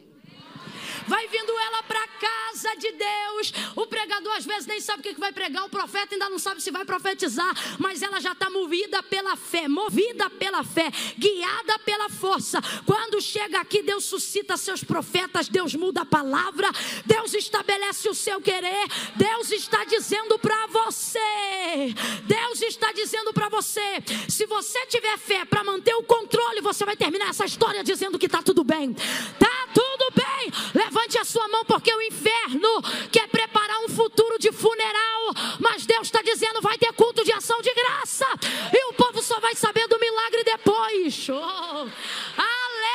vai 1.09 1.27
vindo 1.27 1.51
ela 1.51 1.81
para 1.83 2.03
a 2.03 2.07
casa 2.07 2.75
de 2.77 2.91
Deus. 2.91 3.53
O 3.75 3.87
pregador 3.87 4.35
às 4.37 4.45
vezes 4.45 4.67
nem 4.67 4.79
sabe 4.79 4.99
o 4.99 5.03
que 5.03 5.19
vai 5.19 5.33
pregar, 5.33 5.65
o 5.65 5.69
profeta 5.69 6.13
ainda 6.13 6.29
não 6.29 6.37
sabe 6.37 6.61
se 6.61 6.69
vai 6.69 6.85
profetizar, 6.85 7.51
mas 7.79 8.03
ela 8.03 8.21
já 8.21 8.33
está 8.33 8.49
movida 8.49 9.01
pela 9.01 9.35
fé, 9.35 9.67
movida 9.67 10.29
pela 10.29 10.63
fé, 10.63 10.91
guiada 11.17 11.79
pela 11.79 12.09
força. 12.09 12.61
Quando 12.85 13.19
chega 13.19 13.59
aqui, 13.59 13.81
Deus 13.81 14.05
suscita 14.05 14.55
seus 14.55 14.83
profetas, 14.83 15.49
Deus 15.49 15.73
muda 15.73 16.01
a 16.01 16.05
palavra, 16.05 16.69
Deus 17.05 17.33
estabelece 17.33 18.07
o 18.07 18.13
seu 18.13 18.39
querer, 18.39 18.87
Deus 19.15 19.51
está 19.51 19.83
dizendo 19.85 20.37
para 20.37 20.67
você, 20.67 21.93
Deus 22.25 22.61
está 22.61 22.91
dizendo 22.91 23.33
para 23.33 23.49
você, 23.49 24.03
se 24.27 24.45
você 24.45 24.85
tiver 24.85 25.17
fé 25.17 25.43
para 25.43 25.63
manter 25.63 25.95
o 25.95 26.03
controle, 26.03 26.61
você 26.61 26.85
vai 26.85 26.95
terminar 26.95 27.29
essa 27.29 27.45
história 27.45 27.83
dizendo 27.83 28.19
que 28.19 28.27
está 28.27 28.43
tudo 28.43 28.63
bem. 28.63 28.93
Tá 28.93 29.67
tudo. 29.73 29.98
Levante 30.73 31.17
a 31.17 31.25
sua 31.25 31.47
mão, 31.47 31.65
porque 31.65 31.93
o 31.93 32.01
inferno 32.01 32.81
quer 33.11 33.27
preparar 33.27 33.79
um 33.85 33.89
futuro 33.89 34.37
de 34.39 34.51
funeral. 34.51 35.33
Mas 35.59 35.85
Deus 35.85 36.07
está 36.07 36.21
dizendo: 36.21 36.61
vai 36.61 36.77
ter 36.77 36.91
culto 36.93 37.23
de 37.23 37.31
ação 37.31 37.61
de 37.61 37.73
graça. 37.73 38.25
E 38.73 38.85
o 38.89 38.93
povo 38.93 39.21
só 39.21 39.39
vai 39.39 39.55
saber 39.55 39.87
do 39.87 39.99
milagre 39.99 40.43
depois. 40.43 41.29
Oh, 41.29 41.89
aleluia! 42.37 42.89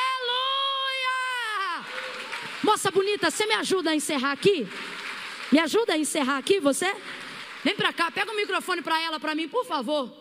Moça 2.62 2.90
bonita, 2.90 3.30
você 3.30 3.46
me 3.46 3.54
ajuda 3.54 3.90
a 3.90 3.94
encerrar 3.94 4.32
aqui? 4.32 4.66
Me 5.52 5.58
ajuda 5.60 5.92
a 5.92 5.98
encerrar 5.98 6.38
aqui, 6.38 6.58
você? 6.60 6.94
Vem 7.62 7.74
para 7.74 7.92
cá, 7.92 8.10
pega 8.10 8.30
o 8.30 8.36
microfone 8.36 8.82
para 8.82 9.00
ela, 9.00 9.20
para 9.20 9.34
mim, 9.34 9.48
por 9.48 9.64
favor. 9.64 10.12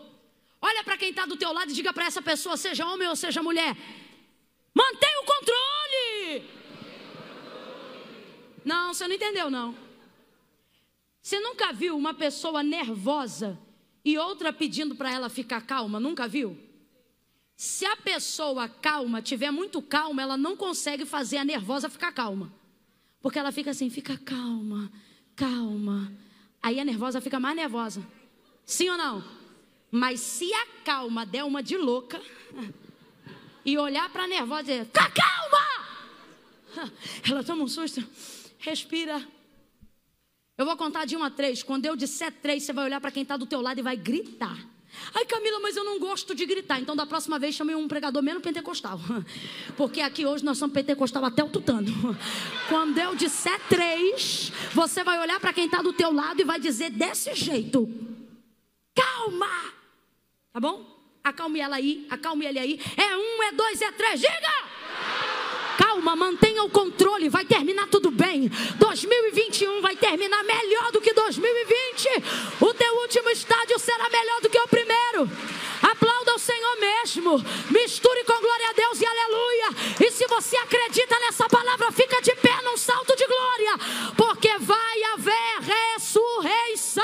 Olha 0.62 0.84
para 0.84 0.98
quem 0.98 1.10
está 1.10 1.26
do 1.26 1.36
teu 1.36 1.52
lado 1.52 1.72
e 1.72 1.74
diga 1.74 1.92
para 1.92 2.06
essa 2.06 2.22
pessoa, 2.22 2.56
seja 2.56 2.86
homem 2.86 3.08
ou 3.08 3.18
seja 3.18 3.44
mulher, 3.44 3.76
mantenha 4.74 5.20
o 5.22 5.26
controle. 5.26 6.63
Não, 8.66 8.94
você 8.94 9.08
não 9.08 9.16
entendeu, 9.16 9.50
não. 9.50 9.76
Você 11.22 11.40
nunca 11.40 11.72
viu 11.72 11.98
uma 11.98 12.14
pessoa 12.14 12.62
nervosa 12.62 13.58
e 14.04 14.18
outra 14.18 14.52
pedindo 14.52 14.96
para 14.96 15.12
ela 15.12 15.30
ficar 15.30 15.62
calma? 15.62 16.00
Nunca 16.00 16.28
viu? 16.28 16.58
Se 17.56 17.86
a 17.86 17.96
pessoa 17.96 18.68
calma 18.68 19.22
tiver 19.22 19.52
muito 19.52 19.82
calma, 19.82 20.22
ela 20.22 20.36
não 20.36 20.58
consegue 20.58 21.06
fazer 21.06 21.38
a 21.38 21.46
nervosa 21.46 21.90
ficar 21.90 22.12
calma. 22.12 22.54
Porque 23.22 23.40
ela 23.40 23.54
fica 23.54 23.72
assim, 23.72 23.90
fica 23.90 24.18
calma, 24.18 24.92
calma. 25.36 26.12
Aí 26.62 26.80
a 26.80 26.84
nervosa 26.84 27.22
fica 27.22 27.40
mais 27.40 27.56
nervosa. 27.56 28.06
Sim 28.66 28.90
ou 28.90 28.98
não? 28.98 29.24
Mas 29.90 30.20
se 30.20 30.54
a 30.54 30.66
calma 30.84 31.26
der 31.26 31.44
uma 31.44 31.64
de 31.64 31.78
louca 31.78 32.22
e 33.64 33.78
olhar 33.78 34.10
para 34.10 34.24
a 34.24 34.28
nervosa 34.28 34.62
e 34.62 34.66
dizer: 34.66 34.86
Fica 34.86 35.10
calma! 35.12 36.92
Ela 37.30 37.44
toma 37.44 37.64
um 37.64 37.68
susto, 37.68 38.06
respira. 38.64 39.22
Eu 40.58 40.66
vou 40.66 40.78
contar 40.78 41.06
de 41.06 41.18
um 41.18 41.24
a 41.24 41.30
três. 41.30 41.62
Quando 41.62 41.86
eu 41.86 41.96
disser 41.96 42.32
três, 42.42 42.64
você 42.64 42.74
vai 42.74 42.86
olhar 42.86 43.02
para 43.02 43.12
quem 43.12 43.24
está 43.24 43.36
do 43.36 43.46
teu 43.46 43.62
lado 43.62 43.80
e 43.80 43.84
vai 43.84 43.98
gritar. 43.98 44.58
Ai, 45.14 45.26
Camila, 45.26 45.60
mas 45.60 45.76
eu 45.76 45.84
não 45.84 46.00
gosto 46.00 46.36
de 46.36 46.46
gritar. 46.46 46.80
Então, 46.80 46.96
da 46.96 47.06
próxima 47.06 47.40
vez, 47.40 47.56
chame 47.56 47.74
um 47.76 47.88
pregador 47.88 48.22
menos 48.22 48.44
pentecostal. 48.44 49.00
Porque 49.76 50.00
aqui 50.00 50.26
hoje 50.26 50.46
nós 50.46 50.58
somos 50.58 50.74
pentecostal 50.74 51.26
até 51.26 51.44
o 51.44 51.50
tutano. 51.50 51.92
Quando 52.70 52.98
eu 53.00 53.16
disser 53.16 53.60
três, 53.68 54.52
você 54.72 55.04
vai 55.04 55.20
olhar 55.20 55.40
para 55.40 55.52
quem 55.52 55.66
está 55.66 55.82
do 55.82 55.92
teu 55.92 56.14
lado 56.14 56.40
e 56.40 56.46
vai 56.46 56.60
dizer 56.60 56.92
desse 56.92 57.34
jeito: 57.34 57.90
Calma! 58.96 59.74
Tá 60.54 60.60
bom? 60.60 60.94
Acalme 61.24 61.60
ela 61.60 61.78
aí, 61.78 62.06
acalme 62.10 62.46
ele 62.46 62.60
aí. 62.60 62.80
É 62.96 63.18
um, 63.18 63.44
é 63.44 63.52
dois, 63.54 63.82
é 63.82 63.92
três, 63.92 64.20
diga! 64.20 64.63
Calma, 66.04 66.18
mantenha 66.18 66.62
o 66.66 66.70
controle, 66.70 67.30
vai 67.30 67.46
terminar 67.46 67.88
tudo 67.88 68.12
bem. 68.12 68.50
2021 68.78 69.80
vai 69.80 69.96
terminar 69.96 70.44
melhor 70.44 70.92
do 70.92 71.00
que 71.00 71.14
2020. 71.14 72.10
O 72.60 72.74
teu 72.74 72.94
último 72.98 73.30
estádio 73.30 73.80
será 73.80 74.10
melhor 74.10 74.42
do 74.42 74.50
que 74.50 74.60
o 74.60 74.68
primeiro. 74.68 75.30
Aplauda 75.82 76.36
o 76.36 76.40
Senhor 76.40 76.76
mesmo. 76.78 77.38
Misture 77.72 78.26
com 78.26 78.38
glória 78.38 78.70
a 78.70 78.74
Deus 78.74 79.00
e 79.00 79.06
aleluia. 79.06 79.70
E 80.06 80.12
se 80.12 80.28
você 80.28 80.58
acredita 80.58 81.18
nessa 81.20 81.48
palavra, 81.48 81.90
fica 81.94 82.22
de 82.22 82.36
pé 82.36 82.62
num 82.64 82.76
salto 82.76 83.16
de 83.16 83.26
glória, 83.26 83.78
porque 84.18 84.58
vai 84.58 85.04
haver 85.14 85.62
ressurreição. 85.62 87.04